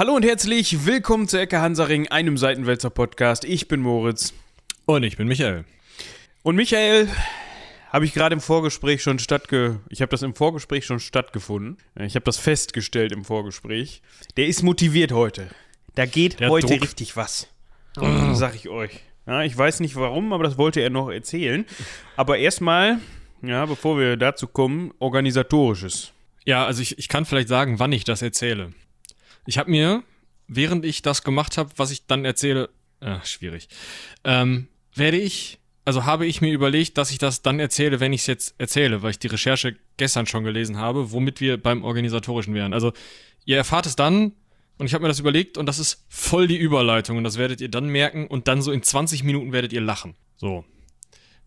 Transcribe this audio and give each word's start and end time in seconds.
Hallo 0.00 0.14
und 0.14 0.24
herzlich 0.24 0.86
willkommen 0.86 1.28
zu 1.28 1.38
Ecke 1.38 1.60
Hansaring, 1.60 2.08
einem 2.08 2.38
Seitenwälzer 2.38 2.88
Podcast. 2.88 3.44
Ich 3.44 3.68
bin 3.68 3.80
Moritz. 3.80 4.32
Und 4.86 5.02
ich 5.02 5.18
bin 5.18 5.28
Michael. 5.28 5.66
Und 6.42 6.56
Michael 6.56 7.06
habe 7.92 8.06
ich 8.06 8.14
gerade 8.14 8.32
im 8.32 8.40
Vorgespräch 8.40 9.02
schon 9.02 9.18
stattge... 9.18 9.80
Ich 9.90 10.00
habe 10.00 10.08
das 10.08 10.22
im 10.22 10.34
Vorgespräch 10.34 10.86
schon 10.86 11.00
stattgefunden. 11.00 11.76
Ich 11.96 12.14
habe 12.14 12.24
das 12.24 12.38
festgestellt 12.38 13.12
im 13.12 13.26
Vorgespräch. 13.26 14.00
Der 14.38 14.46
ist 14.46 14.62
motiviert 14.62 15.12
heute. 15.12 15.48
Da 15.96 16.06
geht 16.06 16.40
Der 16.40 16.48
heute 16.48 16.68
Druck. 16.68 16.82
richtig 16.82 17.14
was. 17.16 17.48
Sag 18.32 18.54
ich 18.54 18.70
euch. 18.70 19.00
Ja, 19.26 19.42
ich 19.42 19.54
weiß 19.54 19.80
nicht 19.80 19.96
warum, 19.96 20.32
aber 20.32 20.44
das 20.44 20.56
wollte 20.56 20.80
er 20.80 20.88
noch 20.88 21.10
erzählen. 21.10 21.66
Aber 22.16 22.38
erstmal, 22.38 23.00
ja, 23.42 23.66
bevor 23.66 23.98
wir 23.98 24.16
dazu 24.16 24.46
kommen, 24.46 24.94
organisatorisches. 24.98 26.14
Ja, 26.46 26.64
also 26.64 26.80
ich, 26.80 26.98
ich 26.98 27.08
kann 27.08 27.26
vielleicht 27.26 27.48
sagen, 27.48 27.78
wann 27.78 27.92
ich 27.92 28.04
das 28.04 28.22
erzähle. 28.22 28.72
Ich 29.46 29.58
habe 29.58 29.70
mir, 29.70 30.02
während 30.46 30.84
ich 30.84 31.02
das 31.02 31.22
gemacht 31.22 31.58
habe, 31.58 31.70
was 31.76 31.90
ich 31.90 32.06
dann 32.06 32.24
erzähle, 32.24 32.70
äh, 33.00 33.18
schwierig, 33.24 33.68
ähm, 34.24 34.68
werde 34.94 35.16
ich, 35.18 35.58
also 35.84 36.04
habe 36.04 36.26
ich 36.26 36.40
mir 36.40 36.52
überlegt, 36.52 36.98
dass 36.98 37.10
ich 37.10 37.18
das 37.18 37.42
dann 37.42 37.60
erzähle, 37.60 38.00
wenn 38.00 38.12
ich 38.12 38.22
es 38.22 38.26
jetzt 38.26 38.54
erzähle, 38.58 39.02
weil 39.02 39.12
ich 39.12 39.18
die 39.18 39.28
Recherche 39.28 39.76
gestern 39.96 40.26
schon 40.26 40.44
gelesen 40.44 40.76
habe, 40.76 41.12
womit 41.12 41.40
wir 41.40 41.60
beim 41.60 41.84
Organisatorischen 41.84 42.54
wären. 42.54 42.74
Also 42.74 42.92
ihr 43.44 43.56
erfahrt 43.56 43.86
es 43.86 43.96
dann 43.96 44.32
und 44.78 44.86
ich 44.86 44.94
habe 44.94 45.02
mir 45.02 45.08
das 45.08 45.20
überlegt 45.20 45.58
und 45.58 45.66
das 45.66 45.78
ist 45.78 46.04
voll 46.08 46.46
die 46.46 46.58
Überleitung 46.58 47.16
und 47.16 47.24
das 47.24 47.38
werdet 47.38 47.60
ihr 47.60 47.70
dann 47.70 47.88
merken 47.88 48.26
und 48.26 48.48
dann 48.48 48.62
so 48.62 48.72
in 48.72 48.82
20 48.82 49.24
Minuten 49.24 49.52
werdet 49.52 49.72
ihr 49.72 49.80
lachen. 49.80 50.14
So. 50.36 50.64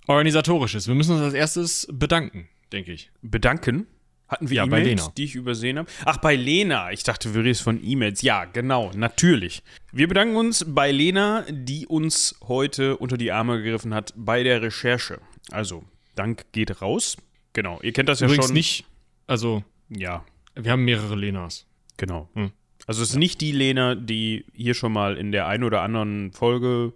Organisatorisches. 0.07 0.87
Wir 0.87 0.95
müssen 0.95 1.13
uns 1.13 1.21
als 1.21 1.33
erstes 1.33 1.87
bedanken, 1.91 2.49
denke 2.71 2.91
ich. 2.91 3.11
bedanken. 3.21 3.87
Hatten 4.33 4.49
wir 4.49 4.57
Ja, 4.57 4.65
bei 4.65 4.81
E-Mails, 4.81 5.01
Lena. 5.01 5.13
die 5.15 5.23
ich 5.25 5.35
übersehen 5.35 5.77
habe? 5.79 5.89
Ach, 6.05 6.17
bei 6.17 6.35
Lena. 6.35 6.91
Ich 6.91 7.03
dachte, 7.03 7.33
wir 7.33 7.43
reden 7.43 7.55
von 7.55 7.79
E-Mails. 7.83 8.21
Ja, 8.21 8.45
genau, 8.45 8.91
natürlich. 8.95 9.61
Wir 9.91 10.07
bedanken 10.07 10.35
uns 10.35 10.65
bei 10.67 10.91
Lena, 10.91 11.45
die 11.49 11.85
uns 11.87 12.35
heute 12.47 12.97
unter 12.97 13.17
die 13.17 13.31
Arme 13.31 13.61
gegriffen 13.61 13.93
hat 13.93 14.13
bei 14.15 14.43
der 14.43 14.61
Recherche. 14.61 15.19
Also, 15.51 15.83
Dank 16.15 16.45
geht 16.51 16.81
raus. 16.81 17.15
Genau, 17.53 17.79
ihr 17.81 17.93
kennt 17.93 18.09
das 18.09 18.19
ja 18.19 18.25
Übrigens 18.27 18.45
schon. 18.47 18.53
nicht, 18.55 18.85
also 19.27 19.63
Ja, 19.89 20.25
wir 20.55 20.71
haben 20.71 20.83
mehrere 20.85 21.15
Lenas. 21.15 21.65
genau. 21.97 22.27
Hm. 22.33 22.51
Also, 22.87 23.01
es 23.03 23.11
ist 23.11 23.15
nicht 23.15 23.39
die 23.39 23.51
Lena, 23.51 23.95
die 23.95 24.45
hier 24.53 24.73
schon 24.73 24.91
mal 24.91 25.15
in 25.17 25.31
der 25.31 25.47
einen 25.47 25.63
oder 25.63 25.81
anderen 25.81 26.31
Folge, 26.33 26.91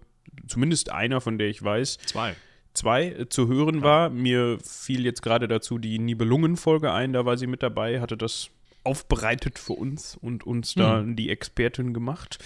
zumindest 0.48 0.92
einer, 0.92 1.22
von 1.22 1.38
der 1.38 1.48
ich 1.48 1.64
weiß, 1.64 1.98
Zwei. 2.08 2.36
Zwei 2.78 3.08
äh, 3.08 3.30
zu 3.30 3.48
hören 3.48 3.82
war. 3.82 4.10
Mir 4.10 4.58
fiel 4.64 5.04
jetzt 5.06 5.22
gerade 5.22 5.48
dazu 5.48 5.78
die 5.78 6.00
Nibelungen-Folge 6.00 6.92
ein, 6.94 7.14
da 7.14 7.26
war 7.26 7.38
sie 7.38 7.48
mit 7.48 7.64
dabei, 7.64 8.00
hatte 8.00 8.18
das 8.18 8.50
aufbereitet 8.84 9.60
für 9.60 9.74
uns 9.74 10.16
und 10.16 10.46
uns 10.46 10.74
da 10.74 11.04
die 11.06 11.30
Expertin 11.30 11.94
gemacht. 11.94 12.40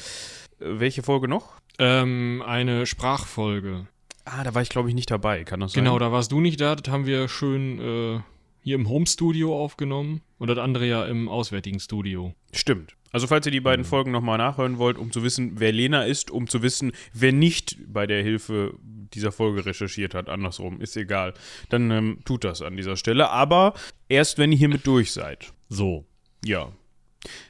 Äh, 0.59 0.79
welche 0.79 1.03
Folge 1.03 1.27
noch? 1.27 1.53
Ähm, 1.77 2.43
eine 2.45 2.85
Sprachfolge. 2.85 3.87
Ah, 4.25 4.43
da 4.43 4.53
war 4.53 4.61
ich 4.61 4.69
glaube 4.69 4.89
ich 4.89 4.95
nicht 4.95 5.11
dabei, 5.11 5.43
kann 5.43 5.59
das 5.59 5.73
sein? 5.73 5.83
Genau, 5.83 5.99
da 5.99 6.11
warst 6.11 6.31
du 6.31 6.41
nicht 6.41 6.59
da. 6.61 6.75
Das 6.75 6.91
haben 6.91 7.05
wir 7.05 7.27
schön 7.27 7.79
äh, 7.79 8.19
hier 8.63 8.75
im 8.75 8.89
Home-Studio 8.89 9.57
aufgenommen. 9.57 10.21
Und 10.37 10.47
das 10.47 10.57
andere 10.57 10.87
ja 10.87 11.05
im 11.05 11.29
auswärtigen 11.29 11.79
Studio. 11.79 12.33
Stimmt. 12.51 12.95
Also 13.11 13.27
falls 13.27 13.45
ihr 13.45 13.51
die 13.51 13.59
beiden 13.59 13.83
Folgen 13.85 14.11
nochmal 14.11 14.37
nachhören 14.37 14.77
wollt, 14.77 14.97
um 14.97 15.11
zu 15.11 15.21
wissen, 15.21 15.59
wer 15.59 15.71
Lena 15.71 16.03
ist, 16.03 16.31
um 16.31 16.47
zu 16.47 16.61
wissen, 16.61 16.93
wer 17.13 17.33
nicht 17.33 17.77
bei 17.87 18.07
der 18.07 18.23
Hilfe 18.23 18.73
dieser 19.13 19.31
Folge 19.31 19.65
recherchiert 19.65 20.13
hat, 20.13 20.29
andersrum, 20.29 20.81
ist 20.81 20.97
egal, 20.97 21.33
dann 21.69 21.91
ähm, 21.91 22.19
tut 22.25 22.43
das 22.43 22.61
an 22.61 22.77
dieser 22.77 22.97
Stelle. 22.97 23.29
Aber 23.29 23.73
erst, 24.09 24.37
wenn 24.37 24.51
ihr 24.51 24.57
hiermit 24.57 24.85
durch 24.87 25.11
seid. 25.11 25.53
So. 25.69 26.05
Ja. 26.43 26.71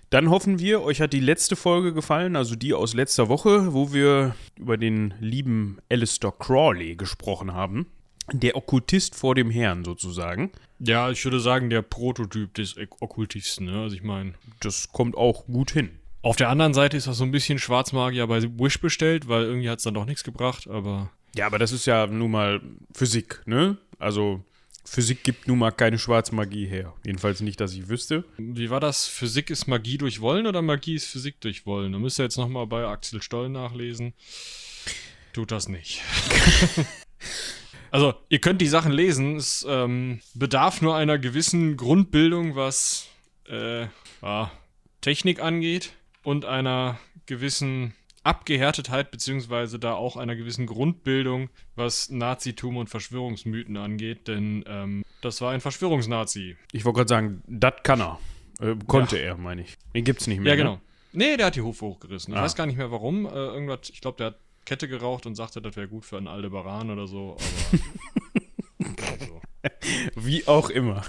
Dann 0.09 0.29
hoffen 0.29 0.59
wir, 0.59 0.81
euch 0.81 0.99
hat 0.99 1.13
die 1.13 1.21
letzte 1.21 1.55
Folge 1.55 1.93
gefallen, 1.93 2.35
also 2.35 2.55
die 2.55 2.73
aus 2.73 2.93
letzter 2.93 3.29
Woche, 3.29 3.73
wo 3.73 3.93
wir 3.93 4.35
über 4.59 4.75
den 4.77 5.13
lieben 5.21 5.77
Alistair 5.89 6.33
Crawley 6.37 6.95
gesprochen 6.97 7.53
haben. 7.53 7.87
Der 8.33 8.55
Okkultist 8.57 9.15
vor 9.15 9.35
dem 9.35 9.49
Herrn 9.49 9.85
sozusagen. 9.85 10.51
Ja, 10.79 11.09
ich 11.09 11.23
würde 11.23 11.39
sagen, 11.39 11.69
der 11.69 11.81
Prototyp 11.81 12.53
des 12.55 12.77
Ok- 12.77 13.01
Okkultisten. 13.01 13.65
Ne? 13.67 13.81
Also 13.81 13.95
ich 13.95 14.03
meine, 14.03 14.33
Das 14.59 14.91
kommt 14.91 15.15
auch 15.15 15.45
gut 15.45 15.71
hin. 15.71 15.91
auf 16.21 16.35
der 16.35 16.49
anderen 16.49 16.73
Seite 16.73 16.97
ist 16.97 17.07
das 17.07 17.17
so 17.17 17.23
ein 17.23 17.31
bisschen 17.31 17.57
Schwarzmagier 17.59 18.27
bei 18.27 18.41
Wish 18.43 18.79
bestellt, 18.81 19.27
weil 19.29 19.43
irgendwie 19.45 19.69
hat 19.69 19.77
es 19.79 19.83
dann 19.85 19.93
doch 19.93 20.05
nichts 20.05 20.23
gebracht. 20.23 20.67
Aber 20.69 21.09
Ja, 21.35 21.45
aber 21.45 21.59
das 21.59 21.71
ist 21.71 21.85
ja 21.85 22.07
nun 22.07 22.31
mal 22.31 22.61
Physik, 22.93 23.41
ne? 23.45 23.77
Also 23.99 24.43
Physik 24.83 25.23
gibt 25.23 25.47
nun 25.47 25.59
mal 25.59 25.71
keine 25.71 25.99
Schwarzmagie 25.99 26.65
her. 26.65 26.93
Jedenfalls 27.05 27.41
nicht, 27.41 27.61
dass 27.61 27.73
ich 27.73 27.87
wüsste. 27.87 28.25
wie 28.37 28.69
war 28.69 28.79
das? 28.79 29.07
Physik 29.07 29.49
ist 29.49 29.67
Magie 29.67 29.97
durch 29.97 30.19
Wollen 30.21 30.47
oder 30.47 30.61
Magie 30.61 30.95
ist 30.95 31.05
Physik 31.05 31.39
durch 31.39 31.65
Wollen? 31.65 31.93
Da 31.93 31.99
müsst 31.99 32.19
ihr 32.19 32.23
jetzt 32.23 32.37
nochmal 32.37 32.67
bei 32.67 32.85
Axel 32.85 33.21
Stoll 33.21 33.49
nachlesen. 33.49 34.13
Tut 35.33 35.51
das 35.51 35.69
nicht. 35.69 36.01
also, 37.91 38.15
ihr 38.27 38.39
könnt 38.39 38.59
die 38.59 38.67
Sachen 38.67 38.91
lesen. 38.91 39.37
Es 39.37 39.65
ähm, 39.69 40.19
bedarf 40.33 40.81
nur 40.81 40.95
einer 40.95 41.17
gewissen 41.19 41.77
Grundbildung, 41.77 42.55
was 42.55 43.07
äh, 43.47 43.83
ja, 44.21 44.51
Technik 44.99 45.41
angeht 45.41 45.93
und 46.23 46.43
einer 46.43 46.99
gewissen 47.27 47.93
Abgehärtetheit, 48.23 49.11
beziehungsweise 49.11 49.79
da 49.79 49.93
auch 49.93 50.15
einer 50.17 50.35
gewissen 50.35 50.67
Grundbildung, 50.67 51.49
was 51.75 52.09
Nazitum 52.09 52.77
und 52.77 52.89
Verschwörungsmythen 52.89 53.77
angeht, 53.77 54.27
denn 54.27 54.63
ähm, 54.67 55.03
das 55.21 55.41
war 55.41 55.51
ein 55.51 55.61
Verschwörungsnazi. 55.61 56.55
Ich 56.71 56.85
wollte 56.85 56.97
gerade 56.97 57.09
sagen, 57.09 57.43
das 57.47 57.73
kann 57.83 58.01
er. 58.01 58.19
Äh, 58.59 58.75
konnte 58.87 59.17
er, 59.17 59.37
meine 59.37 59.61
ich. 59.61 59.77
Den 59.95 60.03
gibt's 60.03 60.27
nicht 60.27 60.39
mehr. 60.39 60.51
Ja, 60.55 60.55
ne? 60.55 60.63
genau. 60.63 60.81
Nee, 61.13 61.35
der 61.37 61.47
hat 61.47 61.55
die 61.55 61.61
Hufe 61.61 61.85
hochgerissen. 61.85 62.33
Ich 62.33 62.39
Ah. 62.39 62.43
weiß 62.43 62.55
gar 62.55 62.65
nicht 62.67 62.77
mehr 62.77 62.91
warum. 62.91 63.25
Äh, 63.25 63.29
irgendwas, 63.29 63.89
ich 63.91 64.01
glaube, 64.01 64.17
der 64.17 64.27
hat 64.27 64.39
Kette 64.65 64.87
geraucht 64.87 65.25
und 65.25 65.35
sagte, 65.35 65.61
das 65.61 65.75
wäre 65.75 65.87
gut 65.87 66.05
für 66.05 66.17
einen 66.17 66.27
Aldebaran 66.27 66.89
oder 66.91 67.07
so. 67.07 67.37
Aber. 67.37 67.81
also. 69.11 69.41
Wie 70.15 70.47
auch 70.47 70.69
immer. 70.69 71.03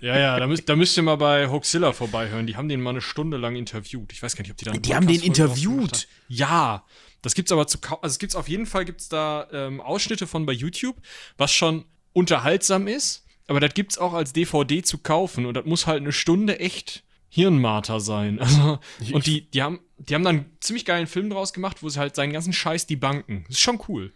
Ja, 0.00 0.18
ja, 0.18 0.38
da 0.38 0.46
müsst, 0.46 0.68
da 0.68 0.76
müsst 0.76 0.96
ihr 0.96 1.02
mal 1.02 1.16
bei 1.16 1.48
Hoaxilla 1.48 1.92
vorbeihören. 1.92 2.46
Die 2.46 2.56
haben 2.56 2.68
den 2.68 2.80
mal 2.80 2.90
eine 2.90 3.00
Stunde 3.00 3.36
lang 3.36 3.56
interviewt. 3.56 4.12
Ich 4.12 4.22
weiß 4.22 4.34
gar 4.36 4.42
nicht, 4.42 4.50
ob 4.50 4.56
die 4.56 4.64
dann. 4.64 4.80
Die 4.82 4.94
haben 4.94 5.06
den 5.06 5.20
interviewt? 5.22 5.92
haben. 5.92 6.04
Ja. 6.28 6.84
Das 7.22 7.34
gibt's 7.34 7.52
aber 7.52 7.66
zu 7.66 7.78
kau- 7.78 8.00
Also 8.00 8.14
es 8.14 8.18
gibt's 8.18 8.34
auf 8.34 8.48
jeden 8.48 8.66
Fall 8.66 8.84
gibt's 8.86 9.08
da 9.08 9.46
ähm, 9.52 9.80
Ausschnitte 9.80 10.26
von 10.26 10.46
bei 10.46 10.52
YouTube, 10.52 10.96
was 11.36 11.52
schon 11.52 11.84
unterhaltsam 12.14 12.86
ist. 12.88 13.24
Aber 13.46 13.60
das 13.60 13.74
gibt's 13.74 13.98
auch 13.98 14.14
als 14.14 14.32
DVD 14.32 14.82
zu 14.82 14.98
kaufen 14.98 15.44
und 15.46 15.54
das 15.54 15.64
muss 15.66 15.86
halt 15.86 16.00
eine 16.00 16.12
Stunde 16.12 16.58
echt 16.60 17.02
Hirnmarter 17.28 18.00
sein. 18.00 18.38
Also, 18.40 18.78
und 19.12 19.26
die, 19.26 19.50
die 19.50 19.62
haben, 19.62 19.80
die 19.98 20.14
haben 20.14 20.24
dann 20.24 20.36
einen 20.36 20.56
ziemlich 20.60 20.84
geilen 20.84 21.06
Film 21.06 21.30
draus 21.30 21.52
gemacht, 21.52 21.82
wo 21.82 21.88
sie 21.88 21.98
halt 22.00 22.14
seinen 22.16 22.32
ganzen 22.32 22.52
Scheiß 22.52 22.86
die 22.86 22.96
Banken. 22.96 23.44
Das 23.48 23.56
ist 23.56 23.60
schon 23.60 23.80
cool. 23.88 24.12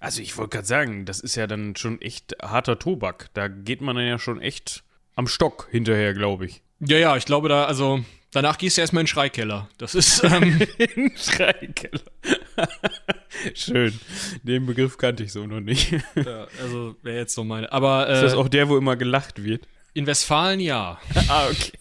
Also 0.00 0.20
ich 0.20 0.36
wollte 0.36 0.56
gerade 0.56 0.66
sagen, 0.66 1.04
das 1.04 1.20
ist 1.20 1.36
ja 1.36 1.46
dann 1.46 1.76
schon 1.76 2.00
echt 2.00 2.34
harter 2.42 2.78
Tobak. 2.78 3.30
Da 3.34 3.46
geht 3.48 3.80
man 3.80 3.94
dann 3.96 4.06
ja 4.06 4.18
schon 4.18 4.40
echt 4.40 4.82
am 5.18 5.26
Stock 5.26 5.66
hinterher, 5.72 6.14
glaube 6.14 6.46
ich. 6.46 6.62
Ja, 6.78 6.96
ja, 6.96 7.16
ich 7.16 7.24
glaube 7.24 7.48
da, 7.48 7.64
also 7.64 8.04
danach 8.30 8.56
gehst 8.56 8.76
du 8.76 8.82
erstmal 8.82 9.00
in 9.00 9.06
den 9.06 9.08
Schreikeller. 9.08 9.68
Das 9.76 9.96
ist, 9.96 10.22
ähm, 10.24 10.60
Im 10.94 11.10
Schreikeller. 11.16 12.00
Schön. 13.54 13.98
Den 14.44 14.64
Begriff 14.66 14.96
kannte 14.96 15.24
ich 15.24 15.32
so 15.32 15.44
noch 15.44 15.58
nicht. 15.58 15.92
Ist 15.92 16.04
ja, 16.24 16.46
also 16.62 16.94
wäre 17.02 17.16
jetzt 17.18 17.34
so 17.34 17.42
meine. 17.42 17.70
Aber 17.72 18.08
äh, 18.08 18.22
das 18.22 18.34
auch 18.34 18.46
der, 18.48 18.68
wo 18.68 18.76
immer 18.78 18.94
gelacht 18.96 19.42
wird? 19.42 19.66
in 19.92 20.06
Westfalen 20.06 20.60
ja. 20.60 21.00
Ah, 21.28 21.48
okay. 21.48 21.72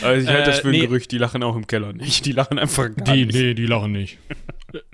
Also 0.00 0.22
ich 0.22 0.28
halte 0.28 0.50
das 0.50 0.58
Äh, 0.60 0.62
für 0.62 0.68
ein 0.68 0.72
nee. 0.72 0.80
Gerücht, 0.82 1.10
die 1.10 1.18
lachen 1.18 1.42
auch 1.42 1.56
im 1.56 1.66
Keller 1.66 1.92
nicht. 1.92 2.24
Die 2.24 2.30
lachen 2.32 2.60
einfach 2.60 2.88
gar 2.94 3.16
nicht. 3.16 3.32
nee, 3.32 3.54
die 3.54 3.66
lachen 3.66 3.90
nicht. 3.90 4.18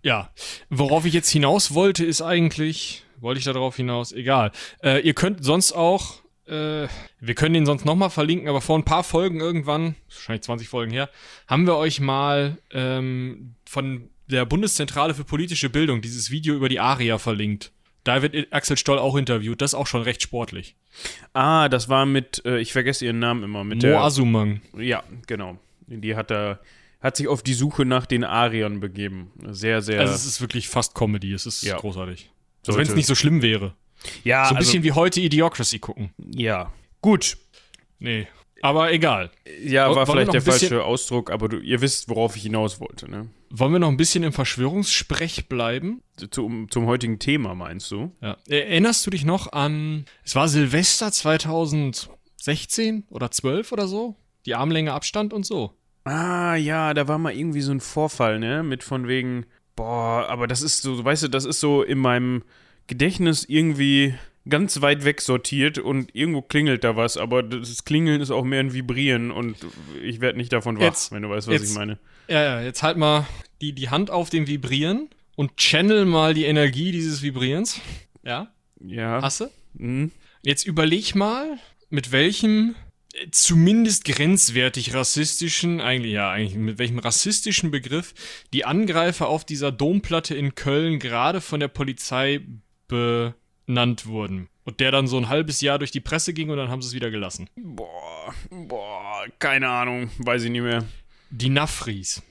ja. 0.02 0.32
Worauf 0.70 1.04
ich 1.04 1.12
jetzt 1.12 1.28
hinaus 1.28 1.74
wollte, 1.74 2.06
ist 2.06 2.22
eigentlich, 2.22 3.04
wollte 3.20 3.38
ich 3.40 3.44
da 3.44 3.52
drauf 3.52 3.76
hinaus? 3.76 4.12
Egal. 4.12 4.52
Äh, 4.82 5.00
ihr 5.02 5.12
könnt 5.12 5.44
sonst 5.44 5.72
auch, 5.72 6.22
äh, 6.48 6.88
wir 7.20 7.34
können 7.34 7.54
den 7.54 7.66
sonst 7.66 7.84
nochmal 7.84 8.10
verlinken, 8.10 8.48
aber 8.48 8.60
vor 8.60 8.78
ein 8.78 8.84
paar 8.84 9.04
Folgen 9.04 9.40
irgendwann, 9.40 9.94
wahrscheinlich 10.10 10.42
20 10.42 10.68
Folgen 10.68 10.92
her, 10.92 11.10
haben 11.46 11.66
wir 11.66 11.76
euch 11.76 12.00
mal 12.00 12.58
ähm, 12.72 13.54
von 13.66 14.10
der 14.26 14.44
Bundeszentrale 14.46 15.14
für 15.14 15.24
politische 15.24 15.70
Bildung 15.70 16.00
dieses 16.00 16.30
Video 16.30 16.54
über 16.54 16.68
die 16.68 16.80
ARIA 16.80 17.18
verlinkt. 17.18 17.72
Da 18.04 18.22
wird 18.22 18.52
Axel 18.52 18.76
Stoll 18.76 18.98
auch 18.98 19.16
interviewt. 19.16 19.60
Das 19.60 19.72
ist 19.72 19.74
auch 19.78 19.86
schon 19.86 20.02
recht 20.02 20.22
sportlich. 20.22 20.76
Ah, 21.34 21.68
das 21.68 21.88
war 21.88 22.06
mit, 22.06 22.42
äh, 22.44 22.58
ich 22.58 22.72
vergesse 22.72 23.04
ihren 23.04 23.18
Namen 23.18 23.42
immer, 23.42 23.64
mit 23.64 23.78
Mo 23.78 23.88
der. 23.88 24.00
Asumang. 24.00 24.62
Ja, 24.76 25.02
genau. 25.26 25.58
Die 25.86 26.16
hat 26.16 26.30
da, 26.30 26.58
hat 27.00 27.16
sich 27.16 27.28
auf 27.28 27.42
die 27.42 27.54
Suche 27.54 27.84
nach 27.84 28.06
den 28.06 28.24
Ariern 28.24 28.80
begeben. 28.80 29.30
Sehr, 29.48 29.82
sehr. 29.82 30.00
Also 30.00 30.14
es 30.14 30.24
ist 30.26 30.40
wirklich 30.40 30.68
fast 30.68 30.94
Comedy. 30.94 31.32
Es 31.32 31.44
ist 31.46 31.62
Ja. 31.62 31.76
großartig. 31.76 32.30
Also 32.66 32.78
wenn 32.78 32.86
es 32.86 32.94
nicht 32.94 33.06
so 33.06 33.14
schlimm 33.14 33.42
wäre. 33.42 33.74
Ja, 34.24 34.44
So 34.44 34.50
ein 34.50 34.56
also, 34.56 34.70
bisschen 34.70 34.82
wie 34.82 34.92
heute 34.92 35.20
Idiocracy 35.20 35.78
gucken. 35.78 36.10
Ja. 36.18 36.72
Gut. 37.00 37.38
Nee. 37.98 38.26
Aber 38.60 38.92
egal. 38.92 39.30
Ja, 39.62 39.94
war 39.94 40.06
vielleicht 40.06 40.32
der 40.32 40.42
falsche 40.42 40.84
Ausdruck, 40.84 41.30
aber 41.30 41.48
du, 41.48 41.58
ihr 41.58 41.80
wisst, 41.80 42.08
worauf 42.08 42.36
ich 42.36 42.42
hinaus 42.42 42.80
wollte, 42.80 43.10
ne? 43.10 43.28
Wollen 43.50 43.72
wir 43.72 43.78
noch 43.78 43.88
ein 43.88 43.96
bisschen 43.96 44.24
im 44.24 44.32
Verschwörungssprech 44.32 45.48
bleiben? 45.48 46.02
Zum, 46.30 46.70
zum 46.70 46.86
heutigen 46.86 47.18
Thema, 47.18 47.54
meinst 47.54 47.90
du? 47.90 48.12
Ja. 48.20 48.36
Erinnerst 48.48 49.06
du 49.06 49.10
dich 49.10 49.24
noch 49.24 49.52
an, 49.52 50.04
es 50.24 50.34
war 50.34 50.48
Silvester 50.48 51.12
2016 51.12 53.04
oder 53.10 53.30
12 53.30 53.72
oder 53.72 53.86
so? 53.86 54.16
Die 54.44 54.54
Armlänge 54.54 54.92
Abstand 54.92 55.32
und 55.32 55.46
so. 55.46 55.72
Ah, 56.04 56.56
ja, 56.56 56.94
da 56.94 57.06
war 57.06 57.18
mal 57.18 57.34
irgendwie 57.34 57.60
so 57.60 57.70
ein 57.70 57.80
Vorfall, 57.80 58.38
ne? 58.38 58.62
Mit 58.62 58.82
von 58.82 59.06
wegen, 59.06 59.46
boah, 59.76 60.26
aber 60.28 60.46
das 60.46 60.62
ist 60.62 60.82
so, 60.82 61.04
weißt 61.04 61.24
du, 61.24 61.28
das 61.28 61.44
ist 61.44 61.60
so 61.60 61.82
in 61.82 61.98
meinem 61.98 62.42
Gedächtnis 62.88 63.44
irgendwie 63.48 64.14
ganz 64.48 64.80
weit 64.80 65.04
weg 65.04 65.20
sortiert 65.20 65.78
und 65.78 66.14
irgendwo 66.14 66.40
klingelt 66.42 66.82
da 66.82 66.96
was, 66.96 67.16
aber 67.18 67.42
das 67.42 67.84
Klingeln 67.84 68.20
ist 68.20 68.30
auch 68.30 68.44
mehr 68.44 68.60
ein 68.60 68.72
Vibrieren 68.72 69.30
und 69.30 69.56
ich 70.02 70.20
werde 70.20 70.38
nicht 70.38 70.52
davon 70.52 70.76
wach, 70.78 70.82
Jetzt- 70.84 71.12
wenn 71.12 71.22
du 71.22 71.28
weißt, 71.28 71.46
was 71.48 71.54
jetzt- 71.54 71.70
ich 71.70 71.76
meine. 71.76 71.98
Ja, 72.28 72.42
ja, 72.42 72.62
jetzt 72.62 72.82
halt 72.82 72.96
mal 72.96 73.26
die, 73.60 73.72
die 73.74 73.90
Hand 73.90 74.10
auf 74.10 74.30
dem 74.30 74.46
Vibrieren 74.46 75.08
und 75.36 75.56
channel 75.58 76.04
mal 76.06 76.32
die 76.34 76.44
Energie 76.44 76.92
dieses 76.92 77.22
Vibrierens. 77.22 77.80
Ja, 78.24 78.52
Ja. 78.84 79.20
hast 79.22 79.40
du? 79.42 79.50
Mhm. 79.74 80.12
Jetzt 80.42 80.66
überleg 80.66 81.14
mal, 81.14 81.58
mit 81.90 82.10
welchem 82.12 82.74
äh, 83.14 83.26
zumindest 83.30 84.04
grenzwertig 84.04 84.94
rassistischen, 84.94 85.80
eigentlich 85.80 86.12
ja, 86.12 86.30
eigentlich 86.30 86.54
mit 86.56 86.78
welchem 86.78 86.98
rassistischen 86.98 87.70
Begriff 87.70 88.14
die 88.52 88.64
Angreifer 88.64 89.28
auf 89.28 89.44
dieser 89.44 89.72
Domplatte 89.72 90.34
in 90.34 90.54
Köln 90.54 90.98
gerade 90.98 91.40
von 91.40 91.60
der 91.60 91.68
Polizei 91.68 92.40
benannt 92.88 94.06
wurden. 94.06 94.48
Und 94.64 94.80
der 94.80 94.90
dann 94.90 95.06
so 95.06 95.16
ein 95.16 95.28
halbes 95.28 95.60
Jahr 95.60 95.78
durch 95.78 95.90
die 95.90 96.00
Presse 96.00 96.32
ging 96.34 96.50
und 96.50 96.56
dann 96.58 96.68
haben 96.68 96.82
sie 96.82 96.88
es 96.88 96.94
wieder 96.94 97.10
gelassen. 97.10 97.48
Boah, 97.56 98.34
boah, 98.50 99.24
keine 99.38 99.68
Ahnung, 99.68 100.10
weiß 100.18 100.42
ich 100.44 100.50
nicht 100.50 100.62
mehr. 100.62 100.84
Die 101.30 101.48
Nafris. 101.48 102.22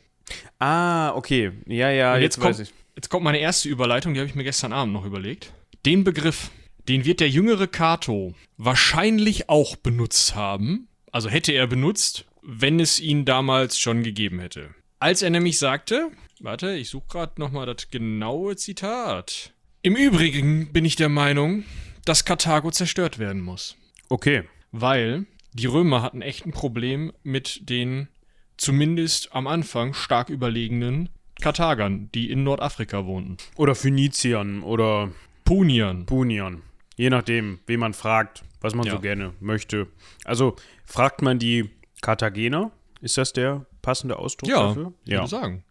Ah, 0.59 1.11
okay. 1.15 1.51
Ja, 1.65 1.89
ja, 1.89 2.13
Und 2.15 2.21
jetzt, 2.21 2.35
jetzt, 2.35 2.43
kommt, 2.43 2.49
weiß 2.49 2.59
ich. 2.67 2.73
jetzt 2.95 3.09
kommt 3.09 3.23
meine 3.23 3.39
erste 3.39 3.69
Überleitung, 3.69 4.13
die 4.13 4.19
habe 4.19 4.29
ich 4.29 4.35
mir 4.35 4.43
gestern 4.43 4.73
Abend 4.73 4.93
noch 4.93 5.05
überlegt. 5.05 5.53
Den 5.85 6.03
Begriff, 6.03 6.51
den 6.87 7.05
wird 7.05 7.19
der 7.21 7.29
jüngere 7.29 7.67
Kato 7.67 8.33
wahrscheinlich 8.57 9.49
auch 9.49 9.75
benutzt 9.75 10.35
haben. 10.35 10.87
Also 11.11 11.29
hätte 11.29 11.53
er 11.53 11.67
benutzt, 11.67 12.25
wenn 12.43 12.79
es 12.79 12.99
ihn 12.99 13.25
damals 13.25 13.79
schon 13.79 14.03
gegeben 14.03 14.39
hätte. 14.39 14.69
Als 14.99 15.21
er 15.21 15.29
nämlich 15.29 15.57
sagte, 15.59 16.11
warte, 16.39 16.71
ich 16.73 16.89
suche 16.89 17.07
gerade 17.07 17.39
nochmal 17.39 17.65
das 17.65 17.89
genaue 17.89 18.55
Zitat. 18.55 19.53
Im 19.87 19.95
Übrigen 19.95 20.73
bin 20.73 20.83
ich 20.83 20.97
der 20.97 21.07
Meinung, 21.07 21.63
dass 22.03 22.25
Karthago 22.25 22.71
zerstört 22.71 23.19
werden 23.19 23.41
muss. 23.41 23.77
Okay. 24.09 24.43
Weil 24.73 25.27
die 25.53 25.65
Römer 25.65 26.01
hatten 26.01 26.21
echt 26.21 26.45
ein 26.45 26.51
Problem 26.51 27.13
mit 27.23 27.69
den 27.69 28.09
zumindest 28.57 29.33
am 29.33 29.47
Anfang 29.47 29.93
stark 29.93 30.27
überlegenen 30.29 31.07
Karthagern, 31.39 32.09
die 32.13 32.29
in 32.29 32.43
Nordafrika 32.43 33.05
wohnten. 33.05 33.37
Oder 33.55 33.75
Phöniziern 33.75 34.61
oder 34.61 35.09
Puniern. 35.45 36.05
Puniern. 36.05 36.63
Je 36.97 37.09
nachdem, 37.09 37.59
wen 37.65 37.79
man 37.79 37.93
fragt, 37.93 38.43
was 38.59 38.75
man 38.75 38.85
Ja. 38.87 38.91
so 38.91 38.99
gerne 38.99 39.35
möchte. 39.39 39.87
Also, 40.25 40.57
fragt 40.85 41.21
man 41.21 41.39
die 41.39 41.69
Karthagener? 42.01 42.71
Ist 42.99 43.17
das 43.17 43.31
der 43.31 43.65
passende 43.81 44.19
Ausdruck 44.19 44.49
Ja, 44.49 44.67
dafür? 44.67 44.91
ich 45.05 45.11
würde 45.13 45.27
sagen. 45.27 45.63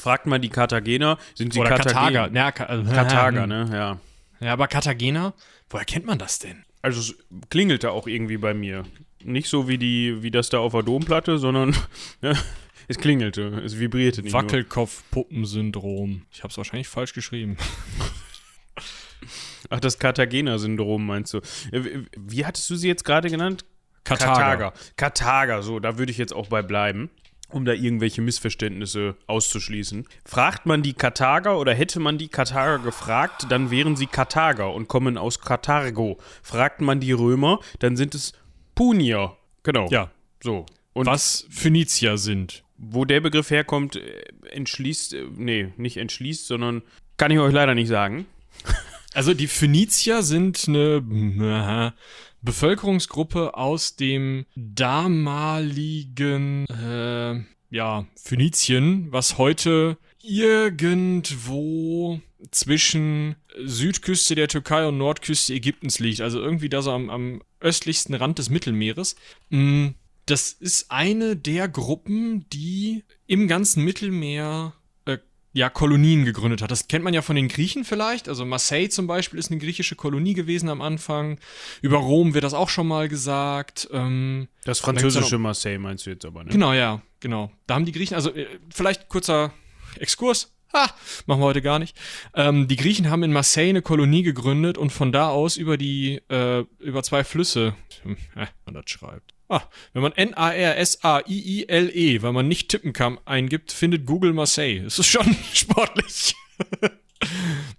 Fragt 0.00 0.26
man 0.26 0.40
die 0.40 0.48
Karthagener, 0.48 1.18
sind 1.34 1.52
sie 1.52 1.60
Oder? 1.60 1.70
Karthager. 1.70 2.30
Ja, 2.32 2.52
Ka 2.52 2.64
also, 2.64 2.90
Karthager, 2.90 3.46
ne? 3.46 3.68
Ja. 3.72 4.00
Ja, 4.46 4.52
aber 4.54 4.66
Karthagener, 4.68 5.34
woher 5.68 5.84
kennt 5.84 6.06
man 6.06 6.18
das 6.18 6.38
denn? 6.38 6.64
Also 6.82 7.00
es 7.00 7.14
klingelte 7.50 7.90
auch 7.90 8.06
irgendwie 8.06 8.38
bei 8.38 8.54
mir. 8.54 8.84
Nicht 9.22 9.48
so 9.48 9.68
wie 9.68 9.76
die, 9.76 10.22
wie 10.22 10.30
das 10.30 10.48
da 10.48 10.58
auf 10.58 10.72
der 10.72 10.82
Domplatte, 10.82 11.36
sondern 11.38 11.76
ja, 12.22 12.32
es 12.88 12.96
klingelte, 12.98 13.60
es 13.64 13.78
vibrierte 13.78 14.22
nicht. 14.22 14.32
Wackelkopf-Puppensyndrom. 14.32 16.22
Ich 16.32 16.42
habe 16.42 16.50
es 16.50 16.56
wahrscheinlich 16.56 16.88
falsch 16.88 17.12
geschrieben. 17.12 17.58
Ach, 19.68 19.80
das 19.80 19.98
Cartagena-Syndrom 19.98 21.04
meinst 21.06 21.34
du? 21.34 21.38
Äh, 21.72 21.84
wie- 21.84 22.06
Wie 22.16 22.46
hattest 22.46 22.68
du 22.70 22.76
sie 22.76 22.88
jetzt 22.88 23.04
gerade 23.04 23.28
genannt? 23.30 23.64
Karthager. 24.04 24.72
Karthager, 24.96 25.62
so, 25.62 25.78
da 25.78 25.98
würde 25.98 26.10
ich 26.10 26.16
jetzt 26.18 26.32
auch 26.32 26.48
bei 26.48 26.62
bleiben, 26.62 27.10
um 27.52 27.64
da 27.64 27.72
irgendwelche 27.72 28.22
Missverständnisse 28.22 29.16
auszuschließen. 29.26 30.06
Fragt 30.24 30.66
man 30.66 30.82
die 30.82 30.92
Karthager 30.92 31.58
oder 31.58 31.74
hätte 31.74 32.00
man 32.00 32.18
die 32.18 32.28
Karthager 32.28 32.78
gefragt, 32.78 33.46
dann 33.50 33.70
wären 33.70 33.96
sie 33.96 34.06
Karthager 34.06 34.72
und 34.74 34.88
kommen 34.88 35.18
aus 35.18 35.40
Karthago. 35.40 36.18
Fragt 36.42 36.80
man 36.80 37.00
die 37.00 37.12
Römer, 37.12 37.60
dann 37.78 37.96
sind 37.96 38.14
es 38.14 38.32
Punier. 38.74 39.36
Genau. 39.62 39.88
Ja. 39.90 40.10
So. 40.42 40.66
Und 40.92 41.06
Was 41.06 41.46
Phönizier 41.50 42.18
sind. 42.18 42.64
wo 42.76 43.04
der 43.04 43.20
Begriff 43.20 43.50
herkommt, 43.50 43.96
äh, 43.96 44.22
entschließt, 44.50 45.14
äh, 45.14 45.26
nee, 45.36 45.72
nicht 45.76 45.96
entschließt, 45.98 46.46
sondern 46.46 46.82
kann 47.16 47.30
ich 47.30 47.38
euch 47.38 47.52
leider 47.52 47.74
nicht 47.74 47.88
sagen. 47.88 48.26
Also 49.12 49.34
die 49.34 49.48
Phönizier 49.48 50.22
sind 50.22 50.66
eine 50.68 51.92
Bevölkerungsgruppe 52.42 53.54
aus 53.54 53.96
dem 53.96 54.46
damaligen 54.56 56.66
äh, 56.66 57.40
ja, 57.70 58.06
Phönizien, 58.16 59.12
was 59.12 59.38
heute 59.38 59.96
irgendwo 60.22 62.20
zwischen 62.50 63.36
Südküste 63.62 64.34
der 64.34 64.48
Türkei 64.48 64.86
und 64.86 64.98
Nordküste 64.98 65.54
Ägyptens 65.54 65.98
liegt. 65.98 66.20
Also 66.20 66.40
irgendwie 66.40 66.68
da 66.68 66.82
so 66.82 66.92
am, 66.92 67.10
am 67.10 67.42
östlichsten 67.60 68.14
Rand 68.14 68.38
des 68.38 68.50
Mittelmeeres. 68.50 69.16
Mm, 69.50 69.88
Das 70.26 70.52
ist 70.52 70.90
eine 70.90 71.36
der 71.36 71.68
Gruppen, 71.68 72.48
die 72.50 73.04
im 73.26 73.48
ganzen 73.48 73.84
Mittelmeer 73.84 74.74
ja, 75.52 75.68
Kolonien 75.68 76.24
gegründet 76.24 76.62
hat. 76.62 76.70
Das 76.70 76.86
kennt 76.88 77.02
man 77.04 77.12
ja 77.12 77.22
von 77.22 77.34
den 77.36 77.48
Griechen 77.48 77.84
vielleicht. 77.84 78.28
Also 78.28 78.44
Marseille 78.44 78.88
zum 78.88 79.06
Beispiel 79.06 79.38
ist 79.38 79.50
eine 79.50 79.58
griechische 79.60 79.96
Kolonie 79.96 80.34
gewesen 80.34 80.68
am 80.68 80.80
Anfang. 80.80 81.38
Über 81.82 81.98
Rom 81.98 82.34
wird 82.34 82.44
das 82.44 82.54
auch 82.54 82.68
schon 82.68 82.86
mal 82.86 83.08
gesagt. 83.08 83.88
Ähm, 83.92 84.48
Das 84.64 84.78
französische 84.78 85.34
noch- 85.36 85.42
Marseille 85.42 85.78
meinst 85.78 86.06
du 86.06 86.10
jetzt 86.10 86.24
aber, 86.24 86.44
ne? 86.44 86.50
Genau, 86.50 86.72
ja, 86.72 87.02
genau. 87.18 87.50
Da 87.66 87.74
haben 87.74 87.84
die 87.84 87.92
Griechen, 87.92 88.14
also 88.14 88.32
äh, 88.34 88.46
vielleicht 88.72 89.08
kurzer 89.08 89.52
Exkurs. 89.98 90.52
Ha, 90.72 90.88
machen 91.26 91.40
wir 91.40 91.46
heute 91.46 91.62
gar 91.62 91.80
nicht. 91.80 91.96
Ähm, 92.32 92.68
die 92.68 92.76
Griechen 92.76 93.10
haben 93.10 93.24
in 93.24 93.32
Marseille 93.32 93.70
eine 93.70 93.82
Kolonie 93.82 94.22
gegründet 94.22 94.78
und 94.78 94.90
von 94.90 95.10
da 95.10 95.28
aus 95.30 95.56
über 95.56 95.76
die, 95.76 96.20
äh, 96.28 96.64
über 96.78 97.02
zwei 97.02 97.24
Flüsse, 97.24 97.74
hm, 98.04 98.16
äh, 98.36 98.46
man 98.66 98.74
das 98.74 98.84
schreibt. 98.86 99.34
Ah, 99.50 99.68
wenn 99.92 100.02
man 100.02 100.12
N-A-R-S-A-I-I-L-E, 100.12 101.02
weil 102.22 102.32
man 102.32 102.46
nicht 102.46 102.68
tippen 102.68 102.92
kann, 102.92 103.18
eingibt, 103.24 103.72
findet 103.72 104.06
Google 104.06 104.32
Marseille. 104.32 104.84
Das 104.84 105.00
ist 105.00 105.08
schon 105.08 105.36
sportlich. 105.52 106.36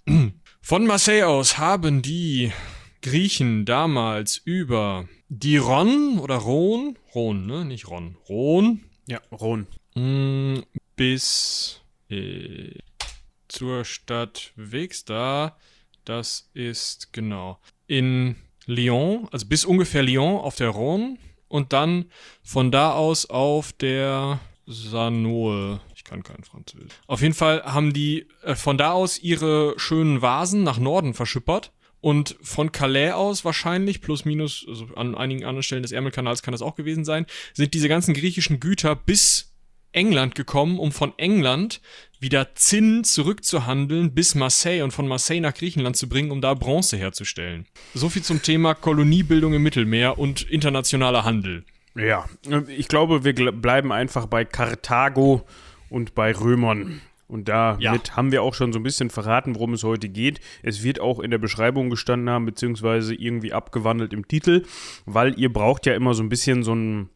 Von 0.61 0.85
Marseille 0.85 1.25
aus 1.25 1.57
haben 1.57 2.01
die 2.01 2.51
Griechen 3.01 3.63
damals 3.63 4.35
über 4.35 5.07
die 5.29 5.55
Ron 5.55 6.19
oder 6.19 6.35
Rhone, 6.35 6.95
Rhone, 7.15 7.39
ne, 7.39 7.63
nicht 7.63 7.87
Ron, 7.87 8.17
Rhone, 8.27 8.81
Ja, 9.07 9.21
Rhone. 9.31 9.65
Mm, 9.95 10.63
bis 10.97 11.79
äh, 12.09 12.79
zur 13.47 13.85
Stadt 13.85 14.51
Wexda. 14.57 15.57
Das 16.03 16.49
ist 16.53 17.13
genau 17.13 17.61
in 17.87 18.35
Lyon, 18.65 19.29
also 19.31 19.45
bis 19.45 19.63
ungefähr 19.63 20.03
Lyon 20.03 20.41
auf 20.41 20.55
der 20.55 20.67
Rhone 20.69 21.17
und 21.51 21.73
dann 21.73 22.05
von 22.41 22.71
da 22.71 22.93
aus 22.93 23.29
auf 23.29 23.73
der 23.73 24.39
Sanoe. 24.65 25.81
Ich 25.95 26.05
kann 26.05 26.23
kein 26.23 26.43
Französisch. 26.43 26.93
Auf 27.07 27.21
jeden 27.21 27.33
Fall 27.33 27.63
haben 27.63 27.93
die 27.93 28.27
äh, 28.43 28.55
von 28.55 28.77
da 28.77 28.93
aus 28.93 29.19
ihre 29.19 29.73
schönen 29.77 30.21
Vasen 30.21 30.63
nach 30.63 30.79
Norden 30.79 31.13
verschippert. 31.13 31.71
Und 31.99 32.35
von 32.41 32.71
Calais 32.71 33.11
aus 33.11 33.45
wahrscheinlich, 33.45 34.01
plus 34.01 34.25
minus, 34.25 34.65
also 34.67 34.87
an 34.95 35.13
einigen 35.13 35.43
anderen 35.43 35.61
Stellen 35.61 35.83
des 35.83 35.91
Ärmelkanals 35.91 36.41
kann 36.41 36.51
das 36.51 36.63
auch 36.63 36.73
gewesen 36.73 37.05
sein, 37.05 37.27
sind 37.53 37.75
diese 37.75 37.89
ganzen 37.89 38.15
griechischen 38.15 38.59
Güter 38.59 38.95
bis 38.95 39.50
England 39.93 40.35
gekommen, 40.35 40.79
um 40.79 40.91
von 40.91 41.13
England 41.17 41.81
wieder 42.19 42.53
Zinn 42.55 43.03
zurückzuhandeln 43.03 44.13
bis 44.13 44.35
Marseille 44.35 44.83
und 44.83 44.91
von 44.91 45.07
Marseille 45.07 45.41
nach 45.41 45.53
Griechenland 45.53 45.97
zu 45.97 46.07
bringen, 46.07 46.31
um 46.31 46.39
da 46.41 46.53
Bronze 46.53 46.97
herzustellen. 46.97 47.65
So 47.93 48.09
viel 48.09 48.21
zum 48.21 48.41
Thema 48.43 48.73
Koloniebildung 48.75 49.53
im 49.53 49.63
Mittelmeer 49.63 50.19
und 50.19 50.43
internationaler 50.43 51.25
Handel. 51.25 51.65
Ja, 51.95 52.25
ich 52.67 52.87
glaube, 52.87 53.23
wir 53.25 53.33
bleiben 53.51 53.91
einfach 53.91 54.27
bei 54.27 54.45
Karthago 54.45 55.45
und 55.89 56.15
bei 56.15 56.31
Römern. 56.31 57.01
Und 57.27 57.47
damit 57.47 57.81
Ja. 57.81 57.93
haben 58.15 58.31
wir 58.33 58.43
auch 58.43 58.53
schon 58.53 58.73
so 58.73 58.79
ein 58.79 58.83
bisschen 58.83 59.09
verraten, 59.09 59.55
worum 59.55 59.73
es 59.73 59.83
heute 59.83 60.09
geht. 60.09 60.41
Es 60.63 60.83
wird 60.83 60.99
auch 60.99 61.19
in 61.19 61.31
der 61.31 61.37
Beschreibung 61.37 61.89
gestanden 61.89 62.29
haben, 62.29 62.45
beziehungsweise 62.45 63.15
irgendwie 63.15 63.53
abgewandelt 63.53 64.11
im 64.13 64.27
Titel, 64.27 64.63
weil 65.05 65.39
ihr 65.39 65.51
braucht 65.51 65.85
ja 65.85 65.93
immer 65.95 66.13
so 66.13 66.23
ein 66.23 66.29
bisschen 66.29 66.63
so 66.63 66.73
einen 66.73 67.09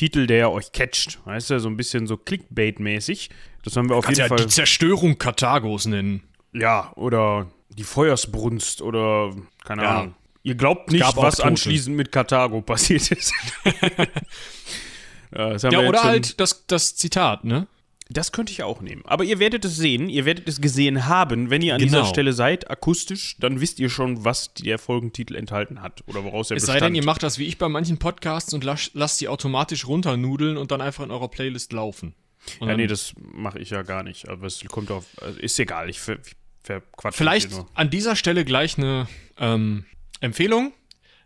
Titel, 0.00 0.26
der 0.26 0.50
euch 0.50 0.72
catcht. 0.72 1.18
Weißt 1.26 1.50
du, 1.50 1.60
so 1.60 1.68
ein 1.68 1.76
bisschen 1.76 2.06
so 2.06 2.14
Clickbait-mäßig. 2.16 3.28
Das 3.64 3.76
haben 3.76 3.90
wir 3.90 3.96
auf 3.96 4.06
Kannst 4.06 4.16
jeden 4.18 4.30
ja 4.30 4.34
Fall. 4.34 4.46
die 4.46 4.50
Zerstörung 4.50 5.18
Karthagos 5.18 5.84
nennen. 5.84 6.22
Ja, 6.54 6.90
oder 6.96 7.50
die 7.68 7.84
Feuersbrunst 7.84 8.80
oder 8.80 9.34
keine 9.62 9.82
Ja. 9.82 9.98
Ahnung. 9.98 10.14
Ihr 10.42 10.54
glaubt 10.54 10.90
nicht, 10.90 11.04
was 11.18 11.36
Tote. 11.36 11.48
anschließend 11.48 11.94
mit 11.94 12.10
Karthago 12.12 12.62
passiert 12.62 13.10
ist. 13.10 13.34
ja, 15.36 15.56
Ja, 15.70 15.80
oder 15.80 16.02
halt 16.02 16.40
das, 16.40 16.66
das 16.66 16.96
Zitat, 16.96 17.44
ne? 17.44 17.66
Das 18.12 18.32
könnte 18.32 18.52
ich 18.52 18.62
auch 18.64 18.80
nehmen. 18.80 19.02
Aber 19.06 19.22
ihr 19.22 19.38
werdet 19.38 19.64
es 19.64 19.76
sehen, 19.76 20.08
ihr 20.08 20.24
werdet 20.24 20.48
es 20.48 20.60
gesehen 20.60 21.06
haben. 21.06 21.48
Wenn 21.48 21.62
ihr 21.62 21.74
an 21.74 21.80
Genau. 21.80 21.90
dieser 22.00 22.04
Stelle 22.06 22.32
seid, 22.32 22.68
akustisch, 22.68 23.36
dann 23.38 23.60
wisst 23.60 23.78
ihr 23.78 23.88
schon, 23.88 24.24
was 24.24 24.52
der 24.54 24.78
Folgentitel 24.80 25.36
enthalten 25.36 25.80
hat 25.80 26.02
oder 26.08 26.24
woraus 26.24 26.50
er 26.50 26.56
Es 26.56 26.64
bestand. 26.64 26.80
sei 26.80 26.86
denn, 26.86 26.94
ihr 26.96 27.04
macht 27.04 27.22
das 27.22 27.38
wie 27.38 27.44
ich 27.46 27.56
bei 27.56 27.68
manchen 27.68 27.98
Podcasts 27.98 28.52
und 28.52 28.64
lasst, 28.64 28.90
lasst 28.94 29.20
die 29.20 29.28
automatisch 29.28 29.86
runternudeln 29.86 30.56
und 30.56 30.72
dann 30.72 30.80
einfach 30.80 31.04
in 31.04 31.12
eurer 31.12 31.28
Playlist 31.28 31.72
laufen. 31.72 32.14
Und 32.58 32.68
ja, 32.68 32.76
nee, 32.76 32.86
das 32.88 33.14
mache 33.32 33.58
ich 33.60 33.70
ja 33.70 33.82
gar 33.82 34.02
nicht. 34.02 34.28
Aber 34.28 34.46
es 34.46 34.64
kommt 34.66 34.90
auf. 34.90 35.04
also 35.22 35.38
Ist 35.38 35.58
egal, 35.60 35.88
ich 35.88 36.00
ver, 36.00 36.16
ich 36.24 36.34
verquatsche 36.64 37.16
Vielleicht 37.16 37.50
an 37.74 37.90
dieser 37.90 38.16
Stelle 38.16 38.44
gleich 38.44 38.76
eine 38.76 39.06
ähm, 39.38 39.84
Empfehlung. 40.20 40.72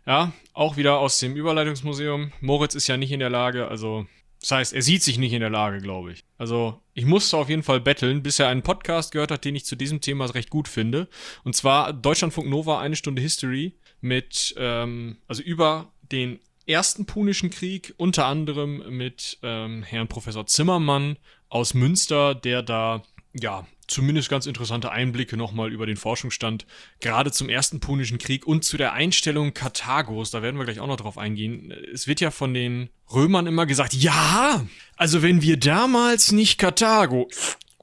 Ja, 0.05 0.33
auch 0.53 0.77
wieder 0.77 0.99
aus 0.99 1.17
dem 1.19 1.35
Überleitungsmuseum. 1.35 2.31
Moritz 2.41 2.75
ist 2.75 2.85
ja 2.87 2.95
nicht 2.97 3.11
in 3.11 3.19
der 3.19 3.31
Lage, 3.31 3.67
also 3.69 4.05
das 4.45 4.51
heißt, 4.51 4.73
er 4.73 4.83
sieht 4.83 5.01
sich 5.01 5.17
nicht 5.17 5.33
in 5.33 5.39
der 5.39 5.49
Lage, 5.49 5.79
glaube 5.79 6.11
ich. 6.11 6.23
Also 6.37 6.79
ich 6.93 7.05
musste 7.05 7.35
auf 7.35 7.49
jeden 7.49 7.63
Fall 7.63 7.81
betteln, 7.81 8.21
bis 8.21 8.37
er 8.37 8.47
einen 8.47 8.61
Podcast 8.61 9.11
gehört 9.11 9.31
hat, 9.31 9.43
den 9.43 9.55
ich 9.55 9.65
zu 9.65 9.75
diesem 9.75 10.01
Thema 10.01 10.25
recht 10.25 10.51
gut 10.51 10.67
finde. 10.67 11.07
Und 11.43 11.55
zwar 11.55 11.93
Deutschlandfunk 11.93 12.47
Nova, 12.47 12.79
eine 12.79 12.95
Stunde 12.95 13.23
History 13.23 13.73
mit, 14.01 14.53
ähm, 14.59 15.17
also 15.27 15.41
über 15.41 15.91
den 16.11 16.39
ersten 16.67 17.07
Punischen 17.07 17.49
Krieg, 17.49 17.95
unter 17.97 18.27
anderem 18.27 18.83
mit 18.95 19.39
ähm, 19.41 19.81
Herrn 19.81 20.07
Professor 20.07 20.45
Zimmermann 20.45 21.17
aus 21.49 21.73
Münster, 21.73 22.35
der 22.35 22.61
da, 22.61 23.01
ja, 23.39 23.67
zumindest 23.87 24.29
ganz 24.29 24.45
interessante 24.45 24.91
Einblicke 24.91 25.37
nochmal 25.37 25.71
über 25.71 25.85
den 25.85 25.97
Forschungsstand, 25.97 26.65
gerade 27.01 27.31
zum 27.31 27.49
ersten 27.49 27.79
Punischen 27.79 28.17
Krieg 28.17 28.47
und 28.47 28.63
zu 28.63 28.77
der 28.77 28.93
Einstellung 28.93 29.53
Karthagos, 29.53 30.31
da 30.31 30.41
werden 30.41 30.57
wir 30.57 30.65
gleich 30.65 30.79
auch 30.79 30.87
noch 30.87 30.95
drauf 30.95 31.17
eingehen. 31.17 31.71
Es 31.93 32.07
wird 32.07 32.21
ja 32.21 32.31
von 32.31 32.53
den 32.53 32.89
Römern 33.13 33.45
immer 33.45 33.65
gesagt, 33.65 33.93
ja, 33.93 34.65
also 34.95 35.21
wenn 35.21 35.41
wir 35.41 35.57
damals 35.57 36.31
nicht 36.31 36.57
Karthago 36.57 37.29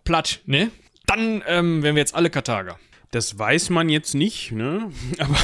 platt, 0.04 0.40
ne? 0.46 0.70
Dann 1.06 1.42
ähm, 1.46 1.82
wären 1.82 1.96
wir 1.96 2.00
jetzt 2.00 2.14
alle 2.14 2.30
Karthager. 2.30 2.78
Das 3.10 3.38
weiß 3.38 3.70
man 3.70 3.88
jetzt 3.88 4.14
nicht, 4.14 4.52
ne? 4.52 4.90
Aber 5.18 5.38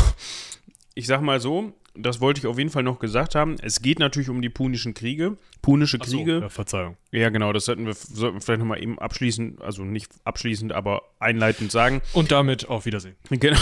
ich 0.95 1.07
sag 1.07 1.21
mal 1.21 1.41
so, 1.41 1.75
das 2.01 2.21
wollte 2.21 2.39
ich 2.41 2.47
auf 2.47 2.59
jeden 2.59 2.71
Fall 2.71 2.83
noch 2.83 2.99
gesagt 2.99 3.35
haben. 3.35 3.57
Es 3.63 3.83
geht 3.83 3.99
natürlich 3.99 4.29
um 4.29 4.41
die 4.43 4.49
Punischen 4.49 4.95
Kriege. 4.95 5.37
Punische 5.63 5.99
Kriege. 5.99 6.39
ja, 6.43 6.49
Verzeihung. 6.49 6.97
Ja, 7.11 7.29
genau, 7.31 7.53
das 7.53 7.65
sollten 7.65 7.85
wir, 7.87 7.95
sollten 7.95 8.37
wir 8.37 8.41
vielleicht 8.41 8.61
nochmal 8.61 8.83
eben 8.83 8.99
abschließend, 8.99 9.61
also 9.61 9.83
nicht 9.85 10.11
abschließend, 10.25 10.73
aber 10.73 11.03
einleitend 11.19 11.73
sagen. 11.73 12.01
Und 12.13 12.31
damit 12.31 12.69
auf 12.69 12.87
Wiedersehen. 12.87 13.17
Genau. 13.31 13.59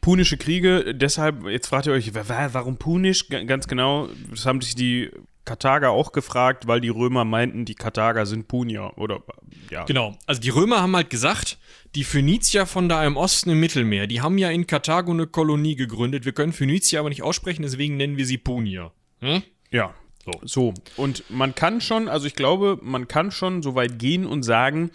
Punische 0.00 0.36
Kriege, 0.36 0.94
deshalb, 0.94 1.44
jetzt 1.46 1.68
fragt 1.68 1.86
ihr 1.86 1.92
euch, 1.92 2.14
wa- 2.14 2.28
wa- 2.28 2.48
warum 2.52 2.76
Punisch? 2.76 3.28
Ganz 3.28 3.68
genau, 3.68 4.08
das 4.30 4.46
haben 4.46 4.60
sich 4.60 4.74
die 4.74 5.10
Karthager 5.44 5.90
auch 5.90 6.12
gefragt, 6.12 6.66
weil 6.66 6.80
die 6.80 6.88
Römer 6.88 7.24
meinten, 7.24 7.64
die 7.64 7.74
Karthager 7.74 8.26
sind 8.26 8.48
Punier. 8.48 8.92
Oder, 8.96 9.22
ja. 9.70 9.84
Genau. 9.84 10.16
Also 10.26 10.40
die 10.40 10.50
Römer 10.50 10.80
haben 10.80 10.94
halt 10.94 11.10
gesagt, 11.10 11.58
die 11.94 12.04
Phönizier 12.04 12.66
von 12.66 12.88
da 12.88 13.04
im 13.04 13.16
Osten 13.16 13.50
im 13.50 13.60
Mittelmeer, 13.60 14.06
die 14.06 14.20
haben 14.20 14.38
ja 14.38 14.50
in 14.50 14.66
Karthago 14.66 15.10
eine 15.10 15.26
Kolonie 15.26 15.76
gegründet. 15.76 16.24
Wir 16.24 16.32
können 16.32 16.52
Phönizier 16.52 17.00
aber 17.00 17.08
nicht 17.08 17.22
aussprechen, 17.22 17.62
deswegen 17.62 17.96
nennen 17.96 18.16
wir 18.16 18.26
sie 18.26 18.38
Punier. 18.38 18.92
Hm? 19.20 19.42
Ja. 19.70 19.94
So. 20.24 20.40
so. 20.44 20.74
Und 20.96 21.24
man 21.30 21.54
kann 21.54 21.80
schon, 21.80 22.08
also 22.08 22.26
ich 22.26 22.34
glaube, 22.34 22.78
man 22.82 23.08
kann 23.08 23.30
schon 23.30 23.62
so 23.62 23.74
weit 23.74 23.98
gehen 23.98 24.26
und 24.26 24.42
sagen, 24.42 24.90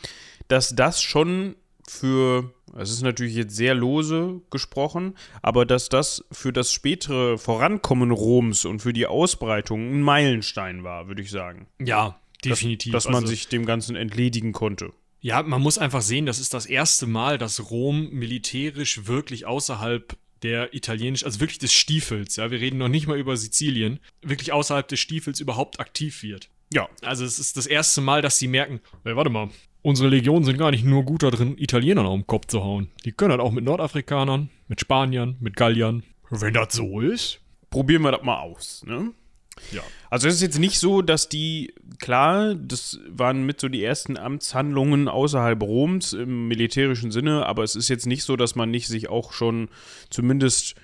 dass 0.48 0.76
das 0.76 1.02
schon 1.02 1.56
für, 1.88 2.52
es 2.78 2.90
ist 2.92 3.02
natürlich 3.02 3.36
jetzt 3.36 3.56
sehr 3.56 3.76
lose 3.76 4.42
gesprochen, 4.50 5.16
aber 5.42 5.66
dass 5.66 5.90
das 5.90 6.24
für 6.32 6.52
das 6.52 6.72
spätere 6.72 7.38
Vorankommen 7.38 8.12
Roms 8.12 8.66
und 8.66 8.80
für 8.82 8.94
die 8.94 9.06
Ausbreitung 9.08 9.92
ein 9.92 10.02
Meilenstein 10.02 10.84
war, 10.84 11.08
würde 11.08 11.22
ich 11.22 11.30
sagen. 11.32 11.68
Ja, 11.80 12.20
definitiv. 12.44 12.92
Dass 12.94 13.06
man 13.06 13.16
Also- 13.16 13.28
sich 13.28 13.48
dem 13.48 13.66
Ganzen 13.66 13.96
entledigen 13.96 14.52
konnte. 14.52 14.92
Ja, 15.22 15.42
man 15.42 15.62
muss 15.62 15.80
einfach 15.80 16.04
sehen, 16.04 16.28
das 16.28 16.40
ist 16.40 16.54
das 16.54 16.68
erste 16.68 17.08
Mal, 17.08 17.40
dass 17.40 17.72
Rom 17.72 18.10
militärisch 18.12 19.08
wirklich 19.08 19.48
außerhalb 19.48 20.16
der 20.44 20.76
italienisch, 20.76 21.24
also 21.26 21.40
wirklich 21.40 21.58
des 21.58 21.74
Stiefels, 21.74 22.36
ja, 22.36 22.52
wir 22.52 22.60
reden 22.60 22.78
noch 22.78 22.90
nicht 22.90 23.08
mal 23.08 23.18
über 23.18 23.36
Sizilien, 23.36 24.00
wirklich 24.22 24.52
außerhalb 24.52 24.88
des 24.88 25.00
Stiefels 25.00 25.40
überhaupt 25.40 25.80
aktiv 25.80 26.22
wird. 26.22 26.50
Ja. 26.72 26.88
Also 27.02 27.26
es 27.26 27.40
ist 27.40 27.58
das 27.58 27.66
erste 27.66 28.02
Mal, 28.02 28.22
dass 28.22 28.38
sie 28.38 28.48
merken, 28.48 28.82
hey, 29.04 29.16
warte 29.16 29.32
mal, 29.32 29.50
unsere 29.86 30.10
Legionen 30.10 30.44
sind 30.44 30.58
gar 30.58 30.72
nicht 30.72 30.84
nur 30.84 31.04
gut 31.04 31.22
da 31.22 31.30
drin, 31.30 31.56
Italienern 31.60 32.08
auf 32.08 32.16
den 32.16 32.26
Kopf 32.26 32.48
zu 32.48 32.64
hauen. 32.64 32.90
Die 33.06 33.12
können 33.12 33.32
halt 33.32 33.42
auch 33.42 33.52
mit 33.52 33.64
Nordafrikanern, 33.64 34.50
mit 34.68 34.82
Spaniern, 34.82 35.38
mit 35.40 35.56
Galliern. 35.56 36.04
Wenn 36.32 36.56
das 36.56 36.74
so 36.74 37.00
ist. 37.00 37.40
Probieren 37.70 38.02
wir 38.02 38.12
das 38.12 38.24
mal 38.24 38.40
aus, 38.40 38.84
ne? 38.88 39.12
Ja. 39.72 39.84
Also 40.10 40.28
es 40.28 40.36
ist 40.36 40.42
jetzt 40.42 40.60
nicht 40.60 40.80
so, 40.80 41.02
dass 41.02 41.30
die, 41.30 41.74
klar, 42.00 42.56
das 42.56 43.00
waren 43.08 43.46
mit 43.46 43.62
so 43.62 43.70
die 43.70 43.84
ersten 43.84 44.18
Amtshandlungen 44.18 45.08
außerhalb 45.08 45.62
Roms 45.62 46.14
im 46.14 46.48
militärischen 46.48 47.12
Sinne, 47.12 47.46
aber 47.46 47.64
es 47.64 47.76
ist 47.76 47.88
jetzt 47.88 48.08
nicht 48.08 48.24
so, 48.24 48.36
dass 48.36 48.56
man 48.56 48.72
nicht 48.72 48.88
sich 48.88 49.08
auch 49.08 49.34
schon 49.34 49.70
zumindest 50.10 50.76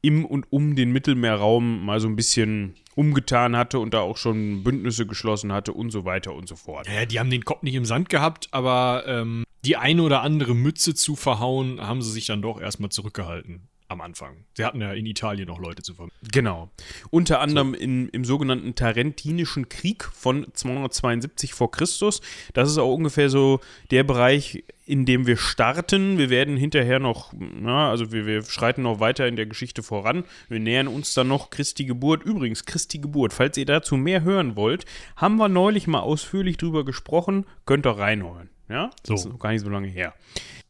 im 0.00 0.24
und 0.24 0.46
um 0.50 0.76
den 0.76 0.92
Mittelmeerraum 0.92 1.84
mal 1.84 2.00
so 2.00 2.08
ein 2.08 2.16
bisschen 2.16 2.74
umgetan 2.94 3.56
hatte 3.56 3.78
und 3.78 3.94
da 3.94 4.00
auch 4.00 4.16
schon 4.16 4.64
Bündnisse 4.64 5.06
geschlossen 5.06 5.52
hatte 5.52 5.72
und 5.72 5.90
so 5.90 6.04
weiter 6.04 6.34
und 6.34 6.48
so 6.48 6.56
fort. 6.56 6.88
Ja, 6.88 7.06
die 7.06 7.18
haben 7.18 7.30
den 7.30 7.44
Kopf 7.44 7.62
nicht 7.62 7.74
im 7.74 7.84
Sand 7.84 8.08
gehabt, 8.08 8.48
aber 8.50 9.04
ähm, 9.06 9.44
die 9.64 9.76
eine 9.76 10.02
oder 10.02 10.22
andere 10.22 10.54
Mütze 10.54 10.94
zu 10.94 11.16
verhauen, 11.16 11.80
haben 11.80 12.02
sie 12.02 12.12
sich 12.12 12.26
dann 12.26 12.42
doch 12.42 12.60
erstmal 12.60 12.90
zurückgehalten 12.90 13.68
am 13.88 14.02
Anfang. 14.02 14.44
Sie 14.54 14.64
hatten 14.64 14.80
ja 14.80 14.92
in 14.92 15.06
Italien 15.06 15.48
noch 15.48 15.58
Leute 15.58 15.82
zu 15.82 15.94
verhauen. 15.94 16.12
Genau. 16.30 16.70
Unter 17.10 17.40
anderem 17.40 17.72
in, 17.72 18.08
im 18.10 18.24
sogenannten 18.24 18.74
Tarentinischen 18.74 19.68
Krieg 19.68 20.04
von 20.04 20.46
272 20.52 21.54
vor 21.54 21.70
Christus. 21.70 22.20
Das 22.52 22.70
ist 22.70 22.78
auch 22.78 22.94
ungefähr 22.94 23.30
so 23.30 23.60
der 23.90 24.04
Bereich, 24.04 24.64
in 24.84 25.06
dem 25.06 25.26
wir 25.26 25.38
starten. 25.38 26.18
Wir 26.18 26.28
werden 26.28 26.56
hinterher 26.58 26.98
noch, 26.98 27.32
na, 27.32 27.90
also 27.90 28.12
wir, 28.12 28.26
wir 28.26 28.42
schreiten 28.42 28.82
noch 28.82 29.00
weiter 29.00 29.26
in 29.26 29.36
der 29.36 29.46
Geschichte 29.46 29.82
voran. 29.82 30.24
Wir 30.48 30.60
nähern 30.60 30.88
uns 30.88 31.14
dann 31.14 31.28
noch 31.28 31.48
Christi 31.48 31.86
Geburt. 31.86 32.22
Übrigens, 32.22 32.66
Christi 32.66 32.98
Geburt, 32.98 33.32
falls 33.32 33.56
ihr 33.56 33.66
dazu 33.66 33.96
mehr 33.96 34.22
hören 34.22 34.54
wollt, 34.54 34.84
haben 35.16 35.36
wir 35.36 35.48
neulich 35.48 35.86
mal 35.86 36.00
ausführlich 36.00 36.58
drüber 36.58 36.84
gesprochen. 36.84 37.46
Könnt 37.64 37.86
ihr 37.86 37.98
reinholen. 37.98 38.50
Ja? 38.68 38.90
So. 39.02 39.14
Das 39.14 39.24
ist 39.24 39.32
noch 39.32 39.38
gar 39.38 39.52
nicht 39.52 39.62
so 39.62 39.70
lange 39.70 39.88
her. 39.88 40.14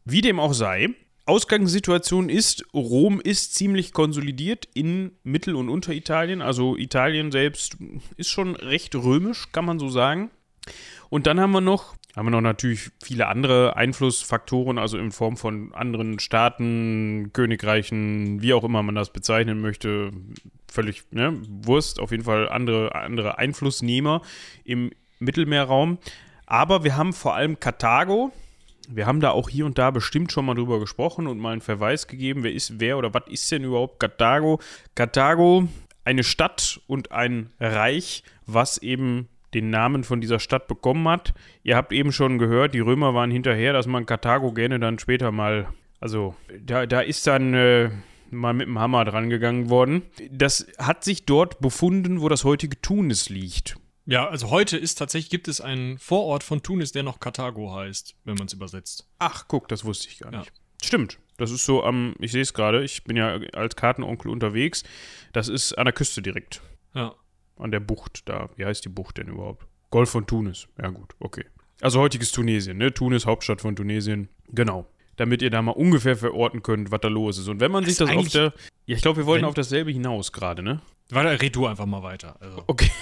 Wie 0.05 0.21
dem 0.21 0.39
auch 0.39 0.53
sei, 0.53 0.95
Ausgangssituation 1.29 2.31
ist, 2.31 2.65
Rom 2.73 3.21
ist 3.21 3.55
ziemlich 3.55 3.93
konsolidiert 3.93 4.67
in 4.73 5.13
Mittel- 5.25 5.57
und 5.57 5.69
Unteritalien. 5.69 6.41
Also 6.41 6.77
Italien 6.77 7.31
selbst 7.31 7.77
ist 8.17 8.31
schon 8.31 8.57
recht 8.57 8.95
römisch, 8.95 9.53
kann 9.53 9.67
man 9.67 9.79
so 9.79 9.91
sagen. 9.91 10.31
Und 11.11 11.27
dann 11.27 11.39
haben 11.39 11.53
wir 11.53 11.61
noch, 11.61 11.95
haben 12.17 12.27
wir 12.27 12.31
noch 12.31 12.41
natürlich 12.41 12.91
viele 13.03 13.27
andere 13.27 13.77
Einflussfaktoren, 13.77 14.79
also 14.79 14.97
in 14.97 15.13
Form 15.13 15.37
von 15.37 15.75
anderen 15.75 16.19
Staaten, 16.19 17.31
Königreichen, 17.35 18.41
wie 18.41 18.55
auch 18.55 18.65
immer 18.65 18.83
man 18.83 18.95
das 18.95 19.13
bezeichnen 19.13 19.61
möchte. 19.61 20.11
Völlig, 20.67 21.05
ne, 21.11 21.41
Wurst, 21.47 22.01
auf 22.01 22.11
jeden 22.11 22.25
Fall 22.25 22.49
andere, 22.49 22.95
andere 22.95 23.37
Einflussnehmer 23.37 24.23
im 24.65 24.93
Mittelmeerraum. 25.19 25.99
Aber 26.47 26.85
wir 26.85 26.97
haben 26.97 27.13
vor 27.13 27.35
allem 27.35 27.61
Karthago, 27.61 28.33
wir 28.89 29.07
haben 29.07 29.21
da 29.21 29.31
auch 29.31 29.49
hier 29.49 29.67
und 29.67 29.79
da 29.79 29.91
bestimmt 29.91 30.33
schon 30.33 30.47
mal 30.47 30.55
drüber 30.55 30.81
gesprochen 30.81 31.27
und 31.27 31.39
mal 31.39 31.53
einen 31.53 31.61
Verweis 31.61 32.07
gegeben, 32.07 32.43
wer 32.43 32.53
ist 32.53 32.81
wer 32.81 32.99
oder 32.99 33.13
was 33.13 33.25
ist 33.29 33.51
denn 33.53 33.65
überhaupt 33.65 34.01
Karthago? 34.01 34.61
Karthago, 34.95 35.69
eine 36.05 36.25
Stadt 36.25 36.81
und 36.87 37.13
ein 37.13 37.51
Reich, 37.61 38.23
was 38.47 38.79
eben 38.79 39.29
den 39.55 39.71
Namen 39.71 40.05
von 40.05 40.21
dieser 40.21 40.41
Stadt 40.41 40.69
bekommen 40.69 41.07
hat. 41.09 41.35
Ihr 41.63 41.77
habt 41.77 41.93
eben 41.93 42.13
schon 42.13 42.39
gehört, 42.39 42.75
die 42.75 42.81
Römer 42.81 43.15
waren 43.15 43.31
hinterher, 43.31 43.73
dass 43.73 43.87
man 43.87 44.07
Karthago 44.07 44.53
gerne 44.53 44.79
dann 44.81 44.99
später 44.99 45.33
mal, 45.33 45.69
also 46.01 46.35
da, 46.61 46.87
da 46.87 47.01
ist 47.01 47.27
dann 47.27 47.55
äh, 47.55 47.91
mal 48.31 48.55
mit 48.55 48.67
dem 48.67 48.79
Hammer 48.79 49.05
dran 49.05 49.31
gegangen 49.31 49.71
worden. 49.71 50.03
Das 50.31 50.67
hat 50.79 51.05
sich 51.05 51.25
dort 51.27 51.61
befunden, 51.61 52.21
wo 52.21 52.29
das 52.29 52.45
heutige 52.45 52.81
Tunis 52.81 53.29
liegt. 53.29 53.77
Ja, 54.11 54.27
also 54.27 54.49
heute 54.49 54.79
ist 54.79 54.95
tatsächlich, 54.95 55.29
gibt 55.29 55.49
es 55.49 55.61
einen 55.61 55.99
Vorort 55.99 56.43
von 56.43 56.63
Tunis, 56.63 56.93
der 56.93 57.03
noch 57.03 57.21
Karthago 57.21 57.75
heißt, 57.75 58.17
wenn 58.25 58.37
man 58.37 58.47
es 58.47 58.55
übersetzt. 58.55 59.07
Ach, 59.19 59.45
guck, 59.49 59.69
das 59.69 59.85
wusste 59.85 60.09
ich 60.09 60.19
gar 60.19 60.33
Ja. 60.33 60.39
nicht. 60.41 60.53
Stimmt. 60.83 61.19
Das 61.37 61.51
ist 61.51 61.65
so 61.67 61.85
am, 61.85 62.15
ich 62.19 62.33
sehe 62.33 62.41
es 62.41 62.55
gerade, 62.55 62.83
ich 62.83 63.05
bin 63.05 63.19
ja 63.19 63.39
als 63.53 63.77
Kartenonkel 63.77 64.31
unterwegs. 64.31 64.83
Das 65.35 65.49
ist 65.49 65.75
an 65.75 65.85
der 65.85 65.93
Küste 65.93 66.23
direkt. 66.23 66.63
Ja. 66.95 67.15
An 67.59 67.71
der 67.71 67.81
Bucht 67.81 68.23
da. 68.31 68.49
Wie 68.57 68.65
heißt 68.65 68.83
die 68.85 68.89
Bucht 68.89 69.19
denn 69.19 69.29
überhaupt? 69.29 69.67
Golf 69.91 70.09
von 70.09 70.27
Tunis. 70.27 70.69
Ja, 70.81 70.89
gut, 70.89 71.15
okay. 71.21 71.45
Also 71.83 72.01
heutiges 72.01 72.33
Tunesien, 72.33 72.79
ne? 72.79 72.95
Tunis, 72.95 73.27
Hauptstadt 73.27 73.61
von 73.61 73.77
Tunesien. 73.77 74.29
Genau. 74.49 74.87
Damit 75.17 75.43
ihr 75.43 75.51
da 75.51 75.61
mal 75.61 75.73
ungefähr 75.73 76.17
verorten 76.17 76.63
könnt, 76.63 76.91
was 76.91 77.01
da 77.03 77.09
los 77.09 77.37
ist. 77.39 77.49
Und 77.49 77.61
wenn 77.61 77.73
man 77.73 77.85
sich 77.85 77.97
Das 77.99 78.09
das 78.09 78.17
ist 78.17 78.27
auf 78.27 78.29
der. 78.33 78.55
Ja, 78.87 78.97
ich 78.97 79.03
glaube, 79.03 79.19
wir 79.19 79.27
wollten 79.27 79.45
auf 79.45 79.55
dasselbe 79.55 79.91
hinaus 79.91 80.33
gerade, 80.33 80.63
ne? 80.63 80.81
Warte, 81.11 81.43
red 81.43 81.55
du 81.55 81.67
einfach 81.67 81.85
mal 81.87 82.03
weiter. 82.03 82.37
Also, 82.41 82.65
Okay. 82.69 82.91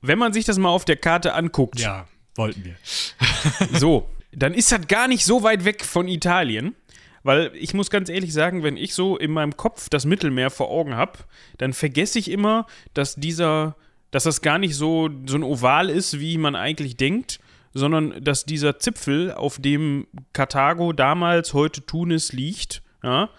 wenn 0.00 0.18
man 0.18 0.32
sich 0.32 0.44
das 0.44 0.58
mal 0.58 0.70
auf 0.70 0.84
der 0.84 0.96
Karte 0.96 1.34
anguckt, 1.34 1.80
ja, 1.80 2.06
wollten 2.34 2.64
wir. 2.64 2.76
So, 3.78 4.08
dann 4.32 4.54
ist 4.54 4.72
das 4.72 4.86
gar 4.88 5.08
nicht 5.08 5.24
so 5.24 5.42
weit 5.42 5.64
weg 5.64 5.84
von 5.84 6.08
Italien. 6.08 6.74
Weil 7.24 7.52
ich 7.54 7.72
muss 7.72 7.88
ganz 7.88 8.08
ehrlich 8.08 8.32
sagen, 8.32 8.64
wenn 8.64 8.76
ich 8.76 8.94
so 8.94 9.16
in 9.16 9.30
meinem 9.30 9.56
Kopf 9.56 9.88
das 9.88 10.04
Mittelmeer 10.04 10.50
vor 10.50 10.70
Augen 10.70 10.96
habe, 10.96 11.20
dann 11.56 11.72
vergesse 11.72 12.18
ich 12.18 12.28
immer, 12.28 12.66
dass 12.94 13.14
dieser 13.14 13.76
dass 14.12 14.24
das 14.24 14.42
gar 14.42 14.58
nicht 14.58 14.76
so, 14.76 15.10
so 15.26 15.36
ein 15.36 15.42
Oval 15.42 15.90
ist, 15.90 16.20
wie 16.20 16.38
man 16.38 16.54
eigentlich 16.54 16.96
denkt, 16.96 17.40
sondern 17.74 18.22
dass 18.22 18.44
dieser 18.44 18.78
Zipfel, 18.78 19.32
auf 19.32 19.58
dem 19.58 20.06
Karthago 20.34 20.92
damals, 20.92 21.54
heute 21.54 21.84
Tunis 21.84 22.32
liegt, 22.32 22.82
ja, 23.02 23.30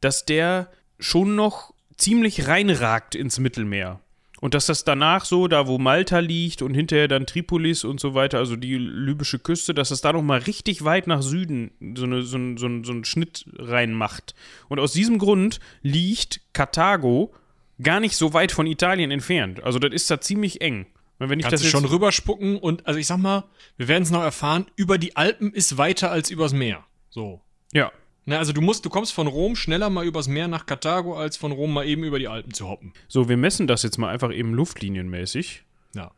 dass 0.00 0.24
der 0.24 0.70
schon 0.98 1.34
noch 1.34 1.74
ziemlich 1.96 2.46
reinragt 2.46 3.14
ins 3.14 3.38
Mittelmeer. 3.40 4.00
Und 4.40 4.54
dass 4.54 4.66
das 4.66 4.84
danach 4.84 5.26
so, 5.26 5.48
da 5.48 5.66
wo 5.66 5.78
Malta 5.78 6.18
liegt 6.18 6.62
und 6.62 6.74
hinterher 6.74 7.08
dann 7.08 7.26
Tripolis 7.26 7.84
und 7.84 8.00
so 8.00 8.14
weiter, 8.14 8.38
also 8.38 8.56
die 8.56 8.76
libysche 8.78 9.38
Küste, 9.38 9.74
dass 9.74 9.90
das 9.90 10.00
da 10.00 10.12
nochmal 10.12 10.40
richtig 10.40 10.82
weit 10.84 11.06
nach 11.06 11.22
Süden 11.22 11.70
so, 11.94 12.04
eine, 12.04 12.22
so, 12.22 12.38
ein, 12.38 12.56
so, 12.56 12.66
ein, 12.66 12.84
so 12.84 12.92
einen 12.92 13.04
Schnitt 13.04 13.44
reinmacht. 13.58 14.34
Und 14.68 14.80
aus 14.80 14.92
diesem 14.92 15.18
Grund 15.18 15.60
liegt 15.82 16.40
Karthago 16.54 17.34
gar 17.82 18.00
nicht 18.00 18.16
so 18.16 18.32
weit 18.32 18.50
von 18.52 18.66
Italien 18.66 19.10
entfernt. 19.10 19.62
Also 19.62 19.78
das 19.78 19.92
ist 19.92 20.10
da 20.10 20.20
ziemlich 20.20 20.60
eng. 20.60 20.86
Wenn 21.18 21.38
ich 21.38 21.44
Kannst 21.46 21.62
das 21.62 21.70
schon 21.70 21.84
rüberspucken 21.84 22.56
und, 22.56 22.86
also 22.86 22.98
ich 22.98 23.06
sag 23.06 23.18
mal, 23.18 23.44
wir 23.76 23.88
werden 23.88 24.04
es 24.04 24.10
noch 24.10 24.22
erfahren, 24.22 24.64
über 24.76 24.96
die 24.96 25.16
Alpen 25.16 25.52
ist 25.52 25.76
weiter 25.76 26.10
als 26.10 26.30
übers 26.30 26.54
Meer. 26.54 26.82
So. 27.10 27.42
Ja. 27.74 27.92
Na, 28.26 28.38
also 28.38 28.52
du 28.52 28.60
musst, 28.60 28.84
du 28.84 28.90
kommst 28.90 29.12
von 29.12 29.26
Rom 29.26 29.56
schneller 29.56 29.90
mal 29.90 30.04
übers 30.04 30.28
Meer 30.28 30.48
nach 30.48 30.66
Karthago, 30.66 31.16
als 31.16 31.36
von 31.36 31.52
Rom 31.52 31.72
mal 31.72 31.86
eben 31.86 32.04
über 32.04 32.18
die 32.18 32.28
Alpen 32.28 32.52
zu 32.52 32.68
hoppen. 32.68 32.92
So, 33.08 33.28
wir 33.28 33.36
messen 33.36 33.66
das 33.66 33.82
jetzt 33.82 33.98
mal 33.98 34.08
einfach 34.08 34.32
eben 34.32 34.52
luftlinienmäßig. 34.54 35.64
Ja. 35.94 36.10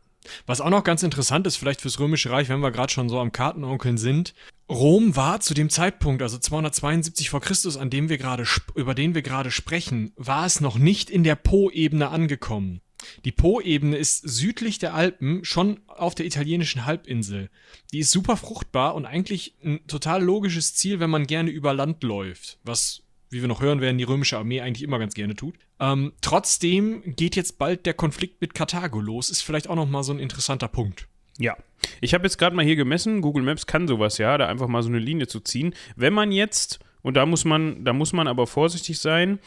Was 0.45 0.61
auch 0.61 0.69
noch 0.69 0.83
ganz 0.83 1.03
interessant 1.03 1.47
ist, 1.47 1.57
vielleicht 1.57 1.81
fürs 1.81 1.99
Römische 1.99 2.29
Reich, 2.29 2.49
wenn 2.49 2.59
wir 2.59 2.71
gerade 2.71 2.91
schon 2.91 3.09
so 3.09 3.19
am 3.19 3.31
Kartenonkeln 3.31 3.97
sind, 3.97 4.33
Rom 4.69 5.15
war 5.15 5.39
zu 5.39 5.53
dem 5.53 5.69
Zeitpunkt, 5.69 6.21
also 6.21 6.37
272 6.37 7.29
vor 7.29 7.41
Christus, 7.41 7.77
an 7.77 7.89
dem 7.89 8.09
wir 8.09 8.17
gerade, 8.17 8.45
über 8.75 8.95
den 8.95 9.13
wir 9.13 9.21
gerade 9.21 9.51
sprechen, 9.51 10.13
war 10.15 10.45
es 10.45 10.61
noch 10.61 10.77
nicht 10.77 11.09
in 11.09 11.23
der 11.23 11.35
Po-Ebene 11.35 12.09
angekommen. 12.09 12.81
Die 13.25 13.31
Po-Ebene 13.31 13.97
ist 13.97 14.21
südlich 14.27 14.79
der 14.79 14.93
Alpen, 14.93 15.43
schon 15.43 15.79
auf 15.87 16.15
der 16.15 16.25
italienischen 16.25 16.85
Halbinsel. 16.85 17.49
Die 17.91 17.99
ist 17.99 18.11
super 18.11 18.37
fruchtbar 18.37 18.95
und 18.95 19.05
eigentlich 19.05 19.55
ein 19.63 19.85
total 19.87 20.23
logisches 20.23 20.73
Ziel, 20.73 20.99
wenn 20.99 21.09
man 21.09 21.27
gerne 21.27 21.49
über 21.49 21.73
Land 21.73 22.03
läuft, 22.03 22.59
was, 22.63 23.03
wie 23.29 23.41
wir 23.41 23.47
noch 23.47 23.61
hören 23.61 23.81
werden, 23.81 23.97
die 23.97 24.03
römische 24.03 24.37
Armee 24.37 24.61
eigentlich 24.61 24.83
immer 24.83 24.99
ganz 24.99 25.13
gerne 25.13 25.35
tut. 25.35 25.55
Ähm, 25.79 26.13
trotzdem 26.21 27.15
geht 27.15 27.35
jetzt 27.35 27.57
bald 27.57 27.85
der 27.85 27.93
Konflikt 27.93 28.41
mit 28.41 28.53
Karthago 28.53 28.99
los, 28.99 29.29
ist 29.29 29.41
vielleicht 29.41 29.69
auch 29.69 29.75
nochmal 29.75 30.03
so 30.03 30.13
ein 30.13 30.19
interessanter 30.19 30.67
Punkt. 30.67 31.07
Ja, 31.39 31.57
ich 31.99 32.13
habe 32.13 32.25
jetzt 32.25 32.37
gerade 32.37 32.55
mal 32.55 32.65
hier 32.65 32.75
gemessen, 32.75 33.21
Google 33.21 33.43
Maps 33.43 33.65
kann 33.65 33.87
sowas 33.87 34.17
ja, 34.17 34.37
da 34.37 34.47
einfach 34.47 34.67
mal 34.67 34.83
so 34.83 34.89
eine 34.89 34.99
Linie 34.99 35.27
zu 35.27 35.39
ziehen. 35.39 35.73
Wenn 35.95 36.13
man 36.13 36.31
jetzt, 36.31 36.79
und 37.01 37.15
da 37.15 37.25
muss 37.25 37.43
man, 37.43 37.83
da 37.83 37.93
muss 37.93 38.13
man 38.13 38.27
aber 38.27 38.47
vorsichtig 38.47 38.99
sein, 38.99 39.39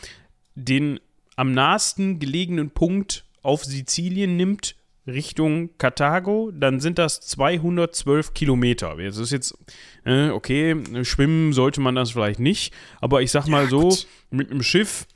den 0.55 1.01
am 1.37 1.53
nahesten 1.53 2.19
gelegenen 2.19 2.71
Punkt 2.71 3.25
auf 3.47 3.65
Sizilien 3.65 4.37
nimmt, 4.37 4.77
Richtung 5.07 5.71
Karthago, 5.79 6.51
dann 6.53 6.81
sind 6.81 6.99
das 6.99 7.21
212 7.21 8.35
Kilometer. 8.35 8.97
Das 8.97 9.19
ist 9.19 9.31
jetzt, 9.31 9.57
äh, 10.05 10.31
okay, 10.31 10.77
schwimmen 11.05 11.53
sollte 11.53 11.81
man 11.81 11.95
das 11.95 12.11
vielleicht 12.11 12.41
nicht, 12.41 12.75
aber 13.01 13.23
ich 13.23 13.31
sag 13.31 13.47
mal 13.47 13.65
ja, 13.65 13.71
so, 13.71 13.89
gut. 13.89 14.07
mit 14.31 14.51
einem 14.51 14.63
Schiff 14.63 15.07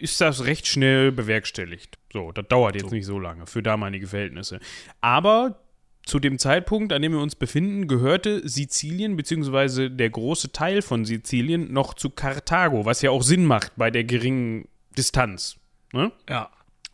ist 0.00 0.20
das 0.20 0.44
recht 0.44 0.66
schnell 0.66 1.12
bewerkstelligt. 1.12 1.98
So, 2.12 2.32
das 2.32 2.46
dauert 2.48 2.74
jetzt 2.74 2.88
so. 2.88 2.94
nicht 2.94 3.06
so 3.06 3.20
lange 3.20 3.46
für 3.46 3.62
damalige 3.62 4.08
Verhältnisse. 4.08 4.58
Aber 5.00 5.60
zu 6.04 6.18
dem 6.18 6.38
Zeitpunkt, 6.38 6.92
an 6.92 7.00
dem 7.00 7.12
wir 7.12 7.20
uns 7.20 7.36
befinden, 7.36 7.86
gehörte 7.86 8.46
Sizilien, 8.48 9.16
beziehungsweise 9.16 9.88
der 9.88 10.10
große 10.10 10.50
Teil 10.50 10.82
von 10.82 11.04
Sizilien, 11.04 11.72
noch 11.72 11.94
zu 11.94 12.10
Karthago, 12.10 12.84
was 12.84 13.02
ja 13.02 13.10
auch 13.10 13.22
Sinn 13.22 13.46
macht 13.46 13.72
bei 13.76 13.92
der 13.92 14.02
geringen 14.02 14.66
Distanz. 14.96 15.58
Ne? 15.92 16.10
Ja. 16.28 16.50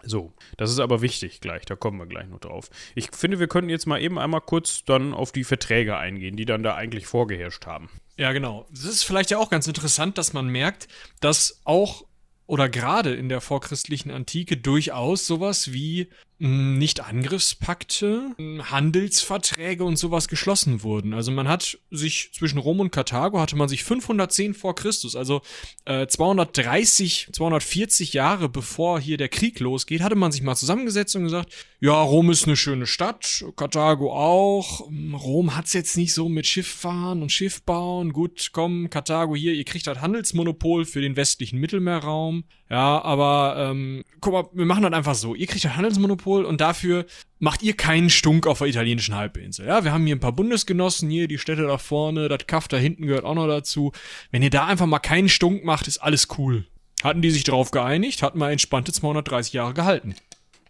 So, 0.08 0.32
das 0.56 0.70
ist 0.70 0.78
aber 0.78 1.02
wichtig 1.02 1.40
gleich, 1.40 1.66
da 1.66 1.76
kommen 1.76 1.98
wir 1.98 2.06
gleich 2.06 2.26
noch 2.28 2.40
drauf. 2.40 2.70
Ich 2.94 3.10
finde, 3.12 3.38
wir 3.38 3.46
könnten 3.46 3.68
jetzt 3.68 3.86
mal 3.86 4.00
eben 4.00 4.18
einmal 4.18 4.40
kurz 4.40 4.84
dann 4.84 5.12
auf 5.12 5.32
die 5.32 5.44
Verträge 5.44 5.98
eingehen, 5.98 6.34
die 6.36 6.46
dann 6.46 6.62
da 6.62 6.74
eigentlich 6.74 7.06
vorgeherrscht 7.06 7.66
haben. 7.66 7.90
Ja, 8.16 8.32
genau. 8.32 8.66
Das 8.70 8.84
ist 8.84 9.04
vielleicht 9.04 9.30
ja 9.30 9.38
auch 9.38 9.50
ganz 9.50 9.66
interessant, 9.66 10.16
dass 10.16 10.32
man 10.32 10.48
merkt, 10.48 10.88
dass 11.20 11.60
auch 11.64 12.06
oder 12.47 12.71
gerade 12.71 13.14
in 13.14 13.28
der 13.28 13.42
vorchristlichen 13.42 14.10
Antike 14.10 14.56
durchaus 14.56 15.26
sowas 15.26 15.73
wie 15.73 16.08
nicht-Angriffspakte, 16.40 18.36
Handelsverträge 18.38 19.82
und 19.82 19.96
sowas 19.96 20.28
geschlossen 20.28 20.84
wurden. 20.84 21.12
Also 21.12 21.32
man 21.32 21.48
hat 21.48 21.78
sich 21.90 22.30
zwischen 22.32 22.58
Rom 22.58 22.78
und 22.78 22.92
Karthago 22.92 23.40
hatte 23.40 23.56
man 23.56 23.68
sich 23.68 23.82
510 23.82 24.54
vor 24.54 24.76
Christus, 24.76 25.16
also 25.16 25.42
äh, 25.84 26.06
230, 26.06 27.30
240 27.32 28.12
Jahre 28.12 28.48
bevor 28.48 29.00
hier 29.00 29.16
der 29.16 29.28
Krieg 29.28 29.58
losgeht, 29.58 30.00
hatte 30.00 30.14
man 30.14 30.30
sich 30.30 30.42
mal 30.42 30.54
zusammengesetzt 30.54 31.16
und 31.16 31.24
gesagt, 31.24 31.52
ja, 31.80 32.00
Rom 32.00 32.30
ist 32.30 32.46
eine 32.46 32.56
schöne 32.56 32.86
Stadt, 32.86 33.44
Karthago 33.56 34.12
auch. 34.12 34.80
Rom 34.80 35.56
hat's 35.56 35.72
jetzt 35.72 35.96
nicht 35.96 36.14
so 36.14 36.28
mit 36.28 36.46
Schifffahren 36.46 37.22
und 37.22 37.32
Schiff 37.32 37.62
bauen. 37.62 38.12
Gut, 38.12 38.50
komm, 38.52 38.90
Karthago 38.90 39.34
hier, 39.34 39.54
ihr 39.54 39.64
kriegt 39.64 39.88
halt 39.88 40.00
Handelsmonopol 40.00 40.84
für 40.84 41.00
den 41.00 41.16
westlichen 41.16 41.58
Mittelmeerraum. 41.58 42.44
Ja, 42.71 43.02
aber 43.02 43.57
ähm, 43.71 44.04
guck 44.21 44.33
mal, 44.33 44.45
wir 44.52 44.67
machen 44.67 44.83
das 44.83 44.93
einfach 44.93 45.15
so. 45.15 45.35
Ihr 45.35 45.47
kriegt 45.47 45.65
das 45.65 45.76
Handelsmonopol 45.76 46.45
und 46.45 46.61
dafür 46.61 47.07
macht 47.39 47.63
ihr 47.63 47.75
keinen 47.75 48.11
Stunk 48.11 48.47
auf 48.47 48.59
der 48.59 48.69
italienischen 48.69 49.15
Halbinsel. 49.15 49.67
Ja, 49.67 49.85
wir 49.85 49.93
haben 49.93 50.04
hier 50.04 50.17
ein 50.17 50.21
paar 50.21 50.33
Bundesgenossen, 50.33 51.09
hier 51.09 51.28
die 51.28 51.39
Städte 51.39 51.63
da 51.63 51.78
vorne, 51.78 52.28
das 52.28 52.47
Kaff 52.47 52.69
da 52.69 52.76
hinten 52.76 53.07
gehört 53.07 53.25
auch 53.25 53.35
noch 53.35 53.47
dazu. 53.47 53.93
Wenn 54.31 54.43
ihr 54.43 54.50
da 54.50 54.67
einfach 54.67 54.87
mal 54.87 54.99
keinen 54.99 55.31
Stunk 55.31 55.65
macht, 55.65 55.89
ist 55.89 55.99
alles 55.99 56.28
cool. 56.37 56.67
Hatten 57.02 57.23
die 57.23 57.31
sich 57.31 57.45
darauf 57.45 57.71
geeinigt, 57.71 58.23
hatten 58.23 58.39
mal 58.39 58.52
entspannte 58.52 58.93
230 58.93 59.52
Jahre 59.54 59.73
gehalten. 59.73 60.15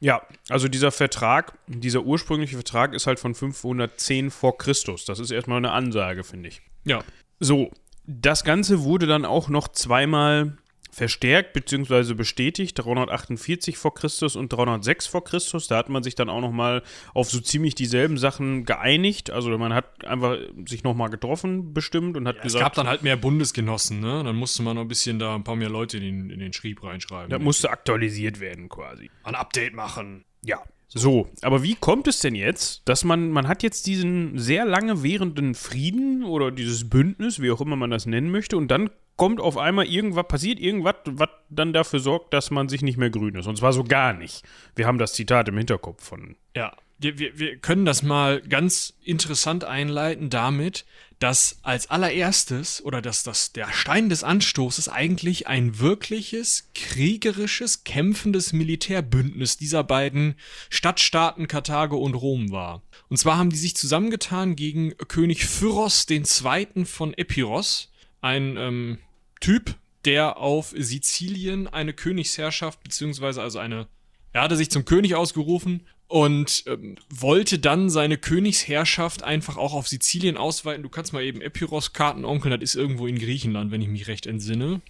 Ja, 0.00 0.22
also 0.48 0.68
dieser 0.68 0.92
Vertrag, 0.92 1.58
dieser 1.66 2.02
ursprüngliche 2.02 2.54
Vertrag 2.54 2.94
ist 2.94 3.08
halt 3.08 3.18
von 3.18 3.34
510 3.34 4.30
vor 4.30 4.56
Christus. 4.56 5.04
Das 5.04 5.18
ist 5.18 5.32
erstmal 5.32 5.58
eine 5.58 5.72
Ansage, 5.72 6.22
finde 6.22 6.50
ich. 6.50 6.62
Ja. 6.84 7.02
So, 7.40 7.72
das 8.06 8.44
Ganze 8.44 8.84
wurde 8.84 9.06
dann 9.06 9.24
auch 9.24 9.48
noch 9.48 9.68
zweimal 9.68 10.56
verstärkt 10.90 11.52
bzw. 11.52 12.14
bestätigt, 12.14 12.78
348 12.78 13.76
vor 13.76 13.94
Christus 13.94 14.36
und 14.36 14.52
306 14.52 15.06
vor 15.06 15.24
Christus. 15.24 15.68
Da 15.68 15.76
hat 15.76 15.88
man 15.88 16.02
sich 16.02 16.14
dann 16.14 16.28
auch 16.30 16.40
nochmal 16.40 16.82
auf 17.14 17.30
so 17.30 17.40
ziemlich 17.40 17.74
dieselben 17.74 18.18
Sachen 18.18 18.64
geeinigt. 18.64 19.30
Also 19.30 19.56
man 19.58 19.74
hat 19.74 20.04
einfach 20.04 20.38
sich 20.66 20.84
nochmal 20.84 21.10
getroffen, 21.10 21.74
bestimmt, 21.74 22.16
und 22.16 22.26
hat 22.26 22.36
ja, 22.36 22.42
gesagt. 22.42 22.60
Es 22.60 22.64
gab 22.64 22.74
dann 22.74 22.88
halt 22.88 23.02
mehr 23.02 23.16
Bundesgenossen, 23.16 24.00
ne? 24.00 24.22
Dann 24.24 24.36
musste 24.36 24.62
man 24.62 24.76
noch 24.76 24.82
ein 24.82 24.88
bisschen 24.88 25.18
da 25.18 25.34
ein 25.34 25.44
paar 25.44 25.56
mehr 25.56 25.70
Leute 25.70 25.98
in 25.98 26.02
den, 26.02 26.30
in 26.30 26.40
den 26.40 26.52
Schrieb 26.52 26.82
reinschreiben. 26.82 27.30
Da 27.30 27.38
musste 27.38 27.70
aktualisiert 27.70 28.40
werden 28.40 28.68
quasi. 28.68 29.10
Ein 29.24 29.34
Update 29.34 29.74
machen. 29.74 30.24
Ja. 30.42 30.62
So, 30.88 31.28
aber 31.42 31.62
wie 31.62 31.74
kommt 31.74 32.08
es 32.08 32.20
denn 32.20 32.34
jetzt, 32.34 32.88
dass 32.88 33.04
man, 33.04 33.30
man 33.30 33.46
hat 33.46 33.62
jetzt 33.62 33.86
diesen 33.86 34.38
sehr 34.38 34.64
lange 34.64 35.02
währenden 35.02 35.54
Frieden 35.54 36.24
oder 36.24 36.50
dieses 36.50 36.88
Bündnis, 36.88 37.40
wie 37.40 37.50
auch 37.50 37.60
immer 37.60 37.76
man 37.76 37.90
das 37.90 38.06
nennen 38.06 38.30
möchte, 38.30 38.56
und 38.56 38.68
dann 38.68 38.88
kommt 39.16 39.40
auf 39.40 39.58
einmal 39.58 39.86
irgendwas, 39.86 40.26
passiert 40.28 40.60
irgendwas, 40.60 40.94
was 41.04 41.28
dann 41.50 41.74
dafür 41.74 42.00
sorgt, 42.00 42.32
dass 42.32 42.50
man 42.50 42.68
sich 42.68 42.82
nicht 42.82 42.96
mehr 42.96 43.10
grün 43.10 43.34
ist. 43.34 43.46
Und 43.46 43.58
zwar 43.58 43.72
so 43.72 43.84
gar 43.84 44.14
nicht. 44.14 44.44
Wir 44.76 44.86
haben 44.86 44.98
das 44.98 45.12
Zitat 45.12 45.48
im 45.48 45.58
Hinterkopf 45.58 46.02
von. 46.02 46.36
Ja, 46.56 46.72
wir, 46.98 47.38
wir 47.38 47.56
können 47.58 47.84
das 47.84 48.02
mal 48.02 48.40
ganz 48.40 48.94
interessant 49.02 49.64
einleiten 49.64 50.30
damit, 50.30 50.84
dass 51.18 51.58
als 51.62 51.90
allererstes 51.90 52.84
oder 52.84 53.02
dass 53.02 53.24
das 53.24 53.52
der 53.52 53.72
Stein 53.72 54.08
des 54.08 54.22
Anstoßes 54.22 54.88
eigentlich 54.88 55.48
ein 55.48 55.80
wirkliches 55.80 56.70
kriegerisches, 56.74 57.82
kämpfendes 57.84 58.52
Militärbündnis 58.52 59.56
dieser 59.56 59.82
beiden 59.82 60.36
Stadtstaaten 60.70 61.48
Karthago 61.48 61.98
und 61.98 62.14
Rom 62.14 62.52
war. 62.52 62.82
Und 63.08 63.16
zwar 63.16 63.36
haben 63.36 63.50
die 63.50 63.56
sich 63.56 63.74
zusammengetan 63.74 64.54
gegen 64.54 64.96
König 65.08 65.44
Phyros 65.44 66.06
II. 66.08 66.84
von 66.84 67.14
Epiros, 67.14 67.90
ein 68.20 68.56
ähm, 68.56 68.98
Typ, 69.40 69.74
der 70.04 70.36
auf 70.36 70.72
Sizilien 70.76 71.66
eine 71.66 71.92
Königsherrschaft, 71.92 72.82
beziehungsweise 72.82 73.42
also 73.42 73.58
eine, 73.58 73.88
er 74.32 74.42
hatte 74.42 74.56
sich 74.56 74.70
zum 74.70 74.84
König 74.84 75.16
ausgerufen 75.16 75.82
und 76.08 76.64
ähm, 76.66 76.96
wollte 77.10 77.58
dann 77.58 77.90
seine 77.90 78.16
Königsherrschaft 78.16 79.22
einfach 79.22 79.56
auch 79.56 79.74
auf 79.74 79.88
Sizilien 79.88 80.36
ausweiten. 80.36 80.82
Du 80.82 80.88
kannst 80.88 81.12
mal 81.12 81.22
eben 81.22 81.40
Epiros-Karten 81.42 82.24
onkeln, 82.24 82.58
das 82.58 82.70
ist 82.70 82.74
irgendwo 82.74 83.06
in 83.06 83.18
Griechenland, 83.18 83.70
wenn 83.70 83.82
ich 83.82 83.88
mich 83.88 84.08
recht 84.08 84.26
entsinne. 84.26 84.80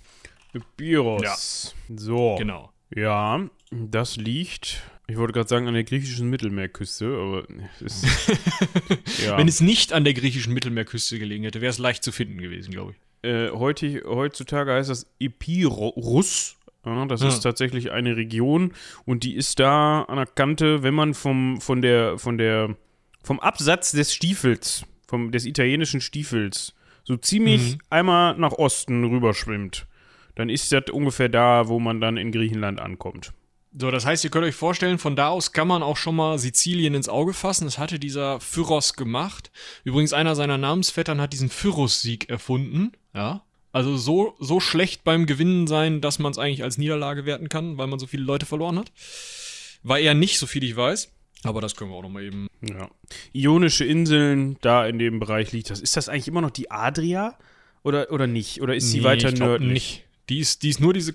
Epiros. 0.54 1.74
Ja. 1.88 1.96
So. 1.96 2.37
Genau. 2.38 2.72
Ja, 2.94 3.48
das 3.70 4.16
liegt, 4.16 4.83
ich 5.09 5.16
wollte 5.16 5.33
gerade 5.33 5.48
sagen, 5.48 5.68
an 5.68 5.74
der 5.74 5.85
griechischen 5.85 6.31
Mittelmeerküste, 6.31 7.07
aber 7.07 7.46
es, 7.85 8.02
ja. 9.24 9.37
Wenn 9.37 9.48
es 9.48 9.61
nicht 9.61 9.92
an 9.92 10.04
der 10.04 10.14
griechischen 10.14 10.54
Mittelmeerküste 10.54 11.18
gelegen 11.18 11.44
hätte, 11.44 11.61
wäre 11.61 11.70
es 11.70 11.78
leicht 11.78 12.02
zu 12.02 12.12
finden 12.12 12.38
gewesen, 12.38 12.70
glaube 12.70 12.92
ich. 12.92 13.28
Äh, 13.28 13.50
heutig, 13.50 14.04
heutzutage 14.04 14.72
heißt 14.72 14.88
das 14.88 15.07
Epirus. 15.18 16.58
Ja, 16.96 17.07
das 17.07 17.22
ja. 17.22 17.29
ist 17.29 17.40
tatsächlich 17.40 17.90
eine 17.90 18.16
Region 18.16 18.72
und 19.05 19.24
die 19.24 19.35
ist 19.35 19.61
da 19.61 20.03
an 20.03 20.16
der 20.16 20.27
Kante, 20.27 20.83
wenn 20.83 20.94
man 20.94 21.14
vom, 21.14 21.61
von 21.61 21.83
der, 21.83 22.18
von 22.18 22.38
der, 22.38 22.77
vom 23.22 23.40
Absatz 23.40 23.92
des 23.92 24.12
Stiefels, 24.12 24.85
vom, 25.07 25.31
des 25.31 25.44
italienischen 25.44 26.01
Stiefels, 26.01 26.74
so 27.05 27.16
ziemlich 27.16 27.74
mhm. 27.74 27.81
einmal 27.90 28.37
nach 28.37 28.53
Osten 28.53 29.05
rüberschwimmt, 29.05 29.87
dann 30.35 30.51
ist 30.51 30.70
das 30.72 30.85
ungefähr 30.92 31.29
da, 31.29 31.68
wo 31.68 31.81
man 31.81 32.01
dann 32.01 32.16
in 32.16 32.33
Griechenland 32.33 32.81
ankommt. 32.81 33.33
So, 33.77 33.90
das 33.90 34.07
heißt, 34.07 34.24
ihr 34.24 34.31
könnt 34.31 34.46
euch 34.46 34.55
vorstellen, 34.55 34.98
von 34.98 35.14
da 35.14 35.29
aus 35.29 35.53
kann 35.53 35.68
man 35.68 35.83
auch 35.83 35.96
schon 35.96 36.16
mal 36.16 36.38
Sizilien 36.38 36.94
ins 36.94 37.09
Auge 37.09 37.35
fassen. 37.35 37.64
Das 37.64 37.79
hatte 37.79 37.98
dieser 37.98 38.38
Pyrrhos 38.38 38.94
gemacht. 38.94 39.51
Übrigens, 39.85 40.12
einer 40.12 40.35
seiner 40.35 40.59
Namensvettern 40.59 41.20
hat 41.20 41.33
diesen 41.33 41.51
Pyrrhos-Sieg 41.51 42.29
erfunden. 42.31 42.92
Ja. 43.14 43.42
Also 43.72 43.96
so, 43.96 44.35
so 44.40 44.61
schlecht 44.61 45.04
beim 45.04 45.26
Gewinnen 45.26 45.66
sein, 45.66 46.00
dass 46.00 46.18
man 46.18 46.33
es 46.33 46.38
eigentlich 46.38 46.62
als 46.62 46.78
Niederlage 46.78 47.26
werten 47.26 47.48
kann, 47.48 47.76
weil 47.78 47.87
man 47.87 47.98
so 47.98 48.07
viele 48.07 48.22
Leute 48.24 48.46
verloren 48.46 48.78
hat. 48.78 48.90
War 49.83 49.98
eher 49.98 50.14
nicht, 50.14 50.38
so 50.38 50.46
viel 50.46 50.64
ich 50.64 50.74
weiß. 50.76 51.12
Aber 51.44 51.61
das 51.61 51.76
können 51.76 51.90
wir 51.90 51.96
auch 51.96 52.02
nochmal 52.02 52.24
eben. 52.24 52.48
Ja. 52.62 52.90
Ionische 53.33 53.85
Inseln, 53.85 54.57
da 54.61 54.87
in 54.87 54.98
dem 54.98 55.20
Bereich 55.20 55.52
liegt 55.52 55.70
das. 55.70 55.81
Ist 55.81 55.96
das 55.96 56.09
eigentlich 56.09 56.28
immer 56.28 56.40
noch 56.40 56.50
die 56.50 56.70
Adria? 56.70 57.38
Oder, 57.85 58.11
oder 58.11 58.26
nicht? 58.26 58.61
Oder 58.61 58.74
ist 58.74 58.90
sie 58.90 58.98
Nee, 58.98 59.04
weiter 59.04 59.28
ich 59.28 59.38
nördlich? 59.38 59.72
Nicht. 59.72 60.04
Die 60.31 60.40
ist, 60.40 60.62
die 60.62 60.70
ist 60.70 60.81
nur 60.81 60.92
diese 60.92 61.14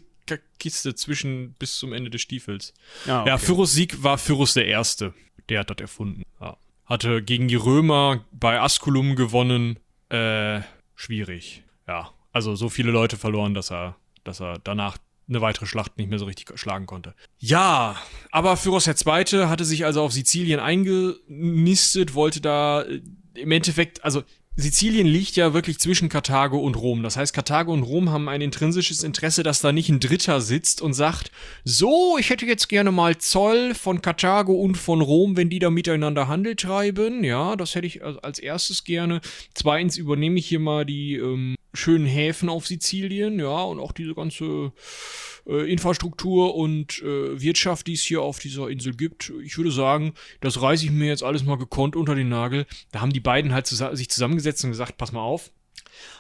Kiste 0.60 0.96
zwischen 0.96 1.54
bis 1.60 1.78
zum 1.78 1.92
Ende 1.92 2.10
des 2.10 2.22
Stiefels. 2.22 2.74
Ah, 3.06 3.26
Ja, 3.28 3.36
okay. 3.36 3.46
Pyrrhus 3.48 3.74
Sieg 3.74 4.02
war 4.02 4.18
Pyrrhus 4.18 4.54
der 4.54 4.66
Erste. 4.68 5.14
Der 5.50 5.60
hat 5.60 5.70
das 5.70 5.78
erfunden. 5.80 6.24
Ja. 6.40 6.56
Hatte 6.86 7.22
gegen 7.22 7.50
die 7.50 7.56
Römer 7.56 8.24
bei 8.32 8.62
Asculum 8.62 9.16
gewonnen. 9.18 9.78
Äh, 10.08 10.62
schwierig. 10.96 11.64
Ja. 11.88 12.12
Also 12.34 12.56
so 12.56 12.68
viele 12.70 12.92
Leute 12.92 13.16
verloren, 13.18 13.54
dass 13.54 13.72
er, 13.72 13.96
dass 14.24 14.42
er 14.42 14.60
danach 14.64 14.98
eine 15.30 15.40
weitere 15.40 15.66
Schlacht 15.66 15.98
nicht 15.98 16.10
mehr 16.10 16.20
so 16.20 16.26
richtig 16.26 16.58
schlagen 16.60 16.86
konnte. 16.86 17.14
Ja, 17.40 17.96
aber 18.32 18.56
Pyrrhus 18.58 18.88
II. 18.88 19.46
hatte 19.48 19.64
sich 19.64 19.86
also 19.86 20.02
auf 20.02 20.12
Sizilien 20.12 20.60
eingenistet, 20.60 22.14
wollte 22.14 22.42
da 22.42 22.82
äh, 22.82 23.02
im 23.36 23.52
Endeffekt, 23.52 24.04
also 24.04 24.24
Sizilien 24.56 25.08
liegt 25.08 25.36
ja 25.36 25.56
wirklich 25.56 25.80
zwischen 25.80 26.10
Karthago 26.10 26.60
und 26.60 26.76
Rom. 26.76 27.02
Das 27.02 27.18
heißt, 27.18 27.34
Karthago 27.34 27.74
und 27.74 27.82
Rom 27.82 28.12
haben 28.12 28.30
ein 28.30 28.42
intrinsisches 28.42 29.02
Interesse, 29.02 29.42
dass 29.42 29.62
da 29.62 29.72
nicht 29.72 29.90
ein 29.90 30.00
Dritter 30.00 30.42
sitzt 30.42 30.80
und 30.82 30.94
sagt, 30.94 31.32
so, 31.64 32.18
ich 32.20 32.30
hätte 32.30 32.46
jetzt 32.46 32.70
gerne 32.70 32.92
mal 32.92 33.18
Zoll 33.18 33.74
von 33.74 34.04
Karthago 34.04 34.54
und 34.54 34.76
von 34.78 35.02
Rom, 35.02 35.38
wenn 35.38 35.50
die 35.50 35.58
da 35.58 35.72
miteinander 35.72 36.28
Handel 36.28 36.56
treiben. 36.56 37.24
Ja, 37.24 37.56
das 37.56 37.74
hätte 37.74 37.88
ich 37.88 38.04
als- 38.04 38.20
als 38.20 38.38
erstes 38.40 38.84
gerne. 38.84 39.22
Zweitens 39.56 39.98
übernehme 39.98 40.38
ich 40.38 40.46
hier 40.48 40.60
mal 40.60 40.86
die 40.86 41.16
ähm, 41.16 41.56
schönen 41.74 42.06
Häfen 42.06 42.50
auf 42.50 42.68
Sizilien, 42.68 43.40
ja, 43.40 43.64
und 43.64 43.80
auch 43.80 43.92
diese 43.92 44.14
ganze 44.14 44.72
äh, 45.48 45.72
Infrastruktur 45.72 46.56
und 46.56 47.02
äh, 47.02 47.42
Wirtschaft, 47.42 47.88
die 47.88 47.94
es 47.94 48.04
hier 48.04 48.22
auf 48.22 48.40
dieser 48.40 48.70
Insel 48.70 48.94
gibt. 48.96 49.32
Ich 49.44 49.58
würde 49.58 49.72
sagen, 49.72 50.14
das 50.42 50.62
reiße 50.62 50.86
ich 50.86 50.92
mir 50.92 51.08
jetzt 51.08 51.24
alles 51.24 51.44
mal 51.44 51.58
gekonnt 51.58 51.96
unter 51.96 52.16
den 52.16 52.30
Nagel. 52.30 52.66
Da 52.92 53.02
haben 53.02 53.14
die 53.14 53.20
beiden 53.20 53.54
halt 53.54 53.68
zusa 53.68 53.96
sich 53.96 54.10
zusammengesetzt 54.10 54.64
und 54.64 54.72
gesagt, 54.72 54.98
pass 54.98 55.12
mal 55.12 55.22
auf. 55.22 55.52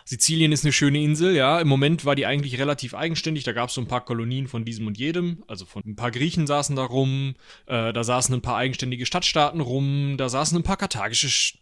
Sizilien 0.05 0.51
ist 0.51 0.65
eine 0.65 0.73
schöne 0.73 1.01
Insel, 1.01 1.35
ja. 1.35 1.59
Im 1.59 1.67
Moment 1.67 2.05
war 2.05 2.15
die 2.15 2.25
eigentlich 2.25 2.59
relativ 2.59 2.93
eigenständig. 2.93 3.43
Da 3.43 3.53
gab 3.53 3.69
es 3.69 3.75
so 3.75 3.81
ein 3.81 3.87
paar 3.87 4.05
Kolonien 4.05 4.47
von 4.47 4.65
diesem 4.65 4.87
und 4.87 4.97
jedem. 4.97 5.43
Also 5.47 5.65
von 5.65 5.81
ein 5.85 5.95
paar 5.95 6.11
Griechen 6.11 6.45
saßen 6.45 6.75
da 6.75 6.83
rum. 6.83 7.35
Äh, 7.65 7.93
da 7.93 8.03
saßen 8.03 8.35
ein 8.35 8.41
paar 8.41 8.57
eigenständige 8.57 9.05
Stadtstaaten 9.05 9.61
rum. 9.61 10.15
Da 10.17 10.29
saßen 10.29 10.57
ein 10.57 10.63
paar 10.63 10.77
karthagische 10.77 11.27
Sch- 11.27 11.55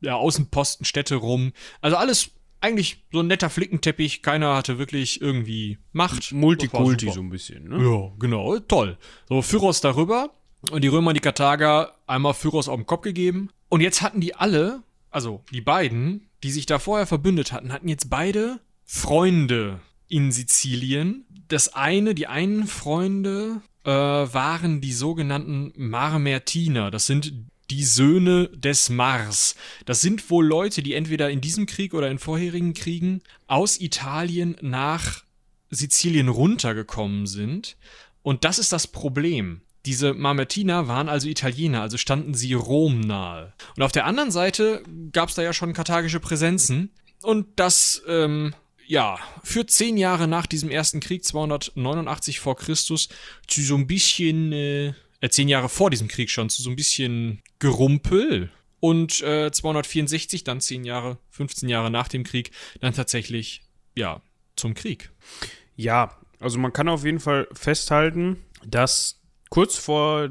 ja, 0.00 0.14
Außenpostenstädte 0.14 1.16
rum. 1.16 1.52
Also 1.80 1.96
alles 1.96 2.30
eigentlich 2.60 3.04
so 3.12 3.20
ein 3.20 3.26
netter 3.26 3.50
Flickenteppich. 3.50 4.22
Keiner 4.22 4.54
hatte 4.54 4.78
wirklich 4.78 5.20
irgendwie 5.20 5.78
Macht. 5.92 6.32
Multikulti 6.32 7.10
so 7.10 7.20
ein 7.20 7.30
bisschen, 7.30 7.68
ne? 7.68 7.82
Ja, 7.82 8.12
genau, 8.18 8.58
toll. 8.60 8.98
So, 9.28 9.40
Pyrrhos 9.40 9.80
darüber 9.80 10.30
und 10.70 10.82
die 10.82 10.88
Römer, 10.88 11.12
die 11.12 11.20
Karthager, 11.20 11.94
einmal 12.06 12.34
Pyrrhos 12.34 12.68
auf 12.68 12.76
den 12.76 12.86
Kopf 12.86 13.02
gegeben. 13.02 13.50
Und 13.68 13.80
jetzt 13.80 14.02
hatten 14.02 14.20
die 14.20 14.34
alle, 14.34 14.82
also 15.10 15.42
die 15.52 15.60
beiden, 15.60 16.28
die 16.42 16.50
sich 16.50 16.66
da 16.66 16.78
vorher 16.78 17.06
verbündet 17.06 17.52
hatten, 17.52 17.72
hatten 17.72 17.88
jetzt 17.88 18.10
beide 18.10 18.60
Freunde 18.84 19.80
in 20.08 20.32
Sizilien. 20.32 21.26
Das 21.48 21.74
eine, 21.74 22.14
die 22.14 22.26
einen 22.26 22.66
Freunde 22.66 23.60
äh, 23.84 23.90
waren 23.90 24.80
die 24.80 24.92
sogenannten 24.92 25.72
Marmertiner. 25.76 26.90
Das 26.90 27.06
sind 27.06 27.32
die 27.70 27.84
Söhne 27.84 28.48
des 28.48 28.88
Mars. 28.88 29.54
Das 29.84 30.00
sind 30.00 30.30
wohl 30.30 30.46
Leute, 30.46 30.82
die 30.82 30.94
entweder 30.94 31.30
in 31.30 31.40
diesem 31.40 31.66
Krieg 31.66 31.94
oder 31.94 32.10
in 32.10 32.18
vorherigen 32.18 32.74
Kriegen 32.74 33.22
aus 33.46 33.80
Italien 33.80 34.56
nach 34.60 35.22
Sizilien 35.70 36.28
runtergekommen 36.28 37.26
sind. 37.26 37.76
Und 38.22 38.44
das 38.44 38.58
ist 38.58 38.72
das 38.72 38.86
Problem. 38.86 39.60
Diese 39.86 40.12
Mamertiner 40.12 40.88
waren 40.88 41.08
also 41.08 41.28
Italiener, 41.28 41.82
also 41.82 41.96
standen 41.96 42.34
sie 42.34 42.52
Rom 42.54 43.00
nahe. 43.00 43.52
Und 43.76 43.82
auf 43.82 43.92
der 43.92 44.06
anderen 44.06 44.30
Seite 44.30 44.82
gab 45.12 45.28
es 45.28 45.34
da 45.34 45.42
ja 45.42 45.52
schon 45.52 45.72
karthagische 45.72 46.20
Präsenzen. 46.20 46.90
Und 47.22 47.46
das, 47.56 48.02
ähm, 48.06 48.54
ja, 48.86 49.18
führt 49.42 49.70
zehn 49.70 49.96
Jahre 49.96 50.28
nach 50.28 50.46
diesem 50.46 50.70
ersten 50.70 51.00
Krieg, 51.00 51.24
289 51.24 52.40
vor 52.40 52.56
Christus, 52.56 53.08
zu 53.46 53.62
so 53.62 53.76
ein 53.76 53.86
bisschen, 53.86 54.52
äh, 54.52 54.94
zehn 55.26 55.48
Jahre 55.48 55.68
vor 55.68 55.90
diesem 55.90 56.08
Krieg 56.08 56.30
schon, 56.30 56.48
zu 56.48 56.62
so 56.62 56.70
ein 56.70 56.76
bisschen 56.76 57.42
Gerumpel. 57.58 58.50
Und 58.80 59.22
äh, 59.22 59.50
264, 59.50 60.44
dann 60.44 60.60
zehn 60.60 60.84
Jahre, 60.84 61.18
15 61.30 61.68
Jahre 61.68 61.90
nach 61.90 62.08
dem 62.08 62.22
Krieg, 62.22 62.52
dann 62.80 62.94
tatsächlich, 62.94 63.62
ja, 63.96 64.22
zum 64.54 64.74
Krieg. 64.74 65.10
Ja, 65.74 66.16
also 66.38 66.58
man 66.58 66.72
kann 66.72 66.88
auf 66.88 67.04
jeden 67.04 67.20
Fall 67.20 67.48
festhalten, 67.52 68.44
dass 68.64 69.20
kurz 69.50 69.76
vor, 69.76 70.28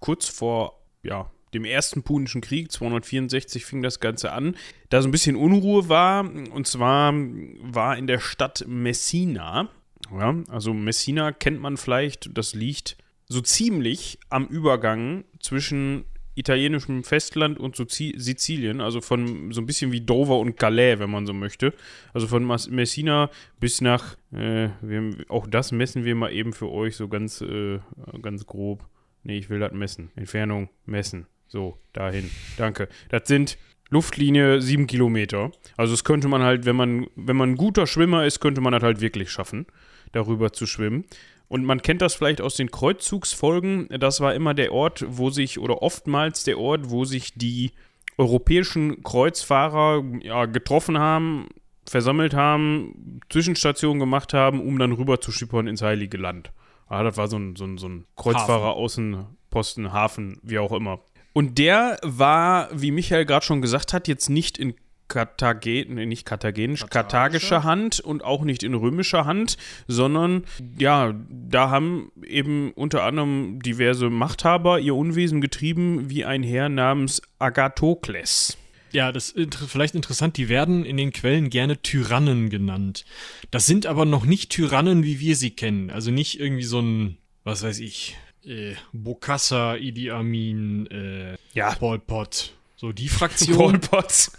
kurz 0.00 0.28
vor, 0.28 0.82
ja, 1.02 1.30
dem 1.54 1.64
ersten 1.64 2.02
Punischen 2.02 2.42
Krieg, 2.42 2.70
264 2.70 3.64
fing 3.64 3.80
das 3.80 4.00
Ganze 4.00 4.32
an, 4.32 4.56
da 4.90 5.00
so 5.00 5.08
ein 5.08 5.12
bisschen 5.12 5.36
Unruhe 5.36 5.88
war. 5.88 6.20
Und 6.24 6.66
zwar 6.66 7.14
war 7.14 7.96
in 7.96 8.06
der 8.06 8.18
Stadt 8.18 8.64
Messina, 8.66 9.70
ja, 10.12 10.34
also 10.48 10.74
Messina 10.74 11.32
kennt 11.32 11.60
man 11.60 11.76
vielleicht, 11.76 12.36
das 12.36 12.54
liegt 12.54 12.96
so 13.28 13.40
ziemlich 13.40 14.18
am 14.28 14.46
Übergang 14.46 15.24
zwischen 15.40 16.04
italienischem 16.36 17.02
Festland 17.02 17.58
und 17.58 17.76
Sizilien, 17.76 18.80
also 18.82 19.00
von 19.00 19.52
so 19.52 19.60
ein 19.62 19.66
bisschen 19.66 19.90
wie 19.90 20.02
Dover 20.02 20.38
und 20.38 20.56
Calais, 20.56 20.98
wenn 20.98 21.10
man 21.10 21.26
so 21.26 21.32
möchte. 21.32 21.72
Also 22.12 22.26
von 22.26 22.44
Messina 22.44 23.30
bis 23.58 23.80
nach, 23.80 24.16
äh, 24.32 24.68
wir, 24.82 25.16
auch 25.28 25.46
das 25.46 25.72
messen 25.72 26.04
wir 26.04 26.14
mal 26.14 26.30
eben 26.32 26.52
für 26.52 26.70
euch 26.70 26.94
so 26.94 27.08
ganz, 27.08 27.40
äh, 27.40 27.80
ganz 28.20 28.44
grob. 28.44 28.86
Nee, 29.22 29.38
ich 29.38 29.48
will 29.48 29.58
das 29.58 29.72
messen. 29.72 30.10
Entfernung 30.14 30.68
messen. 30.84 31.26
So, 31.48 31.78
dahin. 31.94 32.30
Danke. 32.58 32.88
Das 33.08 33.26
sind 33.26 33.56
Luftlinie 33.88 34.60
sieben 34.60 34.86
Kilometer. 34.86 35.52
Also 35.76 35.94
das 35.94 36.04
könnte 36.04 36.28
man 36.28 36.42
halt, 36.42 36.66
wenn 36.66 36.76
man, 36.76 37.06
wenn 37.16 37.36
man 37.36 37.52
ein 37.52 37.56
guter 37.56 37.86
Schwimmer 37.86 38.26
ist, 38.26 38.40
könnte 38.40 38.60
man 38.60 38.72
das 38.72 38.82
halt 38.82 39.00
wirklich 39.00 39.30
schaffen, 39.30 39.66
darüber 40.12 40.52
zu 40.52 40.66
schwimmen. 40.66 41.04
Und 41.48 41.64
man 41.64 41.82
kennt 41.82 42.02
das 42.02 42.14
vielleicht 42.14 42.40
aus 42.40 42.56
den 42.56 42.70
Kreuzzugsfolgen. 42.70 43.88
Das 44.00 44.20
war 44.20 44.34
immer 44.34 44.54
der 44.54 44.72
Ort, 44.72 45.04
wo 45.06 45.30
sich, 45.30 45.58
oder 45.58 45.82
oftmals 45.82 46.44
der 46.44 46.58
Ort, 46.58 46.90
wo 46.90 47.04
sich 47.04 47.34
die 47.34 47.72
europäischen 48.18 49.02
Kreuzfahrer 49.02 50.02
ja, 50.22 50.46
getroffen 50.46 50.98
haben, 50.98 51.48
versammelt 51.86 52.34
haben, 52.34 53.20
Zwischenstationen 53.28 54.00
gemacht 54.00 54.34
haben, 54.34 54.60
um 54.60 54.78
dann 54.78 54.92
rüber 54.92 55.20
zu 55.20 55.30
schippern 55.30 55.68
ins 55.68 55.82
Heilige 55.82 56.16
Land. 56.16 56.50
Ah, 56.88 57.02
das 57.02 57.16
war 57.16 57.28
so 57.28 57.36
ein, 57.36 57.56
so 57.56 57.64
ein, 57.64 57.78
so 57.78 57.88
ein 57.88 58.06
Kreuzfahrer-Außenposten, 58.16 59.92
Hafen, 59.92 60.38
wie 60.42 60.58
auch 60.58 60.72
immer. 60.72 61.00
Und 61.32 61.58
der 61.58 61.98
war, 62.02 62.68
wie 62.72 62.90
Michael 62.90 63.26
gerade 63.26 63.44
schon 63.44 63.60
gesagt 63.60 63.92
hat, 63.92 64.08
jetzt 64.08 64.30
nicht 64.30 64.56
in 64.58 64.74
Karthagen, 65.08 65.94
nicht 66.08 66.26
karthagenisch, 66.26 66.84
karthagischer 66.90 67.64
Hand 67.64 68.00
und 68.00 68.24
auch 68.24 68.42
nicht 68.42 68.62
in 68.62 68.74
römischer 68.74 69.24
Hand, 69.24 69.56
sondern 69.86 70.44
ja, 70.78 71.14
da 71.28 71.70
haben 71.70 72.10
eben 72.26 72.72
unter 72.72 73.04
anderem 73.04 73.60
diverse 73.62 74.10
Machthaber 74.10 74.80
ihr 74.80 74.94
Unwesen 74.94 75.40
getrieben, 75.40 76.10
wie 76.10 76.24
ein 76.24 76.42
Herr 76.42 76.68
namens 76.68 77.22
Agathokles. 77.38 78.56
Ja, 78.92 79.12
das 79.12 79.30
ist 79.30 79.54
vielleicht 79.56 79.94
interessant, 79.94 80.36
die 80.36 80.48
werden 80.48 80.84
in 80.84 80.96
den 80.96 81.12
Quellen 81.12 81.50
gerne 81.50 81.82
Tyrannen 81.82 82.48
genannt. 82.50 83.04
Das 83.50 83.66
sind 83.66 83.84
aber 83.84 84.04
noch 84.04 84.24
nicht 84.24 84.50
Tyrannen, 84.50 85.04
wie 85.04 85.20
wir 85.20 85.36
sie 85.36 85.50
kennen. 85.50 85.90
Also 85.90 86.10
nicht 86.10 86.40
irgendwie 86.40 86.62
so 86.62 86.80
ein, 86.80 87.18
was 87.44 87.62
weiß 87.62 87.80
ich, 87.80 88.16
äh, 88.44 88.74
Bokassa, 88.92 89.76
Idi 89.76 90.10
Amin, 90.10 90.86
äh, 90.86 91.36
Ja. 91.52 91.74
Pol 91.74 91.98
Pot. 91.98 92.54
So 92.76 92.92
die 92.92 93.08
Fraktion. 93.10 93.56
Pol 93.56 93.78
Pot. 93.78 94.30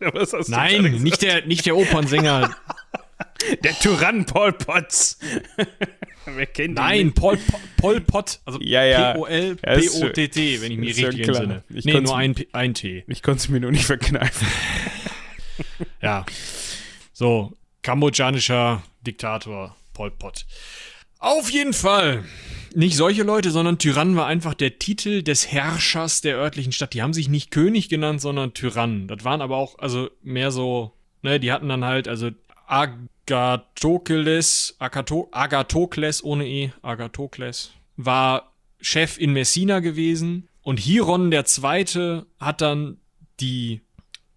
Nein, 0.48 1.02
nicht 1.02 1.22
der, 1.22 1.46
nicht 1.46 1.66
der 1.66 1.76
Opernsänger. 1.76 2.54
Der 3.62 3.78
Tyrann 3.78 4.24
Pol 4.26 4.52
Potts. 4.52 5.18
Wer 6.26 6.46
kennt 6.46 6.74
Nein, 6.74 7.12
Po- 7.12 7.36
Pol 7.76 8.00
Pot. 8.00 8.40
Also 8.44 8.58
Ja, 8.60 8.82
ja. 8.84 9.12
P-O-L-P-O-T-T, 9.12 10.60
wenn 10.60 10.72
ich 10.72 10.78
mich 10.78 10.96
richtig 10.96 11.28
entsinne. 11.28 11.62
Ich 11.68 11.84
nee, 11.84 12.00
nur 12.00 12.16
ein, 12.16 12.34
ein 12.52 12.74
T. 12.74 13.04
Ich 13.06 13.22
konnte 13.22 13.38
es 13.38 13.48
mir 13.48 13.60
nur 13.60 13.70
nicht 13.70 13.84
verkneifen. 13.84 14.46
Ja. 16.02 16.26
So, 17.12 17.52
kambodschanischer 17.82 18.82
Diktator 19.02 19.76
Pol 19.94 20.10
Pot. 20.10 20.44
Auf 21.18 21.50
jeden 21.50 21.72
Fall. 21.72 22.24
Nicht 22.76 22.96
solche 22.98 23.22
Leute, 23.22 23.52
sondern 23.52 23.78
Tyrann 23.78 24.16
war 24.16 24.26
einfach 24.26 24.52
der 24.52 24.78
Titel 24.78 25.22
des 25.22 25.50
Herrschers 25.50 26.20
der 26.20 26.36
örtlichen 26.36 26.72
Stadt. 26.72 26.92
Die 26.92 27.00
haben 27.00 27.14
sich 27.14 27.30
nicht 27.30 27.50
König 27.50 27.88
genannt, 27.88 28.20
sondern 28.20 28.52
Tyrann. 28.52 29.08
Das 29.08 29.24
waren 29.24 29.40
aber 29.40 29.56
auch, 29.56 29.78
also 29.78 30.10
mehr 30.22 30.50
so, 30.50 30.92
ne, 31.22 31.40
die 31.40 31.52
hatten 31.52 31.70
dann 31.70 31.86
halt, 31.86 32.06
also 32.06 32.32
Agathokles, 32.66 34.76
Agato, 34.78 35.30
Agathokles 35.32 36.22
ohne 36.22 36.46
E, 36.46 36.70
Agathokles, 36.82 37.70
war 37.96 38.52
Chef 38.78 39.16
in 39.16 39.32
Messina 39.32 39.80
gewesen 39.80 40.50
und 40.60 40.78
Hiron 40.78 41.30
der 41.30 41.46
Zweite 41.46 42.26
hat 42.38 42.60
dann 42.60 42.98
die 43.40 43.80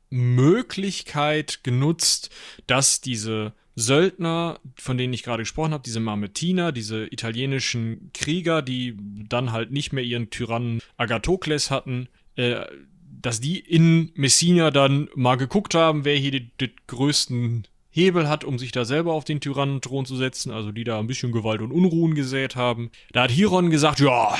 Möglichkeit 0.09 1.65
genutzt, 1.65 2.29
dass 2.67 3.01
diese 3.01 3.51
Söldner, 3.79 4.59
von 4.75 4.97
denen 4.97 5.13
ich 5.13 5.23
gerade 5.23 5.43
gesprochen 5.43 5.73
habe, 5.73 5.83
diese 5.85 5.99
Mametiner, 5.99 6.71
diese 6.71 7.05
italienischen 7.05 8.11
Krieger, 8.13 8.61
die 8.61 8.97
dann 9.27 9.51
halt 9.51 9.71
nicht 9.71 9.93
mehr 9.93 10.03
ihren 10.03 10.29
Tyrannen 10.29 10.81
Agathokles 10.97 11.71
hatten, 11.71 12.09
äh, 12.35 12.65
dass 13.21 13.41
die 13.41 13.59
in 13.59 14.11
Messina 14.15 14.71
dann 14.71 15.09
mal 15.15 15.35
geguckt 15.35 15.75
haben, 15.75 16.05
wer 16.05 16.15
hier 16.15 16.31
den 16.31 16.51
größten 16.87 17.67
Hebel 17.89 18.29
hat, 18.29 18.43
um 18.43 18.59
sich 18.59 18.71
da 18.71 18.85
selber 18.85 19.13
auf 19.13 19.25
den 19.25 19.41
Tyrannenthron 19.41 20.05
zu 20.05 20.15
setzen, 20.15 20.51
also 20.51 20.71
die 20.71 20.83
da 20.83 20.99
ein 20.99 21.07
bisschen 21.07 21.31
Gewalt 21.31 21.61
und 21.61 21.71
Unruhen 21.71 22.15
gesät 22.15 22.55
haben. 22.55 22.91
Da 23.11 23.23
hat 23.23 23.31
Hiron 23.31 23.69
gesagt, 23.71 23.99
ja, 23.99 24.37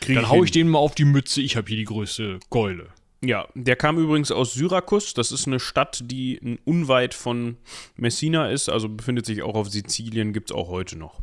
Krieg 0.00 0.16
dann 0.16 0.28
hau 0.28 0.42
ich 0.44 0.50
denen 0.50 0.70
mal 0.70 0.78
auf 0.78 0.94
die 0.94 1.04
Mütze, 1.04 1.40
ich 1.40 1.56
habe 1.56 1.68
hier 1.68 1.76
die 1.76 1.84
größte 1.84 2.40
Keule. 2.50 2.88
Ja, 3.24 3.48
der 3.54 3.76
kam 3.76 3.98
übrigens 3.98 4.30
aus 4.30 4.52
Syrakus. 4.54 5.14
Das 5.14 5.32
ist 5.32 5.46
eine 5.46 5.60
Stadt, 5.60 6.02
die 6.04 6.58
unweit 6.64 7.14
von 7.14 7.56
Messina 7.96 8.50
ist, 8.50 8.68
also 8.68 8.88
befindet 8.88 9.24
sich 9.24 9.42
auch 9.42 9.54
auf 9.54 9.70
Sizilien, 9.70 10.32
gibt 10.32 10.50
es 10.50 10.56
auch 10.56 10.68
heute 10.68 10.98
noch. 10.98 11.20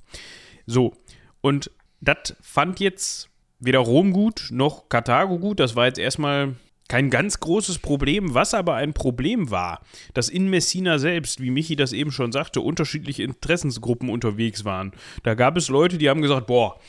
So, 0.65 0.93
und 1.41 1.71
das 1.99 2.35
fand 2.41 2.79
jetzt 2.79 3.29
weder 3.59 3.79
Rom 3.79 4.11
gut 4.11 4.47
noch 4.51 4.89
Karthago 4.89 5.37
gut. 5.37 5.59
Das 5.59 5.75
war 5.75 5.85
jetzt 5.85 5.99
erstmal 5.99 6.55
kein 6.87 7.09
ganz 7.09 7.39
großes 7.39 7.79
Problem, 7.79 8.33
was 8.33 8.53
aber 8.53 8.75
ein 8.75 8.93
Problem 8.93 9.49
war, 9.49 9.81
dass 10.13 10.27
in 10.27 10.49
Messina 10.49 10.99
selbst, 10.99 11.39
wie 11.39 11.49
Michi 11.49 11.77
das 11.77 11.93
eben 11.93 12.11
schon 12.11 12.33
sagte, 12.33 12.59
unterschiedliche 12.59 13.23
Interessensgruppen 13.23 14.09
unterwegs 14.09 14.65
waren. 14.65 14.91
Da 15.23 15.35
gab 15.35 15.55
es 15.55 15.69
Leute, 15.69 15.97
die 15.97 16.09
haben 16.09 16.21
gesagt, 16.21 16.47
boah, 16.47 16.79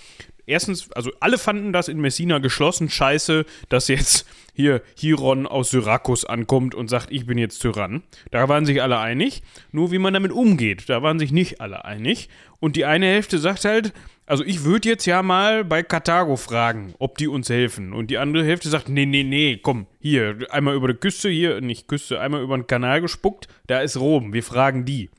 erstens, 0.47 0.91
also 0.93 1.11
alle 1.21 1.39
fanden 1.39 1.73
das 1.73 1.89
in 1.89 2.01
Messina 2.01 2.39
geschlossen 2.39 2.91
scheiße, 2.91 3.45
dass 3.69 3.89
jetzt 3.89 4.27
hier 4.55 4.83
Chiron 4.97 5.47
aus 5.47 5.71
Syrakus 5.71 6.25
ankommt 6.25 6.75
und 6.75 6.89
sagt, 6.89 7.11
ich 7.11 7.27
bin 7.27 7.39
jetzt 7.39 7.61
Tyrann. 7.61 8.03
Da 8.31 8.49
waren 8.49 8.67
sich 8.67 8.83
alle 8.83 8.99
einig. 8.99 9.43
Nur 9.71 9.93
wie 9.93 9.99
man 9.99 10.15
damit 10.15 10.33
umgeht, 10.33 10.89
da 10.89 11.03
waren 11.03 11.19
sich 11.19 11.33
nicht 11.33 11.61
alle 11.61 11.85
einig. 11.85 12.29
Und 12.61 12.77
die 12.77 12.85
eine 12.85 13.07
Hälfte 13.07 13.39
sagt 13.39 13.65
halt, 13.65 13.93
also 14.27 14.45
ich 14.45 14.65
würde 14.65 14.89
jetzt 14.89 15.07
ja 15.07 15.23
mal 15.23 15.65
bei 15.65 15.83
Karthago 15.83 16.37
fragen, 16.37 16.95
ob 16.99 17.19
die 17.19 17.29
uns 17.29 17.49
helfen. 17.49 17.93
Und 17.93 18.11
die 18.11 18.19
andere 18.19 18.45
Hälfte 18.45 18.69
sagt, 18.69 18.89
nee, 18.89 19.07
nee, 19.07 19.25
nee, 19.25 19.59
komm, 19.61 19.87
hier, 20.01 20.39
einmal 20.51 20.75
über 20.75 20.89
die 20.89 20.95
Küste, 20.95 21.29
hier, 21.29 21.61
nicht 21.61 21.89
Küste, 21.89 22.21
einmal 22.21 22.43
über 22.43 22.57
den 22.57 22.67
Kanal 22.67 23.01
gespuckt, 23.01 23.49
da 23.67 23.81
ist 23.81 23.97
Rom, 23.97 24.33
wir 24.33 24.43
fragen 24.43 24.85
die. 24.85 25.11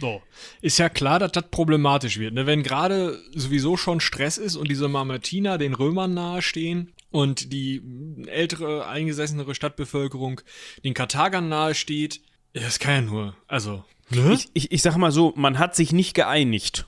So. 0.00 0.22
Ist 0.60 0.78
ja 0.78 0.88
klar, 0.88 1.18
dass 1.18 1.32
das 1.32 1.50
problematisch 1.50 2.18
wird. 2.18 2.34
Ne? 2.34 2.46
Wenn 2.46 2.62
gerade 2.62 3.20
sowieso 3.34 3.76
schon 3.76 4.00
Stress 4.00 4.38
ist 4.38 4.56
und 4.56 4.68
diese 4.68 4.88
Mamertiner 4.88 5.58
den 5.58 5.74
Römern 5.74 6.14
nahestehen 6.14 6.92
und 7.10 7.52
die 7.52 7.82
ältere, 8.26 8.86
eingesessenere 8.86 9.54
Stadtbevölkerung 9.54 10.40
den 10.84 10.94
Karthagern 10.94 11.48
nahesteht, 11.48 12.20
das 12.52 12.78
kann 12.78 12.94
ja 12.94 13.00
nur, 13.02 13.36
also. 13.48 13.84
Ne? 14.10 14.32
Ich, 14.32 14.48
ich, 14.54 14.72
ich 14.72 14.82
sag 14.82 14.96
mal 14.96 15.12
so, 15.12 15.32
man 15.36 15.58
hat 15.58 15.76
sich 15.76 15.92
nicht 15.92 16.14
geeinigt. 16.14 16.86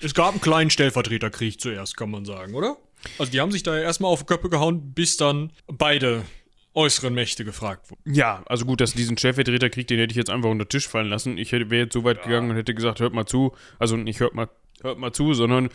es 0.00 0.14
gab 0.14 0.30
einen 0.30 0.40
kleinen 0.40 0.70
Stellvertreterkrieg 0.70 1.60
zuerst, 1.60 1.96
kann 1.96 2.10
man 2.10 2.24
sagen, 2.24 2.54
oder? 2.54 2.76
Also 3.18 3.32
die 3.32 3.40
haben 3.40 3.52
sich 3.52 3.62
da 3.62 3.76
erstmal 3.76 4.10
auf 4.10 4.20
die 4.20 4.26
Köpfe 4.26 4.48
gehauen, 4.48 4.92
bis 4.94 5.16
dann 5.16 5.52
beide 5.66 6.24
äußeren 6.74 7.14
Mächte 7.14 7.44
gefragt 7.44 7.90
wurden. 7.90 8.12
Ja, 8.12 8.42
also 8.46 8.64
gut, 8.66 8.80
dass 8.80 8.92
diesen 8.92 9.16
Stellvertreterkrieg, 9.16 9.86
den 9.86 9.98
hätte 9.98 10.12
ich 10.12 10.16
jetzt 10.16 10.30
einfach 10.30 10.50
unter 10.50 10.64
den 10.64 10.70
Tisch 10.70 10.88
fallen 10.88 11.08
lassen. 11.08 11.38
Ich 11.38 11.52
wäre 11.52 11.74
jetzt 11.74 11.92
so 11.92 12.04
weit 12.04 12.18
ja. 12.18 12.22
gegangen 12.24 12.50
und 12.50 12.56
hätte 12.56 12.74
gesagt, 12.74 13.00
hört 13.00 13.14
mal 13.14 13.26
zu. 13.26 13.52
Also 13.78 13.96
nicht 13.96 14.20
hört 14.20 14.34
mal, 14.34 14.48
hört 14.82 14.98
mal 14.98 15.12
zu, 15.12 15.34
sondern 15.34 15.68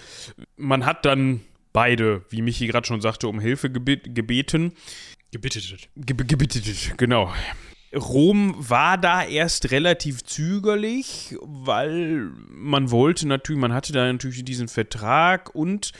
man 0.57 0.85
hat 0.85 1.05
dann 1.05 1.41
beide, 1.73 2.23
wie 2.29 2.41
Michi 2.41 2.67
gerade 2.67 2.87
schon 2.87 3.01
sagte, 3.01 3.27
um 3.27 3.39
Hilfe 3.39 3.69
gebet, 3.69 4.13
gebeten. 4.15 4.73
Gebittet. 5.31 5.89
Ge 5.95 6.15
gebittet, 6.17 6.97
genau. 6.97 7.31
Rom 7.95 8.55
war 8.57 8.97
da 8.97 9.23
erst 9.23 9.71
relativ 9.71 10.23
zögerlich, 10.23 11.35
weil 11.41 12.29
man 12.49 12.91
wollte 12.91 13.27
natürlich, 13.27 13.59
man 13.59 13.73
hatte 13.73 13.93
da 13.93 14.11
natürlich 14.11 14.43
diesen 14.43 14.67
Vertrag 14.67 15.53
und 15.55 15.91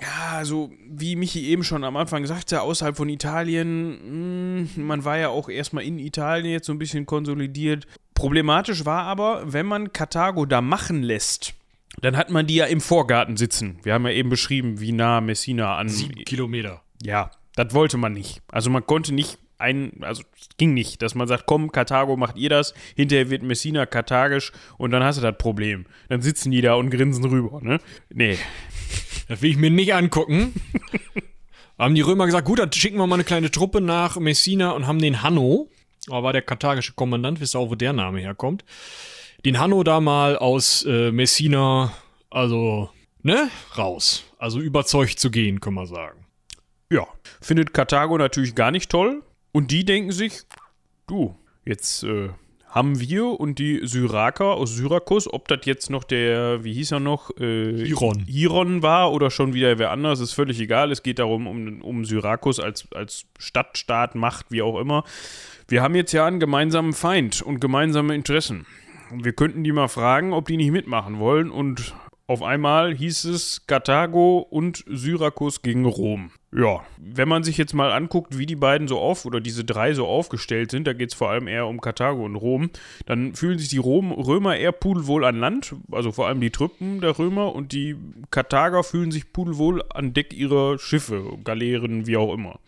ja, 0.00 0.36
also 0.36 0.72
wie 0.88 1.16
Michi 1.16 1.46
eben 1.46 1.64
schon 1.64 1.84
am 1.84 1.96
Anfang 1.96 2.26
sagte, 2.26 2.60
außerhalb 2.60 2.96
von 2.96 3.08
Italien, 3.08 4.62
mh, 4.62 4.68
hm, 4.74 4.86
man 4.86 5.04
war 5.04 5.18
ja 5.18 5.28
auch 5.28 5.48
erstmal 5.48 5.84
in 5.84 5.98
Italien 5.98 6.52
jetzt 6.52 6.66
so 6.66 6.72
ein 6.72 6.78
bisschen 6.78 7.06
konsolidiert. 7.06 7.86
Problematisch 8.14 8.84
war 8.84 9.04
aber, 9.04 9.52
wenn 9.52 9.66
man 9.66 9.92
Karthago 9.92 10.46
da 10.46 10.60
machen 10.60 11.02
lässt, 11.02 11.54
dann 12.00 12.16
hat 12.16 12.30
man 12.30 12.46
die 12.46 12.56
ja 12.56 12.66
im 12.66 12.80
Vorgarten 12.80 13.36
sitzen. 13.36 13.78
Wir 13.82 13.94
haben 13.94 14.06
ja 14.06 14.12
eben 14.12 14.30
beschrieben, 14.30 14.80
wie 14.80 14.92
nah 14.92 15.20
Messina 15.20 15.76
an. 15.76 15.88
Sieben 15.88 16.24
Kilometer. 16.24 16.82
Ja, 17.02 17.30
das 17.54 17.72
wollte 17.74 17.96
man 17.96 18.12
nicht. 18.12 18.42
Also 18.48 18.70
man 18.70 18.84
konnte 18.86 19.14
nicht 19.14 19.38
ein, 19.58 19.92
also 20.00 20.22
es 20.38 20.48
ging 20.56 20.74
nicht, 20.74 21.02
dass 21.02 21.14
man 21.14 21.28
sagt, 21.28 21.46
komm, 21.46 21.70
Karthago 21.70 22.16
macht 22.16 22.36
ihr 22.36 22.50
das, 22.50 22.74
hinterher 22.96 23.30
wird 23.30 23.42
Messina 23.42 23.86
karthagisch 23.86 24.52
und 24.78 24.90
dann 24.90 25.02
hast 25.02 25.18
du 25.18 25.22
das 25.22 25.38
Problem. 25.38 25.86
Dann 26.08 26.22
sitzen 26.22 26.50
die 26.50 26.60
da 26.60 26.74
und 26.74 26.90
grinsen 26.90 27.24
rüber, 27.24 27.60
ne? 27.62 27.78
Nee. 28.12 28.38
Das 29.28 29.42
will 29.42 29.50
ich 29.50 29.56
mir 29.56 29.70
nicht 29.70 29.94
angucken. 29.94 30.54
haben 31.78 31.94
die 31.94 32.00
Römer 32.00 32.26
gesagt, 32.26 32.46
gut, 32.46 32.58
dann 32.58 32.72
schicken 32.72 32.98
wir 32.98 33.06
mal 33.06 33.16
eine 33.16 33.24
kleine 33.24 33.50
Truppe 33.50 33.80
nach 33.80 34.16
Messina 34.18 34.70
und 34.70 34.86
haben 34.86 35.00
den 35.00 35.22
Hanno, 35.22 35.68
aber 36.08 36.22
war 36.22 36.32
der 36.32 36.42
karthagische 36.42 36.92
Kommandant, 36.92 37.40
wisst 37.40 37.54
ihr 37.54 37.58
auch, 37.58 37.70
wo 37.70 37.74
der 37.74 37.92
Name 37.92 38.20
herkommt, 38.20 38.64
den 39.44 39.58
Hanno 39.58 39.82
da 39.82 40.00
mal 40.00 40.36
aus 40.36 40.84
äh, 40.84 41.10
Messina, 41.10 41.92
also, 42.30 42.90
ne, 43.22 43.50
raus. 43.76 44.24
Also 44.38 44.60
überzeugt 44.60 45.18
zu 45.18 45.30
gehen, 45.30 45.60
können 45.60 45.76
wir 45.76 45.86
sagen. 45.86 46.26
Ja, 46.90 47.06
findet 47.40 47.74
Karthago 47.74 48.18
natürlich 48.18 48.54
gar 48.54 48.70
nicht 48.70 48.90
toll. 48.90 49.22
Und 49.52 49.70
die 49.70 49.84
denken 49.84 50.12
sich, 50.12 50.42
du, 51.06 51.36
jetzt 51.64 52.02
äh, 52.02 52.30
haben 52.74 52.98
wir 52.98 53.38
und 53.38 53.60
die 53.60 53.86
Syraker 53.86 54.54
aus 54.54 54.74
Syrakus, 54.74 55.32
ob 55.32 55.46
das 55.46 55.60
jetzt 55.62 55.90
noch 55.90 56.02
der, 56.02 56.64
wie 56.64 56.72
hieß 56.72 56.90
er 56.90 57.00
noch? 57.00 57.30
Äh, 57.38 57.86
Iron. 57.88 58.24
Iron 58.26 58.82
war 58.82 59.12
oder 59.12 59.30
schon 59.30 59.54
wieder 59.54 59.78
wer 59.78 59.92
anders, 59.92 60.18
ist 60.18 60.32
völlig 60.32 60.58
egal. 60.58 60.90
Es 60.90 61.04
geht 61.04 61.20
darum, 61.20 61.46
um, 61.46 61.82
um 61.82 62.04
Syrakus 62.04 62.58
als, 62.58 62.88
als 62.92 63.26
Stadt, 63.38 63.78
Staat, 63.78 64.16
Macht, 64.16 64.46
wie 64.50 64.60
auch 64.60 64.80
immer. 64.80 65.04
Wir 65.68 65.82
haben 65.82 65.94
jetzt 65.94 66.10
ja 66.10 66.26
einen 66.26 66.40
gemeinsamen 66.40 66.94
Feind 66.94 67.42
und 67.42 67.60
gemeinsame 67.60 68.12
Interessen. 68.12 68.66
Wir 69.12 69.34
könnten 69.34 69.62
die 69.62 69.70
mal 69.70 69.86
fragen, 69.86 70.32
ob 70.32 70.48
die 70.48 70.56
nicht 70.56 70.72
mitmachen 70.72 71.20
wollen 71.20 71.52
und 71.52 71.94
auf 72.26 72.42
einmal 72.42 72.92
hieß 72.92 73.24
es 73.26 73.68
Karthago 73.68 74.38
und 74.38 74.82
Syrakus 74.88 75.62
gegen 75.62 75.84
Rom. 75.84 76.32
Ja, 76.56 76.84
wenn 76.98 77.28
man 77.28 77.42
sich 77.42 77.58
jetzt 77.58 77.74
mal 77.74 77.90
anguckt, 77.90 78.38
wie 78.38 78.46
die 78.46 78.54
beiden 78.54 78.86
so 78.86 79.00
auf 79.00 79.24
oder 79.24 79.40
diese 79.40 79.64
drei 79.64 79.92
so 79.92 80.06
aufgestellt 80.06 80.70
sind, 80.70 80.86
da 80.86 80.92
geht 80.92 81.10
es 81.10 81.14
vor 81.14 81.30
allem 81.30 81.48
eher 81.48 81.66
um 81.66 81.80
Karthago 81.80 82.24
und 82.24 82.36
Rom, 82.36 82.70
dann 83.06 83.34
fühlen 83.34 83.58
sich 83.58 83.70
die 83.70 83.78
Rom 83.78 84.12
Römer 84.12 84.56
eher 84.56 84.70
pudelwohl 84.70 85.24
an 85.24 85.36
Land, 85.40 85.74
also 85.90 86.12
vor 86.12 86.28
allem 86.28 86.40
die 86.40 86.50
Truppen 86.50 87.00
der 87.00 87.18
Römer 87.18 87.52
und 87.52 87.72
die 87.72 87.96
Karthager 88.30 88.84
fühlen 88.84 89.10
sich 89.10 89.32
pudelwohl 89.32 89.82
an 89.92 90.14
Deck 90.14 90.32
ihrer 90.32 90.78
Schiffe, 90.78 91.24
Galeeren, 91.42 92.06
wie 92.06 92.16
auch 92.16 92.32
immer. 92.32 92.60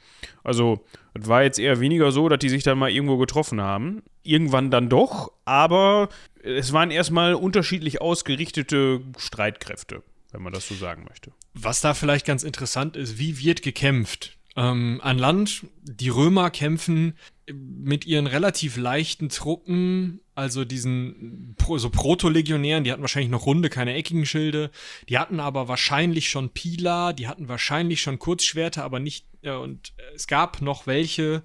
Also, 0.43 0.85
es 1.15 1.29
war 1.29 1.45
jetzt 1.45 1.61
eher 1.61 1.79
weniger 1.79 2.11
so, 2.11 2.29
dass 2.29 2.41
die 2.41 2.49
sich 2.49 2.65
dann 2.65 2.79
mal 2.79 2.91
irgendwo 2.91 3.19
getroffen 3.19 3.61
haben. 3.61 4.03
Irgendwann 4.25 4.73
dann 4.73 4.89
doch, 4.89 5.31
aber 5.45 6.09
es 6.43 6.73
waren 6.73 6.91
erstmal 6.91 7.35
unterschiedlich 7.35 8.01
ausgerichtete 8.01 9.01
Streitkräfte, 9.17 10.03
wenn 10.33 10.43
man 10.43 10.53
das 10.53 10.67
so 10.67 10.75
sagen 10.75 11.05
möchte. 11.09 11.31
Was 11.59 11.81
da 11.81 11.95
vielleicht 11.95 12.27
ganz 12.27 12.43
interessant 12.43 12.97
ist, 12.97 13.19
wie 13.19 13.39
wird 13.39 13.63
gekämpft? 13.63 14.37
Ähm, 14.57 15.01
an 15.03 15.19
Land, 15.19 15.67
die 15.83 16.11
Römer 16.11 16.51
kämpfen 16.51 17.17
mit 17.53 18.05
ihren 18.05 18.27
relativ 18.27 18.77
leichten 18.77 19.31
Truppen, 19.31 20.21
also 20.35 20.67
diesen 20.67 21.57
so 21.59 21.89
Proto-Legionären, 21.89 22.85
die 22.85 22.93
hatten 22.93 23.01
wahrscheinlich 23.01 23.31
noch 23.31 23.47
runde, 23.47 23.71
keine 23.71 23.95
eckigen 23.95 24.27
Schilde, 24.27 24.71
die 25.09 25.19
hatten 25.19 25.41
aber 25.41 25.67
wahrscheinlich 25.67 26.29
schon 26.29 26.51
Pila, 26.51 27.15
die 27.15 27.27
hatten 27.27 27.49
wahrscheinlich 27.49 28.03
schon 28.03 28.19
Kurzschwerter, 28.19 28.85
aber 28.85 29.01
nicht, 29.01 29.27
äh, 29.43 29.53
und 29.53 29.95
es 30.15 30.27
gab 30.27 30.61
noch 30.61 30.87
welche, 30.87 31.43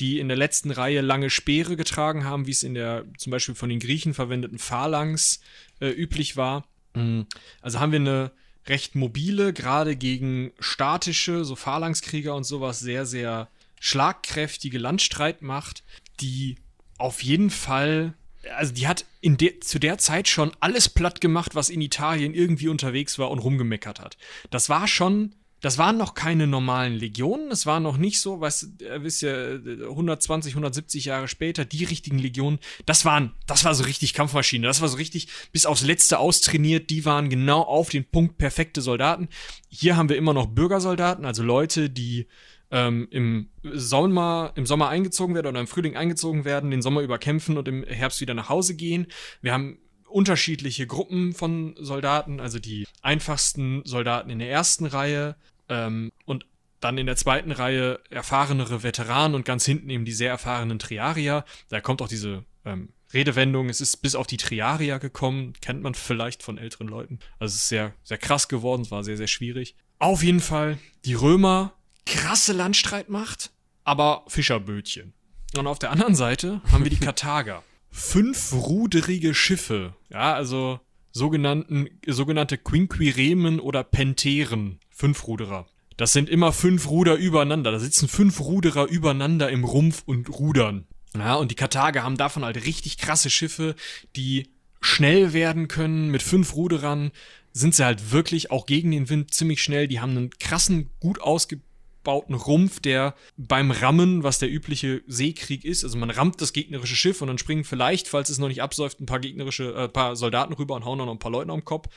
die 0.00 0.20
in 0.20 0.28
der 0.28 0.38
letzten 0.38 0.70
Reihe 0.70 1.02
lange 1.02 1.28
Speere 1.28 1.76
getragen 1.76 2.24
haben, 2.24 2.46
wie 2.46 2.52
es 2.52 2.62
in 2.62 2.72
der 2.72 3.04
zum 3.18 3.30
Beispiel 3.30 3.54
von 3.54 3.68
den 3.68 3.80
Griechen 3.80 4.14
verwendeten 4.14 4.58
Phalanx 4.58 5.40
äh, 5.80 5.90
üblich 5.90 6.38
war. 6.38 6.66
Mhm. 6.94 7.26
Also 7.60 7.80
haben 7.80 7.92
wir 7.92 8.00
eine 8.00 8.32
recht 8.66 8.94
mobile, 8.94 9.52
gerade 9.52 9.96
gegen 9.96 10.52
statische, 10.58 11.44
so 11.44 11.56
Phalanxkrieger 11.56 12.34
und 12.34 12.44
sowas, 12.44 12.80
sehr, 12.80 13.06
sehr 13.06 13.48
schlagkräftige 13.80 14.78
Landstreitmacht, 14.78 15.82
die 16.20 16.56
auf 16.98 17.22
jeden 17.22 17.50
Fall, 17.50 18.14
also 18.56 18.72
die 18.72 18.86
hat 18.86 19.06
in 19.22 19.36
de, 19.36 19.60
zu 19.60 19.78
der 19.78 19.98
Zeit 19.98 20.28
schon 20.28 20.52
alles 20.60 20.88
platt 20.88 21.20
gemacht, 21.20 21.54
was 21.54 21.70
in 21.70 21.80
Italien 21.80 22.34
irgendwie 22.34 22.68
unterwegs 22.68 23.18
war 23.18 23.30
und 23.30 23.38
rumgemeckert 23.38 24.00
hat. 24.00 24.18
Das 24.50 24.68
war 24.68 24.86
schon 24.86 25.34
das 25.60 25.78
waren 25.78 25.96
noch 25.96 26.14
keine 26.14 26.46
normalen 26.46 26.94
Legionen, 26.94 27.50
es 27.50 27.66
war 27.66 27.80
noch 27.80 27.96
nicht 27.96 28.20
so, 28.20 28.40
was 28.40 28.70
ihr 28.80 29.02
wisst 29.02 29.22
ja, 29.22 29.54
120, 29.54 30.52
170 30.52 31.04
Jahre 31.04 31.28
später, 31.28 31.64
die 31.64 31.84
richtigen 31.84 32.18
Legionen, 32.18 32.58
das 32.86 33.04
waren, 33.04 33.32
das 33.46 33.64
war 33.64 33.74
so 33.74 33.84
richtig 33.84 34.14
Kampfmaschine, 34.14 34.66
das 34.66 34.80
war 34.80 34.88
so 34.88 34.96
richtig 34.96 35.28
bis 35.52 35.66
aufs 35.66 35.82
Letzte 35.82 36.18
austrainiert, 36.18 36.90
die 36.90 37.04
waren 37.04 37.28
genau 37.28 37.62
auf 37.62 37.90
den 37.90 38.04
Punkt 38.04 38.38
perfekte 38.38 38.80
Soldaten. 38.80 39.28
Hier 39.68 39.96
haben 39.96 40.08
wir 40.08 40.16
immer 40.16 40.34
noch 40.34 40.46
Bürgersoldaten, 40.46 41.24
also 41.24 41.42
Leute, 41.42 41.90
die 41.90 42.26
ähm, 42.70 43.08
im 43.10 43.50
Sommer, 43.62 44.52
im 44.54 44.66
Sommer 44.66 44.88
eingezogen 44.88 45.34
werden 45.34 45.48
oder 45.48 45.60
im 45.60 45.66
Frühling 45.66 45.96
eingezogen 45.96 46.44
werden, 46.44 46.70
den 46.70 46.82
Sommer 46.82 47.00
überkämpfen 47.00 47.58
und 47.58 47.68
im 47.68 47.84
Herbst 47.84 48.20
wieder 48.20 48.34
nach 48.34 48.48
Hause 48.48 48.76
gehen. 48.76 49.06
Wir 49.42 49.52
haben 49.52 49.78
unterschiedliche 50.10 50.86
Gruppen 50.86 51.32
von 51.34 51.74
Soldaten, 51.78 52.40
also 52.40 52.58
die 52.58 52.86
einfachsten 53.02 53.82
Soldaten 53.84 54.30
in 54.30 54.38
der 54.38 54.50
ersten 54.50 54.86
Reihe 54.86 55.36
ähm, 55.70 56.12
und 56.26 56.44
dann 56.80 56.98
in 56.98 57.06
der 57.06 57.16
zweiten 57.16 57.52
Reihe 57.52 58.00
erfahrenere 58.10 58.82
Veteranen 58.82 59.34
und 59.34 59.44
ganz 59.44 59.64
hinten 59.64 59.90
eben 59.90 60.04
die 60.04 60.12
sehr 60.12 60.30
erfahrenen 60.30 60.78
Triarier. 60.78 61.44
Da 61.68 61.80
kommt 61.80 62.02
auch 62.02 62.08
diese 62.08 62.44
ähm, 62.64 62.90
Redewendung, 63.12 63.68
es 63.68 63.80
ist 63.80 63.98
bis 63.98 64.14
auf 64.14 64.26
die 64.26 64.36
Triarier 64.36 64.98
gekommen, 64.98 65.54
kennt 65.60 65.82
man 65.82 65.94
vielleicht 65.94 66.42
von 66.42 66.58
älteren 66.58 66.88
Leuten. 66.88 67.18
Also 67.38 67.54
es 67.54 67.62
ist 67.62 67.68
sehr, 67.68 67.94
sehr 68.02 68.18
krass 68.18 68.48
geworden, 68.48 68.82
es 68.82 68.90
war 68.90 69.04
sehr, 69.04 69.16
sehr 69.16 69.26
schwierig. 69.26 69.74
Auf 69.98 70.22
jeden 70.22 70.40
Fall, 70.40 70.78
die 71.04 71.14
Römer, 71.14 71.72
krasse 72.06 72.52
Landstreitmacht, 72.52 73.50
aber 73.84 74.24
Fischerbötchen. 74.28 75.12
Und 75.56 75.66
auf 75.66 75.78
der 75.78 75.90
anderen 75.90 76.14
Seite 76.14 76.62
haben 76.72 76.84
wir 76.84 76.90
die 76.90 76.96
Karthager 77.00 77.62
fünfruderige 77.90 79.34
Schiffe. 79.34 79.94
Ja, 80.08 80.34
also 80.34 80.80
sogenannten, 81.12 81.88
sogenannte 82.06 82.58
Quinquiremen 82.58 83.60
oder 83.60 83.84
Penteren. 83.84 84.78
Fünfruderer. 84.90 85.66
Das 85.96 86.12
sind 86.12 86.30
immer 86.30 86.52
fünf 86.52 86.88
Ruder 86.88 87.16
übereinander. 87.16 87.72
Da 87.72 87.78
sitzen 87.78 88.08
fünf 88.08 88.40
Ruderer 88.40 88.86
übereinander 88.86 89.50
im 89.50 89.64
Rumpf 89.64 90.02
und 90.06 90.30
rudern. 90.30 90.86
Ja, 91.16 91.34
und 91.34 91.50
die 91.50 91.56
Karthager 91.56 92.02
haben 92.02 92.16
davon 92.16 92.44
halt 92.44 92.64
richtig 92.64 92.98
krasse 92.98 93.30
Schiffe, 93.30 93.74
die 94.16 94.48
schnell 94.80 95.32
werden 95.32 95.68
können. 95.68 96.10
Mit 96.10 96.22
fünf 96.22 96.54
Ruderern 96.54 97.10
sind 97.52 97.74
sie 97.74 97.84
halt 97.84 98.12
wirklich 98.12 98.50
auch 98.50 98.66
gegen 98.66 98.92
den 98.92 99.08
Wind 99.08 99.34
ziemlich 99.34 99.62
schnell. 99.62 99.88
Die 99.88 100.00
haben 100.00 100.16
einen 100.16 100.30
krassen, 100.38 100.90
gut 101.00 101.20
ausgebildet 101.20 101.69
aufgebauten 102.00 102.34
Rumpf, 102.34 102.80
der 102.80 103.14
beim 103.36 103.70
Rammen, 103.70 104.22
was 104.22 104.38
der 104.38 104.50
übliche 104.50 105.02
Seekrieg 105.06 105.64
ist, 105.64 105.84
also 105.84 105.98
man 105.98 106.10
rammt 106.10 106.40
das 106.40 106.52
gegnerische 106.52 106.96
Schiff 106.96 107.20
und 107.20 107.28
dann 107.28 107.38
springen 107.38 107.64
vielleicht, 107.64 108.08
falls 108.08 108.30
es 108.30 108.38
noch 108.38 108.48
nicht 108.48 108.62
absäuft, 108.62 109.00
ein 109.00 109.06
paar 109.06 109.20
gegnerische, 109.20 109.74
äh, 109.74 109.88
paar 109.88 110.16
Soldaten 110.16 110.54
rüber 110.54 110.74
und 110.74 110.84
hauen 110.84 110.98
dann 110.98 111.06
noch 111.06 111.14
ein 111.14 111.18
paar 111.18 111.32
Leute 111.32 111.52
am 111.52 111.64
Kopf. 111.64 111.88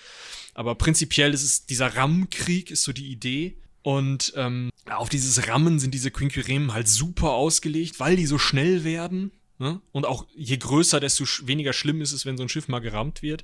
Aber 0.54 0.76
prinzipiell 0.76 1.34
ist 1.34 1.44
es, 1.44 1.66
dieser 1.66 1.96
Rammkrieg 1.96 2.70
ist 2.72 2.84
so 2.84 2.94
die 2.94 3.12
Idee. 3.12 3.58
Und 3.82 4.34
ähm, 4.38 4.70
auf 4.90 5.10
dieses 5.10 5.48
Rammen 5.48 5.80
sind 5.80 5.94
diese 5.94 6.12
Quinquiremen 6.12 6.74
halt 6.74 6.88
super 6.88 7.32
ausgelegt, 7.32 8.00
weil 8.00 8.16
die 8.16 8.26
so 8.26 8.38
schnell 8.38 8.84
werden. 8.84 9.32
Ne? 9.58 9.82
Und 9.92 10.06
auch 10.06 10.26
je 10.36 10.56
größer, 10.56 11.00
desto 11.00 11.26
weniger 11.46 11.74
schlimm 11.74 12.02
ist 12.02 12.14
es, 12.14 12.26
wenn 12.26 12.38
so 12.38 12.44
ein 12.44 12.50
Schiff 12.50 12.70
mal 12.70 12.80
gerammt 12.80 13.22
wird. 13.22 13.44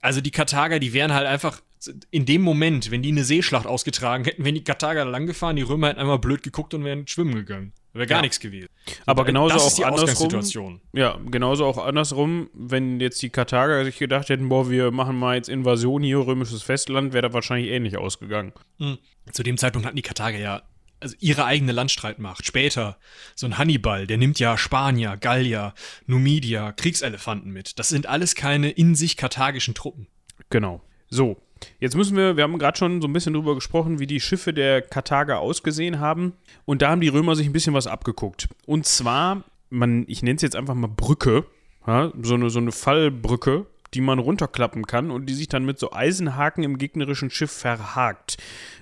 Also 0.00 0.20
die 0.20 0.32
Karthager, 0.32 0.80
die 0.80 0.92
wären 0.92 1.14
halt 1.14 1.26
einfach 1.26 1.62
in 2.10 2.26
dem 2.26 2.42
Moment, 2.42 2.90
wenn 2.90 3.02
die 3.02 3.10
eine 3.10 3.24
Seeschlacht 3.24 3.66
ausgetragen 3.66 4.24
hätten, 4.24 4.44
wären 4.44 4.54
die 4.54 4.64
Karthager 4.64 5.04
da 5.04 5.10
lang 5.10 5.26
gefahren, 5.26 5.56
die 5.56 5.62
Römer 5.62 5.88
hätten 5.88 6.00
einmal 6.00 6.18
blöd 6.18 6.42
geguckt 6.42 6.74
und 6.74 6.84
wären 6.84 7.06
schwimmen 7.06 7.34
gegangen. 7.34 7.72
Wäre 7.92 8.08
gar 8.08 8.18
ja. 8.18 8.22
nichts 8.22 8.40
gewesen. 8.40 8.68
Aber 9.06 9.20
und, 9.20 9.26
genauso 9.26 9.54
auch 9.54 9.86
andersrum. 9.86 10.80
Ja, 10.92 11.18
genauso 11.30 11.64
auch 11.64 11.78
andersrum, 11.78 12.50
wenn 12.52 12.98
jetzt 12.98 13.22
die 13.22 13.30
Karthager 13.30 13.84
sich 13.84 13.98
gedacht 13.98 14.28
hätten, 14.28 14.48
boah, 14.48 14.68
wir 14.68 14.90
machen 14.90 15.16
mal 15.16 15.36
jetzt 15.36 15.48
Invasion 15.48 16.02
hier, 16.02 16.18
römisches 16.18 16.64
Festland, 16.64 17.12
wäre 17.12 17.28
da 17.28 17.32
wahrscheinlich 17.32 17.70
ähnlich 17.70 17.96
ausgegangen. 17.96 18.52
Mhm. 18.78 18.98
Zu 19.30 19.44
dem 19.44 19.56
Zeitpunkt 19.58 19.86
hatten 19.86 19.96
die 19.96 20.02
Karthager 20.02 20.38
ja 20.38 20.62
also 21.04 21.16
ihre 21.20 21.44
eigene 21.44 21.72
Landstreitmacht. 21.72 22.46
Später, 22.46 22.98
so 23.34 23.46
ein 23.46 23.58
Hannibal, 23.58 24.06
der 24.06 24.16
nimmt 24.16 24.40
ja 24.40 24.56
Spanier, 24.56 25.16
Gallier, 25.16 25.74
Numidier, 26.06 26.72
Kriegselefanten 26.76 27.52
mit. 27.52 27.78
Das 27.78 27.90
sind 27.90 28.06
alles 28.06 28.34
keine 28.34 28.70
in 28.70 28.94
sich 28.94 29.16
karthagischen 29.16 29.74
Truppen. 29.74 30.08
Genau. 30.50 30.82
So, 31.10 31.40
Jetzt 31.80 31.96
müssen 31.96 32.16
wir, 32.16 32.36
wir 32.36 32.44
haben 32.44 32.58
gerade 32.58 32.78
schon 32.78 33.00
so 33.00 33.08
ein 33.08 33.12
bisschen 33.12 33.34
drüber 33.34 33.54
gesprochen, 33.54 33.98
wie 33.98 34.06
die 34.06 34.20
Schiffe 34.20 34.52
der 34.52 34.82
Karthager 34.82 35.40
ausgesehen 35.40 36.00
haben. 36.00 36.34
Und 36.64 36.82
da 36.82 36.90
haben 36.90 37.00
die 37.00 37.08
Römer 37.08 37.36
sich 37.36 37.46
ein 37.46 37.52
bisschen 37.52 37.74
was 37.74 37.86
abgeguckt. 37.86 38.48
Und 38.66 38.86
zwar, 38.86 39.44
man, 39.70 40.04
ich 40.08 40.22
nenne 40.22 40.36
es 40.36 40.42
jetzt 40.42 40.56
einfach 40.56 40.74
mal 40.74 40.88
Brücke, 40.88 41.44
ja, 41.86 42.12
so, 42.22 42.34
eine, 42.34 42.50
so 42.50 42.58
eine 42.58 42.72
Fallbrücke, 42.72 43.66
die 43.94 44.00
man 44.00 44.18
runterklappen 44.18 44.86
kann 44.86 45.10
und 45.10 45.26
die 45.26 45.34
sich 45.34 45.48
dann 45.48 45.64
mit 45.64 45.78
so 45.78 45.92
Eisenhaken 45.92 46.64
im 46.64 46.78
gegnerischen 46.78 47.30
Schiff 47.30 47.52
verhakt. 47.52 48.36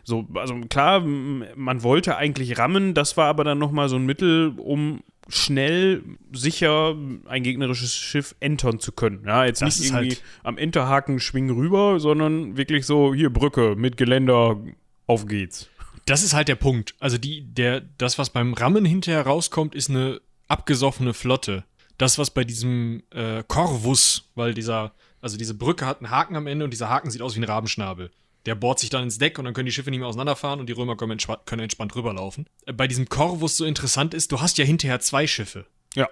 So, 0.04 0.26
also 0.34 0.58
klar, 0.68 1.00
man 1.00 1.82
wollte 1.82 2.16
eigentlich 2.16 2.58
rammen, 2.58 2.94
das 2.94 3.16
war 3.16 3.26
aber 3.26 3.44
dann 3.44 3.58
nochmal 3.58 3.88
so 3.88 3.96
ein 3.96 4.06
Mittel, 4.06 4.54
um 4.56 5.02
schnell, 5.28 6.02
sicher 6.32 6.96
ein 7.26 7.42
gegnerisches 7.42 7.94
Schiff 7.94 8.34
entern 8.40 8.80
zu 8.80 8.92
können. 8.92 9.22
Ja, 9.26 9.44
jetzt 9.44 9.62
das 9.62 9.78
nicht 9.78 9.90
irgendwie 9.90 10.10
halt 10.10 10.22
am 10.42 10.58
Enterhaken 10.58 11.20
schwingen 11.20 11.54
rüber, 11.54 12.00
sondern 12.00 12.56
wirklich 12.56 12.86
so, 12.86 13.14
hier 13.14 13.30
Brücke 13.30 13.74
mit 13.76 13.96
Geländer, 13.96 14.58
auf 15.06 15.26
geht's. 15.26 15.68
Das 16.06 16.24
ist 16.24 16.34
halt 16.34 16.48
der 16.48 16.56
Punkt. 16.56 16.94
Also 16.98 17.18
die, 17.18 17.42
der, 17.42 17.82
das, 17.98 18.18
was 18.18 18.30
beim 18.30 18.54
Rammen 18.54 18.84
hinterher 18.84 19.24
rauskommt, 19.24 19.74
ist 19.74 19.90
eine 19.90 20.20
abgesoffene 20.48 21.14
Flotte. 21.14 21.64
Das, 22.02 22.18
was 22.18 22.30
bei 22.30 22.42
diesem 22.42 23.04
äh, 23.10 23.44
Corvus, 23.46 24.28
weil 24.34 24.54
dieser, 24.54 24.92
also 25.20 25.36
diese 25.36 25.54
Brücke 25.54 25.86
hat 25.86 25.98
einen 26.00 26.10
Haken 26.10 26.34
am 26.34 26.48
Ende 26.48 26.64
und 26.64 26.72
dieser 26.72 26.88
Haken 26.88 27.12
sieht 27.12 27.22
aus 27.22 27.36
wie 27.36 27.38
ein 27.38 27.44
Rabenschnabel. 27.44 28.10
Der 28.44 28.56
bohrt 28.56 28.80
sich 28.80 28.90
dann 28.90 29.04
ins 29.04 29.18
Deck 29.18 29.38
und 29.38 29.44
dann 29.44 29.54
können 29.54 29.66
die 29.66 29.72
Schiffe 29.72 29.88
nicht 29.88 30.00
mehr 30.00 30.08
auseinanderfahren 30.08 30.58
und 30.58 30.66
die 30.68 30.72
Römer 30.72 30.96
können, 30.96 31.12
entspa 31.12 31.36
können 31.46 31.62
entspannt 31.62 31.94
rüberlaufen. 31.94 32.48
Äh, 32.66 32.72
bei 32.72 32.88
diesem 32.88 33.08
Corvus 33.08 33.56
so 33.56 33.64
interessant 33.64 34.14
ist, 34.14 34.32
du 34.32 34.40
hast 34.40 34.58
ja 34.58 34.64
hinterher 34.64 34.98
zwei 34.98 35.28
Schiffe. 35.28 35.64
Ja. 35.94 36.08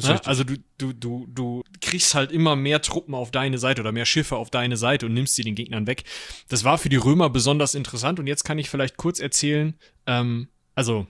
Ne? 0.00 0.24
also 0.24 0.44
du, 0.44 0.58
du, 0.78 0.92
du, 0.92 1.26
du 1.28 1.64
kriegst 1.80 2.14
halt 2.14 2.30
immer 2.30 2.54
mehr 2.54 2.80
Truppen 2.80 3.12
auf 3.12 3.32
deine 3.32 3.58
Seite 3.58 3.80
oder 3.80 3.90
mehr 3.90 4.06
Schiffe 4.06 4.36
auf 4.36 4.48
deine 4.48 4.76
Seite 4.76 5.06
und 5.06 5.14
nimmst 5.14 5.34
sie 5.34 5.42
den 5.42 5.56
Gegnern 5.56 5.88
weg. 5.88 6.04
Das 6.48 6.62
war 6.62 6.78
für 6.78 6.88
die 6.88 6.96
Römer 6.96 7.30
besonders 7.30 7.74
interessant 7.74 8.20
und 8.20 8.28
jetzt 8.28 8.44
kann 8.44 8.60
ich 8.60 8.70
vielleicht 8.70 8.96
kurz 8.96 9.18
erzählen, 9.18 9.74
ähm, 10.06 10.46
also 10.76 11.08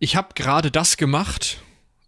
ich 0.00 0.16
habe 0.16 0.34
gerade 0.34 0.72
das 0.72 0.96
gemacht, 0.96 1.62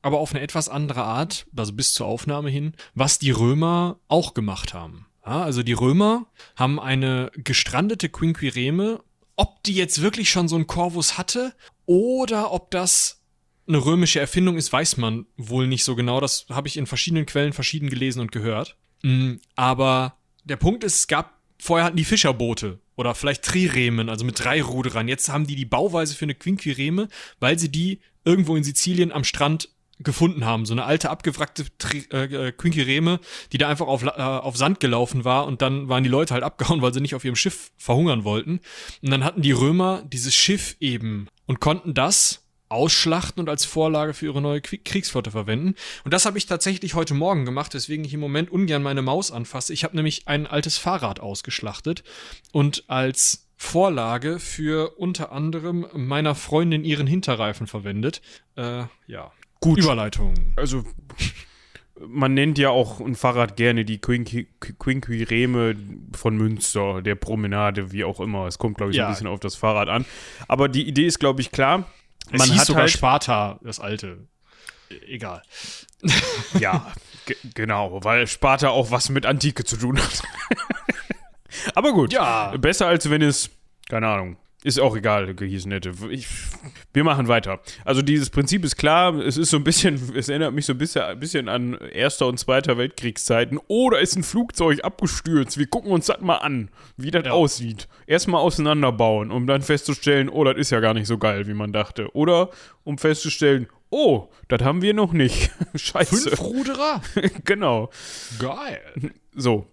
aber 0.06 0.20
auf 0.20 0.32
eine 0.32 0.40
etwas 0.40 0.68
andere 0.68 1.02
Art, 1.02 1.46
also 1.56 1.72
bis 1.72 1.92
zur 1.92 2.06
Aufnahme 2.06 2.48
hin, 2.48 2.74
was 2.94 3.18
die 3.18 3.32
Römer 3.32 3.98
auch 4.06 4.34
gemacht 4.34 4.72
haben. 4.72 5.06
Ja, 5.26 5.42
also 5.42 5.64
die 5.64 5.72
Römer 5.72 6.26
haben 6.54 6.78
eine 6.78 7.32
gestrandete 7.34 8.08
Quinquireme, 8.08 9.00
ob 9.34 9.64
die 9.64 9.74
jetzt 9.74 10.00
wirklich 10.02 10.30
schon 10.30 10.46
so 10.46 10.54
einen 10.54 10.68
Corvus 10.68 11.18
hatte 11.18 11.52
oder 11.86 12.52
ob 12.52 12.70
das 12.70 13.24
eine 13.66 13.84
römische 13.84 14.20
Erfindung 14.20 14.56
ist, 14.56 14.72
weiß 14.72 14.96
man 14.96 15.26
wohl 15.36 15.66
nicht 15.66 15.82
so 15.82 15.96
genau. 15.96 16.20
Das 16.20 16.46
habe 16.50 16.68
ich 16.68 16.76
in 16.76 16.86
verschiedenen 16.86 17.26
Quellen 17.26 17.52
verschieden 17.52 17.90
gelesen 17.90 18.20
und 18.20 18.30
gehört. 18.30 18.76
Mm, 19.02 19.38
aber 19.56 20.18
der 20.44 20.56
Punkt 20.56 20.84
ist, 20.84 21.00
es 21.00 21.06
gab 21.08 21.40
vorher 21.58 21.84
hatten 21.84 21.96
die 21.96 22.04
Fischerboote 22.04 22.78
oder 22.94 23.16
vielleicht 23.16 23.44
Triremen, 23.44 24.08
also 24.08 24.24
mit 24.24 24.38
drei 24.38 24.62
Ruderern. 24.62 25.08
Jetzt 25.08 25.28
haben 25.30 25.48
die 25.48 25.56
die 25.56 25.64
Bauweise 25.64 26.14
für 26.14 26.26
eine 26.26 26.36
Quinquireme, 26.36 27.08
weil 27.40 27.58
sie 27.58 27.72
die 27.72 27.98
irgendwo 28.24 28.56
in 28.56 28.64
Sizilien 28.64 29.10
am 29.10 29.24
Strand 29.24 29.70
gefunden 29.98 30.44
haben. 30.44 30.66
So 30.66 30.74
eine 30.74 30.84
alte, 30.84 31.10
abgewrackte 31.10 31.64
äh, 32.12 32.48
äh, 32.48 32.52
Quinquireme, 32.52 33.20
die 33.52 33.58
da 33.58 33.68
einfach 33.68 33.86
auf, 33.86 34.02
äh, 34.02 34.08
auf 34.08 34.56
Sand 34.56 34.80
gelaufen 34.80 35.24
war 35.24 35.46
und 35.46 35.62
dann 35.62 35.88
waren 35.88 36.04
die 36.04 36.10
Leute 36.10 36.34
halt 36.34 36.44
abgehauen, 36.44 36.82
weil 36.82 36.92
sie 36.92 37.00
nicht 37.00 37.14
auf 37.14 37.24
ihrem 37.24 37.36
Schiff 37.36 37.70
verhungern 37.76 38.24
wollten. 38.24 38.60
Und 39.02 39.10
dann 39.10 39.24
hatten 39.24 39.42
die 39.42 39.52
Römer 39.52 40.02
dieses 40.06 40.34
Schiff 40.34 40.76
eben 40.80 41.28
und 41.46 41.60
konnten 41.60 41.94
das 41.94 42.42
ausschlachten 42.68 43.40
und 43.40 43.48
als 43.48 43.64
Vorlage 43.64 44.12
für 44.12 44.26
ihre 44.26 44.42
neue 44.42 44.60
Kriegsflotte 44.60 45.30
verwenden. 45.30 45.74
Und 46.04 46.12
das 46.12 46.26
habe 46.26 46.36
ich 46.36 46.46
tatsächlich 46.46 46.94
heute 46.94 47.14
Morgen 47.14 47.44
gemacht, 47.44 47.74
weswegen 47.74 48.04
ich 48.04 48.14
im 48.14 48.20
Moment 48.20 48.50
ungern 48.50 48.82
meine 48.82 49.02
Maus 49.02 49.30
anfasse. 49.30 49.72
Ich 49.72 49.84
habe 49.84 49.94
nämlich 49.94 50.26
ein 50.26 50.46
altes 50.46 50.76
Fahrrad 50.76 51.20
ausgeschlachtet 51.20 52.02
und 52.52 52.84
als 52.88 53.46
Vorlage 53.56 54.38
für 54.38 54.98
unter 54.98 55.32
anderem 55.32 55.86
meiner 55.94 56.34
Freundin 56.34 56.84
ihren 56.84 57.06
Hinterreifen 57.06 57.66
verwendet. 57.66 58.20
Äh, 58.56 58.84
ja, 59.06 59.32
Gut. 59.66 59.78
Überleitung. 59.78 60.34
Also, 60.56 60.84
man 61.98 62.34
nennt 62.34 62.58
ja 62.58 62.70
auch 62.70 63.00
ein 63.00 63.14
Fahrrad 63.14 63.56
gerne 63.56 63.84
die 63.84 63.98
Quinquireme 63.98 65.76
von 66.14 66.36
Münster, 66.36 67.02
der 67.02 67.14
Promenade, 67.14 67.92
wie 67.92 68.04
auch 68.04 68.20
immer. 68.20 68.46
Es 68.46 68.58
kommt, 68.58 68.76
glaube 68.76 68.92
ich, 68.92 68.98
ja. 68.98 69.06
ein 69.06 69.12
bisschen 69.12 69.26
auf 69.26 69.40
das 69.40 69.54
Fahrrad 69.56 69.88
an. 69.88 70.04
Aber 70.46 70.68
die 70.68 70.86
Idee 70.86 71.06
ist, 71.06 71.18
glaube 71.18 71.40
ich, 71.40 71.50
klar. 71.50 71.90
Es 72.30 72.38
man 72.38 72.48
hieß 72.48 72.60
hat 72.60 72.66
sogar 72.66 72.82
halt 72.82 72.90
Sparta, 72.90 73.58
das 73.62 73.80
alte. 73.80 74.28
Egal. 75.06 75.42
Ja, 76.60 76.92
genau, 77.54 78.04
weil 78.04 78.26
Sparta 78.28 78.68
auch 78.68 78.92
was 78.92 79.08
mit 79.08 79.26
Antike 79.26 79.64
zu 79.64 79.76
tun 79.76 79.98
hat. 79.98 80.22
Aber 81.74 81.92
gut, 81.92 82.12
ja. 82.12 82.56
besser 82.56 82.86
als 82.86 83.10
wenn 83.10 83.22
es, 83.22 83.50
keine 83.88 84.06
Ahnung, 84.06 84.36
Ist 84.64 84.80
auch 84.80 84.96
egal, 84.96 85.32
hieß 85.38 85.66
nette. 85.66 85.92
Ich, 86.10 86.26
wir 86.92 87.04
machen 87.04 87.28
weiter. 87.28 87.60
Also 87.84 88.02
dieses 88.02 88.30
Prinzip 88.30 88.64
ist 88.64 88.76
klar, 88.76 89.14
es 89.14 89.36
ist 89.36 89.50
so 89.50 89.58
ein 89.58 89.64
bisschen, 89.64 90.00
es 90.16 90.28
erinnert 90.28 90.54
mich 90.54 90.66
so 90.66 90.72
ein 90.72 90.78
bisschen, 90.78 91.02
ein 91.02 91.20
bisschen 91.20 91.48
an 91.48 91.74
Erster 91.74 92.26
und 92.26 92.38
Zweiter 92.38 92.76
Weltkriegszeiten. 92.78 93.60
Oh, 93.68 93.90
da 93.90 93.98
ist 93.98 94.16
ein 94.16 94.22
Flugzeug 94.22 94.82
abgestürzt. 94.82 95.58
Wir 95.58 95.66
gucken 95.66 95.92
uns 95.92 96.06
das 96.06 96.20
mal 96.20 96.38
an, 96.38 96.70
wie 96.96 97.10
das 97.10 97.26
ja. 97.26 97.32
aussieht. 97.32 97.86
Erstmal 98.06 98.40
auseinanderbauen, 98.40 99.30
um 99.30 99.46
dann 99.46 99.62
festzustellen, 99.62 100.28
oh, 100.28 100.42
das 100.42 100.56
ist 100.56 100.70
ja 100.70 100.80
gar 100.80 100.94
nicht 100.94 101.06
so 101.06 101.18
geil, 101.18 101.46
wie 101.46 101.54
man 101.54 101.72
dachte. 101.72 102.14
Oder 102.14 102.50
um 102.82 102.98
festzustellen, 102.98 103.68
oh, 103.90 104.28
das 104.48 104.62
haben 104.62 104.82
wir 104.82 104.94
noch 104.94 105.12
nicht. 105.12 105.50
Scheiße. 105.74 106.30
Fünf 106.30 106.40
Ruderer? 106.40 107.02
genau. 107.44 107.90
Geil. 108.38 108.80
So. 109.34 109.66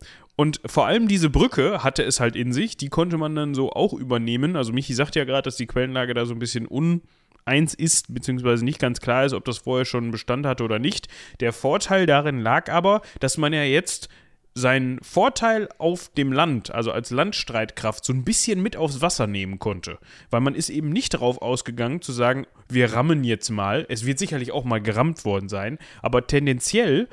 Und 0.44 0.60
vor 0.66 0.88
allem 0.88 1.08
diese 1.08 1.30
Brücke 1.30 1.86
hatte 1.86 2.04
es 2.04 2.20
halt 2.20 2.36
in 2.36 2.52
sich, 2.52 2.76
die 2.76 2.90
konnte 2.90 3.18
man 3.18 3.34
dann 3.34 3.56
so 3.56 3.72
auch 3.72 3.94
übernehmen. 3.94 4.58
Also 4.58 4.74
Michi 4.74 4.94
sagt 4.94 5.16
ja 5.16 5.24
gerade, 5.24 5.44
dass 5.44 5.56
die 5.56 5.68
Quellenlage 5.68 6.14
da 6.14 6.26
so 6.26 6.34
ein 6.34 6.40
bisschen 6.40 6.68
uneins 6.68 7.74
ist, 7.74 8.14
beziehungsweise 8.14 8.66
nicht 8.66 8.78
ganz 8.78 9.00
klar 9.00 9.24
ist, 9.24 9.32
ob 9.32 9.46
das 9.46 9.60
vorher 9.60 9.86
schon 9.86 10.12
Bestand 10.12 10.46
hatte 10.46 10.66
oder 10.66 10.80
nicht. 10.80 11.08
Der 11.40 11.54
Vorteil 11.54 12.06
darin 12.08 12.42
lag 12.42 12.70
aber, 12.70 13.04
dass 13.22 13.38
man 13.38 13.54
ja 13.54 13.64
jetzt 13.64 14.10
seinen 14.54 15.02
Vorteil 15.02 15.70
auf 15.78 16.10
dem 16.10 16.34
Land, 16.34 16.72
also 16.72 16.92
als 16.92 17.10
Landstreitkraft, 17.10 18.04
so 18.04 18.12
ein 18.12 18.26
bisschen 18.26 18.62
mit 18.62 18.76
aufs 18.76 19.00
Wasser 19.00 19.28
nehmen 19.28 19.60
konnte. 19.60 19.98
Weil 20.30 20.42
man 20.42 20.56
ist 20.56 20.70
eben 20.70 20.90
nicht 20.90 21.14
darauf 21.14 21.42
ausgegangen 21.42 22.02
zu 22.02 22.12
sagen, 22.12 22.48
wir 22.68 22.92
rammen 22.92 23.24
jetzt 23.24 23.50
mal. 23.50 23.86
Es 23.88 24.06
wird 24.06 24.20
sicherlich 24.20 24.52
auch 24.52 24.66
mal 24.66 24.82
gerammt 24.82 25.24
worden 25.24 25.48
sein, 25.48 25.80
aber 26.02 26.28
tendenziell 26.28 27.08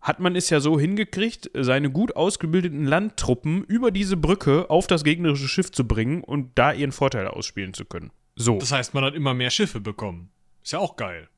hat 0.00 0.20
man 0.20 0.36
es 0.36 0.50
ja 0.50 0.60
so 0.60 0.78
hingekriegt, 0.78 1.50
seine 1.54 1.90
gut 1.90 2.14
ausgebildeten 2.14 2.84
Landtruppen 2.84 3.64
über 3.64 3.90
diese 3.90 4.16
Brücke 4.16 4.70
auf 4.70 4.86
das 4.86 5.04
gegnerische 5.04 5.48
Schiff 5.48 5.72
zu 5.72 5.86
bringen 5.86 6.22
und 6.22 6.50
da 6.54 6.72
ihren 6.72 6.92
Vorteil 6.92 7.26
ausspielen 7.28 7.74
zu 7.74 7.84
können. 7.84 8.10
So. 8.36 8.58
Das 8.58 8.72
heißt, 8.72 8.94
man 8.94 9.04
hat 9.04 9.14
immer 9.14 9.34
mehr 9.34 9.50
Schiffe 9.50 9.80
bekommen. 9.80 10.30
Ist 10.62 10.72
ja 10.72 10.78
auch 10.78 10.96
geil. 10.96 11.28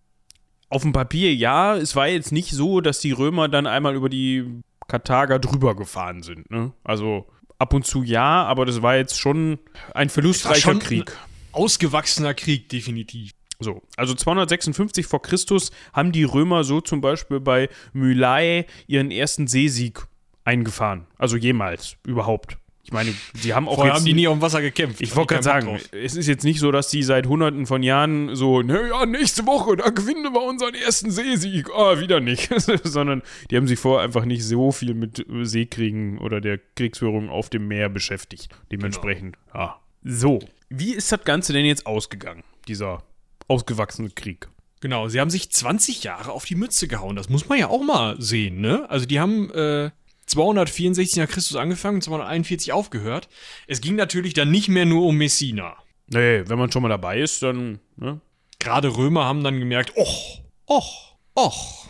Auf 0.69 0.83
dem 0.83 0.93
Papier 0.93 1.35
ja, 1.35 1.77
es 1.77 1.97
war 1.97 2.09
jetzt 2.09 2.33
nicht 2.33 2.51
so, 2.51 2.81
dass 2.81 3.01
die 3.01 3.13
Römer 3.13 3.49
dann 3.49 3.67
einmal 3.67 3.95
über 3.95 4.09
die 4.09 4.63
Karthager 4.87 5.39
drüber 5.39 5.75
gefahren 5.77 6.23
sind. 6.23 6.51
Ne? 6.51 6.73
Also 6.85 7.27
ab 7.59 7.73
und 7.73 7.87
zu 7.87 8.03
ja, 8.03 8.45
aber 8.45 8.67
das 8.67 8.83
war 8.83 8.97
jetzt 8.97 9.19
schon 9.19 9.59
ein 9.95 10.11
verlustreicher 10.11 10.61
schon 10.61 10.79
Krieg. 10.79 11.11
Ein 11.11 11.63
ausgewachsener 11.63 12.35
Krieg, 12.35 12.69
definitiv. 12.69 13.33
So, 13.61 13.83
also 13.97 14.15
256 14.15 15.07
vor 15.07 15.21
Christus 15.21 15.73
haben 15.93 16.13
die 16.13 16.23
Römer 16.23 16.63
so 16.63 16.81
zum 16.81 17.01
Beispiel 17.01 17.41
bei 17.41 17.69
Mylae 17.93 18.67
ihren 18.87 19.11
ersten 19.11 19.49
Seesieg 19.49 20.07
eingefahren. 20.45 21.07
Also 21.19 21.37
jemals, 21.37 21.97
überhaupt. 22.07 22.57
Ich 22.85 22.93
meine, 22.93 23.13
sie 23.35 23.53
haben 23.53 23.69
auch. 23.69 23.75
Vorher 23.75 23.93
haben 23.93 24.05
die 24.05 24.15
nie 24.15 24.29
auf 24.29 24.39
dem 24.39 24.41
Wasser 24.41 24.63
gekämpft. 24.63 25.03
Ich 25.03 25.15
wollte 25.15 25.35
gerade 25.35 25.45
sagen, 25.45 25.79
es 25.93 26.17
ist 26.17 26.27
jetzt 26.27 26.45
nicht 26.45 26.59
so, 26.59 26.71
dass 26.73 26.89
die 26.89 27.03
seit 27.03 27.27
hunderten 27.27 27.67
von 27.67 27.83
Jahren 27.83 28.35
so, 28.35 28.63
naja, 28.63 29.05
nächste 29.05 29.45
Woche, 29.45 29.77
da 29.77 29.91
gewinnen 29.91 30.33
wir 30.33 30.43
unseren 30.43 30.75
ersten 30.75 31.11
Seesieg. 31.11 31.69
Ah, 31.75 32.01
wieder 32.01 32.21
nicht. 32.21 32.49
Sondern 32.85 33.23
die 33.51 33.59
haben 33.59 33.69
sich 33.69 33.79
vorher 33.79 34.07
einfach 34.07 34.25
nicht 34.25 34.43
so 34.43 34.73
viel 34.73 34.95
mit 34.95 35.27
Seekriegen 35.43 36.17
oder 36.17 36.41
der 36.41 36.61
Kriegsführung 36.77 37.29
auf 37.29 37.51
dem 37.51 37.69
Meer 37.69 37.91
beschäftigt. 37.91 38.49
Dementsprechend, 38.73 39.37
genau. 39.53 39.65
ja. 39.65 39.81
So, 40.05 40.39
wie 40.71 40.95
ist 40.95 41.13
das 41.13 41.25
Ganze 41.25 41.53
denn 41.53 41.67
jetzt 41.67 41.85
ausgegangen, 41.85 42.43
dieser 42.69 43.03
ausgewachsene 43.49 44.11
Krieg. 44.11 44.49
Genau, 44.80 45.09
sie 45.09 45.20
haben 45.20 45.30
sich 45.30 45.51
20 45.51 46.05
Jahre 46.05 46.32
auf 46.32 46.44
die 46.44 46.55
Mütze 46.55 46.86
gehauen. 46.86 47.16
Das 47.16 47.28
muss 47.28 47.49
man 47.49 47.59
ja 47.59 47.68
auch 47.68 47.82
mal 47.82 48.20
sehen, 48.20 48.61
ne? 48.61 48.88
Also 48.88 49.07
die 49.07 49.18
haben 49.18 49.51
äh, 49.51 49.90
264 50.26 51.16
nach 51.16 51.28
Christus 51.28 51.57
angefangen, 51.57 52.01
241 52.01 52.72
aufgehört. 52.72 53.28
Es 53.66 53.80
ging 53.80 53.96
natürlich 53.96 54.34
dann 54.34 54.51
nicht 54.51 54.68
mehr 54.68 54.86
nur 54.86 55.05
um 55.05 55.16
Messina. 55.16 55.76
Nee, 56.07 56.44
wenn 56.46 56.59
man 56.59 56.70
schon 56.70 56.82
mal 56.82 56.88
dabei 56.88 57.20
ist, 57.20 57.42
dann, 57.42 57.80
ne? 57.96 58.20
Gerade 58.61 58.96
Römer 58.96 59.24
haben 59.24 59.42
dann 59.42 59.59
gemerkt, 59.59 59.96
och, 59.96 60.42
och, 60.66 61.16
och. 61.34 61.88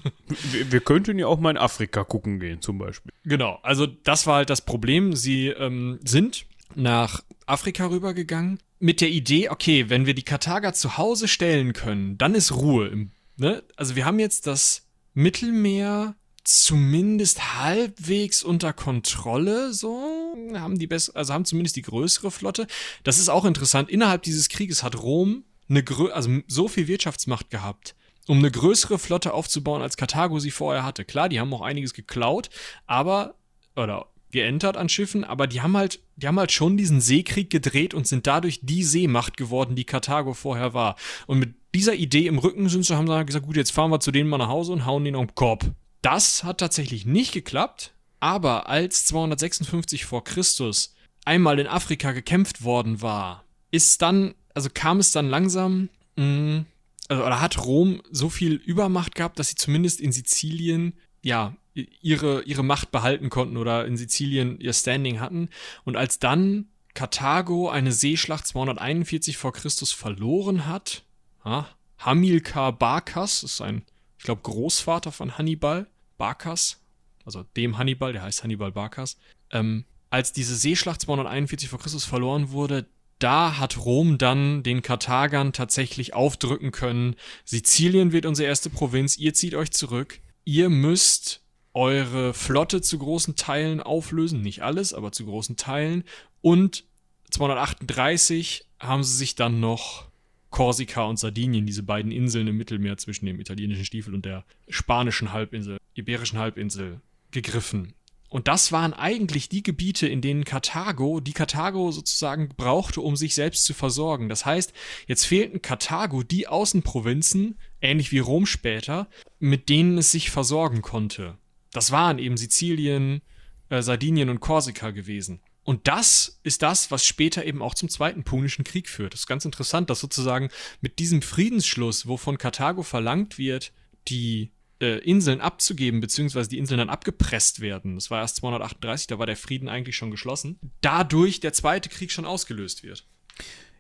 wir, 0.53 0.73
wir, 0.73 0.81
könnten 0.81 1.19
ja 1.19 1.27
auch 1.27 1.39
mal 1.39 1.51
in 1.51 1.57
Afrika 1.57 2.05
gucken 2.05 2.41
gehen, 2.41 2.61
zum 2.61 2.79
Beispiel. 2.79 3.13
Genau, 3.25 3.59
also 3.63 3.87
das 3.87 4.27
war 4.27 4.37
halt 4.37 4.51
das 4.51 4.61
Problem. 4.61 5.15
Sie 5.15 5.49
ähm, 5.49 5.99
sind 6.05 6.47
nach 6.75 7.23
Afrika 7.49 7.87
rübergegangen 7.87 8.59
mit 8.79 9.01
der 9.01 9.11
Idee, 9.11 9.49
okay, 9.49 9.91
wenn 9.91 10.07
wir 10.07 10.15
die 10.15 10.23
Karthager 10.23 10.73
zu 10.73 10.99
Hause 10.99 11.29
stellen 11.29 11.73
können, 11.73 12.19
dann 12.19 12.35
ist 12.35 12.53
Ruhe. 12.53 13.09
Ne? 13.37 13.63
Also 13.77 13.97
wir 13.97 14.05
haben 14.05 14.19
jetzt 14.19 14.47
das 14.47 14.87
Mittelmeer 15.15 16.15
zumindest 16.45 17.59
halbwegs 17.61 18.43
unter 18.43 18.73
Kontrolle, 18.73 19.73
so 19.73 20.35
haben 20.55 20.79
die 20.79 20.87
best 20.87 21.15
also 21.15 21.35
haben 21.35 21.45
zumindest 21.45 21.77
die 21.77 21.83
größere 21.83 22.31
Flotte. 22.31 22.67
Das 23.05 23.19
ist 23.19 23.29
auch 23.29 23.45
interessant. 23.45 23.91
Innerhalb 23.91 24.23
dieses 24.23 24.49
Krieges 24.49 24.83
hat 24.83 25.03
Rom 25.03 25.45
eine 25.69 25.83
Grö 25.83 26.11
also 26.11 26.39
so 26.47 26.69
viel 26.69 26.89
Wirtschaftsmacht 26.89 27.51
gehabt, 27.51 27.95
um 28.27 28.39
eine 28.39 28.51
größere 28.51 28.99
Flotte 28.99 29.35
aufzubauen, 29.35 29.83
als 29.83 29.97
Karthago 29.97 30.39
sie 30.39 30.51
vorher 30.51 30.85
hatte. 30.85 31.05
Klar, 31.05 31.29
die 31.29 31.41
haben 31.41 31.53
auch 31.53 31.61
einiges 31.61 31.93
geklaut, 31.93 32.49
aber 32.87 33.35
oder 33.77 34.07
geentert 34.31 34.77
an 34.77 34.89
Schiffen, 34.89 35.25
aber 35.25 35.47
die 35.47 35.63
haben 35.63 35.77
halt, 35.77 36.01
die 36.17 36.27
haben 36.27 36.39
halt 36.39 36.53
schon 36.53 36.77
diesen 36.77 37.01
Seekrieg 37.01 37.51
gedreht 37.51 37.95
und 37.95 38.07
sind 38.07 38.27
dadurch 38.27 38.61
die 38.63 38.85
Seemacht 38.85 39.37
geworden, 39.37 39.77
die 39.77 39.85
Karthago 39.85 40.35
vorher 40.35 40.75
war. 40.75 40.97
Und 41.27 41.39
mit 41.39 41.55
dieser 41.75 41.95
Idee 41.95 42.27
im 42.27 42.39
Rücken 42.39 42.69
sind 42.69 42.85
sie, 42.85 42.97
haben 42.97 43.07
sie 43.07 43.25
gesagt, 43.25 43.47
gut, 43.47 43.57
jetzt 43.57 43.73
fahren 43.73 43.91
wir 43.91 44.01
zu 44.01 44.11
denen 44.11 44.29
mal 44.29 44.39
nach 44.39 44.49
Hause 44.49 44.73
und 44.73 44.87
hauen 44.87 45.05
den 45.05 45.17
um 45.17 45.27
den 45.27 45.35
Korb. 45.35 45.65
Das 46.03 46.45
hat 46.45 46.59
tatsächlich 46.59 47.07
nicht 47.07 47.33
geklappt, 47.33 47.93
aber 48.21 48.69
als 48.69 49.07
256 49.07 50.05
vor 50.05 50.25
Christus 50.25 50.95
einmal 51.25 51.59
in 51.59 51.67
Afrika 51.67 52.13
gekämpft 52.13 52.63
worden 52.65 53.03
war, 53.03 53.45
ist 53.71 54.03
dann, 54.03 54.35
also 54.55 54.69
kam 54.73 54.99
es 54.99 55.13
dann 55.13 55.29
langsam, 55.29 55.89
mh, 56.17 56.25
mm, 56.25 56.67
also, 57.09 57.25
oder 57.25 57.41
hat 57.41 57.65
Rom 57.65 58.03
so 58.11 58.29
viel 58.29 58.55
Übermacht 58.55 59.15
gehabt, 59.15 59.39
dass 59.39 59.49
sie 59.49 59.55
zumindest 59.55 60.01
in 60.01 60.13
Sizilien 60.13 60.93
ja, 61.23 61.57
ihre, 62.01 62.43
ihre 62.43 62.65
Macht 62.65 62.91
behalten 62.91 63.31
konnten 63.31 63.57
oder 63.57 63.87
in 63.87 63.97
Sizilien 63.97 64.61
ihr 64.61 64.73
Standing 64.73 65.21
hatten. 65.21 65.49
Und 65.85 65.97
als 65.97 66.19
dann 66.19 66.67
Karthago 66.95 67.69
eine 67.69 67.93
Seeschlacht 67.93 68.47
241 68.47 69.37
vor 69.37 69.53
Christus 69.53 69.93
verloren 69.93 70.67
hat, 70.67 71.05
ja, 71.45 71.69
Hamilkar 71.99 72.73
Barkas, 72.73 73.43
ist 73.43 73.61
ein, 73.61 73.85
ich 74.19 74.25
glaube, 74.25 74.43
Großvater 74.43 75.13
von 75.13 75.39
Hannibal, 75.39 75.87
Barkas, 76.17 76.81
also 77.25 77.45
dem 77.57 77.79
Hannibal, 77.79 78.13
der 78.13 78.23
heißt 78.23 78.43
Hannibal 78.43 78.73
Barkas, 78.73 79.17
ähm, 79.51 79.85
als 80.11 80.33
diese 80.33 80.57
Seeschlacht 80.57 81.03
241 81.03 81.69
vor 81.69 81.79
Christus 81.79 82.05
verloren 82.05 82.51
wurde, 82.51 82.87
da 83.19 83.59
hat 83.59 83.85
Rom 83.85 84.17
dann 84.17 84.63
den 84.63 84.83
Karthagern 84.83 85.53
tatsächlich 85.53 86.15
aufdrücken 86.15 86.71
können, 86.71 87.17
Sizilien 87.45 88.13
wird 88.13 88.27
unsere 88.27 88.49
erste 88.49 88.71
Provinz, 88.71 89.19
ihr 89.19 89.35
zieht 89.35 89.55
euch 89.55 89.71
zurück, 89.73 90.21
ihr 90.45 90.69
müsst 90.69 91.43
eure 91.75 92.35
Flotte 92.35 92.81
zu 92.81 92.99
großen 92.99 93.37
Teilen 93.37 93.81
auflösen, 93.81 94.41
nicht 94.41 94.63
alles, 94.63 94.95
aber 94.95 95.13
zu 95.13 95.25
großen 95.27 95.57
Teilen. 95.57 96.05
Und 96.41 96.85
238 97.31 98.67
haben 98.81 99.05
sie 99.05 99.17
sich 99.17 99.35
dann 99.35 99.61
noch 99.61 100.09
Korsika 100.51 101.05
und 101.05 101.19
Sardinien, 101.19 101.67
diese 101.67 101.83
beiden 101.83 102.11
Inseln 102.11 102.49
im 102.49 102.57
Mittelmeer 102.57 102.97
zwischen 102.97 103.27
dem 103.27 103.39
italienischen 103.39 103.85
Stiefel 103.85 104.15
und 104.15 104.25
der 104.25 104.45
spanischen 104.69 105.33
Halbinsel, 105.33 105.77
iberischen 105.95 106.39
Halbinsel, 106.39 107.01
gegriffen. 107.31 107.95
Und 108.31 108.47
das 108.47 108.73
waren 108.73 108.93
eigentlich 108.93 109.49
die 109.49 109.63
Gebiete, 109.63 110.07
in 110.07 110.21
denen 110.21 110.45
Karthago, 110.45 111.21
die 111.21 111.33
Karthago 111.33 111.91
sozusagen 111.91 112.51
brauchte, 112.57 113.01
um 113.01 113.17
sich 113.17 113.35
selbst 113.35 113.65
zu 113.65 113.73
versorgen. 113.73 114.29
Das 114.29 114.45
heißt, 114.45 114.75
jetzt 115.07 115.25
fehlten 115.25 115.63
Karthago 115.63 116.23
die 116.23 116.47
Außenprovinzen, 116.47 117.59
ähnlich 117.81 118.13
wie 118.13 118.19
Rom 118.19 118.45
später, 118.45 119.09
mit 119.39 119.71
denen 119.71 119.97
es 119.97 120.13
sich 120.13 120.31
versorgen 120.31 120.83
konnte. 120.83 121.39
Das 121.79 121.93
waren 121.93 122.19
eben 122.19 122.37
Sizilien, 122.37 123.23
äh, 123.69 123.83
Sardinien 123.83 124.31
und 124.31 124.41
Korsika 124.41 124.91
gewesen. 124.91 125.41
Und 125.63 125.87
das 125.87 126.41
ist 126.43 126.63
das, 126.63 126.91
was 126.91 127.07
später 127.07 127.45
eben 127.45 127.63
auch 127.63 127.73
zum 127.73 127.89
Zweiten 127.89 128.25
Punischen 128.25 128.65
Krieg 128.65 128.89
führt. 128.89 129.13
Das 129.13 129.21
ist 129.21 129.27
ganz 129.29 129.45
interessant, 129.45 129.89
dass 129.89 130.01
sozusagen 130.01 130.49
mit 130.81 130.99
diesem 130.99 131.23
Friedensschluss, 131.23 132.09
wovon 132.09 132.37
Karthago 132.37 132.83
verlangt 132.83 133.39
wird, 133.39 133.73
die 134.09 134.51
äh, 134.81 134.99
Inseln 135.09 135.41
abzugeben, 135.41 136.01
beziehungsweise 136.01 136.49
die 136.49 136.59
Inseln 136.59 136.79
dann 136.79 136.91
abgepresst 136.91 137.61
werden. 137.61 137.95
Das 137.95 138.11
war 138.11 138.23
erst 138.23 138.35
238, 138.39 139.07
da 139.07 139.21
war 139.21 139.27
der 139.27 139.37
Frieden 139.37 139.69
eigentlich 139.69 139.95
schon 139.95 140.11
geschlossen. 140.11 140.59
Dadurch 140.81 141.39
der 141.39 141.53
Zweite 141.53 141.91
Krieg 141.91 142.11
schon 142.11 142.25
ausgelöst 142.25 142.83
wird. 142.83 143.07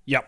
Ja, 0.05 0.23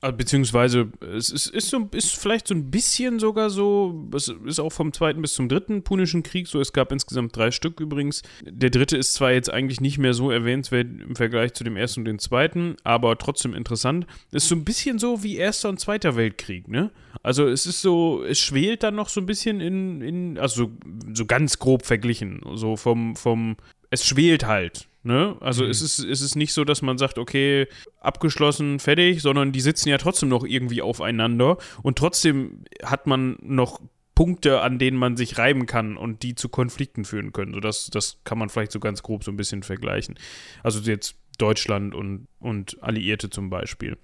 beziehungsweise, 0.00 0.88
es 1.14 1.30
ist, 1.30 1.46
ist, 1.46 1.68
so, 1.68 1.88
ist 1.92 2.16
vielleicht 2.16 2.48
so 2.48 2.54
ein 2.54 2.70
bisschen 2.70 3.18
sogar 3.18 3.50
so, 3.50 4.08
es 4.14 4.32
ist 4.46 4.58
auch 4.58 4.72
vom 4.72 4.92
zweiten 4.92 5.20
bis 5.20 5.34
zum 5.34 5.48
dritten 5.48 5.82
Punischen 5.82 6.22
Krieg 6.22 6.48
so, 6.48 6.60
es 6.60 6.72
gab 6.72 6.90
insgesamt 6.90 7.36
drei 7.36 7.50
Stück 7.50 7.80
übrigens. 7.80 8.22
Der 8.44 8.70
dritte 8.70 8.96
ist 8.96 9.12
zwar 9.12 9.32
jetzt 9.32 9.52
eigentlich 9.52 9.80
nicht 9.80 9.98
mehr 9.98 10.14
so 10.14 10.30
erwähnenswert 10.30 10.86
im 10.86 11.16
Vergleich 11.16 11.52
zu 11.52 11.64
dem 11.64 11.76
ersten 11.76 12.00
und 12.00 12.04
dem 12.06 12.18
zweiten, 12.18 12.76
aber 12.82 13.18
trotzdem 13.18 13.54
interessant. 13.54 14.06
Es 14.32 14.44
ist 14.44 14.48
so 14.48 14.56
ein 14.56 14.64
bisschen 14.64 14.98
so 14.98 15.22
wie 15.22 15.36
Erster 15.36 15.68
und 15.68 15.78
Zweiter 15.78 16.16
Weltkrieg, 16.16 16.68
ne? 16.68 16.90
Also 17.22 17.46
es 17.46 17.66
ist 17.66 17.82
so, 17.82 18.24
es 18.24 18.38
schwelt 18.38 18.82
dann 18.82 18.94
noch 18.94 19.08
so 19.08 19.20
ein 19.20 19.26
bisschen 19.26 19.60
in, 19.60 20.00
in 20.00 20.38
also 20.38 20.64
so, 20.64 20.70
so 21.12 21.26
ganz 21.26 21.58
grob 21.58 21.84
verglichen, 21.84 22.40
so 22.54 22.76
vom, 22.76 23.16
vom, 23.16 23.56
es 23.90 24.06
schwelt 24.06 24.46
halt 24.46 24.89
Ne? 25.02 25.36
Also 25.40 25.64
Mhm. 25.64 25.70
es, 25.70 25.80
ist, 25.80 25.98
es 26.00 26.20
ist 26.20 26.36
nicht 26.36 26.52
so, 26.52 26.64
dass 26.64 26.82
man 26.82 26.98
sagt, 26.98 27.18
okay, 27.18 27.66
abgeschlossen, 28.00 28.78
fertig, 28.78 29.22
sondern 29.22 29.52
die 29.52 29.60
sitzen 29.60 29.88
ja 29.88 29.98
trotzdem 29.98 30.28
noch 30.28 30.44
irgendwie 30.44 30.82
aufeinander 30.82 31.56
und 31.82 31.96
trotzdem 31.96 32.64
hat 32.84 33.06
man 33.06 33.38
noch 33.40 33.80
Punkte, 34.14 34.60
an 34.60 34.78
denen 34.78 34.98
man 34.98 35.16
sich 35.16 35.38
reiben 35.38 35.64
kann 35.64 35.96
und 35.96 36.22
die 36.22 36.34
zu 36.34 36.50
Konflikten 36.50 37.06
führen 37.06 37.32
können. 37.32 37.54
So 37.54 37.60
das, 37.60 37.88
das 37.88 38.20
kann 38.24 38.36
man 38.38 38.50
vielleicht 38.50 38.72
so 38.72 38.80
ganz 38.80 39.02
grob 39.02 39.24
so 39.24 39.30
ein 39.30 39.36
bisschen 39.38 39.62
vergleichen. 39.62 40.18
Also 40.62 40.80
jetzt 40.80 41.16
Deutschland 41.38 41.94
und, 41.94 42.26
und 42.38 42.76
Alliierte 42.82 43.30
zum 43.30 43.48
Beispiel. 43.48 43.96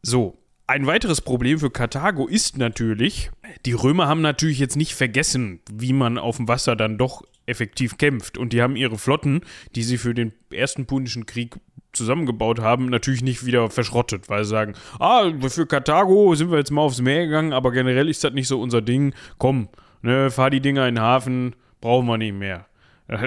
So, 0.00 0.38
ein 0.66 0.86
weiteres 0.86 1.20
Problem 1.20 1.58
für 1.58 1.70
Karthago 1.70 2.26
ist 2.26 2.56
natürlich, 2.56 3.30
die 3.66 3.72
Römer 3.72 4.06
haben 4.06 4.22
natürlich 4.22 4.58
jetzt 4.58 4.76
nicht 4.76 4.94
vergessen, 4.94 5.60
wie 5.70 5.92
man 5.92 6.16
auf 6.16 6.36
dem 6.38 6.48
Wasser 6.48 6.74
dann 6.74 6.96
doch 6.96 7.22
effektiv 7.48 7.98
kämpft. 7.98 8.38
Und 8.38 8.52
die 8.52 8.62
haben 8.62 8.76
ihre 8.76 8.98
Flotten, 8.98 9.40
die 9.74 9.82
sie 9.82 9.98
für 9.98 10.14
den 10.14 10.32
ersten 10.50 10.86
Punischen 10.86 11.26
Krieg 11.26 11.56
zusammengebaut 11.92 12.60
haben, 12.60 12.86
natürlich 12.86 13.22
nicht 13.22 13.44
wieder 13.46 13.70
verschrottet, 13.70 14.28
weil 14.28 14.44
sie 14.44 14.50
sagen, 14.50 14.74
ah, 15.00 15.30
für 15.48 15.66
Karthago 15.66 16.34
sind 16.34 16.50
wir 16.50 16.58
jetzt 16.58 16.70
mal 16.70 16.82
aufs 16.82 17.00
Meer 17.00 17.26
gegangen, 17.26 17.52
aber 17.52 17.72
generell 17.72 18.08
ist 18.08 18.22
das 18.24 18.32
nicht 18.32 18.48
so 18.48 18.60
unser 18.60 18.82
Ding. 18.82 19.14
Komm, 19.38 19.68
ne, 20.02 20.30
fahr 20.30 20.50
die 20.50 20.60
Dinger 20.60 20.86
in 20.86 20.96
den 20.96 21.02
Hafen, 21.02 21.56
brauchen 21.80 22.06
wir 22.06 22.18
nicht 22.18 22.34
mehr. 22.34 22.66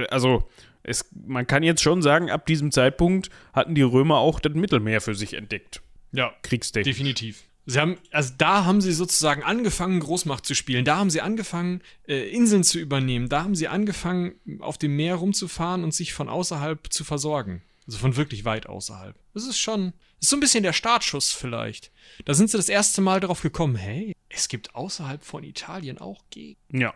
Also, 0.10 0.48
es, 0.84 1.10
man 1.28 1.48
kann 1.48 1.64
jetzt 1.64 1.82
schon 1.82 2.02
sagen, 2.02 2.30
ab 2.30 2.46
diesem 2.46 2.72
Zeitpunkt 2.72 3.30
hatten 3.54 3.76
die 3.76 3.82
Römer 3.82 4.18
auch 4.18 4.40
das 4.40 4.54
Mittelmeer 4.54 5.02
für 5.02 5.16
sich 5.16 5.34
entdeckt. 5.34 5.82
Ja, 6.12 6.32
Kriegstechnisch. 6.44 6.98
definitiv. 6.98 7.44
Sie 7.66 7.80
haben, 7.80 7.98
also 8.12 8.34
da 8.38 8.66
haben 8.66 8.82
sie 8.82 8.92
sozusagen 8.92 9.44
angefangen, 9.44 10.00
Großmacht 10.00 10.46
zu 10.46 10.56
spielen. 10.56 10.84
Da 10.84 10.98
haben 10.98 11.10
sie 11.10 11.22
angefangen, 11.22 11.82
äh, 12.08 12.30
Inseln 12.30 12.64
zu 12.64 12.80
übernehmen. 12.80 13.30
Da 13.30 13.44
haben 13.44 13.56
sie 13.56 13.68
angefangen, 13.68 14.34
auf 14.60 14.78
dem 14.78 14.96
Meer 14.96 15.16
rumzufahren 15.16 15.84
und 15.84 15.94
sich 15.94 16.14
von 16.14 16.28
außerhalb 16.28 16.92
zu 16.92 17.04
versorgen. 17.04 17.62
Also 17.86 18.00
von 18.00 18.16
wirklich 18.16 18.46
weit 18.46 18.68
außerhalb. 18.68 19.16
Das 19.34 19.46
ist 19.46 19.58
schon, 19.58 19.94
das 20.18 20.24
ist 20.24 20.30
so 20.30 20.38
ein 20.38 20.40
bisschen 20.40 20.64
der 20.64 20.74
Startschuss 20.74 21.32
vielleicht. 21.32 21.92
Da 22.26 22.34
sind 22.34 22.50
sie 22.50 22.58
das 22.58 22.70
erste 22.70 23.02
Mal 23.02 23.20
darauf 23.20 23.42
gekommen, 23.42 23.76
hey, 23.76 24.14
es 24.30 24.48
gibt 24.48 24.76
außerhalb 24.76 25.24
von 25.24 25.44
Italien 25.44 25.98
auch 25.98 26.24
Gegenden. 26.30 26.82
Ja. 26.82 26.94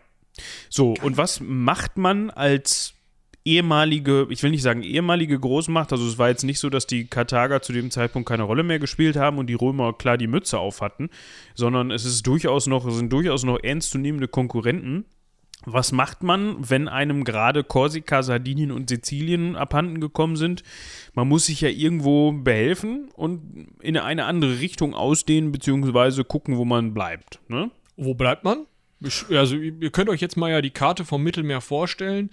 So, 0.69 0.95
und 1.01 1.17
was 1.17 1.39
macht 1.39 1.97
man 1.97 2.29
als 2.29 2.94
ehemalige, 3.45 4.27
ich 4.29 4.41
will 4.41 4.49
nicht 4.49 4.63
sagen 4.63 4.81
ehemalige 4.81 5.39
Großmacht, 5.39 5.91
also 5.91 6.05
es 6.07 6.17
war 6.17 6.29
jetzt 6.29 6.43
nicht 6.43 6.59
so, 6.59 6.69
dass 6.69 6.87
die 6.87 7.05
Karthager 7.05 7.61
zu 7.61 7.71
dem 7.71 7.91
Zeitpunkt 7.91 8.27
keine 8.27 8.43
Rolle 8.43 8.63
mehr 8.63 8.79
gespielt 8.79 9.15
haben 9.15 9.37
und 9.37 9.47
die 9.47 9.53
Römer 9.53 9.93
klar 9.93 10.17
die 10.17 10.27
Mütze 10.27 10.57
auf 10.57 10.81
hatten, 10.81 11.09
sondern 11.53 11.91
es 11.91 12.05
ist 12.05 12.25
durchaus 12.25 12.65
noch, 12.67 12.89
sind 12.91 13.13
durchaus 13.13 13.43
noch 13.43 13.59
ernstzunehmende 13.61 14.27
Konkurrenten. 14.27 15.05
Was 15.67 15.91
macht 15.91 16.21
man, 16.21 16.57
wenn 16.69 16.87
einem 16.87 17.23
gerade 17.23 17.63
Korsika, 17.63 18.21
Sardinien 18.23 18.71
und 18.71 18.89
Sizilien 18.89 19.55
abhanden 19.55 19.99
gekommen 19.99 20.35
sind? 20.35 20.63
Man 21.13 21.27
muss 21.27 21.45
sich 21.45 21.61
ja 21.61 21.69
irgendwo 21.69 22.33
behelfen 22.33 23.09
und 23.15 23.67
in 23.81 23.97
eine 23.97 24.25
andere 24.25 24.59
Richtung 24.59 24.93
ausdehnen, 24.93 25.51
beziehungsweise 25.51 26.23
gucken, 26.23 26.57
wo 26.57 26.65
man 26.65 26.93
bleibt. 26.93 27.39
Ne? 27.47 27.71
Wo 27.95 28.13
bleibt 28.13 28.43
man? 28.43 28.65
Also, 29.29 29.55
ihr 29.57 29.91
könnt 29.91 30.09
euch 30.09 30.21
jetzt 30.21 30.37
mal 30.37 30.49
ja 30.49 30.61
die 30.61 30.71
Karte 30.71 31.05
vom 31.05 31.21
Mittelmeer 31.21 31.61
vorstellen. 31.61 32.29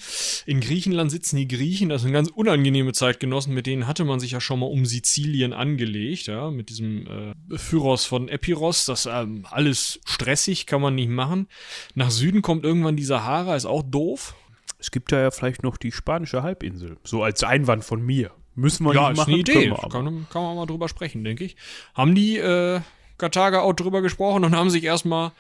In 0.47 0.61
Griechenland 0.61 1.11
sitzen 1.11 1.37
die 1.37 1.49
Griechen, 1.49 1.89
das 1.89 2.03
sind 2.03 2.13
ganz 2.13 2.29
unangenehme 2.29 2.93
Zeitgenossen, 2.93 3.53
mit 3.53 3.67
denen 3.67 3.87
hatte 3.87 4.05
man 4.05 4.21
sich 4.21 4.31
ja 4.31 4.41
schon 4.41 4.61
mal 4.61 4.67
um 4.67 4.87
Sizilien 4.87 5.53
angelegt, 5.53 6.29
ja, 6.29 6.51
mit 6.51 6.71
diesem 6.71 7.35
äh, 7.51 7.59
Phyros 7.59 8.05
von 8.07 8.29
Epiros. 8.29 8.85
Das 8.87 9.07
ähm, 9.07 9.45
alles 9.51 10.01
stressig, 10.05 10.67
kann 10.67 10.81
man 10.81 10.95
nicht 10.95 11.11
machen. 11.11 11.49
Nach 11.95 12.11
Süden 12.11 12.43
kommt 12.43 12.65
irgendwann 12.65 12.97
die 12.97 13.05
Sahara, 13.05 13.57
ist 13.57 13.67
auch 13.67 13.83
doof. 13.83 14.35
Es 14.79 14.91
gibt 14.91 15.13
da 15.13 15.21
ja 15.21 15.31
vielleicht 15.31 15.63
noch 15.63 15.77
die 15.77 15.93
spanische 15.93 16.43
Halbinsel. 16.43 16.97
So 17.05 17.23
als 17.23 17.45
Einwand 17.45 17.85
von 17.85 18.01
mir. 18.03 18.31
Müssen 18.55 18.85
wir 18.85 18.95
Ja, 18.95 19.03
nicht 19.09 19.13
ist 19.13 19.17
machen, 19.19 19.33
eine 19.33 19.41
Idee. 19.41 19.53
können 19.53 19.71
wir 19.71 19.85
aber. 19.85 19.89
Kann, 19.91 20.27
kann 20.31 20.43
man 20.43 20.57
mal 20.57 20.67
drüber 20.67 20.89
sprechen, 20.89 21.25
denke 21.25 21.45
ich. 21.45 21.57
Haben 21.95 22.15
die 22.15 22.37
äh, 22.39 22.81
Karthager 23.19 23.63
auch 23.63 23.73
drüber 23.75 24.03
gesprochen 24.03 24.45
und 24.45 24.55
haben 24.57 24.71
sich 24.71 24.85
erstmal, 24.85 25.33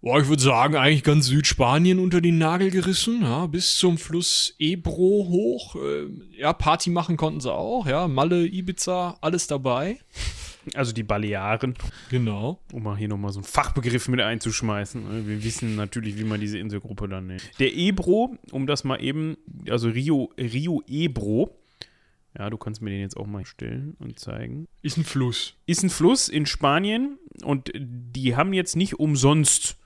boah, 0.00 0.20
ich 0.20 0.28
würde 0.28 0.42
sagen, 0.42 0.76
eigentlich 0.76 1.02
ganz 1.04 1.26
Südspanien 1.26 1.98
unter 1.98 2.20
den 2.20 2.38
Nagel 2.38 2.70
gerissen, 2.70 3.22
ja, 3.22 3.46
bis 3.46 3.76
zum 3.76 3.98
Fluss 3.98 4.54
Ebro 4.58 5.26
hoch. 5.28 5.76
Äh, 5.76 6.06
ja, 6.38 6.52
Party 6.52 6.90
machen 6.90 7.16
konnten 7.16 7.40
sie 7.40 7.52
auch, 7.52 7.86
ja, 7.86 8.08
Malle, 8.08 8.46
Ibiza, 8.46 9.16
alles 9.20 9.46
dabei. 9.46 9.98
Also 10.74 10.92
die 10.92 11.02
Balearen, 11.02 11.74
Genau. 12.10 12.60
um 12.72 12.82
mal 12.82 12.96
hier 12.96 13.08
nochmal 13.08 13.32
so 13.32 13.38
einen 13.38 13.44
Fachbegriff 13.46 14.06
mit 14.08 14.20
einzuschmeißen. 14.20 15.02
ne? 15.02 15.26
Wir 15.26 15.42
wissen 15.42 15.76
natürlich, 15.76 16.18
wie 16.18 16.24
man 16.24 16.40
diese 16.40 16.58
Inselgruppe 16.58 17.08
dann 17.08 17.28
nennt. 17.28 17.42
Der 17.58 17.74
Ebro, 17.74 18.36
um 18.50 18.66
das 18.66 18.84
mal 18.84 19.02
eben, 19.02 19.36
also 19.70 19.88
Rio, 19.88 20.30
Rio 20.38 20.82
Ebro, 20.86 21.56
ja, 22.38 22.50
du 22.50 22.58
kannst 22.58 22.82
mir 22.82 22.90
den 22.90 23.00
jetzt 23.00 23.16
auch 23.16 23.26
mal 23.26 23.46
stellen 23.46 23.96
und 23.98 24.18
zeigen. 24.18 24.66
Ist 24.82 24.98
ein 24.98 25.04
Fluss. 25.04 25.54
Ist 25.64 25.82
ein 25.82 25.90
Fluss 25.90 26.28
in 26.28 26.44
Spanien 26.44 27.18
und 27.42 27.72
die 27.74 28.36
haben 28.36 28.52
jetzt 28.52 28.76
nicht 28.76 28.98
umsonst 29.00 29.76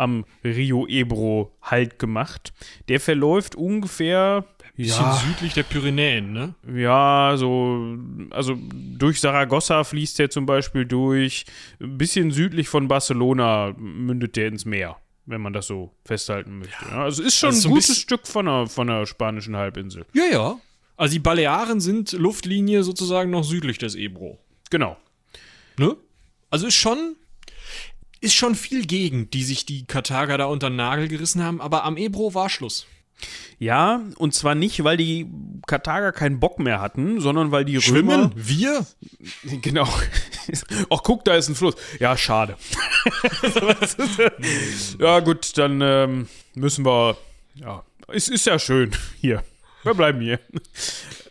am 0.00 0.24
Rio 0.42 0.86
Ebro 0.86 1.52
Halt 1.62 1.98
gemacht. 1.98 2.52
Der 2.88 3.00
verläuft 3.00 3.54
ungefähr 3.54 4.44
Bisschen 4.76 5.12
südlich 5.12 5.52
der 5.52 5.62
Pyrenäen, 5.64 6.32
ne? 6.32 6.54
Ja, 6.74 7.34
so, 7.36 7.98
also 8.30 8.56
durch 8.72 9.20
Saragossa 9.20 9.84
fließt 9.84 10.18
der 10.18 10.30
zum 10.30 10.46
Beispiel 10.46 10.86
durch. 10.86 11.44
Ein 11.80 11.98
bisschen 11.98 12.30
südlich 12.30 12.68
von 12.68 12.88
Barcelona 12.88 13.74
mündet 13.76 14.36
der 14.36 14.48
ins 14.48 14.64
Meer, 14.64 14.96
wenn 15.26 15.42
man 15.42 15.52
das 15.52 15.66
so 15.66 15.92
festhalten 16.04 16.60
möchte. 16.60 16.84
Ja, 16.90 17.04
also 17.04 17.22
ist 17.22 17.36
schon 17.36 17.48
Also 17.48 17.60
so 17.60 17.68
ein 17.68 17.74
gutes 17.74 17.98
Stück 17.98 18.26
von 18.26 18.46
der, 18.46 18.66
von 18.68 18.86
der 18.86 19.04
spanischen 19.04 19.54
Halbinsel. 19.56 20.06
Ja, 20.14 20.24
ja. 20.32 20.56
Also 20.96 21.12
die 21.12 21.20
Balearen 21.20 21.80
sind 21.80 22.12
Luftlinie 22.12 22.82
sozusagen 22.82 23.30
noch 23.30 23.44
südlich 23.44 23.76
des 23.78 23.94
Ebro. 23.94 24.38
Genau. 24.70 24.96
Ne? 25.78 25.96
Also 26.50 26.66
ist 26.66 26.74
schon, 26.74 27.16
ist 28.20 28.34
schon 28.34 28.54
viel 28.54 28.86
Gegend, 28.86 29.34
die 29.34 29.44
sich 29.44 29.66
die 29.66 29.84
Karthager 29.86 30.38
da 30.38 30.46
unter 30.46 30.70
den 30.70 30.76
Nagel 30.76 31.08
gerissen 31.08 31.42
haben, 31.42 31.60
aber 31.60 31.84
am 31.84 31.96
Ebro 31.96 32.34
war 32.34 32.48
Schluss. 32.48 32.86
Ja, 33.58 34.00
und 34.16 34.34
zwar 34.34 34.54
nicht, 34.54 34.82
weil 34.84 34.96
die 34.96 35.26
Karthager 35.66 36.12
keinen 36.12 36.40
Bock 36.40 36.58
mehr 36.58 36.80
hatten, 36.80 37.20
sondern 37.20 37.50
weil 37.50 37.66
die 37.66 37.76
Römer. 37.76 38.30
Wir? 38.34 38.86
Genau. 39.62 39.86
Ach, 40.90 41.02
guck, 41.02 41.24
da 41.24 41.34
ist 41.34 41.48
ein 41.48 41.54
Fluss. 41.54 41.74
Ja, 41.98 42.16
schade. 42.16 42.56
ja, 44.98 45.20
gut, 45.20 45.56
dann 45.58 45.80
ähm, 45.82 46.28
müssen 46.54 46.86
wir. 46.86 47.16
Ja, 47.54 47.84
es 48.08 48.28
ist 48.28 48.46
ja 48.46 48.58
schön 48.58 48.92
hier. 49.20 49.42
Wir 49.82 49.94
bleiben 49.94 50.20
hier. 50.20 50.38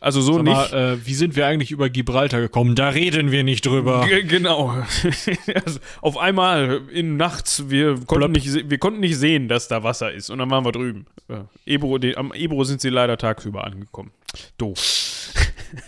Also 0.01 0.21
so 0.21 0.35
Sag 0.35 0.43
nicht. 0.43 0.53
mal, 0.53 0.93
äh, 0.93 1.05
wie 1.05 1.13
sind 1.13 1.35
wir 1.35 1.45
eigentlich 1.45 1.71
über 1.71 1.89
Gibraltar 1.89 2.39
gekommen? 2.39 2.75
Da 2.75 2.89
reden 2.89 3.31
wir 3.31 3.43
nicht 3.43 3.65
drüber. 3.65 4.07
G 4.07 4.23
genau. 4.23 4.69
also, 5.65 5.79
auf 6.01 6.17
einmal 6.17 6.81
in 6.91 7.17
nachts, 7.17 7.69
wir 7.69 7.99
konnten, 8.05 8.31
nicht, 8.31 8.69
wir 8.69 8.77
konnten 8.77 9.01
nicht 9.01 9.17
sehen, 9.17 9.49
dass 9.49 9.67
da 9.67 9.83
Wasser 9.83 10.11
ist. 10.11 10.29
Und 10.29 10.39
dann 10.39 10.49
waren 10.49 10.65
wir 10.65 10.71
drüben. 10.71 11.05
Ja. 11.27 11.45
Ebro, 11.65 11.97
die, 11.97 12.15
am 12.15 12.33
Ebro 12.33 12.63
sind 12.63 12.81
sie 12.81 12.89
leider 12.89 13.17
tagsüber 13.17 13.65
angekommen. 13.65 14.11
Doof. 14.57 15.33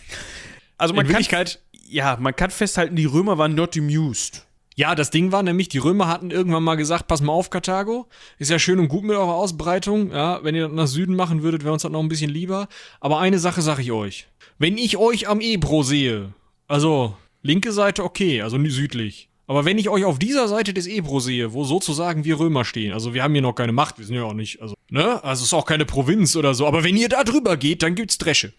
also 0.77 0.93
man 0.93 1.05
In 1.05 1.13
kann, 1.27 1.45
ja, 1.87 2.17
man 2.19 2.35
kann 2.35 2.51
festhalten, 2.51 2.95
die 2.95 3.05
Römer 3.05 3.37
waren 3.37 3.55
not 3.55 3.77
amused. 3.77 4.45
Ja, 4.75 4.95
das 4.95 5.09
Ding 5.09 5.31
war 5.31 5.43
nämlich, 5.43 5.69
die 5.69 5.77
Römer 5.77 6.07
hatten 6.07 6.31
irgendwann 6.31 6.63
mal 6.63 6.75
gesagt, 6.75 7.07
pass 7.07 7.21
mal 7.21 7.33
auf, 7.33 7.49
Karthago, 7.49 8.07
ist 8.39 8.51
ja 8.51 8.59
schön 8.59 8.79
und 8.79 8.87
gut 8.87 9.03
mit 9.03 9.15
eurer 9.15 9.35
Ausbreitung, 9.35 10.11
ja, 10.11 10.43
wenn 10.43 10.55
ihr 10.55 10.67
das 10.67 10.75
nach 10.75 10.87
Süden 10.87 11.15
machen 11.15 11.43
würdet, 11.43 11.63
wäre 11.63 11.73
uns 11.73 11.81
das 11.81 11.91
noch 11.91 11.99
ein 11.99 12.09
bisschen 12.09 12.31
lieber. 12.31 12.67
Aber 12.99 13.19
eine 13.19 13.39
Sache 13.39 13.61
sage 13.61 13.81
ich 13.81 13.91
euch. 13.91 14.27
Wenn 14.57 14.77
ich 14.77 14.97
euch 14.97 15.27
am 15.27 15.41
Ebro 15.41 15.83
sehe, 15.83 16.33
also 16.67 17.15
linke 17.41 17.71
Seite 17.73 18.03
okay, 18.03 18.41
also 18.41 18.57
südlich. 18.69 19.29
Aber 19.47 19.65
wenn 19.65 19.77
ich 19.77 19.89
euch 19.89 20.05
auf 20.05 20.17
dieser 20.17 20.47
Seite 20.47 20.73
des 20.73 20.87
Ebro 20.87 21.19
sehe, 21.19 21.51
wo 21.51 21.65
sozusagen 21.65 22.23
wir 22.23 22.39
Römer 22.39 22.63
stehen, 22.63 22.93
also 22.93 23.13
wir 23.13 23.23
haben 23.23 23.33
hier 23.33 23.41
noch 23.41 23.53
keine 23.53 23.73
Macht, 23.73 23.99
wir 23.99 24.05
sind 24.05 24.15
ja 24.15 24.23
auch 24.23 24.33
nicht, 24.33 24.61
also, 24.61 24.75
ne, 24.89 25.21
also 25.23 25.41
es 25.41 25.47
ist 25.47 25.53
auch 25.53 25.65
keine 25.65 25.85
Provinz 25.85 26.37
oder 26.37 26.53
so, 26.53 26.65
aber 26.65 26.85
wenn 26.85 26.95
ihr 26.95 27.09
da 27.09 27.25
drüber 27.25 27.57
geht, 27.57 27.83
dann 27.83 27.95
gibt's 27.95 28.17
Dresche. 28.17 28.53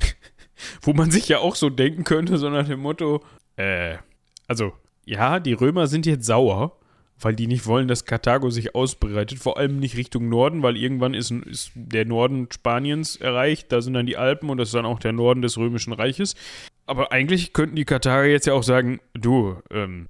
Wo 0.82 0.94
man 0.94 1.12
sich 1.12 1.28
ja 1.28 1.38
auch 1.38 1.54
so 1.54 1.70
denken 1.70 2.02
könnte, 2.02 2.38
so 2.38 2.50
nach 2.50 2.66
dem 2.66 2.80
Motto, 2.80 3.22
äh, 3.54 3.98
also, 4.48 4.72
ja, 5.04 5.40
die 5.40 5.52
Römer 5.52 5.86
sind 5.86 6.06
jetzt 6.06 6.26
sauer, 6.26 6.78
weil 7.20 7.34
die 7.34 7.46
nicht 7.46 7.66
wollen, 7.66 7.88
dass 7.88 8.04
Karthago 8.04 8.50
sich 8.50 8.74
ausbreitet, 8.74 9.38
vor 9.38 9.56
allem 9.56 9.78
nicht 9.78 9.96
Richtung 9.96 10.28
Norden, 10.28 10.62
weil 10.62 10.76
irgendwann 10.76 11.14
ist, 11.14 11.30
ist 11.30 11.72
der 11.74 12.04
Norden 12.04 12.48
Spaniens 12.52 13.16
erreicht, 13.16 13.70
da 13.70 13.80
sind 13.80 13.94
dann 13.94 14.06
die 14.06 14.16
Alpen 14.16 14.50
und 14.50 14.58
das 14.58 14.68
ist 14.68 14.74
dann 14.74 14.86
auch 14.86 14.98
der 14.98 15.12
Norden 15.12 15.42
des 15.42 15.56
Römischen 15.56 15.92
Reiches. 15.92 16.34
Aber 16.86 17.12
eigentlich 17.12 17.52
könnten 17.52 17.76
die 17.76 17.84
Karthager 17.84 18.26
jetzt 18.26 18.46
ja 18.46 18.54
auch 18.54 18.64
sagen, 18.64 19.00
du, 19.14 19.56
ähm, 19.70 20.08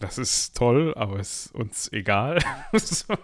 das 0.00 0.18
ist 0.18 0.56
toll, 0.56 0.92
aber 0.96 1.20
ist 1.20 1.54
uns 1.54 1.92
egal. 1.92 2.40
So. 2.72 3.14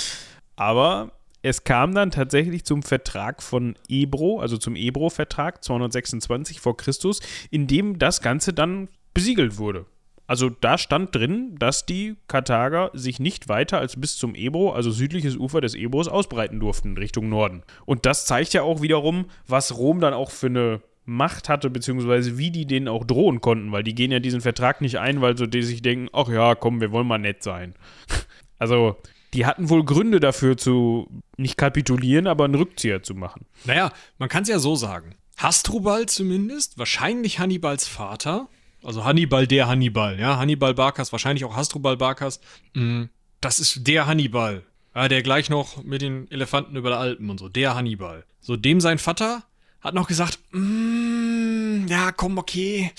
aber 0.56 1.12
es 1.42 1.62
kam 1.62 1.94
dann 1.94 2.10
tatsächlich 2.10 2.64
zum 2.64 2.82
Vertrag 2.82 3.40
von 3.40 3.76
Ebro, 3.88 4.40
also 4.40 4.56
zum 4.56 4.74
Ebro-Vertrag 4.74 5.62
226 5.62 6.60
vor 6.60 6.76
Christus, 6.76 7.20
in 7.50 7.68
dem 7.68 8.00
das 8.00 8.20
Ganze 8.20 8.52
dann 8.52 8.88
besiegelt 9.14 9.56
wurde. 9.56 9.86
Also 10.26 10.50
da 10.50 10.76
stand 10.78 11.14
drin, 11.14 11.54
dass 11.58 11.86
die 11.86 12.16
Karthager 12.28 12.90
sich 12.94 13.20
nicht 13.20 13.48
weiter 13.48 13.78
als 13.78 14.00
bis 14.00 14.16
zum 14.16 14.34
Ebro, 14.34 14.72
also 14.72 14.90
südliches 14.90 15.36
Ufer 15.36 15.60
des 15.60 15.74
Ebros, 15.74 16.08
ausbreiten 16.08 16.60
durften 16.60 16.96
Richtung 16.96 17.28
Norden. 17.28 17.62
Und 17.84 18.06
das 18.06 18.26
zeigt 18.26 18.52
ja 18.52 18.62
auch 18.62 18.82
wiederum, 18.82 19.26
was 19.46 19.76
Rom 19.76 20.00
dann 20.00 20.14
auch 20.14 20.30
für 20.30 20.46
eine 20.46 20.80
Macht 21.04 21.48
hatte, 21.48 21.70
beziehungsweise 21.70 22.36
wie 22.36 22.50
die 22.50 22.66
denen 22.66 22.88
auch 22.88 23.04
drohen 23.04 23.40
konnten, 23.40 23.70
weil 23.70 23.84
die 23.84 23.94
gehen 23.94 24.10
ja 24.10 24.18
diesen 24.18 24.40
Vertrag 24.40 24.80
nicht 24.80 24.98
ein, 24.98 25.20
weil 25.20 25.36
so 25.36 25.46
die 25.46 25.62
sich 25.62 25.80
denken, 25.80 26.08
ach 26.12 26.28
ja, 26.28 26.56
komm, 26.56 26.80
wir 26.80 26.90
wollen 26.90 27.06
mal 27.06 27.18
nett 27.18 27.44
sein. 27.44 27.74
also 28.58 28.96
die 29.32 29.46
hatten 29.46 29.68
wohl 29.68 29.84
Gründe 29.84 30.18
dafür 30.18 30.56
zu 30.56 31.08
nicht 31.36 31.56
kapitulieren, 31.56 32.26
aber 32.26 32.44
einen 32.44 32.56
Rückzieher 32.56 33.02
zu 33.04 33.14
machen. 33.14 33.46
Naja, 33.64 33.92
man 34.18 34.28
kann 34.28 34.42
es 34.42 34.48
ja 34.48 34.58
so 34.58 34.74
sagen. 34.74 35.14
Hasdrubal 35.36 36.06
zumindest, 36.06 36.78
wahrscheinlich 36.78 37.38
Hannibals 37.38 37.86
Vater, 37.86 38.48
also 38.86 39.04
Hannibal 39.04 39.46
der 39.46 39.66
Hannibal, 39.66 40.18
ja, 40.18 40.38
Hannibal 40.38 40.72
Barkas, 40.72 41.10
wahrscheinlich 41.10 41.44
auch 41.44 41.56
Hasdrubal 41.56 41.96
Barkas, 41.96 42.40
mm, 42.74 43.04
das 43.40 43.58
ist 43.58 43.86
der 43.86 44.06
Hannibal, 44.06 44.62
ja, 44.94 45.08
der 45.08 45.22
gleich 45.22 45.50
noch 45.50 45.82
mit 45.82 46.02
den 46.02 46.30
Elefanten 46.30 46.76
über 46.76 46.90
der 46.90 47.00
Alpen 47.00 47.28
und 47.28 47.38
so, 47.38 47.48
der 47.48 47.74
Hannibal. 47.74 48.24
So, 48.40 48.56
dem 48.56 48.80
sein 48.80 48.98
Vater 48.98 49.42
hat 49.80 49.94
noch 49.94 50.06
gesagt, 50.06 50.38
mm, 50.52 51.86
ja, 51.88 52.12
komm, 52.12 52.38
okay, 52.38 52.92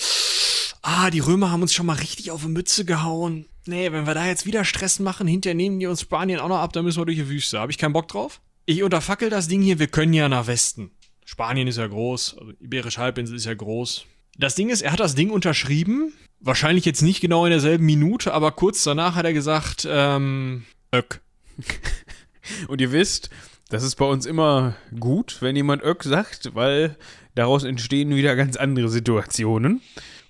ah, 0.82 1.10
die 1.10 1.20
Römer 1.20 1.52
haben 1.52 1.62
uns 1.62 1.74
schon 1.74 1.86
mal 1.86 1.98
richtig 1.98 2.32
auf 2.32 2.42
die 2.42 2.50
Mütze 2.50 2.84
gehauen. 2.84 3.46
Nee, 3.66 3.92
wenn 3.94 4.06
wir 4.06 4.14
da 4.14 4.26
jetzt 4.26 4.46
wieder 4.46 4.66
Stress 4.66 5.00
machen, 5.00 5.26
hinterher 5.26 5.56
nehmen 5.56 5.80
die 5.80 5.88
uns 5.88 6.02
Spanien 6.02 6.40
auch 6.40 6.50
noch 6.50 6.60
ab, 6.60 6.74
dann 6.74 6.84
müssen 6.84 7.00
wir 7.00 7.06
durch 7.06 7.18
die 7.18 7.30
Wüste. 7.30 7.60
Habe 7.60 7.72
ich 7.72 7.78
keinen 7.78 7.94
Bock 7.94 8.10
drauf? 8.10 8.42
Ich 8.66 8.84
unterfackel 8.84 9.30
das 9.30 9.48
Ding 9.48 9.62
hier, 9.62 9.80
wir 9.80 9.88
können 9.88 10.14
ja 10.14 10.28
nach 10.28 10.48
Westen. 10.48 10.92
Spanien 11.24 11.68
ist 11.68 11.78
ja 11.78 11.88
groß, 11.88 12.38
also 12.40 12.52
Iberische 12.60 13.00
Halbinsel 13.00 13.38
ist 13.38 13.46
ja 13.46 13.54
groß. 13.54 14.06
Das 14.38 14.56
Ding 14.56 14.70
ist, 14.70 14.82
er 14.82 14.92
hat 14.92 15.00
das 15.00 15.16
Ding 15.16 15.32
unterschrieben, 15.32 16.14
wahrscheinlich 16.40 16.86
jetzt 16.86 17.02
nicht 17.02 17.22
genau 17.22 17.46
in 17.46 17.52
derselben 17.52 17.86
Minute, 17.86 18.34
aber 18.34 18.52
kurz 18.52 18.84
danach 18.84 19.16
hat 19.16 19.26
er 19.26 19.34
gesagt, 19.34 19.88
ähm, 19.90 20.66
Öck. 20.94 21.22
Und 22.68 22.80
ihr 22.80 22.92
wisst, 22.92 23.30
das 23.70 23.84
ist 23.84 23.96
bei 23.96 24.06
uns 24.06 24.26
immer 24.26 24.76
gut, 25.00 25.38
wenn 25.42 25.56
jemand 25.56 25.84
Öck 25.84 26.04
sagt, 26.04 26.56
weil 26.56 26.96
daraus 27.36 27.64
entstehen 27.64 28.16
wieder 28.16 28.36
ganz 28.36 28.56
andere 28.56 28.90
Situationen. 28.90 29.82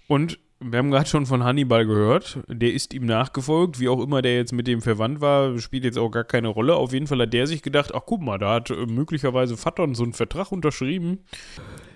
Und 0.07 0.39
wir 0.59 0.79
haben 0.79 0.89
gerade 0.89 1.07
schon 1.07 1.25
von 1.25 1.43
Hannibal 1.43 1.85
gehört. 1.85 2.39
Der 2.47 2.73
ist 2.73 2.93
ihm 2.93 3.05
nachgefolgt. 3.05 3.79
Wie 3.79 3.89
auch 3.89 4.01
immer 4.01 4.21
der 4.21 4.35
jetzt 4.35 4.53
mit 4.53 4.67
dem 4.67 4.81
verwandt 4.81 5.21
war, 5.21 5.57
spielt 5.59 5.83
jetzt 5.83 5.97
auch 5.97 6.09
gar 6.09 6.23
keine 6.23 6.47
Rolle. 6.47 6.75
Auf 6.75 6.93
jeden 6.93 7.07
Fall 7.07 7.21
hat 7.21 7.33
der 7.33 7.45
sich 7.47 7.61
gedacht: 7.61 7.93
Ach, 7.93 8.01
guck 8.05 8.21
mal, 8.21 8.37
da 8.37 8.55
hat 8.55 8.69
äh, 8.71 8.85
möglicherweise 8.85 9.55
Vattern 9.55 9.93
so 9.93 10.03
einen 10.03 10.13
Vertrag 10.13 10.51
unterschrieben. 10.51 11.19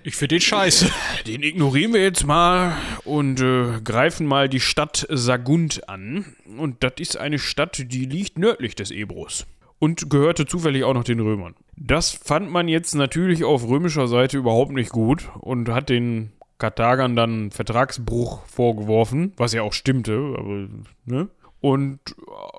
Ich 0.03 0.15
finde 0.15 0.35
den 0.35 0.41
scheiße. 0.41 0.89
Den 1.27 1.43
ignorieren 1.43 1.93
wir 1.93 2.01
jetzt 2.01 2.25
mal 2.25 2.75
und 3.03 3.39
äh, 3.41 3.81
greifen 3.83 4.25
mal 4.25 4.49
die 4.49 4.59
Stadt 4.59 5.05
Sagunt 5.09 5.87
an. 5.89 6.25
Und 6.57 6.83
das 6.83 6.93
ist 6.97 7.17
eine 7.17 7.39
Stadt, 7.39 7.83
die 7.87 8.05
liegt 8.05 8.37
nördlich 8.37 8.75
des 8.75 8.91
Ebros. 8.91 9.45
Und 9.79 10.09
gehörte 10.09 10.45
zufällig 10.45 10.83
auch 10.83 10.93
noch 10.93 11.03
den 11.03 11.19
Römern. 11.19 11.55
Das 11.75 12.11
fand 12.11 12.51
man 12.51 12.67
jetzt 12.67 12.93
natürlich 12.93 13.43
auf 13.43 13.67
römischer 13.67 14.07
Seite 14.07 14.37
überhaupt 14.37 14.71
nicht 14.71 14.91
gut 14.91 15.29
und 15.39 15.69
hat 15.69 15.89
den 15.89 16.31
Karthagern 16.61 17.15
dann 17.15 17.49
Vertragsbruch 17.49 18.45
vorgeworfen, 18.45 19.33
was 19.35 19.51
ja 19.51 19.63
auch 19.63 19.73
stimmte, 19.73 20.35
aber, 20.37 20.67
ne? 21.05 21.27
Und 21.59 21.99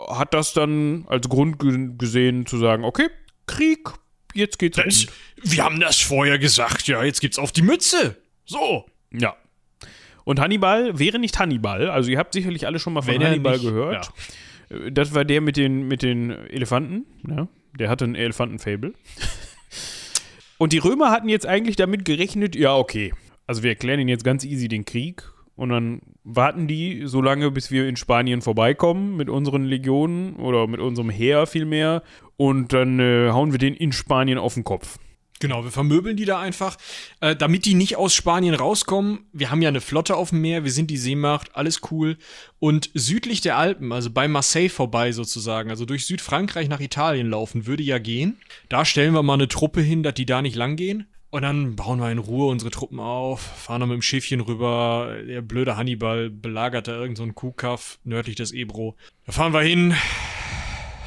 hat 0.09 0.34
das 0.34 0.53
dann 0.53 1.07
als 1.09 1.28
Grund 1.28 1.59
gesehen 1.98 2.46
zu 2.46 2.59
sagen, 2.59 2.84
okay, 2.84 3.09
Krieg, 3.46 3.90
jetzt 4.34 4.59
geht's 4.59 4.76
das, 4.76 5.05
um. 5.05 5.11
Wir 5.42 5.64
haben 5.64 5.80
das 5.80 6.00
vorher 6.00 6.38
gesagt, 6.38 6.88
ja, 6.88 7.03
jetzt 7.03 7.20
gibt's 7.20 7.38
auf 7.38 7.53
die 7.53 7.62
Mütze. 7.62 8.16
So. 8.44 8.86
Ja. 9.12 9.36
Und 10.24 10.40
Hannibal 10.40 10.98
wäre 10.98 11.18
nicht 11.18 11.38
Hannibal, 11.38 11.88
also 11.88 12.11
ihr 12.11 12.18
habt 12.18 12.32
sicherlich 12.32 12.66
alle 12.66 12.78
schon 12.78 12.92
mal 12.92 13.03
von 13.03 13.14
Wenn 13.14 13.24
Hannibal 13.24 13.55
nicht, 13.55 13.64
gehört. 13.64 14.11
Ja. 14.68 14.90
Das 14.90 15.14
war 15.14 15.24
der 15.24 15.40
mit 15.40 15.57
den, 15.57 15.86
mit 15.86 16.03
den 16.03 16.30
Elefanten, 16.30 17.07
ja. 17.28 17.46
Der 17.78 17.88
hatte 17.88 18.05
ein 18.05 18.14
Elefantenfable. 18.14 18.94
Und 20.59 20.72
die 20.72 20.78
Römer 20.78 21.11
hatten 21.11 21.28
jetzt 21.28 21.46
eigentlich 21.46 21.76
damit 21.76 22.05
gerechnet, 22.05 22.55
ja, 22.55 22.76
okay, 22.76 23.12
also 23.47 23.62
wir 23.62 23.70
erklären 23.70 24.01
ihnen 24.01 24.09
jetzt 24.09 24.24
ganz 24.24 24.45
easy 24.45 24.68
den 24.68 24.84
Krieg 24.84 25.24
und 25.57 25.68
dann 25.68 26.01
warten 26.24 26.66
die 26.66 27.03
so 27.07 27.20
lange, 27.20 27.51
bis 27.51 27.70
wir 27.70 27.88
in 27.88 27.97
Spanien 27.97 28.43
vorbeikommen 28.43 29.16
mit 29.16 29.28
unseren 29.28 29.64
Legionen 29.64 30.36
oder 30.36 30.66
mit 30.66 30.80
unserem 30.80 31.11
Heer 31.11 31.47
vielmehr 31.47 32.03
und 32.36 32.72
dann 32.72 32.99
äh, 32.99 33.30
hauen 33.30 33.53
wir 33.53 33.59
den 33.59 33.74
in 33.74 33.93
Spanien 33.93 34.38
auf 34.38 34.55
den 34.55 34.64
Kopf. 34.64 34.99
Genau, 35.43 35.64
wir 35.64 35.72
vermöbeln 35.72 36.16
die 36.16 36.24
da 36.24 36.38
einfach, 36.38 36.76
äh, 37.20 37.34
damit 37.34 37.64
die 37.64 37.74
nicht 37.74 37.97
aus 37.97 38.14
Spanien 38.14 38.55
rauskommen. 38.55 39.26
Wir 39.32 39.51
haben 39.51 39.61
ja 39.61 39.70
eine 39.70 39.80
Flotte 39.80 40.14
auf 40.14 40.30
dem 40.30 40.40
Meer, 40.40 40.62
wir 40.62 40.70
sind 40.70 40.88
die 40.88 40.97
Seemacht, 40.97 41.57
alles 41.57 41.80
cool. 41.90 42.16
Und 42.61 42.90
südlich 42.95 43.40
der 43.40 43.57
Alpen, 43.59 43.90
also 43.90 44.09
bei 44.09 44.28
Marseille 44.28 44.68
vorbei 44.68 45.11
sozusagen, 45.11 45.70
also 45.70 45.84
durch 45.84 46.07
Südfrankreich 46.07 46.68
nach 46.68 46.78
Italien 46.78 47.28
laufen, 47.28 47.66
würde 47.66 47.82
ja 47.82 47.99
gehen. 47.99 48.38
Da 48.68 48.84
stellen 48.84 49.14
wir 49.14 49.24
mal 49.24 49.34
eine 49.34 49.49
Truppe 49.49 49.80
hin, 49.80 50.05
dass 50.05 50.14
die 50.14 50.26
da 50.26 50.43
nicht 50.43 50.55
lang 50.55 50.76
gehen. 50.76 51.09
Und 51.33 51.41
dann 51.41 51.76
bauen 51.76 51.99
wir 51.99 52.11
in 52.11 52.18
Ruhe 52.18 52.49
unsere 52.49 52.70
Truppen 52.70 53.01
auf, 53.01 53.41
fahren 53.41 53.80
dann 53.80 53.89
mit 53.89 53.97
dem 53.97 54.03
Schiffchen 54.03 54.43
rüber. 54.43 55.16
Der 55.26 55.41
blöde 55.41 55.78
Hannibal 55.78 56.28
belagert 56.28 56.89
da 56.89 56.93
irgendeinen 56.93 57.30
so 57.30 57.33
Kuhkaff 57.33 57.99
nördlich 58.05 58.37
des 58.37 58.53
Ebro. 58.53 58.97
Da 59.24 59.33
fahren 59.33 59.55
wir 59.55 59.62
hin, 59.62 59.95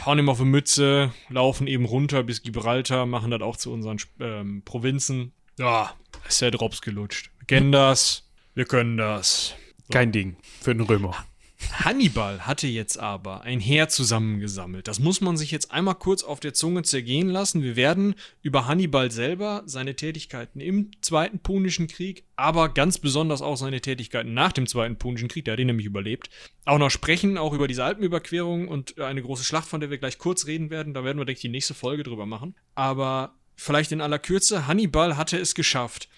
hauen 0.03 0.17
ihm 0.17 0.27
auf 0.27 0.41
eine 0.41 0.49
Mütze, 0.49 1.13
laufen 1.29 1.67
eben 1.67 1.85
runter 1.85 2.23
bis 2.23 2.41
Gibraltar, 2.41 3.05
machen 3.05 3.29
das 3.29 3.41
auch 3.41 3.55
zu 3.55 3.71
unseren 3.71 3.99
ähm, 4.19 4.63
Provinzen. 4.65 5.31
Ja, 5.59 5.93
ist 6.27 6.41
der 6.41 6.49
Drops 6.49 6.81
gelutscht. 6.81 7.29
Wir 7.37 7.45
kennen 7.45 7.71
das, 7.71 8.27
wir 8.55 8.65
können 8.65 8.97
das. 8.97 9.53
So. 9.83 9.93
Kein 9.93 10.11
Ding 10.11 10.37
für 10.59 10.71
einen 10.71 10.81
Römer. 10.81 11.23
Hannibal 11.71 12.47
hatte 12.47 12.67
jetzt 12.67 12.97
aber 12.97 13.41
ein 13.41 13.59
Heer 13.59 13.89
zusammengesammelt. 13.89 14.87
Das 14.87 14.99
muss 14.99 15.21
man 15.21 15.37
sich 15.37 15.51
jetzt 15.51 15.71
einmal 15.71 15.95
kurz 15.95 16.23
auf 16.23 16.39
der 16.39 16.53
Zunge 16.53 16.83
zergehen 16.83 17.29
lassen. 17.29 17.61
Wir 17.63 17.75
werden 17.75 18.15
über 18.41 18.67
Hannibal 18.67 19.11
selber, 19.11 19.63
seine 19.65 19.95
Tätigkeiten 19.95 20.59
im 20.59 20.91
Zweiten 21.01 21.39
Punischen 21.39 21.87
Krieg, 21.87 22.23
aber 22.35 22.69
ganz 22.69 22.97
besonders 22.97 23.41
auch 23.41 23.55
seine 23.55 23.81
Tätigkeiten 23.81 24.33
nach 24.33 24.51
dem 24.51 24.67
Zweiten 24.67 24.97
Punischen 24.97 25.27
Krieg, 25.27 25.45
der 25.45 25.53
hat 25.53 25.59
ihn 25.59 25.67
nämlich 25.67 25.85
überlebt, 25.85 26.29
auch 26.65 26.77
noch 26.77 26.89
sprechen, 26.89 27.37
auch 27.37 27.53
über 27.53 27.67
diese 27.67 27.83
Alpenüberquerung 27.83 28.67
und 28.67 28.99
eine 28.99 29.21
große 29.21 29.43
Schlacht, 29.43 29.67
von 29.67 29.79
der 29.79 29.89
wir 29.89 29.97
gleich 29.97 30.17
kurz 30.17 30.47
reden 30.47 30.69
werden. 30.69 30.93
Da 30.93 31.03
werden 31.03 31.17
wir, 31.17 31.25
denke 31.25 31.37
ich, 31.37 31.41
die 31.41 31.49
nächste 31.49 31.73
Folge 31.73 32.03
drüber 32.03 32.25
machen. 32.25 32.55
Aber 32.73 33.35
vielleicht 33.55 33.91
in 33.91 34.01
aller 34.01 34.19
Kürze, 34.19 34.67
Hannibal 34.67 35.17
hatte 35.17 35.37
es 35.37 35.55
geschafft, 35.55 36.09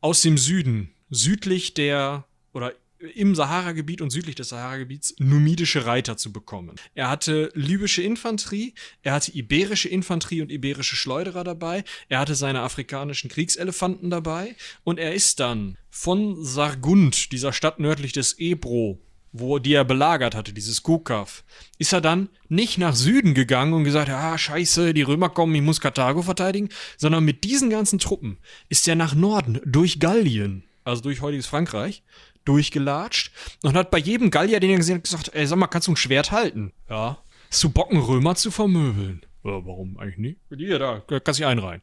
aus 0.00 0.20
dem 0.22 0.38
Süden, 0.38 0.94
südlich 1.10 1.74
der 1.74 2.24
oder 2.52 2.72
im 3.14 3.34
Sahara-Gebiet 3.34 4.00
und 4.00 4.10
südlich 4.10 4.34
des 4.34 4.50
Sahara-Gebiets 4.50 5.16
numidische 5.18 5.86
Reiter 5.86 6.16
zu 6.16 6.32
bekommen. 6.32 6.76
Er 6.94 7.10
hatte 7.10 7.50
libysche 7.54 8.02
Infanterie, 8.02 8.74
er 9.02 9.14
hatte 9.14 9.32
iberische 9.32 9.88
Infanterie 9.88 10.42
und 10.42 10.50
iberische 10.50 10.96
Schleuderer 10.96 11.44
dabei, 11.44 11.84
er 12.08 12.20
hatte 12.20 12.34
seine 12.34 12.60
afrikanischen 12.62 13.30
Kriegselefanten 13.30 14.10
dabei 14.10 14.54
und 14.84 14.98
er 14.98 15.14
ist 15.14 15.40
dann 15.40 15.76
von 15.90 16.42
Sargund, 16.42 17.32
dieser 17.32 17.52
Stadt 17.52 17.78
nördlich 17.78 18.12
des 18.12 18.38
Ebro, 18.38 19.00
wo 19.32 19.58
die 19.58 19.72
er 19.72 19.84
belagert 19.84 20.34
hatte, 20.34 20.52
dieses 20.52 20.82
Kukaf, 20.82 21.42
ist 21.78 21.92
er 21.92 22.00
dann 22.00 22.28
nicht 22.48 22.78
nach 22.78 22.94
Süden 22.94 23.34
gegangen 23.34 23.72
und 23.72 23.84
gesagt, 23.84 24.10
ah, 24.10 24.36
scheiße, 24.36 24.94
die 24.94 25.02
Römer 25.02 25.30
kommen, 25.30 25.54
ich 25.54 25.62
muss 25.62 25.80
Karthago 25.80 26.22
verteidigen, 26.22 26.68
sondern 26.98 27.24
mit 27.24 27.44
diesen 27.44 27.70
ganzen 27.70 27.98
Truppen 27.98 28.38
ist 28.68 28.86
er 28.86 28.94
nach 28.94 29.14
Norden, 29.14 29.60
durch 29.64 29.98
Gallien, 29.98 30.64
also 30.84 31.02
durch 31.02 31.20
heutiges 31.22 31.46
Frankreich, 31.46 32.02
durchgelatscht 32.44 33.32
und 33.62 33.74
hat 33.74 33.90
bei 33.90 33.98
jedem 33.98 34.30
Gallier, 34.30 34.60
den 34.60 34.70
er 34.70 34.76
gesehen 34.76 34.96
hat, 34.96 35.04
gesagt, 35.04 35.30
ey, 35.34 35.46
sag 35.46 35.58
mal, 35.58 35.66
kannst 35.66 35.88
du 35.88 35.92
ein 35.92 35.96
Schwert 35.96 36.32
halten? 36.32 36.72
Ja. 36.88 37.18
Hast 37.50 37.64
du 37.64 37.70
Bock, 37.70 37.90
einen 37.90 38.00
Römer 38.00 38.34
zu 38.34 38.50
vermöbeln? 38.50 39.26
Ja, 39.44 39.64
warum 39.66 39.98
eigentlich 39.98 40.18
nicht? 40.18 40.38
Hier, 40.56 40.78
da, 40.78 41.02
kannst 41.20 41.40
du 41.40 41.46
einreihen. 41.46 41.82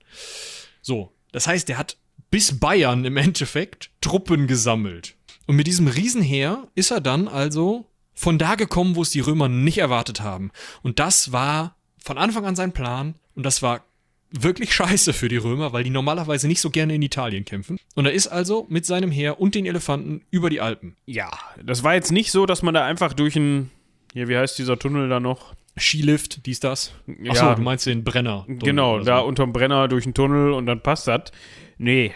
So, 0.81 1.13
das 1.31 1.47
heißt, 1.47 1.69
der 1.69 1.77
hat 1.77 1.97
bis 2.31 2.59
Bayern 2.59 3.05
im 3.05 3.17
Endeffekt 3.17 3.91
Truppen 4.01 4.47
gesammelt. 4.47 5.15
Und 5.47 5.55
mit 5.55 5.67
diesem 5.67 5.87
Riesenheer 5.87 6.67
ist 6.75 6.91
er 6.91 7.01
dann 7.01 7.27
also 7.27 7.85
von 8.13 8.37
da 8.37 8.55
gekommen, 8.55 8.95
wo 8.95 9.01
es 9.01 9.09
die 9.09 9.19
Römer 9.19 9.49
nicht 9.49 9.77
erwartet 9.77 10.21
haben. 10.21 10.51
Und 10.83 10.99
das 10.99 11.31
war 11.31 11.75
von 12.03 12.17
Anfang 12.17 12.45
an 12.45 12.55
sein 12.55 12.71
Plan 12.71 13.15
und 13.35 13.43
das 13.43 13.61
war 13.61 13.85
wirklich 14.31 14.73
scheiße 14.73 15.13
für 15.13 15.27
die 15.27 15.37
Römer, 15.37 15.73
weil 15.73 15.83
die 15.83 15.89
normalerweise 15.89 16.47
nicht 16.47 16.61
so 16.61 16.69
gerne 16.69 16.95
in 16.95 17.01
Italien 17.01 17.45
kämpfen. 17.45 17.79
Und 17.95 18.05
er 18.05 18.11
ist 18.11 18.27
also 18.27 18.65
mit 18.69 18.85
seinem 18.85 19.11
Heer 19.11 19.39
und 19.39 19.55
den 19.55 19.65
Elefanten 19.65 20.21
über 20.31 20.49
die 20.49 20.61
Alpen. 20.61 20.95
Ja, 21.05 21.31
das 21.63 21.83
war 21.83 21.95
jetzt 21.95 22.11
nicht 22.11 22.31
so, 22.31 22.45
dass 22.45 22.61
man 22.61 22.73
da 22.73 22.85
einfach 22.85 23.13
durch 23.13 23.35
ein, 23.35 23.71
hier, 24.13 24.27
wie 24.27 24.37
heißt 24.37 24.57
dieser 24.59 24.77
Tunnel 24.77 25.09
da 25.09 25.19
noch? 25.19 25.53
Skilift, 25.77 26.45
dies, 26.45 26.59
das. 26.59 26.93
Achso, 27.29 27.45
ja, 27.45 27.55
du 27.55 27.61
meinst 27.61 27.85
den 27.85 28.03
Brenner. 28.03 28.45
Genau, 28.47 28.99
da 28.99 29.19
unterm 29.19 29.53
Brenner 29.53 29.87
durch 29.87 30.05
einen 30.05 30.13
Tunnel 30.13 30.51
und 30.51 30.65
dann 30.65 30.81
passt 30.81 31.07
das. 31.07 31.31
Nee. 31.77 32.13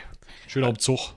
Schön 0.48 0.66
auf 0.66 0.78
Zug 0.78 1.16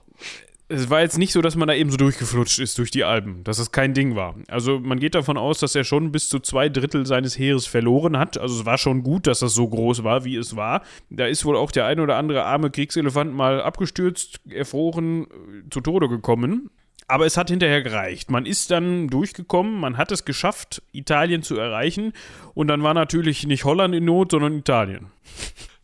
es 0.69 0.89
war 0.89 1.01
jetzt 1.01 1.17
nicht 1.17 1.31
so, 1.31 1.41
dass 1.41 1.55
man 1.55 1.67
da 1.67 1.73
eben 1.73 1.89
so 1.91 1.97
durchgeflutscht 1.97 2.59
ist 2.59 2.77
durch 2.77 2.91
die 2.91 3.05
Alpen, 3.05 3.43
dass 3.45 3.57
es 3.57 3.71
kein 3.71 3.93
Ding 3.93 4.15
war. 4.15 4.35
Also 4.49 4.79
man 4.79 4.99
geht 4.99 5.15
davon 5.15 5.37
aus, 5.37 5.59
dass 5.59 5.75
er 5.75 5.85
schon 5.85 6.11
bis 6.11 6.27
zu 6.27 6.39
zwei 6.39 6.67
Drittel 6.67 7.05
seines 7.05 7.39
Heeres 7.39 7.65
verloren 7.65 8.17
hat. 8.17 8.37
Also 8.37 8.59
es 8.59 8.65
war 8.65 8.77
schon 8.77 9.01
gut, 9.01 9.27
dass 9.27 9.39
das 9.39 9.53
so 9.53 9.67
groß 9.67 10.03
war, 10.03 10.25
wie 10.25 10.35
es 10.35 10.57
war. 10.57 10.83
Da 11.09 11.25
ist 11.25 11.45
wohl 11.45 11.55
auch 11.55 11.71
der 11.71 11.85
ein 11.85 12.01
oder 12.01 12.17
andere 12.17 12.43
arme 12.43 12.69
Kriegselefant 12.69 13.33
mal 13.33 13.61
abgestürzt, 13.61 14.41
erfroren, 14.49 15.23
äh, 15.23 15.69
zu 15.69 15.79
Tode 15.79 16.09
gekommen. 16.09 16.69
Aber 17.07 17.25
es 17.25 17.37
hat 17.37 17.49
hinterher 17.49 17.81
gereicht. 17.81 18.29
Man 18.29 18.45
ist 18.45 18.69
dann 18.69 19.07
durchgekommen, 19.07 19.79
man 19.79 19.95
hat 19.95 20.11
es 20.11 20.25
geschafft, 20.25 20.81
Italien 20.91 21.43
zu 21.43 21.55
erreichen. 21.55 22.11
Und 22.53 22.67
dann 22.67 22.83
war 22.83 22.93
natürlich 22.93 23.47
nicht 23.47 23.63
Holland 23.63 23.95
in 23.95 24.03
Not, 24.03 24.31
sondern 24.31 24.57
Italien. 24.57 25.07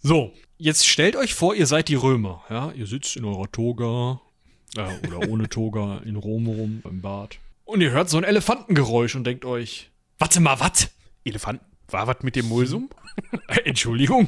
So, 0.02 0.34
jetzt 0.58 0.86
stellt 0.86 1.16
euch 1.16 1.34
vor, 1.34 1.56
ihr 1.56 1.68
seid 1.68 1.88
die 1.88 1.96
Römer. 1.96 2.44
Ja, 2.50 2.74
ihr 2.74 2.88
sitzt 2.88 3.16
in 3.16 3.24
eurer 3.24 3.50
Toga 3.50 4.20
äh, 4.78 5.08
oder 5.08 5.30
ohne 5.30 5.50
Toga 5.50 6.02
in 6.06 6.16
Rom 6.16 6.48
rum 6.48 6.82
beim 6.84 7.02
Bad. 7.02 7.40
Und 7.66 7.82
ihr 7.82 7.92
hört 7.92 8.10
so 8.10 8.18
ein 8.18 8.24
Elefantengeräusch 8.24 9.16
und 9.16 9.24
denkt 9.26 9.46
euch, 9.46 9.92
warte 10.20 10.40
mal, 10.40 10.60
was? 10.60 10.90
Elefanten? 11.24 11.66
War 11.90 12.08
was 12.08 12.24
mit 12.24 12.36
dem 12.36 12.48
Mulsum? 12.48 12.90
Entschuldigung. 13.66 14.28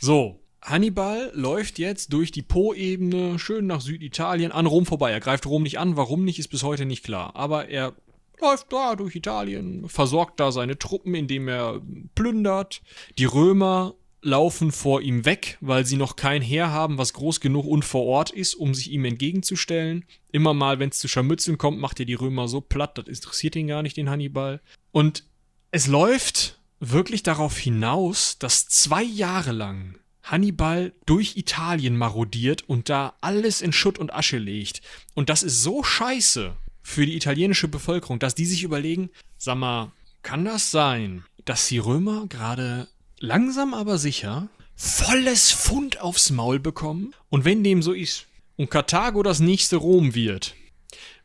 So, 0.00 0.40
Hannibal 0.62 1.30
läuft 1.34 1.78
jetzt 1.78 2.12
durch 2.12 2.30
die 2.30 2.42
Po-Ebene 2.42 3.38
schön 3.38 3.66
nach 3.66 3.80
Süditalien 3.80 4.52
an 4.52 4.66
Rom 4.66 4.86
vorbei. 4.86 5.10
Er 5.10 5.20
greift 5.20 5.46
Rom 5.46 5.62
nicht 5.62 5.78
an. 5.78 5.96
Warum 5.96 6.24
nicht, 6.24 6.38
ist 6.38 6.48
bis 6.48 6.62
heute 6.62 6.86
nicht 6.86 7.04
klar. 7.04 7.34
Aber 7.34 7.68
er 7.68 7.94
läuft 8.40 8.72
da 8.72 8.96
durch 8.96 9.16
Italien, 9.16 9.88
versorgt 9.88 10.38
da 10.40 10.52
seine 10.52 10.78
Truppen, 10.78 11.14
indem 11.14 11.48
er 11.48 11.80
plündert. 12.14 12.82
Die 13.18 13.24
Römer 13.24 13.94
laufen 14.22 14.72
vor 14.72 15.00
ihm 15.00 15.24
weg, 15.24 15.56
weil 15.60 15.86
sie 15.86 15.96
noch 15.96 16.16
kein 16.16 16.42
Heer 16.42 16.70
haben, 16.70 16.98
was 16.98 17.12
groß 17.12 17.40
genug 17.40 17.66
und 17.66 17.84
vor 17.84 18.04
Ort 18.04 18.30
ist, 18.30 18.54
um 18.54 18.74
sich 18.74 18.90
ihm 18.90 19.04
entgegenzustellen. 19.04 20.04
Immer 20.30 20.54
mal, 20.54 20.78
wenn 20.78 20.90
es 20.90 20.98
zu 20.98 21.08
Scharmützeln 21.08 21.58
kommt, 21.58 21.78
macht 21.78 22.00
er 22.00 22.06
die 22.06 22.14
Römer 22.14 22.48
so 22.48 22.60
platt, 22.60 22.98
das 22.98 23.06
interessiert 23.08 23.56
ihn 23.56 23.68
gar 23.68 23.82
nicht, 23.82 23.96
den 23.96 24.10
Hannibal. 24.10 24.60
Und 24.92 25.24
es 25.70 25.86
läuft 25.86 26.58
wirklich 26.80 27.22
darauf 27.22 27.56
hinaus, 27.58 28.38
dass 28.38 28.68
zwei 28.68 29.02
Jahre 29.02 29.52
lang 29.52 29.98
Hannibal 30.22 30.92
durch 31.06 31.36
Italien 31.36 31.96
marodiert 31.96 32.68
und 32.68 32.88
da 32.88 33.14
alles 33.20 33.62
in 33.62 33.72
Schutt 33.72 33.98
und 33.98 34.12
Asche 34.12 34.38
legt. 34.38 34.82
Und 35.14 35.28
das 35.28 35.42
ist 35.42 35.62
so 35.62 35.82
scheiße 35.82 36.56
für 36.82 37.06
die 37.06 37.16
italienische 37.16 37.68
Bevölkerung, 37.68 38.18
dass 38.18 38.34
die 38.34 38.46
sich 38.46 38.62
überlegen, 38.62 39.10
sag 39.38 39.56
mal, 39.56 39.92
kann 40.22 40.44
das 40.44 40.70
sein, 40.70 41.24
dass 41.44 41.68
die 41.68 41.78
Römer 41.78 42.26
gerade 42.28 42.88
langsam 43.20 43.74
aber 43.74 43.98
sicher 43.98 44.48
volles 44.74 45.52
Pfund 45.52 46.00
aufs 46.00 46.30
Maul 46.30 46.58
bekommen? 46.58 47.14
Und 47.28 47.44
wenn 47.44 47.62
dem 47.62 47.82
so 47.82 47.92
ist 47.92 48.26
und 48.56 48.70
Karthago 48.70 49.22
das 49.22 49.40
nächste 49.40 49.76
Rom 49.76 50.14
wird, 50.14 50.56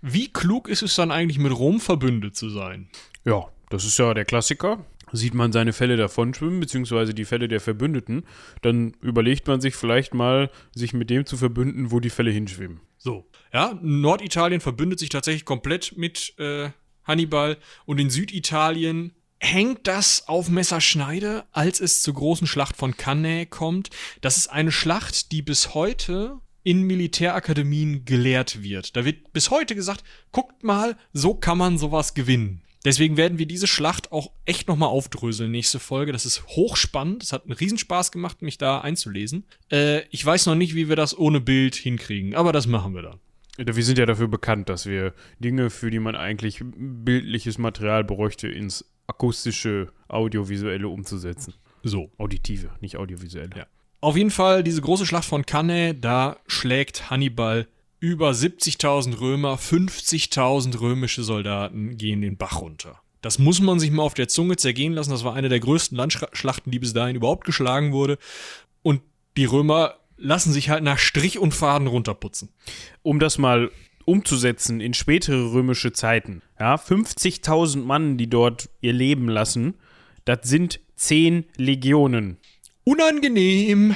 wie 0.01 0.31
klug 0.31 0.67
ist 0.67 0.83
es 0.83 0.95
dann 0.95 1.11
eigentlich 1.11 1.39
mit 1.39 1.57
Rom 1.57 1.79
verbündet 1.79 2.35
zu 2.35 2.49
sein? 2.49 2.89
Ja, 3.23 3.47
das 3.69 3.85
ist 3.85 3.97
ja 3.97 4.13
der 4.13 4.25
Klassiker. 4.25 4.85
Sieht 5.11 5.33
man 5.33 5.51
seine 5.51 5.71
Fälle 5.71 5.97
davonschwimmen, 5.97 6.59
beziehungsweise 6.59 7.13
die 7.13 7.25
Fälle 7.25 7.47
der 7.47 7.61
Verbündeten, 7.61 8.25
dann 8.61 8.95
überlegt 9.01 9.47
man 9.47 9.61
sich 9.61 9.75
vielleicht 9.75 10.13
mal, 10.13 10.49
sich 10.73 10.93
mit 10.93 11.09
dem 11.09 11.25
zu 11.25 11.37
verbünden, 11.37 11.91
wo 11.91 11.99
die 11.99 12.09
Fälle 12.09 12.31
hinschwimmen. 12.31 12.81
So. 12.97 13.25
Ja, 13.53 13.79
Norditalien 13.81 14.61
verbündet 14.61 14.99
sich 14.99 15.09
tatsächlich 15.09 15.45
komplett 15.45 15.95
mit 15.95 16.33
äh, 16.39 16.71
Hannibal 17.05 17.57
und 17.85 17.99
in 17.99 18.09
Süditalien 18.09 19.13
hängt 19.45 19.87
das 19.87 20.27
auf 20.27 20.49
Messerschneide, 20.49 21.45
als 21.51 21.79
es 21.79 22.01
zur 22.01 22.15
großen 22.15 22.47
Schlacht 22.47 22.75
von 22.75 22.97
Cannae 22.97 23.45
kommt. 23.45 23.89
Das 24.21 24.37
ist 24.37 24.47
eine 24.47 24.71
Schlacht, 24.71 25.31
die 25.31 25.41
bis 25.41 25.73
heute 25.73 26.39
in 26.63 26.81
Militärakademien 26.81 28.05
gelehrt 28.05 28.63
wird. 28.63 28.95
Da 28.95 29.05
wird 29.05 29.31
bis 29.33 29.51
heute 29.51 29.75
gesagt, 29.75 30.03
guckt 30.31 30.63
mal, 30.63 30.97
so 31.13 31.35
kann 31.35 31.59
man 31.59 31.77
sowas 31.77 32.15
gewinnen. 32.15 32.63
Deswegen 32.83 33.17
werden 33.17 33.39
wir 33.39 33.45
diese 33.45 33.67
Schlacht 33.67 34.11
auch 34.11 34.31
echt 34.45 34.67
nochmal 34.67 34.89
aufdröseln, 34.89 35.51
nächste 35.51 35.79
Folge. 35.79 36.11
Das 36.11 36.25
ist 36.25 36.45
hochspannend. 36.47 37.23
Es 37.23 37.33
hat 37.33 37.45
einen 37.45 37.53
Riesenspaß 37.53 38.11
gemacht, 38.11 38.41
mich 38.41 38.57
da 38.57 38.81
einzulesen. 38.81 39.45
Äh, 39.71 40.01
ich 40.09 40.23
weiß 40.25 40.47
noch 40.47 40.55
nicht, 40.55 40.75
wie 40.75 40.89
wir 40.89 40.95
das 40.95 41.17
ohne 41.17 41.39
Bild 41.39 41.75
hinkriegen, 41.75 42.35
aber 42.35 42.51
das 42.51 42.67
machen 42.67 42.93
wir 42.93 43.01
dann. 43.01 43.19
Wir 43.57 43.83
sind 43.83 43.97
ja 43.97 44.05
dafür 44.05 44.27
bekannt, 44.27 44.69
dass 44.69 44.85
wir 44.85 45.13
Dinge, 45.39 45.69
für 45.69 45.89
die 45.89 45.99
man 45.99 46.15
eigentlich 46.15 46.61
bildliches 46.63 47.57
Material 47.57 48.03
bräuchte, 48.03 48.49
ins 48.49 48.85
akustische, 49.08 49.91
audiovisuelle 50.08 50.88
umzusetzen. 50.88 51.53
So. 51.84 52.12
Auditive, 52.18 52.70
nicht 52.82 52.97
audiovisuelle. 52.97 53.51
Ja. 53.56 53.68
Auf 54.01 54.18
jeden 54.18 54.32
Fall, 54.32 54.64
diese 54.64 54.82
große 54.82 55.06
Schlacht 55.06 55.26
von 55.26 55.45
Cannae, 55.45 55.93
da 55.93 56.38
schlägt 56.47 57.10
Hannibal 57.10 57.68
über 57.99 58.32
70.000 58.32 59.20
Römer, 59.20 59.58
50.000 59.58 60.80
römische 60.80 61.24
Soldaten 61.24 61.97
gehen 61.97 62.22
den 62.22 62.38
Bach 62.38 62.62
runter. 62.62 62.99
Das 63.22 63.39
muss 63.39 63.60
man 63.60 63.80
sich 63.80 63.89
mal 63.89 64.03
auf 64.03 64.14
der 64.14 64.28
Zunge 64.28 64.58
zergehen 64.58 64.93
lassen. 64.93 65.10
Das 65.10 65.24
war 65.24 65.34
eine 65.34 65.49
der 65.49 65.60
größten 65.60 65.97
Landschlachten, 65.97 66.72
die 66.72 66.78
bis 66.78 66.93
dahin 66.93 67.16
überhaupt 67.16 67.45
geschlagen 67.45 67.91
wurde. 67.91 68.20
Und 68.84 69.01
die 69.38 69.45
Römer 69.45 69.95
lassen 70.18 70.53
sich 70.53 70.70
halt 70.70 70.84
nach 70.84 70.99
Strich 70.99 71.39
und 71.39 71.53
Faden 71.53 71.88
runterputzen. 71.88 72.49
Um 73.01 73.20
das 73.20 73.39
mal 73.39 73.72
umzusetzen 74.06 74.80
in 74.80 74.93
spätere 74.93 75.51
römische 75.51 75.93
Zeiten. 75.93 76.41
Ja, 76.60 76.76
50.000 76.76 77.84
Mann, 77.84 78.18
die 78.18 78.30
dort 78.30 78.70
ihr 78.82 78.93
Leben 78.93 79.28
lassen, 79.28 79.76
das 80.26 80.39
sind 80.43 80.80
10 80.95 81.45
Legionen. 81.58 82.38
Unangenehm. 82.84 83.95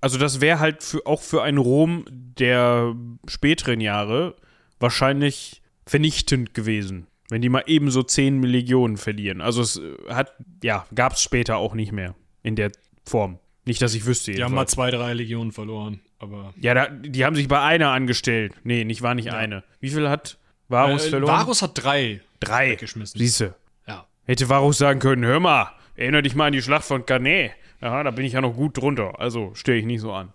Also 0.00 0.18
das 0.18 0.40
wäre 0.40 0.60
halt 0.60 0.82
für, 0.82 1.06
auch 1.06 1.20
für 1.20 1.42
ein 1.42 1.58
Rom 1.58 2.04
der 2.10 2.94
späteren 3.28 3.80
Jahre 3.80 4.36
wahrscheinlich 4.78 5.62
vernichtend 5.84 6.54
gewesen, 6.54 7.06
wenn 7.28 7.42
die 7.42 7.48
mal 7.48 7.64
ebenso 7.66 8.02
10 8.02 8.42
Legionen 8.42 8.96
verlieren. 8.96 9.40
Also 9.40 9.60
es 9.62 9.80
hat, 10.08 10.32
ja, 10.62 10.86
gab 10.94 11.14
es 11.14 11.22
später 11.22 11.58
auch 11.58 11.74
nicht 11.74 11.92
mehr 11.92 12.14
in 12.42 12.56
der 12.56 12.72
Form. 13.04 13.38
Nicht, 13.66 13.82
dass 13.82 13.94
ich 13.94 14.06
wüsste. 14.06 14.32
Die 14.32 14.42
haben 14.42 14.54
mal 14.54 14.66
zwei, 14.66 14.90
drei 14.90 15.12
Legionen 15.12 15.52
verloren, 15.52 16.00
aber. 16.20 16.54
Ja, 16.60 16.74
da, 16.74 16.88
die 16.88 17.24
haben 17.24 17.34
sich 17.34 17.48
bei 17.48 17.60
einer 17.60 17.90
angestellt. 17.90 18.54
Nee, 18.62 18.84
nicht 18.84 19.02
war 19.02 19.14
nicht 19.14 19.26
ja. 19.26 19.34
eine. 19.34 19.64
Wie 19.80 19.90
viel 19.90 20.08
hat 20.08 20.38
Varus 20.68 21.06
äh, 21.06 21.10
verloren? 21.10 21.32
Varus 21.32 21.62
hat 21.62 21.72
drei. 21.74 22.20
Drei. 22.38 22.76
Siehste. 22.78 23.54
Ja. 23.86 24.06
Hätte 24.24 24.48
Varus 24.48 24.78
sagen 24.78 25.00
können: 25.00 25.24
Hör 25.24 25.40
mal, 25.40 25.72
erinnere 25.96 26.22
dich 26.22 26.34
mal 26.34 26.46
an 26.46 26.52
die 26.52 26.62
Schlacht 26.62 26.84
von 26.84 27.06
Cannae. 27.06 27.50
Ja, 27.80 28.02
da 28.02 28.10
bin 28.10 28.24
ich 28.24 28.34
ja 28.34 28.40
noch 28.40 28.54
gut 28.54 28.76
drunter. 28.76 29.18
Also 29.18 29.54
stelle 29.54 29.78
ich 29.78 29.86
nicht 29.86 30.00
so 30.00 30.12
an. 30.12 30.32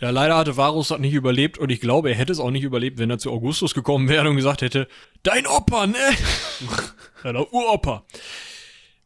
Ja, 0.00 0.10
leider 0.10 0.36
hatte 0.36 0.56
Varus 0.56 0.88
das 0.88 0.98
nicht 0.98 1.12
überlebt 1.12 1.58
und 1.58 1.70
ich 1.70 1.80
glaube, 1.80 2.08
er 2.08 2.16
hätte 2.16 2.32
es 2.32 2.40
auch 2.40 2.50
nicht 2.50 2.64
überlebt, 2.64 2.98
wenn 2.98 3.10
er 3.10 3.18
zu 3.18 3.30
Augustus 3.30 3.74
gekommen 3.74 4.08
wäre 4.08 4.28
und 4.30 4.36
gesagt 4.36 4.62
hätte, 4.62 4.88
dein 5.22 5.46
Opa, 5.46 5.86
ne? 5.86 5.96
Deiner 7.22 7.52
Uropa. 7.52 8.04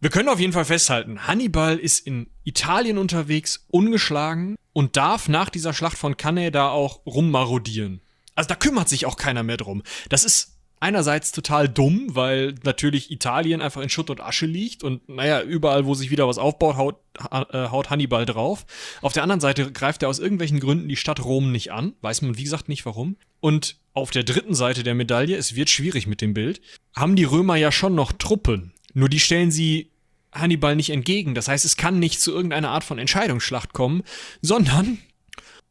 Wir 0.00 0.10
können 0.10 0.28
auf 0.28 0.38
jeden 0.38 0.52
Fall 0.52 0.64
festhalten, 0.64 1.26
Hannibal 1.26 1.78
ist 1.78 2.06
in 2.06 2.28
Italien 2.44 2.96
unterwegs, 2.96 3.66
ungeschlagen 3.72 4.54
und 4.74 4.98
darf 4.98 5.28
nach 5.30 5.48
dieser 5.48 5.72
Schlacht 5.72 5.96
von 5.96 6.18
Cannae 6.18 6.50
da 6.50 6.68
auch 6.68 7.06
rummarodieren. 7.06 8.02
Also 8.34 8.48
da 8.48 8.56
kümmert 8.56 8.90
sich 8.90 9.06
auch 9.06 9.16
keiner 9.16 9.42
mehr 9.42 9.56
drum. 9.56 9.82
Das 10.10 10.24
ist 10.24 10.58
einerseits 10.80 11.32
total 11.32 11.66
dumm, 11.66 12.08
weil 12.08 12.56
natürlich 12.62 13.10
Italien 13.10 13.62
einfach 13.62 13.80
in 13.80 13.88
Schutt 13.88 14.10
und 14.10 14.20
Asche 14.20 14.44
liegt 14.44 14.84
und 14.84 15.08
naja, 15.08 15.40
überall, 15.40 15.86
wo 15.86 15.94
sich 15.94 16.10
wieder 16.10 16.28
was 16.28 16.36
aufbaut, 16.36 16.76
haut, 16.76 16.96
äh, 17.30 17.68
haut 17.70 17.88
Hannibal 17.88 18.26
drauf. 18.26 18.66
Auf 19.00 19.14
der 19.14 19.22
anderen 19.22 19.40
Seite 19.40 19.72
greift 19.72 20.02
er 20.02 20.10
aus 20.10 20.18
irgendwelchen 20.18 20.60
Gründen 20.60 20.88
die 20.88 20.96
Stadt 20.96 21.24
Rom 21.24 21.52
nicht 21.52 21.72
an, 21.72 21.94
weiß 22.02 22.20
man 22.20 22.36
wie 22.36 22.44
gesagt 22.44 22.68
nicht 22.68 22.84
warum. 22.84 23.16
Und 23.40 23.76
auf 23.94 24.10
der 24.10 24.24
dritten 24.24 24.54
Seite 24.54 24.82
der 24.82 24.94
Medaille, 24.94 25.36
es 25.36 25.54
wird 25.54 25.70
schwierig 25.70 26.06
mit 26.06 26.20
dem 26.20 26.34
Bild, 26.34 26.60
haben 26.94 27.16
die 27.16 27.24
Römer 27.24 27.56
ja 27.56 27.72
schon 27.72 27.94
noch 27.94 28.12
Truppen. 28.12 28.74
Nur 28.92 29.08
die 29.08 29.20
stellen 29.20 29.50
sie 29.50 29.90
Hannibal 30.34 30.76
nicht 30.76 30.90
entgegen. 30.90 31.34
Das 31.34 31.48
heißt, 31.48 31.64
es 31.64 31.76
kann 31.76 31.98
nicht 31.98 32.20
zu 32.20 32.32
irgendeiner 32.32 32.70
Art 32.70 32.84
von 32.84 32.98
Entscheidungsschlacht 32.98 33.72
kommen, 33.72 34.02
sondern 34.42 34.98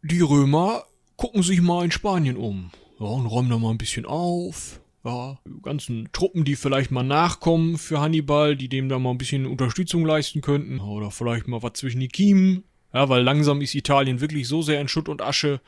die 0.02 0.22
Römer 0.22 0.84
gucken 1.18 1.44
sich 1.44 1.62
mal 1.62 1.86
in 1.86 1.92
Spanien 1.92 2.38
um. 2.38 2.72
Ja, 3.00 3.08
und 3.08 3.26
räumen 3.26 3.50
da 3.50 3.58
mal 3.58 3.72
ein 3.72 3.78
bisschen 3.78 4.06
auf, 4.06 4.80
ja, 5.04 5.38
ganzen 5.62 6.10
Truppen, 6.14 6.46
die 6.46 6.56
vielleicht 6.56 6.92
mal 6.92 7.04
nachkommen 7.04 7.78
für 7.78 8.00
Hannibal, 8.00 8.56
die 8.56 8.70
dem 8.70 8.88
da 8.90 9.00
mal 9.00 9.12
ein 9.12 9.18
bisschen 9.18 9.46
Unterstützung 9.46 10.06
leisten 10.06 10.42
könnten. 10.42 10.80
Oder 10.80 11.12
vielleicht 11.12 11.48
mal 11.48 11.62
was 11.62 11.74
zwischen 11.74 12.00
die 12.00 12.08
Kiemen. 12.08 12.64
Ja, 12.94 13.10
weil 13.10 13.24
langsam 13.24 13.62
ist 13.62 13.76
Italien 13.76 14.22
wirklich 14.22 14.48
so 14.48 14.62
sehr 14.62 14.80
in 14.80 14.88
Schutt 14.88 15.10
und 15.10 15.22
Asche, 15.22 15.62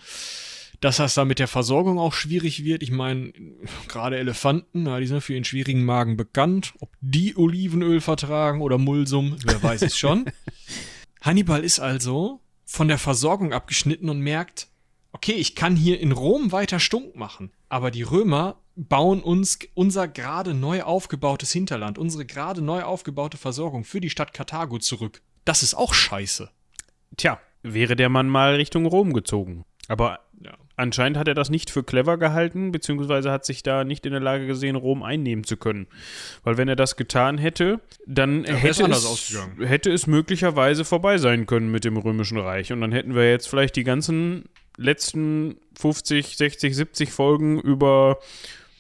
dass 0.80 0.97
das 0.97 1.13
da 1.13 1.26
mit 1.26 1.39
der 1.39 1.47
Versorgung 1.47 1.99
auch 1.99 2.13
schwierig 2.13 2.63
wird. 2.63 2.84
Ich 2.84 2.91
meine, 2.91 3.34
gerade 3.88 4.17
Elefanten, 4.17 4.86
ja, 4.86 4.99
die 4.99 5.07
sind 5.07 5.21
für 5.21 5.34
ihren 5.34 5.45
schwierigen 5.45 5.86
Magen 5.86 6.17
bekannt. 6.17 6.73
Ob 6.80 6.89
die 7.01 7.38
Olivenöl 7.38 8.01
vertragen 8.01 8.61
oder 8.61 8.78
Mulsum, 8.78 9.38
wer 9.43 9.61
weiß 9.61 9.82
es 9.84 9.97
schon. 9.97 10.26
Hannibal 11.21 11.63
ist 11.63 11.80
also 11.80 12.41
von 12.65 12.88
der 12.88 12.97
Versorgung 12.97 13.53
abgeschnitten 13.53 14.09
und 14.09 14.19
merkt, 14.19 14.67
okay, 15.11 15.34
ich 15.34 15.55
kann 15.55 15.76
hier 15.76 15.99
in 15.99 16.11
Rom 16.11 16.51
weiter 16.51 16.80
Stunk 16.80 17.15
machen, 17.15 17.51
aber 17.69 17.89
die 17.89 18.03
Römer 18.03 18.57
bauen 18.76 19.23
uns 19.23 19.59
unser 19.73 20.07
gerade 20.07 20.53
neu 20.53 20.84
aufgebautes 20.84 21.51
Hinterland, 21.51 21.97
unsere 21.97 22.26
gerade 22.26 22.61
neu 22.61 22.84
aufgebaute 22.84 23.38
Versorgung 23.38 23.86
für 23.86 24.01
die 24.01 24.09
Stadt 24.09 24.34
Karthago 24.34 24.80
zurück. 24.80 25.21
Das 25.45 25.63
ist 25.63 25.76
auch 25.76 25.93
scheiße. 25.93 26.49
Tja, 27.17 27.39
wäre 27.63 27.95
der 27.95 28.09
Mann 28.09 28.28
mal 28.28 28.55
Richtung 28.55 28.86
Rom 28.86 29.13
gezogen. 29.13 29.63
Aber. 29.88 30.19
Anscheinend 30.76 31.17
hat 31.17 31.28
er 31.28 31.34
das 31.34 31.49
nicht 31.49 31.69
für 31.69 31.84
clever 31.84 32.17
gehalten, 32.17 32.71
beziehungsweise 32.71 33.32
hat 33.32 33.45
sich 33.45 33.63
da 33.63 33.84
nicht 33.84 34.05
in 34.05 34.11
der 34.11 34.21
Lage 34.21 34.47
gesehen, 34.47 34.76
Rom 34.76 35.03
einnehmen 35.03 35.43
zu 35.43 35.57
können. 35.57 35.88
Weil 36.43 36.57
wenn 36.57 36.67
er 36.67 36.76
das 36.76 36.95
getan 36.95 37.38
hätte, 37.38 37.80
dann 38.05 38.43
ja, 38.43 38.53
hätte, 38.53 38.84
es, 38.86 39.38
hätte 39.59 39.91
es 39.91 40.07
möglicherweise 40.07 40.86
vorbei 40.86 41.17
sein 41.17 41.45
können 41.45 41.71
mit 41.71 41.86
dem 41.86 41.97
Römischen 41.97 42.38
Reich. 42.38 42.71
Und 42.71 42.82
dann 42.82 42.91
hätten 42.91 43.15
wir 43.15 43.30
jetzt 43.30 43.47
vielleicht 43.47 43.76
die 43.76 43.84
ganzen 43.84 44.45
letzten 44.78 45.57
50, 45.78 46.38
60, 46.38 46.76
70 46.76 47.11
Folgen 47.11 47.59
über 47.59 48.19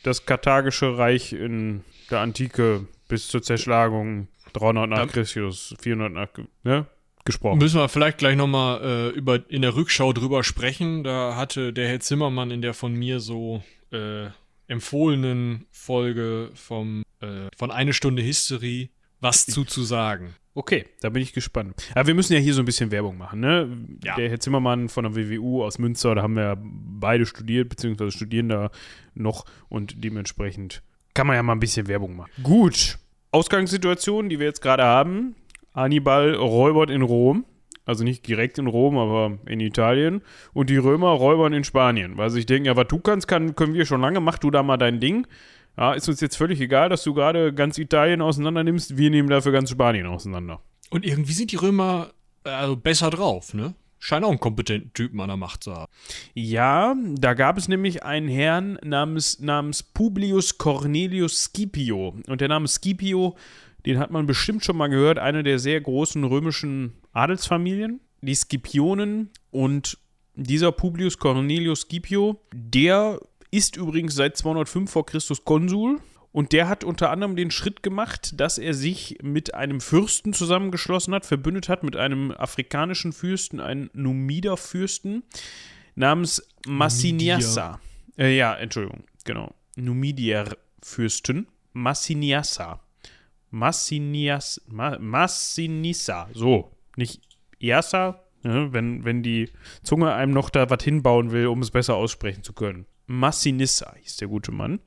das 0.03 0.25
karthagische 0.25 0.97
Reich 0.97 1.33
in 1.33 1.83
der 2.11 2.19
Antike 2.19 2.87
bis 3.07 3.27
zur 3.27 3.41
Zerschlagung 3.41 4.27
300 4.53 4.89
nach. 4.89 5.07
Christus, 5.07 5.75
400 5.79 6.11
nach, 6.11 6.29
ne? 6.63 6.85
Gesprochen. 7.25 7.57
Müssen 7.57 7.79
wir 7.79 7.89
vielleicht 7.89 8.19
gleich 8.19 8.35
nochmal 8.35 8.81
äh, 8.83 9.09
über 9.09 9.49
in 9.49 9.63
der 9.63 9.75
Rückschau 9.75 10.13
drüber 10.13 10.43
sprechen. 10.43 11.03
Da 11.03 11.35
hatte 11.35 11.73
der 11.73 11.87
Herr 11.87 11.99
Zimmermann 11.99 12.51
in 12.51 12.61
der 12.61 12.73
von 12.73 12.93
mir 12.93 13.19
so 13.19 13.63
äh, 13.91 14.27
empfohlenen 14.67 15.65
Folge 15.71 16.51
vom 16.53 17.03
äh, 17.21 17.47
von 17.57 17.71
eine 17.71 17.93
Stunde 17.93 18.21
History 18.21 18.91
was 19.21 19.45
zu 19.45 19.65
zu 19.65 19.83
sagen. 19.83 20.35
Okay, 20.53 20.85
da 21.01 21.09
bin 21.09 21.21
ich 21.21 21.33
gespannt. 21.33 21.75
Aber 21.95 22.07
wir 22.07 22.13
müssen 22.13 22.31
ja 22.31 22.39
hier 22.39 22.53
so 22.53 22.61
ein 22.61 22.65
bisschen 22.65 22.89
Werbung 22.89 23.17
machen, 23.17 23.41
ne? 23.41 23.67
Ja. 24.03 24.15
Der 24.15 24.29
Herr 24.29 24.39
Zimmermann 24.39 24.87
von 24.87 25.03
der 25.03 25.15
WWU 25.15 25.63
aus 25.63 25.79
Münster, 25.79 26.15
da 26.15 26.21
haben 26.21 26.35
wir 26.35 26.43
ja 26.43 26.55
beide 26.57 27.25
studiert, 27.25 27.67
beziehungsweise 27.67 28.11
studieren 28.11 28.47
da 28.47 28.71
noch 29.15 29.45
und 29.67 30.03
dementsprechend 30.03 30.81
kann 31.13 31.27
man 31.27 31.35
ja 31.35 31.43
mal 31.43 31.53
ein 31.53 31.59
bisschen 31.59 31.87
Werbung 31.87 32.15
machen. 32.15 32.31
Gut. 32.41 32.99
Ausgangssituation, 33.31 34.29
die 34.29 34.39
wir 34.39 34.45
jetzt 34.45 34.61
gerade 34.61 34.83
haben. 34.83 35.35
Hannibal 35.75 36.33
räubert 36.35 36.89
in 36.89 37.01
Rom. 37.01 37.45
Also 37.85 38.03
nicht 38.03 38.27
direkt 38.27 38.57
in 38.57 38.65
Rom, 38.65 38.97
aber 38.97 39.37
in 39.45 39.59
Italien. 39.59 40.21
Und 40.53 40.71
die 40.71 40.77
Römer 40.77 41.09
räubern 41.09 41.53
in 41.53 41.63
Spanien. 41.63 42.17
Weil 42.17 42.31
sie 42.31 42.37
sich 42.37 42.47
denken, 42.47 42.65
ja, 42.65 42.75
was 42.75 42.87
du 42.87 42.99
kannst, 42.99 43.27
kann, 43.27 43.55
können 43.55 43.75
wir 43.75 43.85
schon 43.85 44.01
lange. 44.01 44.19
Mach 44.19 44.39
du 44.39 44.49
da 44.49 44.63
mal 44.63 44.77
dein 44.77 44.99
Ding. 44.99 45.27
Ja, 45.77 45.93
ist 45.93 46.09
uns 46.09 46.21
jetzt 46.21 46.37
völlig 46.37 46.59
egal, 46.61 46.89
dass 46.89 47.03
du 47.03 47.13
gerade 47.13 47.53
ganz 47.53 47.77
Italien 47.77 48.21
auseinander 48.21 48.63
nimmst. 48.63 48.97
Wir 48.97 49.09
nehmen 49.09 49.29
dafür 49.29 49.51
ganz 49.51 49.69
Spanien 49.69 50.07
auseinander. 50.07 50.61
Und 50.89 51.05
irgendwie 51.05 51.33
sind 51.33 51.51
die 51.51 51.57
Römer 51.57 52.11
äh, 52.45 52.49
also 52.49 52.75
besser 52.75 53.09
drauf, 53.09 53.53
ne? 53.53 53.75
Scheint 53.97 54.23
auch 54.23 54.29
einen 54.29 54.39
kompetenten 54.39 54.93
Typen 54.93 55.19
an 55.19 55.29
der 55.29 55.37
Macht 55.37 55.63
zu 55.63 55.73
haben. 55.73 55.91
Ja, 56.35 56.95
da 57.15 57.33
gab 57.33 57.57
es 57.57 57.67
nämlich 57.67 58.03
einen 58.03 58.27
Herrn 58.27 58.77
namens, 58.83 59.39
namens 59.39 59.81
Publius 59.81 60.59
Cornelius 60.59 61.45
Scipio. 61.45 62.15
Und 62.27 62.41
der 62.41 62.49
Name 62.49 62.67
Scipio, 62.67 63.35
den 63.85 63.99
hat 63.99 64.11
man 64.11 64.25
bestimmt 64.25 64.63
schon 64.63 64.77
mal 64.77 64.87
gehört, 64.87 65.19
eine 65.19 65.43
der 65.43 65.59
sehr 65.59 65.79
großen 65.79 66.23
römischen 66.23 66.93
Adelsfamilien, 67.13 67.99
die 68.21 68.35
Scipionen. 68.35 69.29
Und 69.51 69.97
dieser 70.35 70.71
Publius 70.71 71.17
Cornelius 71.17 71.81
Scipio, 71.81 72.41
der 72.53 73.19
ist 73.51 73.77
übrigens 73.77 74.15
seit 74.15 74.37
205 74.37 74.91
vor 74.91 75.05
Christus 75.05 75.45
Konsul. 75.45 75.99
Und 76.31 76.51
der 76.51 76.67
hat 76.67 76.83
unter 76.83 77.11
anderem 77.11 77.37
den 77.37 77.49
Schritt 77.49 77.81
gemacht, 77.81 78.33
dass 78.41 78.57
er 78.57 78.73
sich 78.73 79.19
mit 79.23 79.53
einem 79.53 79.79
Fürsten 79.79 80.33
zusammengeschlossen 80.33 81.13
hat, 81.13 81.25
verbündet 81.25 81.69
hat 81.69 81.83
mit 81.83 81.95
einem 81.95 82.31
afrikanischen 82.31 83.13
Fürsten, 83.13 83.61
einem 83.61 83.89
Numider-Fürsten 83.93 85.23
namens 85.95 86.45
Massiniassa. 86.67 87.79
Äh, 88.17 88.35
ja, 88.35 88.53
Entschuldigung, 88.53 89.05
genau. 89.23 89.53
Numidier-Fürsten. 89.77 91.47
Massiniassa. 91.71 92.84
Massinias, 93.55 94.61
Ma, 94.67 94.99
Massinissa. 94.99 96.27
So, 96.33 96.71
nicht 96.97 97.21
Iassa, 97.57 98.21
ne, 98.43 98.73
wenn, 98.73 99.05
wenn 99.05 99.23
die 99.23 99.49
Zunge 99.81 100.13
einem 100.13 100.33
noch 100.33 100.49
da 100.49 100.69
was 100.69 100.83
hinbauen 100.83 101.31
will, 101.31 101.47
um 101.47 101.61
es 101.61 101.71
besser 101.71 101.95
aussprechen 101.95 102.43
zu 102.43 102.51
können. 102.51 102.85
Massinissa 103.07 103.95
hieß 104.01 104.17
der 104.17 104.27
gute 104.27 104.51
Mann. 104.51 104.81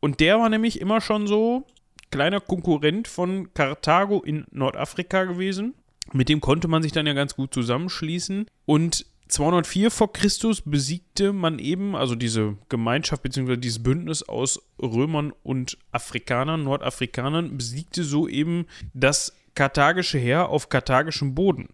Und 0.00 0.20
der 0.20 0.38
war 0.38 0.50
nämlich 0.50 0.82
immer 0.82 1.00
schon 1.00 1.26
so 1.26 1.66
kleiner 2.10 2.40
Konkurrent 2.40 3.08
von 3.08 3.54
Karthago 3.54 4.20
in 4.20 4.44
Nordafrika 4.50 5.24
gewesen. 5.24 5.74
Mit 6.12 6.28
dem 6.28 6.42
konnte 6.42 6.68
man 6.68 6.82
sich 6.82 6.92
dann 6.92 7.06
ja 7.06 7.14
ganz 7.14 7.34
gut 7.36 7.54
zusammenschließen. 7.54 8.46
Und 8.66 9.06
204 9.30 9.90
vor 9.90 10.12
Christus 10.12 10.62
besiegte 10.64 11.32
man 11.32 11.58
eben, 11.58 11.96
also 11.96 12.14
diese 12.14 12.56
Gemeinschaft 12.68 13.22
bzw. 13.22 13.56
dieses 13.56 13.82
Bündnis 13.82 14.22
aus 14.22 14.60
Römern 14.80 15.32
und 15.42 15.78
Afrikanern, 15.92 16.64
Nordafrikanern, 16.64 17.56
besiegte 17.56 18.04
so 18.04 18.28
eben 18.28 18.66
das 18.94 19.34
karthagische 19.54 20.18
Heer 20.18 20.48
auf 20.48 20.68
karthagischem 20.68 21.34
Boden. 21.34 21.68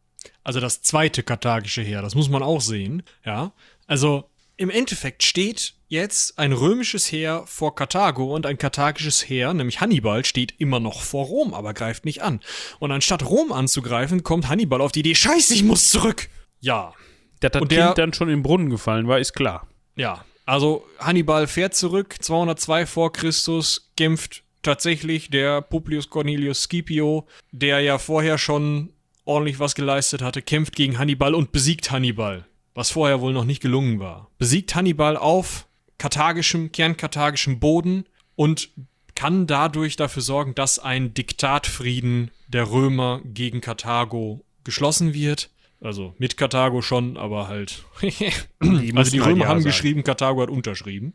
Also 0.45 0.61
das 0.61 0.83
zweite 0.83 1.23
karthagische 1.23 1.83
Heer, 1.83 2.03
das 2.03 2.15
muss 2.15 2.29
man 2.29 2.43
auch 2.43 2.61
sehen, 2.61 3.03
ja. 3.25 3.53
Also 3.87 4.29
im 4.57 4.71
Endeffekt 4.71 5.23
steht 5.23 5.75
jetzt 5.89 6.39
ein 6.39 6.53
römisches 6.53 7.13
Heer 7.13 7.45
vor 7.47 7.75
Karthago 7.75 8.35
und 8.35 8.47
ein 8.47 8.59
karthagisches 8.59 9.29
Heer, 9.29 9.55
nämlich 9.55 9.81
Hannibal, 9.81 10.25
steht 10.25 10.55
immer 10.59 10.81
noch 10.81 11.03
vor 11.03 11.27
Rom, 11.27 11.55
aber 11.55 11.75
greift 11.75 12.05
nicht 12.05 12.23
an. 12.23 12.41
Und 12.79 12.91
anstatt 12.91 13.25
Rom 13.25 13.53
anzugreifen, 13.53 14.23
kommt 14.23 14.49
Hannibal 14.49 14.81
auf 14.81 14.93
die 14.93 15.01
Idee, 15.01 15.15
scheiße, 15.15 15.55
ich 15.55 15.63
muss 15.63 15.91
zurück. 15.91 16.29
Ja, 16.61 16.95
Dass 17.41 17.53
das 17.53 17.63
Und 17.63 17.73
der- 17.73 17.87
Kind 17.87 17.99
dann 17.99 18.13
schon 18.13 18.29
in 18.29 18.39
den 18.39 18.43
Brunnen 18.43 18.71
gefallen 18.71 19.09
war, 19.09 19.19
ist 19.19 19.33
klar. 19.35 19.67
ja. 19.97 20.25
Also 20.49 20.87
Hannibal 21.01 21.49
fährt 21.49 21.75
zurück, 21.75 22.15
202 22.21 22.87
vor 22.87 23.11
Christus, 23.13 23.91
kämpft 23.97 24.45
tatsächlich 24.63 25.29
der 25.29 25.61
Publius 25.61 26.09
Cornelius 26.09 26.63
Scipio, 26.63 27.27
der 27.51 27.81
ja 27.81 27.99
vorher 27.99 28.39
schon 28.39 28.91
ordentlich 29.25 29.59
was 29.59 29.75
geleistet 29.75 30.23
hatte, 30.23 30.43
kämpft 30.43 30.77
gegen 30.77 30.99
Hannibal 31.01 31.35
und 31.35 31.51
besiegt 31.51 31.91
Hannibal, 31.91 32.47
was 32.75 32.93
vorher 32.93 33.21
wohl 33.21 33.33
noch 33.33 33.45
nicht 33.45 33.61
gelungen 33.61 33.99
war. 33.99 34.31
Besiegt 34.39 34.77
Hannibal 34.77 35.17
auf 35.17 35.67
karthagischem, 35.99 36.71
kernkarthagischem 36.71 37.59
Boden 37.59 38.05
und 38.37 38.69
kann 39.17 39.49
dadurch 39.49 39.97
dafür 39.97 40.23
sorgen, 40.23 40.55
dass 40.55 40.79
ein 40.79 41.13
Diktatfrieden 41.13 42.31
der 42.47 42.71
Römer 42.71 43.21
gegen 43.25 43.61
Karthago 43.61 44.45
geschlossen 44.63 45.13
wird. 45.13 45.51
Also 45.81 46.15
mit 46.19 46.37
Karthago 46.37 46.83
schon, 46.83 47.17
aber 47.17 47.49
halt. 47.49 47.85
also 48.01 48.79
die 48.79 48.93
mussten 48.93 49.21
halt 49.21 49.31
Römer 49.33 49.45
Ja 49.45 49.49
haben 49.49 49.61
sagen. 49.61 49.65
geschrieben, 49.65 50.05
Karthago 50.05 50.43
hat 50.43 50.51
unterschrieben. 50.51 51.15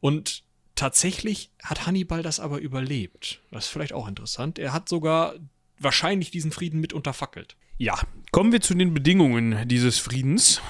Und 0.00 0.44
tatsächlich 0.74 1.50
hat 1.62 1.86
Hannibal 1.86 2.22
das 2.22 2.40
aber 2.40 2.58
überlebt. 2.58 3.42
Das 3.50 3.66
ist 3.66 3.70
vielleicht 3.70 3.92
auch 3.92 4.08
interessant. 4.08 4.58
Er 4.58 4.72
hat 4.72 4.88
sogar 4.88 5.34
wahrscheinlich 5.78 6.30
diesen 6.30 6.52
Frieden 6.52 6.80
mit 6.80 6.92
unterfackelt. 6.92 7.56
Ja, 7.76 7.98
kommen 8.30 8.52
wir 8.52 8.60
zu 8.60 8.74
den 8.74 8.94
Bedingungen 8.94 9.66
dieses 9.66 9.98
Friedens. 9.98 10.60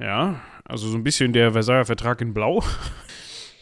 Ja, 0.00 0.40
also 0.64 0.88
so 0.88 0.96
ein 0.96 1.04
bisschen 1.04 1.32
der 1.32 1.52
Versailler 1.52 1.86
Vertrag 1.86 2.20
in 2.20 2.34
Blau 2.34 2.62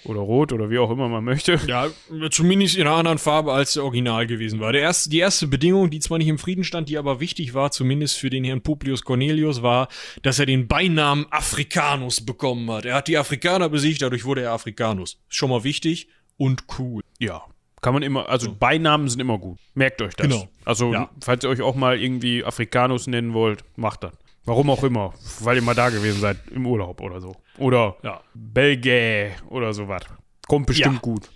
oder 0.09 0.21
Rot 0.21 0.53
oder 0.53 0.71
wie 0.71 0.79
auch 0.79 0.91
immer 0.91 1.09
man 1.09 1.25
möchte. 1.25 1.61
Ja, 1.67 1.89
zumindest 2.31 2.77
in 2.77 2.87
einer 2.87 2.97
anderen 2.97 3.19
Farbe 3.19 3.53
als 3.53 3.75
der 3.75 3.85
Original 3.85 4.27
gewesen 4.27 4.61
war. 4.61 4.73
Der 4.73 4.83
erste, 4.83 5.11
die 5.11 5.19
erste 5.19 5.47
Bedingung, 5.47 5.91
die 5.91 6.01
zwar 6.01 6.19
nicht 6.19 6.29
im 6.29 6.39
Frieden 6.39 6.65
stand, 6.65 6.89
die 6.89 6.99
aber 6.99 7.21
wichtig 7.21 7.55
war, 7.55 7.71
zumindest 7.71 8.17
für 8.19 8.31
den 8.31 8.45
Herrn 8.45 8.63
Publius 8.63 9.03
Cornelius, 9.03 9.63
war, 9.63 9.89
dass 10.23 10.39
er 10.39 10.47
den 10.47 10.69
Beinamen 10.69 11.27
Africanus 11.31 12.25
bekommen 12.25 12.71
hat. 12.71 12.85
Er 12.85 12.95
hat 12.95 13.09
die 13.09 13.19
Afrikaner 13.19 13.69
besiegt, 13.69 14.03
dadurch 14.03 14.25
wurde 14.25 14.43
er 14.43 14.53
Africanus. 14.53 15.19
Schon 15.29 15.51
mal 15.51 15.65
wichtig 15.65 16.09
und 16.37 16.65
cool. 16.79 17.03
Ja, 17.19 17.43
kann 17.83 17.93
man 17.95 18.03
immer, 18.03 18.29
also 18.29 18.53
Beinamen 18.53 19.09
sind 19.09 19.21
immer 19.21 19.39
gut. 19.39 19.59
Merkt 19.75 20.03
euch 20.03 20.15
das. 20.15 20.27
Genau. 20.29 20.49
Also, 20.65 20.93
Ja. 20.93 21.11
falls 21.23 21.45
ihr 21.45 21.51
euch 21.51 21.61
auch 21.63 21.75
mal 21.77 22.01
irgendwie 22.01 22.45
Afrikanus 22.45 23.07
nennen 23.07 23.33
wollt, 23.35 23.65
macht 23.77 24.03
das. 24.05 24.13
Warum 24.47 24.71
auch 24.71 24.83
immer, 24.85 25.13
weil 25.41 25.57
ihr 25.57 25.63
mal 25.63 25.75
da 25.75 25.91
gewesen 25.91 26.21
seid 26.21 26.39
im 26.51 26.67
Urlaub 26.67 27.01
oder 27.01 27.21
so. 27.21 27.37
Oder 27.59 27.97
Ja. 28.03 28.21
Belgä 28.35 29.33
oder 29.49 29.75
sowas. 29.75 30.03
Kommt 30.47 30.67
bestimmt 30.67 30.95
Ja. 30.97 31.01
gut. 31.01 31.29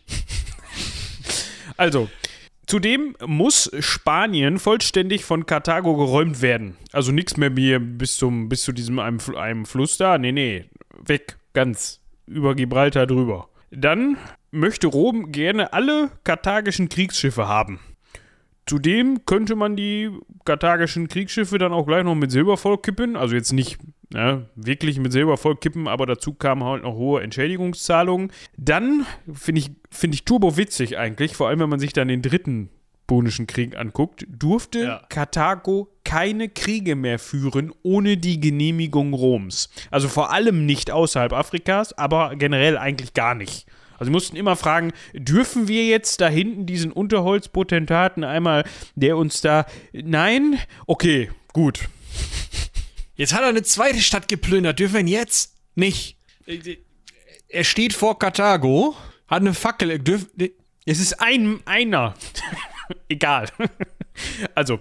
also, 1.77 2.09
zudem 2.67 3.17
muss 3.27 3.71
Spanien 3.81 4.59
vollständig 4.59 5.25
von 5.25 5.47
Karthago 5.47 5.97
geräumt 5.97 6.41
werden. 6.43 6.77
Also 6.93 7.13
nichts 7.13 7.37
mehr 7.37 7.51
hier 7.55 7.81
bis 7.81 8.17
zum 8.17 8.49
bis 8.49 8.63
zu 8.63 8.73
diesem 8.73 8.99
einem, 8.99 9.19
einem 9.37 9.67
Fluss 9.67 9.97
da. 9.97 10.17
Nee, 10.19 10.33
nee, 10.33 10.65
weg, 11.05 11.37
ganz 11.53 12.01
über 12.27 12.55
Gibraltar 12.55 13.07
drüber. 13.07 13.49
Dann 13.73 14.17
möchte 14.53 14.87
Rom 14.87 15.33
gerne 15.33 15.73
alle 15.73 16.11
karthagischen 16.25 16.89
Kriegsschiffe 16.89 17.49
haben. 17.49 17.81
Zudem 18.71 19.27
könnte 19.27 19.57
man 19.57 19.75
die 19.75 20.11
karthagischen 20.45 21.09
Kriegsschiffe 21.09 21.59
dann 21.59 21.73
auch 21.73 21.89
gleich 21.89 22.05
noch 22.05 22.15
mit 22.15 22.31
Silber 22.31 22.57
vollkippen. 22.57 23.17
Also 23.17 23.35
jetzt 23.35 23.53
nicht 23.53 23.79
ne, 24.15 24.47
wirklich 24.55 25.01
mit 25.01 25.11
Silber 25.11 25.37
vollkippen, 25.37 25.89
aber 25.89 26.07
dazu 26.07 26.35
kamen 26.35 26.63
halt 26.63 26.85
noch 26.85 26.95
hohe 26.95 27.21
Entschädigungszahlungen. 27.21 28.31
Dann 28.57 29.05
finde 29.33 29.63
ich, 29.63 29.73
finde 29.91 30.15
ich 30.15 30.25
turbo 30.25 30.57
witzig 30.57 30.99
eigentlich, 30.99 31.35
vor 31.35 31.49
allem 31.49 31.59
wenn 31.59 31.69
man 31.69 31.81
sich 31.81 31.93
dann 31.93 32.07
den 32.07 32.23
dritten 32.23 32.69
Punischen 33.09 33.49
Krieg 33.49 33.77
anguckt, 33.77 34.25
durfte 34.29 34.79
Ja. 34.85 35.03
Karthago 35.09 35.89
keine 36.05 36.49
Kriege 36.49 36.95
mehr 36.95 37.19
führen 37.19 37.73
ohne 37.83 38.19
die 38.19 38.39
Genehmigung 38.39 39.15
Roms. 39.15 39.69
Also 39.91 40.07
vor 40.07 40.31
allem 40.31 40.65
nicht 40.65 40.93
außerhalb 40.93 41.33
Afrikas, 41.33 41.93
aber 41.99 42.37
generell 42.37 42.79
eigentlich 42.79 43.15
gar 43.15 43.35
nicht. 43.35 43.67
Also 44.01 44.09
sie 44.09 44.13
mussten 44.13 44.37
immer 44.37 44.57
fragen, 44.57 44.95
dürfen 45.13 45.69
wir 45.69 45.85
jetzt 45.85 46.23
da 46.23 46.29
hinten 46.29 46.65
diesen 46.65 46.91
Unterholzpotentaten 46.91 48.25
einmal, 48.25 48.65
der 48.95 49.19
uns 49.19 49.43
da... 49.43 49.67
Nein? 49.93 50.59
Okay, 50.87 51.31
gut. 51.53 51.81
Jetzt 53.15 53.35
hat 53.35 53.43
er 53.43 53.49
eine 53.49 53.63
zweite 53.63 54.01
Stadt 54.01 54.27
geplündert. 54.27 54.79
Dürfen 54.79 54.95
wir 54.95 55.01
ihn 55.01 55.07
jetzt? 55.07 55.55
Nicht. 55.75 56.17
Er 57.49 57.65
steht 57.65 57.93
vor 57.93 58.19
Karthago, 58.19 58.97
hat 59.29 59.43
eine 59.43 59.53
Fackel. 59.53 59.99
Dürf, 59.99 60.29
Es 60.87 60.99
ist 60.99 61.21
ein, 61.21 61.61
einer. 61.67 62.15
Egal. 63.11 63.49
also, 64.55 64.81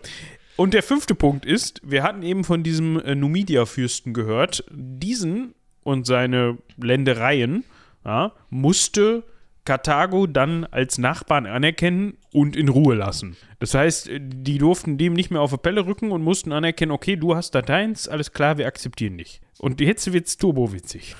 und 0.55 0.73
der 0.73 0.81
fünfte 0.81 1.13
Punkt 1.13 1.45
ist, 1.45 1.81
wir 1.83 2.03
hatten 2.03 2.23
eben 2.23 2.45
von 2.45 2.63
diesem 2.63 2.97
äh, 3.01 3.15
Numidia-Fürsten 3.15 4.13
gehört. 4.13 4.63
Diesen 4.71 5.55
und 5.83 6.07
seine 6.07 6.57
Ländereien 6.77 7.65
ja, 8.05 8.33
musste 8.49 9.23
Karthago 9.65 10.25
dann 10.25 10.65
als 10.65 10.97
Nachbarn 10.97 11.45
anerkennen 11.45 12.17
und 12.33 12.55
in 12.55 12.69
Ruhe 12.69 12.95
lassen. 12.95 13.37
Das 13.59 13.73
heißt, 13.73 14.09
die 14.19 14.57
durften 14.57 14.97
dem 14.97 15.13
nicht 15.13 15.29
mehr 15.29 15.41
auf 15.41 15.51
die 15.51 15.57
Pelle 15.57 15.85
rücken 15.85 16.11
und 16.11 16.23
mussten 16.23 16.51
anerkennen, 16.51 16.91
okay, 16.91 17.15
du 17.15 17.35
hast 17.35 17.51
da 17.51 17.61
deins, 17.61 18.07
alles 18.07 18.31
klar, 18.31 18.57
wir 18.57 18.65
akzeptieren 18.65 19.17
dich. 19.17 19.41
Und 19.59 19.79
jetzt 19.79 20.11
wird's 20.11 20.37
turbowitzig. 20.37 21.15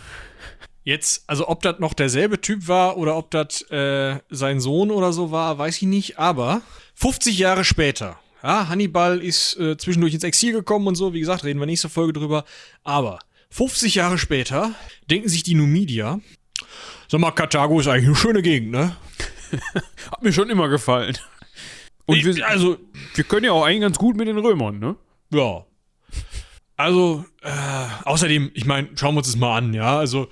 Jetzt, 0.83 1.25
also 1.27 1.47
ob 1.47 1.61
das 1.61 1.77
noch 1.77 1.93
derselbe 1.93 2.41
Typ 2.41 2.67
war 2.67 2.97
oder 2.97 3.17
ob 3.17 3.29
das 3.29 3.61
äh, 3.69 4.17
sein 4.31 4.59
Sohn 4.59 4.89
oder 4.89 5.13
so 5.13 5.29
war, 5.29 5.59
weiß 5.59 5.75
ich 5.77 5.83
nicht. 5.83 6.17
Aber 6.17 6.63
50 6.95 7.37
Jahre 7.37 7.63
später, 7.63 8.17
ja, 8.41 8.67
Hannibal 8.69 9.19
ist 9.19 9.59
äh, 9.59 9.77
zwischendurch 9.77 10.15
ins 10.15 10.23
Exil 10.23 10.53
gekommen 10.53 10.87
und 10.87 10.95
so. 10.95 11.13
Wie 11.13 11.19
gesagt, 11.19 11.43
reden 11.43 11.59
wir 11.59 11.67
nächste 11.67 11.89
Folge 11.89 12.13
drüber. 12.13 12.45
Aber 12.83 13.19
50 13.51 13.95
Jahre 13.95 14.17
später 14.17 14.73
denken 15.09 15.29
sich 15.29 15.43
die 15.43 15.53
Numidier, 15.53 16.21
sag 17.07 17.19
mal, 17.21 17.31
Karthago 17.31 17.79
ist 17.79 17.87
eigentlich 17.87 18.07
eine 18.07 18.15
schöne 18.15 18.41
Gegend, 18.41 18.71
ne? 18.71 18.95
Hat 20.11 20.21
mir 20.21 20.31
schon 20.33 20.49
immer 20.49 20.67
gefallen. 20.69 21.17
Und 22.05 22.17
Ich- 22.17 22.25
wir, 22.25 22.47
also, 22.47 22.77
wir 23.15 23.23
können 23.23 23.45
ja 23.45 23.51
auch 23.51 23.63
eigentlich 23.65 23.81
ganz 23.81 23.97
gut 23.97 24.15
mit 24.17 24.27
den 24.27 24.37
Römern, 24.37 24.79
ne? 24.79 24.95
Ja. 25.31 25.65
Also, 26.75 27.25
äh, 27.41 27.49
außerdem, 28.05 28.51
ich 28.53 28.65
meine, 28.65 28.89
schauen 28.95 29.13
wir 29.15 29.19
uns 29.19 29.27
das 29.27 29.35
mal 29.35 29.57
an, 29.57 29.73
ja. 29.73 29.97
Also, 29.99 30.27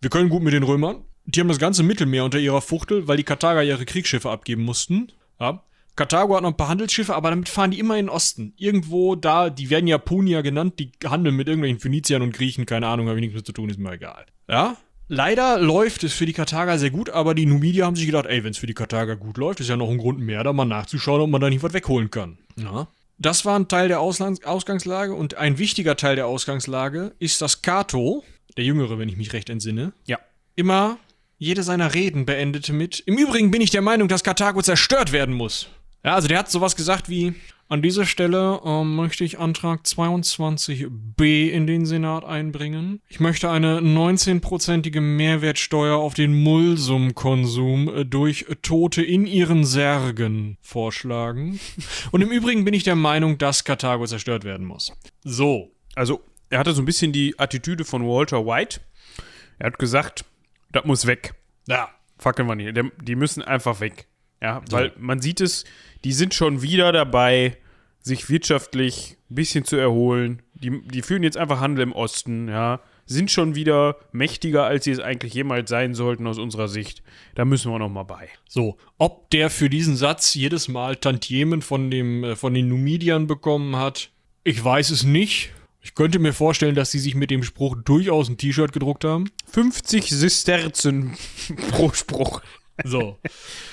wir 0.00 0.10
können 0.10 0.28
gut 0.30 0.42
mit 0.42 0.54
den 0.54 0.62
Römern. 0.62 1.04
Die 1.26 1.40
haben 1.40 1.48
das 1.48 1.58
ganze 1.58 1.82
Mittelmeer 1.82 2.24
unter 2.24 2.38
ihrer 2.38 2.62
Fuchtel, 2.62 3.06
weil 3.06 3.16
die 3.18 3.22
Karthager 3.24 3.62
ihre 3.62 3.84
Kriegsschiffe 3.84 4.30
abgeben 4.30 4.62
mussten. 4.64 5.12
Ja. 5.38 5.62
Karthago 5.96 6.34
hat 6.34 6.42
noch 6.42 6.50
ein 6.50 6.56
paar 6.56 6.68
Handelsschiffe, 6.68 7.14
aber 7.14 7.30
damit 7.30 7.48
fahren 7.50 7.70
die 7.72 7.78
immer 7.78 7.98
in 7.98 8.06
den 8.06 8.10
Osten. 8.10 8.54
Irgendwo 8.56 9.14
da, 9.14 9.50
die 9.50 9.68
werden 9.68 9.86
ja 9.86 9.98
Punier 9.98 10.42
genannt, 10.42 10.78
die 10.78 10.90
handeln 11.04 11.36
mit 11.36 11.46
irgendwelchen 11.48 11.78
Phöniziern 11.80 12.22
und 12.22 12.32
Griechen, 12.32 12.64
keine 12.64 12.86
Ahnung, 12.86 13.08
habe 13.08 13.18
ich 13.18 13.20
nichts 13.20 13.36
mit 13.36 13.44
zu 13.46 13.52
tun, 13.52 13.68
ist 13.68 13.78
mir 13.78 13.92
egal. 13.92 14.24
Ja. 14.48 14.76
Leider 15.12 15.58
läuft 15.58 16.04
es 16.04 16.12
für 16.12 16.24
die 16.24 16.32
Karthager 16.32 16.78
sehr 16.78 16.90
gut, 16.90 17.10
aber 17.10 17.34
die 17.34 17.44
Numidier 17.44 17.84
haben 17.84 17.96
sich 17.96 18.06
gedacht, 18.06 18.26
ey, 18.26 18.44
wenn 18.44 18.52
es 18.52 18.58
für 18.58 18.68
die 18.68 18.74
Karthager 18.74 19.16
gut 19.16 19.38
läuft, 19.38 19.58
ist 19.58 19.68
ja 19.68 19.76
noch 19.76 19.90
ein 19.90 19.98
Grund 19.98 20.20
mehr, 20.20 20.44
da 20.44 20.52
mal 20.52 20.64
nachzuschauen, 20.66 21.20
ob 21.20 21.30
man 21.30 21.40
da 21.40 21.50
nicht 21.50 21.64
was 21.64 21.72
wegholen 21.72 22.12
kann. 22.12 22.38
Ja. 22.54 22.86
Das 23.18 23.44
war 23.44 23.58
ein 23.58 23.66
Teil 23.66 23.88
der 23.88 23.98
Auslands 23.98 24.44
Ausgangslage 24.44 25.12
und 25.12 25.34
ein 25.34 25.58
wichtiger 25.58 25.96
Teil 25.96 26.14
der 26.14 26.28
Ausgangslage 26.28 27.12
ist, 27.18 27.42
dass 27.42 27.60
Cato, 27.60 28.22
der 28.56 28.62
Jüngere, 28.62 29.00
wenn 29.00 29.08
ich 29.08 29.16
mich 29.16 29.32
recht 29.32 29.50
entsinne, 29.50 29.92
Ja. 30.06 30.20
immer 30.54 30.96
jede 31.38 31.64
seiner 31.64 31.92
Reden 31.92 32.24
beendete 32.24 32.72
mit 32.72 33.00
Im 33.00 33.18
Übrigen 33.18 33.50
bin 33.50 33.62
ich 33.62 33.70
der 33.70 33.82
Meinung, 33.82 34.06
dass 34.06 34.22
Karthago 34.22 34.62
zerstört 34.62 35.10
werden 35.10 35.34
muss. 35.34 35.66
Ja, 36.04 36.14
also 36.14 36.28
der 36.28 36.38
hat 36.38 36.50
sowas 36.52 36.76
gesagt 36.76 37.08
wie 37.08 37.34
An 37.70 37.82
dieser 37.82 38.04
Stelle 38.04 38.60
ähm, 38.64 38.96
möchte 38.96 39.22
ich 39.22 39.38
Antrag 39.38 39.82
22b 39.82 41.50
in 41.50 41.68
den 41.68 41.86
Senat 41.86 42.24
einbringen. 42.24 43.00
Ich 43.08 43.20
möchte 43.20 43.48
eine 43.48 43.78
19-prozentige 43.78 45.00
Mehrwertsteuer 45.00 45.96
auf 45.96 46.14
den 46.14 46.42
Mulsumkonsum 46.42 47.88
äh, 47.88 48.04
durch 48.04 48.46
Tote 48.62 49.04
in 49.04 49.24
ihren 49.24 49.64
Särgen 49.64 50.58
vorschlagen. 50.60 51.60
Und 52.10 52.22
im 52.22 52.32
Übrigen 52.32 52.64
bin 52.64 52.74
ich 52.74 52.82
der 52.82 52.96
Meinung, 52.96 53.38
dass 53.38 53.62
Karthago 53.62 54.04
zerstört 54.04 54.42
werden 54.42 54.66
muss. 54.66 54.92
So. 55.22 55.70
Also, 55.94 56.24
er 56.48 56.58
hatte 56.58 56.72
so 56.72 56.82
ein 56.82 56.86
bisschen 56.86 57.12
die 57.12 57.38
Attitüde 57.38 57.84
von 57.84 58.02
Walter 58.02 58.46
White. 58.46 58.80
Er 59.60 59.68
hat 59.68 59.78
gesagt, 59.78 60.24
das 60.72 60.84
muss 60.86 61.06
weg. 61.06 61.34
Ja. 61.68 61.88
Fackeln 62.18 62.48
wir 62.48 62.56
nicht. 62.56 62.76
Die 63.02 63.14
müssen 63.14 63.42
einfach 63.42 63.78
weg. 63.78 64.08
Ja, 64.42 64.62
weil 64.70 64.92
man 64.98 65.20
sieht 65.20 65.40
es, 65.40 65.64
die 66.04 66.12
sind 66.12 66.34
schon 66.34 66.62
wieder 66.62 66.92
dabei, 66.92 67.58
sich 68.02 68.28
wirtschaftlich 68.30 69.16
ein 69.30 69.34
bisschen 69.34 69.64
zu 69.64 69.76
erholen. 69.76 70.42
Die, 70.54 70.80
die 70.82 71.02
führen 71.02 71.22
jetzt 71.22 71.36
einfach 71.36 71.60
Handel 71.60 71.82
im 71.82 71.92
Osten, 71.92 72.48
ja. 72.48 72.80
Sind 73.06 73.30
schon 73.30 73.56
wieder 73.56 73.96
mächtiger, 74.12 74.64
als 74.64 74.84
sie 74.84 74.92
es 74.92 75.00
eigentlich 75.00 75.34
jemals 75.34 75.68
sein 75.68 75.94
sollten 75.94 76.26
aus 76.28 76.38
unserer 76.38 76.68
Sicht. 76.68 77.02
Da 77.34 77.44
müssen 77.44 77.72
wir 77.72 77.78
noch 77.78 77.88
mal 77.88 78.04
bei. 78.04 78.28
So, 78.48 78.76
ob 78.98 79.28
der 79.30 79.50
für 79.50 79.68
diesen 79.68 79.96
Satz 79.96 80.34
jedes 80.34 80.68
Mal 80.68 80.96
Tantiemen 80.96 81.60
von, 81.60 81.90
dem, 81.90 82.22
äh, 82.22 82.36
von 82.36 82.54
den 82.54 82.68
Numidiern 82.68 83.26
bekommen 83.26 83.76
hat, 83.76 84.10
ich 84.44 84.64
weiß 84.64 84.90
es 84.90 85.02
nicht. 85.02 85.50
Ich 85.82 85.94
könnte 85.94 86.18
mir 86.18 86.32
vorstellen, 86.32 86.74
dass 86.74 86.90
sie 86.90 86.98
sich 86.98 87.14
mit 87.14 87.30
dem 87.30 87.42
Spruch 87.42 87.76
durchaus 87.84 88.28
ein 88.28 88.36
T-Shirt 88.36 88.72
gedruckt 88.72 89.04
haben. 89.04 89.30
50 89.50 90.08
Sisterzen 90.10 91.16
pro 91.70 91.92
Spruch. 91.92 92.42
So. 92.84 93.18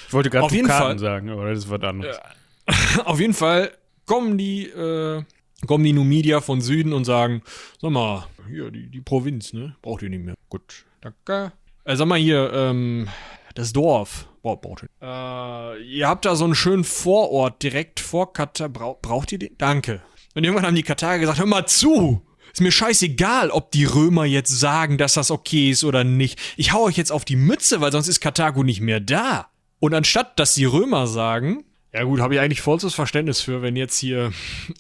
Ich 0.08 0.14
wollte 0.14 0.30
gerade 0.30 0.48
Dukaten 0.48 0.70
Fall. 0.70 1.00
sagen, 1.00 1.30
aber 1.30 1.50
das 1.50 1.60
ist 1.60 1.70
was 1.70 1.82
anderes. 1.82 2.18
Auf 3.06 3.20
jeden 3.20 3.34
Fall 3.34 3.72
kommen 4.08 4.40
die, 4.40 4.64
äh, 4.64 5.22
kommen 5.68 5.84
die 5.84 5.94
Numidier 5.94 6.42
von 6.42 6.62
Süden 6.62 6.94
und 6.94 7.06
sagen, 7.06 7.44
sag 7.80 7.92
mal, 7.92 8.28
hier, 8.50 8.72
die, 8.72 8.90
die 8.90 9.02
Provinz, 9.02 9.54
ne? 9.54 9.76
Braucht 9.84 10.02
ihr 10.02 10.10
nicht 10.10 10.24
mehr. 10.24 10.34
Gut, 10.50 10.86
danke. 11.02 11.52
Äh, 11.84 11.96
sag 11.96 12.08
mal 12.08 12.18
hier, 12.18 12.52
ähm, 12.54 13.08
das 13.54 13.74
Dorf. 13.74 14.28
Boah, 14.42 14.60
braucht 14.60 14.84
ihr. 14.84 14.90
Äh, 15.02 15.84
ihr 15.84 16.08
habt 16.08 16.26
da 16.26 16.36
so 16.36 16.46
einen 16.46 16.56
schönen 16.56 16.84
Vorort 16.84 17.62
direkt 17.62 18.00
vor 18.00 18.34
Katar. 18.34 18.70
Brau 18.70 18.98
braucht 19.02 19.32
ihr 19.32 19.40
den? 19.40 19.56
Danke. 19.58 20.02
Und 20.34 20.44
irgendwann 20.44 20.66
haben 20.66 20.76
die 20.76 20.84
Karthager 20.84 21.20
gesagt, 21.20 21.40
hör 21.40 21.46
mal 21.46 21.66
zu! 21.68 22.22
Ist 22.54 22.62
mir 22.62 22.72
scheißegal, 22.72 23.52
ob 23.52 23.72
die 23.72 23.86
Römer 23.86 24.26
jetzt 24.26 24.50
sagen, 24.50 24.98
dass 24.98 25.14
das 25.14 25.30
okay 25.30 25.70
ist 25.70 25.84
oder 25.84 26.04
nicht. 26.04 26.40
Ich 26.56 26.74
hau 26.74 26.86
euch 26.86 26.98
jetzt 26.98 27.12
auf 27.12 27.24
die 27.24 27.36
Mütze, 27.36 27.82
weil 27.82 27.92
sonst 27.92 28.08
ist 28.08 28.20
Karthago 28.20 28.64
nicht 28.64 28.82
mehr 28.82 29.00
da. 29.00 29.50
Und 29.80 29.94
anstatt, 29.94 30.40
dass 30.40 30.56
die 30.56 30.66
Römer 30.66 31.06
sagen, 31.06 31.66
ja 31.94 32.04
gut, 32.04 32.20
habe 32.20 32.36
ich 32.36 32.40
eigentlich 32.40 32.62
vollstes 32.62 32.94
Verständnis 32.94 33.42
für, 33.42 33.62
wenn 33.62 33.76
jetzt 33.76 33.98
hier, 33.98 34.32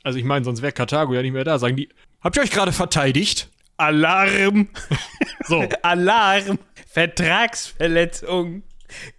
also 0.03 0.19
ich 0.19 0.25
meine, 0.25 0.45
sonst 0.45 0.61
wäre 0.61 0.73
Karthago 0.73 1.13
ja 1.13 1.21
nicht 1.21 1.33
mehr 1.33 1.43
da, 1.43 1.59
sagen 1.59 1.75
die, 1.75 1.89
habt 2.21 2.35
ihr 2.35 2.43
euch 2.43 2.51
gerade 2.51 2.71
verteidigt? 2.71 3.49
Alarm! 3.77 4.69
So, 5.47 5.65
Alarm! 5.81 6.59
Vertragsverletzung! 6.89 8.63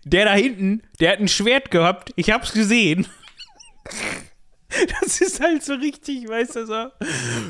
Der 0.04 0.26
da 0.26 0.34
hinten, 0.34 0.82
der 1.00 1.12
hat 1.12 1.20
ein 1.20 1.28
Schwert 1.28 1.70
gehabt. 1.70 2.12
Ich 2.16 2.30
hab's 2.30 2.52
gesehen. 2.52 3.06
Das 5.00 5.22
ist 5.22 5.40
halt 5.40 5.64
so 5.64 5.72
richtig, 5.72 6.28
weißt 6.28 6.56
du 6.56 6.66
so? 6.66 6.88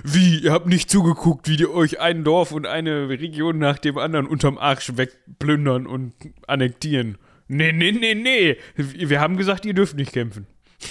Wie, 0.04 0.38
ihr 0.38 0.52
habt 0.52 0.66
nicht 0.66 0.88
zugeguckt, 0.88 1.48
wie 1.48 1.56
die 1.56 1.66
euch 1.66 1.98
ein 1.98 2.22
Dorf 2.22 2.52
und 2.52 2.64
eine 2.64 3.08
Region 3.08 3.58
nach 3.58 3.78
dem 3.78 3.98
anderen 3.98 4.28
unterm 4.28 4.56
Arsch 4.56 4.92
wegplündern 4.96 5.88
und 5.88 6.12
annektieren. 6.46 7.18
Nee, 7.48 7.72
nee, 7.72 7.92
nee, 7.92 8.14
nee. 8.14 8.56
Wir 8.76 9.20
haben 9.20 9.36
gesagt, 9.36 9.64
ihr 9.64 9.74
dürft 9.74 9.96
nicht 9.96 10.12
kämpfen. 10.12 10.46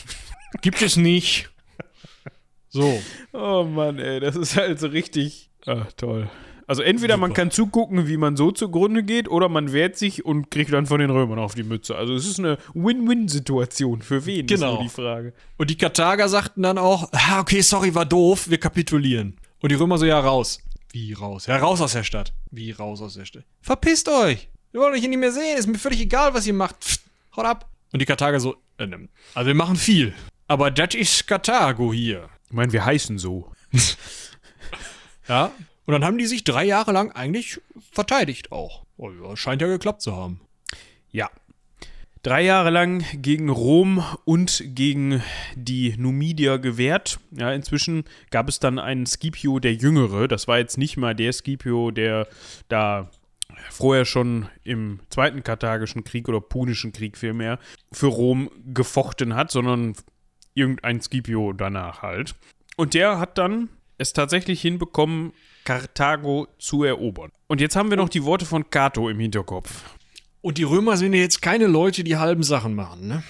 gibt 0.62 0.82
es 0.82 0.98
nicht. 0.98 1.50
So, 2.70 3.02
Oh 3.34 3.64
Mann, 3.64 4.00
ey, 4.00 4.20
das 4.20 4.36
ist 4.36 4.56
halt 4.58 4.80
so 4.80 4.88
richtig. 4.88 5.50
Ach, 5.66 5.92
toll. 5.94 6.30
Also 6.70 6.82
entweder 6.82 7.16
man 7.16 7.32
kann 7.34 7.50
zugucken, 7.50 8.08
wie 8.10 8.18
man 8.18 8.36
so 8.36 8.52
zugrunde 8.52 9.02
geht, 9.02 9.30
oder 9.30 9.48
man 9.48 9.72
wehrt 9.72 9.98
sich 9.98 10.26
und 10.26 10.52
kriegt 10.52 10.74
dann 10.74 10.86
von 10.86 11.00
den 11.00 11.10
Römern 11.10 11.40
auf 11.40 11.56
die 11.56 11.64
Mütze. 11.64 11.96
Also 11.96 12.14
es 12.14 12.28
ist 12.28 12.40
eine 12.40 12.58
Win-Win-Situation. 12.74 14.02
Für 14.02 14.26
wen 14.26 14.48
Genau. 14.48 14.72
ist 14.72 14.74
nur 14.74 14.84
die 14.84 14.90
Frage. 14.90 15.34
und 15.58 15.70
die 15.70 15.78
Karthager 15.78 16.28
sagten 16.28 16.64
dann 16.64 16.78
auch, 16.78 17.08
ah, 17.14 17.40
okay, 17.40 17.62
sorry, 17.62 17.96
war 17.96 18.06
doof, 18.06 18.50
wir 18.50 18.58
kapitulieren. 18.60 19.38
Und 19.62 19.72
die 19.72 19.76
Römer 19.76 19.98
so, 19.98 20.06
ja, 20.06 20.20
raus. 20.20 20.60
Wie 20.92 21.14
raus? 21.14 21.46
Ja, 21.46 21.56
raus 21.58 21.80
aus 21.80 21.94
der 21.94 22.04
Stadt. 22.04 22.34
Wie 22.52 22.72
raus 22.72 23.02
aus 23.02 23.14
der 23.14 23.24
Stadt? 23.26 23.44
Verpisst 23.62 24.10
euch! 24.10 24.50
Wir 24.72 24.82
wollen 24.82 24.94
euch 24.94 25.00
hier 25.00 25.10
nicht 25.10 25.20
mehr 25.20 25.32
sehen, 25.32 25.58
ist 25.58 25.68
mir 25.68 25.78
völlig 25.78 26.02
egal, 26.02 26.34
was 26.34 26.48
ihr 26.48 26.54
macht. 26.54 26.84
Pft, 26.84 27.02
haut 27.36 27.46
ab. 27.46 27.70
Und 27.94 28.02
die 28.02 28.06
Karthager 28.06 28.40
so, 28.40 28.56
äh, 28.78 28.88
also 29.34 29.48
wir 29.48 29.56
machen 29.56 29.76
viel. 29.76 30.14
Aber 30.48 30.72
das 30.72 30.96
ist 30.96 31.28
Karthago 31.28 31.94
hier. 31.94 32.30
Ich 32.48 32.54
meine, 32.54 32.72
wir 32.72 32.86
heißen 32.86 33.18
so. 33.18 33.52
Ja. 35.28 35.52
Und 35.86 35.94
dann 35.94 36.04
haben 36.04 36.18
die 36.18 36.26
sich 36.26 36.44
drei 36.44 36.66
Jahre 36.66 36.92
lang 36.92 37.12
eigentlich 37.12 37.62
verteidigt 37.92 38.52
auch. 38.52 38.86
Oh, 38.98 39.12
ja, 39.12 39.38
scheint 39.38 39.62
ja 39.62 39.68
geklappt 39.68 40.02
zu 40.02 40.16
haben. 40.16 40.42
Ja. 41.12 41.30
Drei 42.24 42.42
Jahre 42.42 42.72
lang 42.72 43.06
gegen 43.14 43.50
Rom 43.50 44.04
und 44.26 44.64
gegen 44.66 45.22
die 45.56 45.96
Numidier 45.98 46.60
gewehrt. 46.60 47.20
Ja, 47.32 47.54
inzwischen 47.54 48.04
gab 48.32 48.50
es 48.50 48.60
dann 48.60 48.80
einen 48.80 49.06
Scipio 49.06 49.60
der 49.60 49.76
Jüngere. 49.76 50.28
Das 50.28 50.48
war 50.48 50.58
jetzt 50.58 50.78
nicht 50.78 50.98
mal 50.98 51.16
der 51.16 51.32
Scipio, 51.32 51.92
der 51.92 52.28
da 52.68 53.10
vorher 53.70 54.06
schon 54.06 54.48
im 54.64 55.00
Zweiten 55.10 55.44
Karthagischen 55.44 56.04
Krieg 56.04 56.28
oder 56.30 56.42
Punischen 56.42 56.92
Krieg 56.92 57.18
vielmehr 57.18 57.60
für 57.92 58.08
Rom 58.08 58.50
gefochten 58.66 59.36
hat, 59.36 59.52
sondern 59.52 59.94
irgendein 60.54 61.02
Scipio 61.02 61.54
danach 61.54 62.02
halt. 62.02 62.36
Und 62.76 62.94
der 62.94 63.20
hat 63.20 63.38
dann 63.38 63.70
es 63.98 64.14
tatsächlich 64.14 64.62
hinbekommen, 64.62 65.34
Karthago 65.64 66.48
zu 66.60 66.84
erobern. 66.84 67.32
Und 67.48 67.62
jetzt 67.62 67.76
haben 67.76 67.90
wir 67.90 67.98
noch 67.98 68.10
die 68.10 68.24
Worte 68.24 68.46
von 68.46 68.70
Cato 68.70 69.10
im 69.10 69.20
Hinterkopf. 69.20 69.84
Und 70.42 70.58
die 70.58 70.64
Römer 70.64 70.98
sind 70.98 71.14
ja 71.14 71.20
jetzt 71.20 71.42
keine 71.42 71.68
Leute, 71.68 72.04
die 72.04 72.18
halben 72.18 72.44
Sachen 72.44 72.76
machen, 72.76 73.08
ne? 73.08 73.24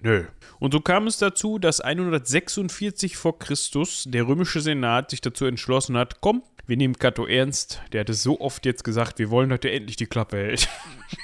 Nö. 0.00 0.24
Und 0.58 0.72
so 0.72 0.80
kam 0.80 1.06
es 1.06 1.18
dazu, 1.18 1.58
dass 1.58 1.80
146 1.80 3.16
vor 3.16 3.38
Christus 3.38 4.04
der 4.06 4.26
römische 4.26 4.60
Senat 4.60 5.10
sich 5.10 5.20
dazu 5.20 5.46
entschlossen 5.46 5.96
hat, 5.96 6.20
komm, 6.20 6.42
wir 6.66 6.76
nehmen 6.76 6.96
Cato 6.96 7.26
ernst. 7.26 7.82
Der 7.92 8.00
hat 8.00 8.10
es 8.10 8.22
so 8.22 8.40
oft 8.40 8.64
jetzt 8.66 8.84
gesagt, 8.84 9.18
wir 9.18 9.30
wollen, 9.30 9.50
dass 9.50 9.60
der 9.60 9.74
endlich 9.74 9.96
die 9.96 10.06
Klappe 10.06 10.36
hält. 10.36 10.68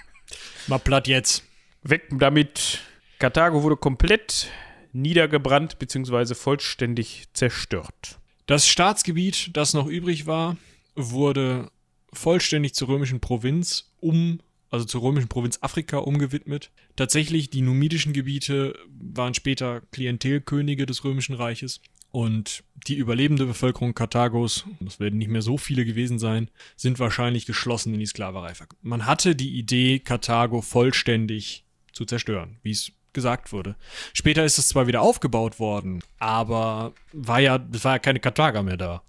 Mal 0.67 0.79
platt 0.79 1.09
jetzt. 1.09 1.45
Weg 1.83 2.09
damit. 2.11 2.81
Karthago 3.19 3.63
wurde 3.63 3.77
komplett 3.77 4.49
niedergebrannt 4.93 5.79
bzw. 5.79 6.35
vollständig 6.35 7.29
zerstört. 7.33 8.19
Das 8.47 8.67
Staatsgebiet, 8.67 9.51
das 9.57 9.75
noch 9.75 9.87
übrig 9.87 10.27
war, 10.27 10.57
wurde 10.97 11.71
vollständig 12.13 12.75
zur 12.75 12.89
römischen 12.89 13.21
Provinz 13.21 13.93
um 14.01 14.41
also 14.71 14.87
zur 14.87 15.03
römischen 15.03 15.29
Provinz 15.29 15.59
Afrika 15.61 15.99
umgewidmet. 15.99 16.71
Tatsächlich, 16.97 17.51
die 17.51 17.61
numidischen 17.61 18.13
Gebiete 18.13 18.79
waren 18.89 19.35
später 19.35 19.83
Klientelkönige 19.91 20.87
des 20.87 21.05
römischen 21.05 21.35
Reiches. 21.35 21.81
Und 22.13 22.65
die 22.89 22.97
überlebende 22.97 23.47
Bevölkerung 23.47 23.95
Karthagos, 23.95 24.65
das 24.81 24.99
werden 24.99 25.19
nicht 25.19 25.31
mehr 25.31 25.43
so 25.43 25.59
viele 25.59 25.85
gewesen 25.85 26.19
sein, 26.19 26.51
sind 26.77 26.99
wahrscheinlich 26.99 27.47
geschlossen 27.47 27.95
in 27.95 28.01
die 28.01 28.07
Sklaverei. 28.07 28.53
Man 28.83 29.07
hatte 29.07 29.37
die 29.37 29.59
Idee, 29.59 30.01
Karthago 30.01 30.61
vollständig 30.61 31.65
zu 31.93 32.05
zerstören, 32.05 32.57
wie 32.63 32.73
es 32.73 32.93
gesagt 33.13 33.53
wurde. 33.53 33.77
Später 34.13 34.45
ist 34.45 34.59
es 34.59 34.69
zwar 34.69 34.87
wieder 34.87 35.03
aufgebaut 35.03 35.59
worden, 35.59 36.03
aber 36.19 36.95
war 37.13 37.41
ja, 37.41 37.61
es 37.73 37.85
war 37.85 37.95
ja 37.95 37.99
keine 37.99 38.21
Karthager 38.21 38.63
mehr 38.63 38.77
da. 38.77 39.03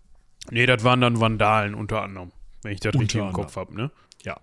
Nee, 0.49 0.65
das 0.65 0.83
waren 0.83 1.01
dann 1.01 1.19
Vandalen 1.19 1.75
unter 1.75 2.01
anderem, 2.01 2.31
wenn 2.63 2.73
ich 2.73 2.79
das 2.79 2.95
richtig 2.95 3.21
im 3.21 3.33
Kopf 3.33 3.55
habe, 3.55 3.75
ne? 3.75 3.91
Ja. 4.23 4.39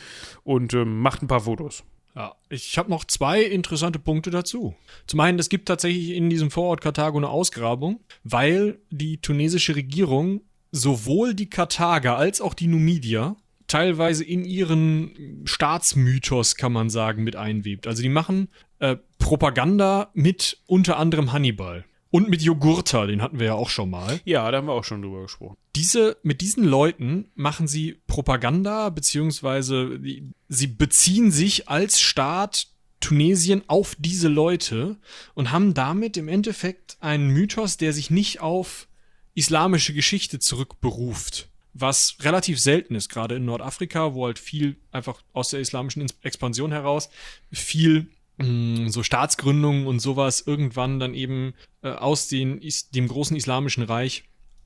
und 0.43 0.73
ähm, 0.73 0.99
macht 0.99 1.21
ein 1.21 1.27
paar 1.27 1.41
Fotos. 1.41 1.83
Ja, 2.15 2.35
ich 2.49 2.77
habe 2.77 2.89
noch 2.89 3.05
zwei 3.05 3.41
interessante 3.43 3.99
Punkte 3.99 4.29
dazu. 4.29 4.75
Zum 5.07 5.19
einen, 5.21 5.39
es 5.39 5.47
gibt 5.47 5.67
tatsächlich 5.67 6.11
in 6.11 6.29
diesem 6.29 6.51
Vorort 6.51 6.81
Karthago 6.81 7.17
eine 7.17 7.29
Ausgrabung, 7.29 8.01
weil 8.23 8.79
die 8.89 9.21
tunesische 9.21 9.75
Regierung 9.75 10.41
sowohl 10.71 11.33
die 11.33 11.49
Karthager 11.49 12.17
als 12.17 12.41
auch 12.41 12.53
die 12.53 12.67
Numidier 12.67 13.37
teilweise 13.67 14.23
in 14.25 14.43
ihren 14.43 15.45
Staatsmythos, 15.45 16.55
kann 16.55 16.73
man 16.73 16.89
sagen, 16.89 17.23
mit 17.23 17.35
einwebt. 17.35 17.87
Also 17.87 18.01
die 18.01 18.09
machen 18.09 18.49
äh, 18.79 18.97
Propaganda 19.17 20.09
mit 20.13 20.57
unter 20.65 20.97
anderem 20.97 21.31
Hannibal. 21.31 21.85
Und 22.11 22.27
mit 22.27 22.41
Jogurta, 22.41 23.05
den 23.05 23.21
hatten 23.21 23.39
wir 23.39 23.47
ja 23.47 23.53
auch 23.53 23.69
schon 23.69 23.91
mal. 23.91 24.19
Ja, 24.25 24.49
da 24.49 24.57
haben 24.57 24.67
wir 24.67 24.73
auch 24.73 24.83
schon 24.83 25.01
drüber 25.01 25.21
gesprochen. 25.21 25.57
diese, 25.75 26.17
mit 26.23 26.41
diesen 26.41 26.63
Leuten 26.63 27.31
machen 27.35 27.67
sie 27.67 28.01
Propaganda, 28.07 28.89
beziehungsweise 28.89 29.99
die, 29.99 30.31
sie 30.47 30.67
beziehen 30.67 31.31
sich 31.31 31.69
als 31.69 32.01
Staat 32.01 32.67
Tunesien 32.99 33.63
auf 33.67 33.95
diese 33.97 34.27
Leute 34.27 34.97
und 35.33 35.51
haben 35.51 35.73
damit 35.73 36.17
im 36.17 36.27
Endeffekt 36.27 36.97
einen 36.99 37.29
Mythos, 37.29 37.77
der 37.77 37.93
sich 37.93 38.09
nicht 38.09 38.41
auf 38.41 38.87
islamische 39.35 39.93
Geschichte 39.93 40.39
zurückberuft. 40.39 41.49
Was 41.73 42.17
relativ 42.21 42.59
selten 42.59 42.95
ist, 42.95 43.09
gerade 43.09 43.35
in 43.35 43.45
Nordafrika, 43.45 44.15
wo 44.15 44.25
halt 44.25 44.39
viel 44.39 44.77
einfach 44.91 45.21
aus 45.31 45.49
der 45.49 45.59
islamischen 45.59 46.05
Expansion 46.23 46.71
heraus 46.71 47.09
viel 47.51 48.09
mh, 48.39 48.89
so 48.89 49.03
Staatsgründungen 49.03 49.87
und 49.87 49.99
sowas 49.99 50.41
irgendwann 50.45 50.99
dann 50.99 51.13
eben 51.13 51.53
äh, 51.83 51.89
aus 51.89 52.27
den, 52.27 52.59
dem 52.93 53.07
großen 53.07 53.37
islamischen 53.37 53.83
Reich 53.83 54.23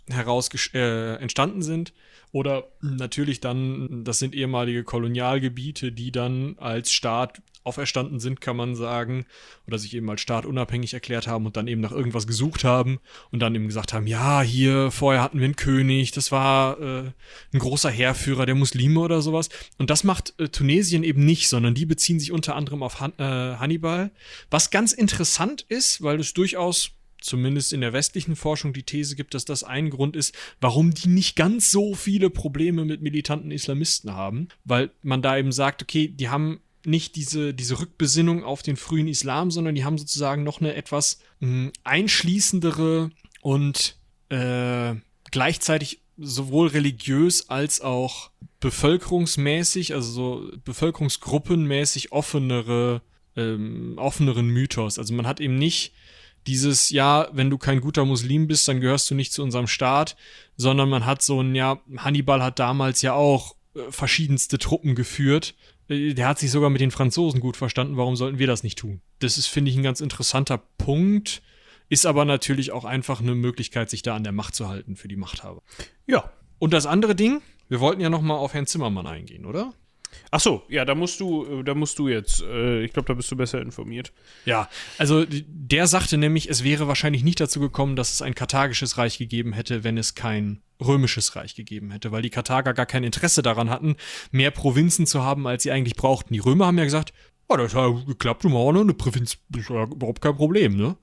heraus 0.10 0.50
äh, 0.74 1.16
entstanden 1.16 1.62
sind. 1.62 1.94
Oder 2.34 2.68
natürlich 2.82 3.42
dann, 3.42 4.04
das 4.04 4.18
sind 4.18 4.34
ehemalige 4.34 4.84
Kolonialgebiete, 4.84 5.92
die 5.92 6.12
dann 6.12 6.56
als 6.58 6.92
Staat 6.92 7.44
auferstanden 7.64 8.20
sind, 8.20 8.42
kann 8.42 8.58
man 8.58 8.76
sagen, 8.76 9.28
oder 9.68 9.78
sich 9.78 9.94
eben 9.94 10.10
als 10.10 10.22
Staat 10.22 10.48
unabhängig 10.48 10.96
erklärt 10.96 11.28
haben 11.28 11.46
und 11.46 11.56
dann 11.58 11.68
eben 11.68 11.80
nach 11.80 11.92
irgendwas 11.92 12.26
gesucht 12.26 12.64
haben 12.64 13.00
und 13.30 13.40
dann 13.40 13.54
eben 13.54 13.68
gesagt 13.68 13.94
haben, 13.94 14.08
ja, 14.08 14.42
hier, 14.42 14.90
vorher 14.90 15.22
hatten 15.22 15.38
wir 15.38 15.46
einen 15.46 15.56
König, 15.56 16.12
das 16.12 16.32
war 16.32 16.82
äh, 16.82 17.12
ein 17.54 17.60
großer 17.60 17.92
Heerführer 17.92 18.48
der 18.48 18.56
Muslime 18.56 19.00
oder 19.00 19.22
sowas. 19.22 19.50
Und 19.78 19.92
das 19.92 20.04
macht 20.04 20.34
äh, 20.40 20.50
Tunesien 20.50 21.04
eben 21.04 21.24
nicht, 21.24 21.50
sondern 21.50 21.76
die 21.76 21.86
beziehen 21.86 22.20
sich 22.20 22.32
unter 22.32 22.56
anderem 22.56 22.82
auf 22.82 23.00
Han 23.00 23.14
äh, 23.20 23.58
Hannibal, 23.58 24.10
was 24.50 24.72
ganz 24.72 24.92
interessant 24.92 25.68
ist, 25.70 26.02
weil 26.02 26.20
es 26.20 26.34
durchaus 26.34 26.94
zumindest 27.24 27.74
in 27.74 27.82
der 27.82 27.94
westlichen 27.94 28.36
Forschung 28.36 28.74
die 28.74 28.84
These 28.84 29.16
gibt, 29.16 29.34
dass 29.34 29.46
das 29.46 29.64
ein 29.64 29.90
Grund 29.90 30.16
ist, 30.16 30.36
warum 30.62 30.94
die 30.94 31.10
nicht 31.10 31.36
ganz 31.36 31.72
so 31.72 31.96
viele 31.96 32.30
Probleme 32.30 32.86
mit 32.86 33.02
militanten 33.02 33.52
Islamisten 33.52 34.14
haben, 34.14 34.48
weil 34.64 34.92
man 35.02 35.22
da 35.22 35.38
eben 35.38 35.52
sagt, 35.52 35.82
okay, 35.82 36.08
die 36.08 36.30
haben 36.30 36.60
nicht 36.86 37.16
diese, 37.16 37.54
diese 37.54 37.80
Rückbesinnung 37.80 38.44
auf 38.44 38.62
den 38.62 38.76
frühen 38.76 39.08
Islam, 39.08 39.52
sondern 39.52 39.76
die 39.76 39.86
haben 39.86 39.98
sozusagen 39.98 40.44
noch 40.44 40.60
eine 40.60 40.76
etwas 40.76 41.20
mh, 41.40 41.72
einschließendere 41.84 43.10
und 43.42 43.98
äh, 44.30 44.96
gleichzeitig 45.32 46.02
sowohl 46.18 46.68
religiös 46.68 47.50
als 47.50 47.82
auch 47.82 48.32
bevölkerungsmäßig, 48.60 49.94
also 49.94 50.12
so 50.12 50.52
bevölkerungsgruppenmäßig 50.64 52.12
offenere, 52.12 53.02
ähm, 53.36 53.96
offeneren 53.98 54.48
Mythos. 54.48 55.00
Also 55.00 55.14
man 55.14 55.28
hat 55.28 55.40
eben 55.40 55.56
nicht 55.56 55.94
dieses, 56.48 56.90
ja, 56.90 57.28
wenn 57.32 57.50
du 57.50 57.58
kein 57.58 57.82
guter 57.82 58.06
Muslim 58.06 58.48
bist, 58.48 58.68
dann 58.68 58.82
gehörst 58.82 59.10
du 59.10 59.16
nicht 59.16 59.34
zu 59.34 59.44
unserem 59.44 59.68
Staat, 59.68 60.16
sondern 60.58 60.90
man 60.90 61.06
hat 61.06 61.22
so 61.22 61.42
ein, 61.42 61.56
ja, 61.56 61.80
Hannibal 61.98 62.44
hat 62.44 62.60
damals 62.60 63.02
ja 63.02 63.14
auch 63.14 63.56
äh, 63.76 63.80
verschiedenste 63.90 64.58
Truppen 64.58 64.96
geführt. 64.96 65.56
Äh, 65.88 66.14
Der 66.14 66.28
hat 66.28 66.40
sich 66.40 66.52
sogar 66.52 66.70
mit 66.70 66.82
den 66.82 66.92
Franzosen 66.92 67.40
gut 67.40 67.58
verstanden, 67.58 67.98
warum 67.98 68.16
sollten 68.16 68.40
wir 68.40 68.48
das 68.48 68.64
nicht 68.64 68.78
tun? 68.78 69.02
Das 69.20 69.38
ist, 69.38 69.48
finde 69.48 69.72
ich, 69.72 69.78
ein 69.78 69.84
ganz 69.84 70.02
interessanter 70.02 70.58
Punkt, 70.78 71.42
ist 71.90 72.06
aber 72.06 72.26
natürlich 72.26 72.72
auch 72.72 72.86
einfach 72.86 73.22
eine 73.22 73.36
Möglichkeit, 73.36 73.90
sich 73.90 74.02
da 74.02 74.16
an 74.16 74.24
der 74.24 74.34
Macht 74.34 74.56
zu 74.56 74.68
halten 74.68 74.96
für 74.96 75.08
die 75.08 75.16
Machthaber. 75.16 75.62
Ja. 76.08 76.32
Und 76.60 76.72
das 76.74 76.86
andere 76.86 77.14
Ding, 77.14 77.42
wir 77.68 77.80
wollten 77.80 78.02
ja 78.02 78.10
noch 78.10 78.22
mal 78.22 78.36
auf 78.36 78.54
Herrn 78.54 78.68
Zimmermann 78.68 79.08
eingehen, 79.08 79.46
oder? 79.46 79.74
Ach 80.32 80.40
so, 80.40 80.64
ja, 80.70 80.86
da 80.86 80.96
musst 80.96 81.20
du, 81.20 81.46
äh, 81.46 81.64
da 81.64 81.76
musst 81.76 82.00
du 82.00 82.08
jetzt, 82.08 82.42
äh, 82.42 82.84
ich 82.84 82.94
glaube, 82.94 83.08
da 83.08 83.14
bist 83.14 83.32
du 83.32 83.36
besser 83.36 83.62
informiert. 83.62 84.14
Ja, 84.46 84.70
also 84.98 85.26
der 85.30 85.88
sagte 85.88 86.18
nämlich, 86.18 86.50
es 86.50 86.64
wäre 86.64 86.88
wahrscheinlich 86.88 87.24
nicht 87.24 87.40
dazu 87.40 87.60
gekommen, 87.60 87.96
dass 87.96 88.14
es 88.14 88.22
ein 88.22 88.36
karthagisches 88.36 88.98
Reich 88.98 89.18
gegeben 89.18 89.54
hätte, 89.54 89.84
wenn 89.84 89.98
es 89.98 90.16
kein 90.16 90.62
römisches 90.80 91.36
Reich 91.36 91.56
gegeben 91.56 91.92
hätte, 91.92 92.12
weil 92.12 92.22
die 92.22 92.30
Karthager 92.30 92.74
gar 92.74 92.86
kein 92.86 93.04
Interesse 93.04 93.42
daran 93.42 93.70
hatten, 93.70 93.96
mehr 94.32 94.52
Provinzen 94.52 95.06
zu 95.06 95.24
haben, 95.24 95.48
als 95.48 95.64
sie 95.64 95.72
eigentlich 95.72 95.96
brauchten. 95.96 96.34
Die 96.34 96.40
Römer 96.40 96.68
haben 96.68 96.78
ja 96.78 96.84
gesagt, 96.84 97.14
oh, 97.48 97.58
das 97.58 97.76
hat 97.76 98.06
geklappt, 98.06 98.44
du 98.44 98.50
machst 98.50 98.60
auch 98.60 98.72
noch 98.74 98.82
eine 98.82 98.94
Provinz, 98.94 99.38
ist 99.56 99.70
ja 99.70 99.84
überhaupt 99.84 100.22
kein 100.22 100.36
Problem, 100.36 100.76
ne? 100.76 100.98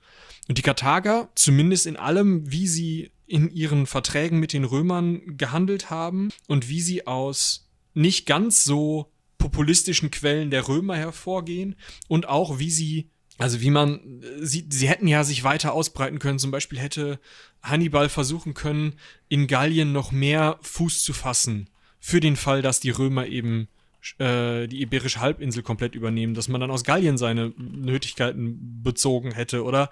Und 0.49 0.59
die 0.59 0.63
Karthager, 0.63 1.31
zumindest 1.35 1.87
in 1.87 1.97
allem, 1.97 2.51
wie 2.51 2.67
sie 2.67 3.13
in 3.27 3.49
ihren 3.51 3.87
Verträgen 3.87 4.41
mit 4.41 4.53
den 4.53 4.65
Römern 4.65 5.37
gehandelt 5.37 5.91
haben 5.91 6.31
und 6.49 6.69
wie 6.69 6.81
sie 6.81 7.07
aus 7.07 7.70
nicht 7.95 8.27
ganz 8.27 8.65
so 8.65 9.11
populistischen 9.39 10.11
Quellen 10.11 10.51
der 10.51 10.69
Römer 10.69 10.97
hervorgehen 10.97 11.75
und 12.09 12.29
auch 12.29 12.59
wie 12.59 12.71
sie, 12.71 13.11
also 13.39 13.61
wie 13.61 13.71
man, 13.71 14.23
sie, 14.41 14.67
sie 14.69 14.89
hätten 14.89 15.09
ja 15.09 15.25
sich 15.25 15.45
weiter 15.45 15.73
ausbreiten 15.73 16.19
können. 16.19 16.39
Zum 16.39 16.51
Beispiel 16.51 16.79
hätte 16.79 17.19
Hannibal 17.63 18.09
versuchen 18.09 18.55
können, 18.55 18.95
in 19.29 19.47
Gallien 19.47 19.93
noch 19.93 20.13
mehr 20.13 20.59
Fuß 20.63 21.03
zu 21.03 21.13
fassen. 21.13 21.69
Für 21.99 22.21
den 22.21 22.37
Fall, 22.37 22.63
dass 22.63 22.81
die 22.81 22.91
Römer 22.91 23.27
eben 23.27 23.69
äh, 24.19 24.67
die 24.67 24.83
Iberische 24.83 25.21
Halbinsel 25.21 25.63
komplett 25.63 25.95
übernehmen, 25.95 26.35
dass 26.35 26.49
man 26.49 26.61
dann 26.61 26.71
aus 26.71 26.85
Gallien 26.85 27.19
seine 27.19 27.53
Nötigkeiten 27.57 28.83
bezogen 28.83 29.33
hätte 29.33 29.65
oder 29.65 29.91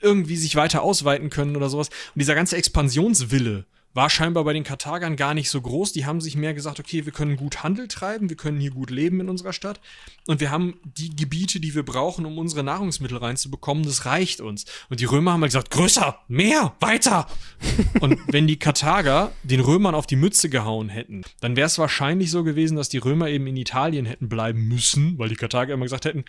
irgendwie 0.00 0.36
sich 0.36 0.56
weiter 0.56 0.82
ausweiten 0.82 1.30
können 1.30 1.56
oder 1.56 1.68
sowas. 1.68 1.88
Und 1.88 2.20
dieser 2.20 2.34
ganze 2.34 2.56
Expansionswille 2.56 3.64
war 3.94 4.10
scheinbar 4.10 4.44
bei 4.44 4.52
den 4.52 4.64
Karthagern 4.64 5.16
gar 5.16 5.34
nicht 5.34 5.48
so 5.48 5.60
groß. 5.60 5.92
Die 5.92 6.04
haben 6.04 6.20
sich 6.20 6.36
mehr 6.36 6.52
gesagt, 6.52 6.80
okay, 6.80 7.06
wir 7.06 7.12
können 7.12 7.36
gut 7.36 7.62
Handel 7.62 7.88
treiben, 7.88 8.28
wir 8.28 8.36
können 8.36 8.60
hier 8.60 8.72
gut 8.72 8.90
leben 8.90 9.20
in 9.20 9.28
unserer 9.28 9.52
Stadt 9.52 9.80
und 10.26 10.40
wir 10.40 10.50
haben 10.50 10.74
die 10.84 11.14
Gebiete, 11.14 11.60
die 11.60 11.74
wir 11.74 11.84
brauchen, 11.84 12.26
um 12.26 12.36
unsere 12.36 12.64
Nahrungsmittel 12.64 13.18
reinzubekommen, 13.18 13.84
das 13.84 14.04
reicht 14.04 14.40
uns. 14.40 14.64
Und 14.90 15.00
die 15.00 15.04
Römer 15.04 15.32
haben 15.32 15.42
halt 15.42 15.52
gesagt, 15.52 15.70
größer, 15.70 16.18
mehr, 16.28 16.74
weiter. 16.80 17.28
und 18.00 18.18
wenn 18.32 18.46
die 18.46 18.58
Karthager 18.58 19.32
den 19.44 19.60
Römern 19.60 19.94
auf 19.94 20.06
die 20.06 20.16
Mütze 20.16 20.48
gehauen 20.48 20.88
hätten, 20.88 21.22
dann 21.40 21.56
wäre 21.56 21.66
es 21.66 21.78
wahrscheinlich 21.78 22.30
so 22.30 22.42
gewesen, 22.42 22.76
dass 22.76 22.88
die 22.88 22.98
Römer 22.98 23.28
eben 23.28 23.46
in 23.46 23.56
Italien 23.56 24.06
hätten 24.06 24.28
bleiben 24.28 24.66
müssen, 24.66 25.18
weil 25.18 25.28
die 25.28 25.36
Karthager 25.36 25.74
immer 25.74 25.84
gesagt 25.84 26.04
hätten, 26.04 26.24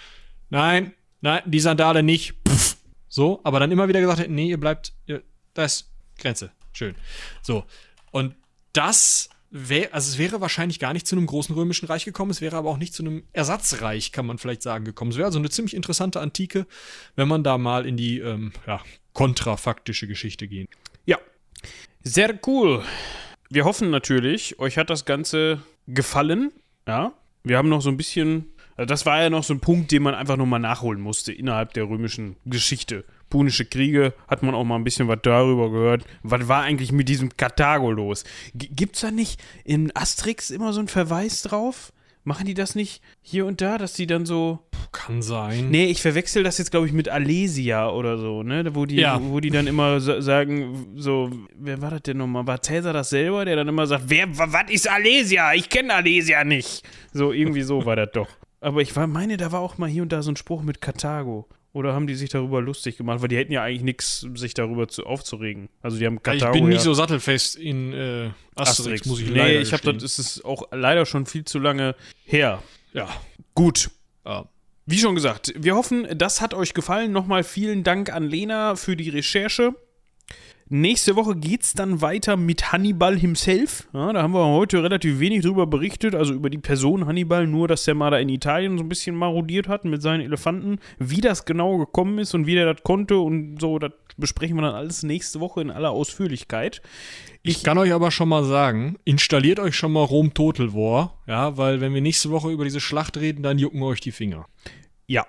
nein, 0.50 0.94
nein, 1.22 1.42
die 1.46 1.60
Sandale 1.60 2.04
nicht. 2.04 2.36
Pff. 2.48 2.78
So, 3.08 3.40
aber 3.44 3.60
dann 3.60 3.72
immer 3.72 3.88
wieder 3.88 4.02
gesagt 4.02 4.20
hätten, 4.20 4.36
nee, 4.36 4.50
ihr 4.50 4.60
bleibt, 4.60 4.94
ihr, 5.08 5.24
das 5.54 5.90
Grenze. 6.18 6.52
Schön. 6.76 6.96
So. 7.42 7.66
Und 8.12 8.36
das 8.74 9.30
wäre, 9.50 9.94
also 9.94 10.12
es 10.12 10.18
wäre 10.18 10.42
wahrscheinlich 10.42 10.80
gar 10.80 10.92
nicht 10.92 11.08
zu 11.08 11.16
einem 11.16 11.26
großen 11.26 11.56
römischen 11.56 11.86
Reich 11.86 12.04
gekommen, 12.04 12.32
es 12.32 12.42
wäre 12.42 12.58
aber 12.58 12.70
auch 12.70 12.78
nicht 12.78 12.94
zu 12.94 13.04
einem 13.04 13.24
Ersatzreich, 13.32 14.12
kann 14.12 14.26
man 14.26 14.38
vielleicht 14.38 14.62
sagen, 14.62 14.84
gekommen. 14.84 15.12
Es 15.12 15.18
wäre 15.18 15.28
also 15.28 15.40
eine 15.40 15.50
ziemlich 15.50 15.74
interessante 15.74 16.20
Antike, 16.20 16.68
wenn 17.16 17.30
man 17.30 17.44
da 17.44 17.58
mal 17.58 17.86
in 17.86 17.96
die 17.96 18.20
ähm, 18.20 18.52
ja, 18.68 18.82
kontrafaktische 19.14 20.08
Geschichte 20.08 20.48
geht. 20.48 20.70
Ja. 21.06 21.18
Sehr 22.04 22.38
cool. 22.46 22.84
Wir 23.50 23.64
hoffen 23.64 23.90
natürlich, 23.90 24.60
euch 24.60 24.78
hat 24.78 24.90
das 24.90 25.06
Ganze 25.06 25.64
gefallen. 25.88 26.52
Ja. 26.88 27.14
Wir 27.44 27.58
haben 27.58 27.70
noch 27.70 27.82
so 27.82 27.90
ein 27.90 27.98
bisschen. 27.98 28.52
Also 28.76 28.88
das 28.88 29.06
war 29.06 29.22
ja 29.22 29.30
noch 29.30 29.44
so 29.44 29.54
ein 29.54 29.62
Punkt, 29.62 29.92
den 29.92 30.04
man 30.04 30.16
einfach 30.16 30.36
nochmal 30.36 30.60
nachholen 30.60 31.00
musste 31.00 31.32
innerhalb 31.32 31.74
der 31.74 31.88
römischen 31.88 32.36
Geschichte. 32.46 33.06
Punische 33.30 33.66
Kriege, 33.66 34.14
hat 34.28 34.44
man 34.44 34.56
auch 34.56 34.64
mal 34.64 34.76
ein 34.76 34.84
bisschen 34.84 35.08
was 35.08 35.20
darüber 35.24 35.70
gehört. 35.72 36.06
Was 36.24 36.48
war 36.48 36.62
eigentlich 36.64 36.92
mit 36.92 37.10
diesem 37.10 37.36
Karthago 37.36 37.92
los? 37.92 38.24
G 38.54 38.68
gibt's 38.72 39.02
da 39.02 39.12
nicht 39.12 39.42
in 39.64 39.92
Asterix 39.96 40.50
immer 40.52 40.74
so 40.74 40.80
einen 40.80 40.88
Verweis 40.88 41.42
drauf? 41.42 41.92
Machen 42.28 42.48
die 42.48 42.56
das 42.56 42.74
nicht 42.74 43.02
hier 43.22 43.46
und 43.46 43.62
da, 43.62 43.78
dass 43.78 43.94
die 43.94 44.08
dann 44.08 44.26
so. 44.26 44.60
Kann 44.92 45.22
sein. 45.22 45.70
Nee, 45.70 45.86
ich 45.88 46.02
verwechsel 46.02 46.42
das 46.44 46.58
jetzt, 46.58 46.72
glaube 46.72 46.88
ich, 46.88 46.94
mit 46.94 47.10
Alesia 47.10 47.90
oder 47.90 48.18
so, 48.18 48.44
ne? 48.44 48.64
Wo 48.74 48.86
die, 48.86 48.96
Ja. 48.96 49.20
wo 49.22 49.40
die 49.42 49.50
dann 49.52 49.68
immer 49.68 50.00
sa- 50.00 50.22
sagen, 50.22 50.88
so, 50.96 51.30
wer 51.56 51.82
war 51.82 51.92
das 51.92 52.04
denn 52.04 52.18
nochmal? 52.18 52.48
War 52.48 52.62
Cäsar 52.62 52.94
das 52.94 53.10
selber, 53.10 53.44
der 53.46 53.58
dann 53.58 53.68
immer 53.68 53.86
sagt, 53.88 54.06
wer, 54.08 54.26
was 54.38 54.70
ist 54.72 54.90
Alesia? 54.90 55.54
Ich 55.54 55.70
kenne 55.70 55.94
Alesia 55.94 56.44
nicht. 56.46 56.84
So, 57.14 57.32
irgendwie 57.34 57.62
so 57.64 57.86
war 57.86 57.96
das 57.98 58.10
doch. 58.14 58.30
Aber 58.62 58.82
ich 58.82 58.96
war, 58.96 59.06
meine, 59.06 59.36
da 59.38 59.52
war 59.52 59.60
auch 59.60 59.78
mal 59.78 59.90
hier 59.90 60.02
und 60.02 60.12
da 60.14 60.22
so 60.24 60.32
ein 60.32 60.38
Spruch 60.38 60.64
mit 60.64 60.80
Karthago. 60.82 61.48
Oder 61.76 61.94
haben 61.94 62.08
die 62.08 62.16
sich 62.16 62.30
darüber 62.30 62.62
lustig 62.62 62.96
gemacht? 62.96 63.22
Weil 63.22 63.28
die 63.28 63.36
hätten 63.36 63.52
ja 63.52 63.62
eigentlich 63.62 63.84
nichts, 63.84 64.26
sich 64.36 64.54
darüber 64.54 64.88
zu, 64.88 65.06
aufzuregen. 65.06 65.68
Also 65.82 65.98
die 65.98 66.06
haben 66.06 66.16
ich 66.16 66.24
Karthago 66.24 66.54
bin 66.54 66.70
nicht 66.70 66.80
so 66.80 66.94
sattelfest 66.94 67.58
in 67.58 67.92
äh, 67.92 68.30
Asterix, 68.56 69.06
muss 69.06 69.20
ich 69.20 69.30
nee, 69.30 69.38
leider 69.38 69.60
ich 69.60 69.74
habe 69.74 69.92
das, 69.92 70.02
ist 70.02 70.18
es 70.18 70.46
auch 70.46 70.70
leider 70.72 71.06
schon 71.06 71.26
viel 71.26 71.44
zu 71.44 71.60
lange 71.60 71.98
her. 72.24 72.64
Ja. 72.94 73.10
Gut, 73.56 73.90
ja. 74.26 74.48
wie 74.86 74.98
schon 74.98 75.16
gesagt, 75.16 75.54
wir 75.58 75.76
hoffen, 75.76 76.08
das 76.18 76.40
hat 76.40 76.54
euch 76.54 76.74
gefallen. 76.74 77.12
Nochmal 77.12 77.44
vielen 77.44 77.84
Dank 77.84 78.10
an 78.10 78.24
Lena 78.24 78.78
für 78.78 78.96
die 78.96 79.10
Recherche. 79.10 79.76
Nächste 80.68 81.16
Woche 81.16 81.36
geht's 81.36 81.74
dann 81.74 82.02
weiter 82.02 82.38
mit 82.38 82.72
Hannibal 82.72 83.16
himself. 83.20 83.88
Ja, 83.94 84.12
da 84.12 84.24
haben 84.24 84.34
wir 84.34 84.48
heute 84.48 84.82
relativ 84.82 85.20
wenig 85.20 85.44
drüber 85.44 85.68
berichtet, 85.68 86.16
also 86.16 86.34
über 86.34 86.50
die 86.50 86.58
Person 86.58 87.06
Hannibal, 87.06 87.46
nur 87.46 87.68
dass 87.68 87.86
der 87.86 87.94
mal 87.94 88.10
da 88.10 88.18
in 88.18 88.30
Italien 88.30 88.80
so 88.80 88.84
ein 88.84 88.90
bisschen 88.90 89.16
marodiert 89.16 89.68
hat 89.68 89.86
mit 89.86 90.02
seinen 90.02 90.22
Elefanten. 90.22 90.80
Wie 90.98 91.22
das 91.22 91.46
genau 91.46 91.78
gekommen 91.78 92.18
ist 92.18 92.34
und 92.34 92.48
wie 92.48 92.56
der 92.56 92.74
das 92.74 92.82
konnte 92.82 93.20
und 93.20 93.62
so, 93.62 93.78
das 93.78 93.92
besprechen 94.18 94.56
wir 94.56 94.64
dann 94.64 94.74
alles 94.74 95.04
nächste 95.04 95.40
Woche 95.40 95.62
in 95.62 95.70
aller 95.70 95.92
Ausführlichkeit. 95.92 96.82
Ich 97.44 97.64
kann 97.64 97.78
euch 97.78 97.94
aber 97.94 98.10
schon 98.10 98.30
mal 98.30 98.44
sagen, 98.44 98.98
installiert 99.06 99.60
euch 99.60 99.76
schon 99.76 99.94
mal 99.94 100.04
Rom 100.04 100.34
Total 100.34 100.74
War, 100.74 101.22
ja, 101.28 101.58
weil 101.58 101.80
wenn 101.80 101.94
wir 101.94 102.02
nächste 102.02 102.32
Woche 102.32 102.50
über 102.50 102.64
diese 102.64 102.80
Schlacht 102.80 103.18
reden, 103.18 103.44
dann 103.44 103.60
jucken 103.60 103.84
euch 103.84 104.02
die 104.02 104.12
Finger. 104.12 104.48
Ja, 105.06 105.28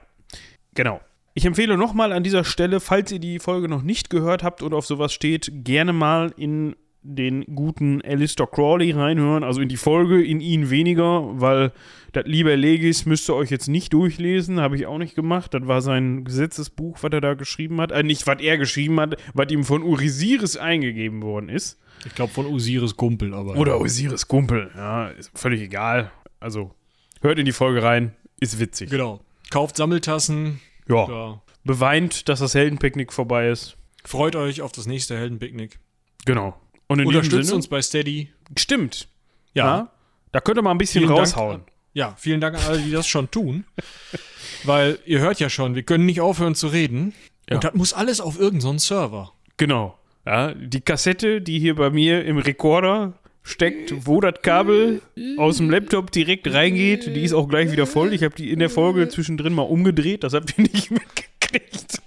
genau. 0.73 0.99
Ich 1.39 1.45
empfehle 1.45 1.77
nochmal 1.77 2.15
an 2.15 2.23
dieser 2.23 2.45
Stelle, 2.45 2.81
falls 2.81 3.13
ihr 3.13 3.19
die 3.19 3.39
Folge 3.41 3.69
noch 3.69 3.83
nicht 3.83 4.09
gehört 4.09 4.43
habt 4.43 4.63
oder 4.63 4.79
auf 4.79 4.87
sowas 4.87 5.13
steht, 5.13 5.51
gerne 5.53 5.93
mal 5.93 6.33
in 6.39 6.77
den 7.03 7.45
guten 7.55 8.01
Alistair 8.01 8.47
Crawley 8.47 8.93
reinhören, 8.93 9.45
also 9.45 9.61
in 9.61 9.69
die 9.69 9.77
Folge, 9.77 10.25
in 10.25 10.41
ihn 10.41 10.71
weniger, 10.71 11.39
weil 11.39 11.73
das 12.13 12.25
Liber 12.25 12.57
Legis 12.57 13.05
müsst 13.05 13.29
ihr 13.29 13.35
euch 13.35 13.51
jetzt 13.51 13.69
nicht 13.69 13.93
durchlesen, 13.93 14.61
habe 14.61 14.77
ich 14.77 14.87
auch 14.87 14.97
nicht 14.97 15.15
gemacht. 15.15 15.53
Das 15.53 15.67
war 15.67 15.83
sein 15.83 16.25
Gesetzesbuch, 16.25 17.03
was 17.03 17.13
er 17.13 17.21
da 17.21 17.35
geschrieben 17.35 17.83
hat. 17.83 17.93
Äh, 17.93 18.03
nicht, 18.03 18.27
was 18.27 18.41
er 18.41 18.57
geschrieben 18.57 18.99
hat, 18.99 19.19
was 19.35 19.51
ihm 19.51 19.65
von 19.65 19.83
Urisiris 19.83 20.57
eingegeben 20.57 21.21
worden 21.21 21.51
ist. 21.51 21.79
Ich 22.07 22.15
glaube 22.15 22.33
von 22.33 22.47
Osiris 22.47 22.97
Kumpel, 22.97 23.35
aber. 23.35 23.57
Oder 23.57 23.79
Osiris 23.79 24.27
Kumpel, 24.27 24.71
ja, 24.75 25.09
ist 25.09 25.39
völlig 25.39 25.61
egal. 25.61 26.11
Also, 26.41 26.75
hört 27.21 27.39
in 27.39 27.45
die 27.45 27.53
Folge 27.53 27.83
rein, 27.83 28.17
ist 28.41 28.59
witzig. 28.59 28.89
Genau. 28.89 29.21
Kauft 29.51 29.77
Sammeltassen. 29.77 30.61
Ja. 30.89 31.09
Ja. 31.09 31.43
Beweint, 31.65 32.29
dass 32.29 32.39
das 32.41 32.55
Heldenpicknick 32.55 33.13
vorbei 33.13 33.49
ist. 33.49 33.77
Freut 34.05 34.37
euch 34.37 34.63
auf 34.63 34.71
das 34.73 34.87
nächste 34.87 35.17
Heldenpicknick. 35.17 35.79
Genau. 36.25 36.59
Und 36.87 37.01
in 37.01 37.07
Unterstützt 37.09 37.47
Sinne, 37.47 37.57
uns 37.57 37.67
bei 37.69 37.83
Steady. 37.83 38.33
Stimmt. 38.57 39.09
Ja. 39.55 39.65
Ja. 39.67 39.93
Da 40.33 40.41
könnt 40.41 40.59
ihr 40.59 40.63
mal 40.63 40.71
ein 40.71 40.79
bisschen 40.79 41.01
Vielen 41.03 41.15
Dank 41.17 41.29
raushauen. 41.29 41.57
an- 41.57 41.67
Ja, 41.95 42.15
vielen 42.17 42.41
Dank 42.41 42.57
an 42.57 42.63
alle, 42.69 42.79
die 42.81 42.91
das 42.93 43.09
schon 43.09 43.31
tun. 43.31 43.65
Weil 44.65 44.99
ihr 45.07 45.19
hört 45.21 45.41
ja 45.41 45.49
schon, 45.51 45.75
wir 45.75 45.83
können 45.83 46.07
nicht 46.07 46.21
aufhören 46.21 46.55
zu 46.55 46.69
reden. 46.69 47.15
Ja. 47.49 47.57
Und 47.57 47.65
das 47.65 47.75
muss 47.75 47.93
alles 47.93 48.21
auf 48.21 48.39
irgendeinen 48.39 48.79
Server. 48.79 49.33
Genau. 49.57 49.99
Ja, 50.25 50.55
die 50.55 50.81
Kassette, 50.81 51.41
die 51.41 51.59
hier 51.59 51.75
bei 51.77 51.91
mir 51.91 52.25
im 52.25 52.39
Rekorder 52.39 53.15
steckt, 53.47 54.07
wo 54.07 54.21
das 54.21 54.43
Kabel 54.43 55.01
aus 55.39 55.59
dem 55.59 55.71
Laptop 55.71 56.11
direkt 56.11 56.53
reingeht, 56.53 57.15
die 57.15 57.23
ist 57.23 57.33
auch 57.33 57.49
gleich 57.49 57.71
wieder 57.71 57.87
voll. 57.87 58.13
Ich 58.13 58.23
habe 58.23 58.35
die 58.35 58.51
in 58.51 58.59
der 58.59 58.71
Folge 58.71 59.09
zwischendrin 59.09 59.55
mal 59.55 59.63
umgedreht, 59.63 60.25
das 60.25 60.35
habt 60.35 60.59
ihr 60.59 60.65
nicht 60.65 60.91
mitgekriegt. 60.91 62.03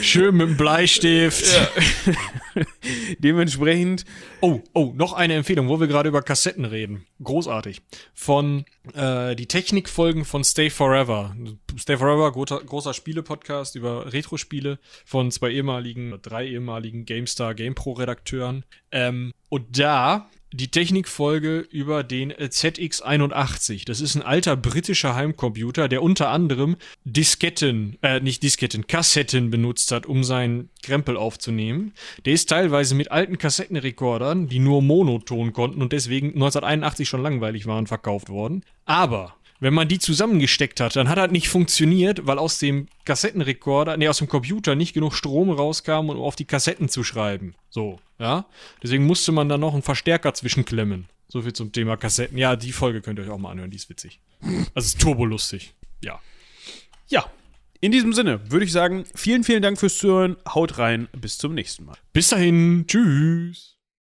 Schön 0.00 0.36
mit 0.36 0.48
dem 0.48 0.56
Bleistift. 0.56 1.44
Dementsprechend, 3.18 4.04
Oh, 4.40 4.60
oh, 4.72 4.92
noch 4.94 5.14
eine 5.14 5.34
Empfehlung, 5.34 5.68
wo 5.68 5.80
wir 5.80 5.88
gerade 5.88 6.08
über 6.08 6.22
Kassetten 6.22 6.64
reden. 6.64 7.06
Großartig. 7.22 7.82
Von 8.14 8.64
äh, 8.94 9.34
die 9.34 9.46
Technikfolgen 9.46 10.24
von 10.24 10.44
Stay 10.44 10.70
Forever. 10.70 11.36
Stay 11.76 11.96
Forever, 11.96 12.30
großer, 12.30 12.60
großer 12.64 12.94
Spiele-Podcast 12.94 13.74
über 13.74 14.12
Retro-Spiele 14.12 14.78
von 15.04 15.30
zwei 15.32 15.50
ehemaligen, 15.50 16.18
drei 16.22 16.46
ehemaligen 16.46 17.04
GameStar 17.04 17.54
GamePro-Redakteuren. 17.54 18.64
Ähm, 18.92 19.32
und 19.48 19.78
da 19.78 20.28
die 20.52 20.68
Technikfolge 20.68 21.58
über 21.58 22.02
den 22.02 22.30
äh, 22.30 22.48
ZX81. 22.50 23.84
Das 23.86 24.00
ist 24.00 24.14
ein 24.14 24.22
alter 24.22 24.56
britischer 24.56 25.14
Heimcomputer, 25.14 25.88
der 25.88 26.02
unter 26.02 26.30
anderem 26.30 26.76
Disketten, 27.04 27.98
äh, 28.02 28.20
nicht 28.20 28.42
Disketten, 28.42 28.86
Kassetten 28.86 29.50
benutzt 29.50 29.92
hat, 29.92 30.06
um 30.06 30.24
seinen 30.24 30.70
Krempel 30.82 31.16
aufzunehmen. 31.16 31.92
Der 32.24 32.32
ist 32.32 32.48
teilweise 32.48 32.94
mit 32.94 33.10
alten 33.10 33.38
Kassettenrekordern, 33.38 34.48
die 34.48 34.58
nur 34.58 34.82
monoton 34.82 35.52
konnten 35.52 35.82
und 35.82 35.92
deswegen 35.92 36.28
1981 36.28 37.08
schon 37.08 37.22
langweilig 37.22 37.66
waren, 37.66 37.86
verkauft 37.86 38.28
worden. 38.28 38.64
Aber 38.84 39.37
wenn 39.60 39.74
man 39.74 39.88
die 39.88 39.98
zusammengesteckt 39.98 40.80
hat, 40.80 40.96
dann 40.96 41.08
hat 41.08 41.18
das 41.18 41.30
nicht 41.30 41.48
funktioniert, 41.48 42.26
weil 42.26 42.38
aus 42.38 42.58
dem 42.58 42.86
Kassettenrekorder, 43.04 43.96
nee, 43.96 44.08
aus 44.08 44.18
dem 44.18 44.28
Computer 44.28 44.74
nicht 44.74 44.94
genug 44.94 45.14
Strom 45.14 45.50
rauskam, 45.50 46.10
um 46.10 46.20
auf 46.20 46.36
die 46.36 46.44
Kassetten 46.44 46.88
zu 46.88 47.02
schreiben. 47.02 47.54
So, 47.70 47.98
ja. 48.18 48.46
Deswegen 48.82 49.06
musste 49.06 49.32
man 49.32 49.48
dann 49.48 49.60
noch 49.60 49.72
einen 49.72 49.82
Verstärker 49.82 50.34
zwischenklemmen. 50.34 51.08
So 51.28 51.42
viel 51.42 51.52
zum 51.52 51.72
Thema 51.72 51.96
Kassetten. 51.96 52.38
Ja, 52.38 52.56
die 52.56 52.72
Folge 52.72 53.02
könnt 53.02 53.18
ihr 53.18 53.24
euch 53.24 53.30
auch 53.30 53.38
mal 53.38 53.50
anhören, 53.50 53.70
die 53.70 53.76
ist 53.76 53.90
witzig. 53.90 54.20
Also 54.74 54.86
ist 54.86 55.00
turbolustig. 55.00 55.74
Ja. 56.02 56.20
ja. 57.08 57.24
In 57.80 57.92
diesem 57.92 58.12
Sinne 58.12 58.50
würde 58.50 58.64
ich 58.64 58.72
sagen, 58.72 59.04
vielen, 59.14 59.44
vielen 59.44 59.62
Dank 59.62 59.78
fürs 59.78 59.98
Zuhören. 59.98 60.36
Haut 60.48 60.78
rein. 60.78 61.08
Bis 61.12 61.38
zum 61.38 61.54
nächsten 61.54 61.84
Mal. 61.84 61.96
Bis 62.12 62.28
dahin. 62.28 62.86
Tschüss. 62.86 63.77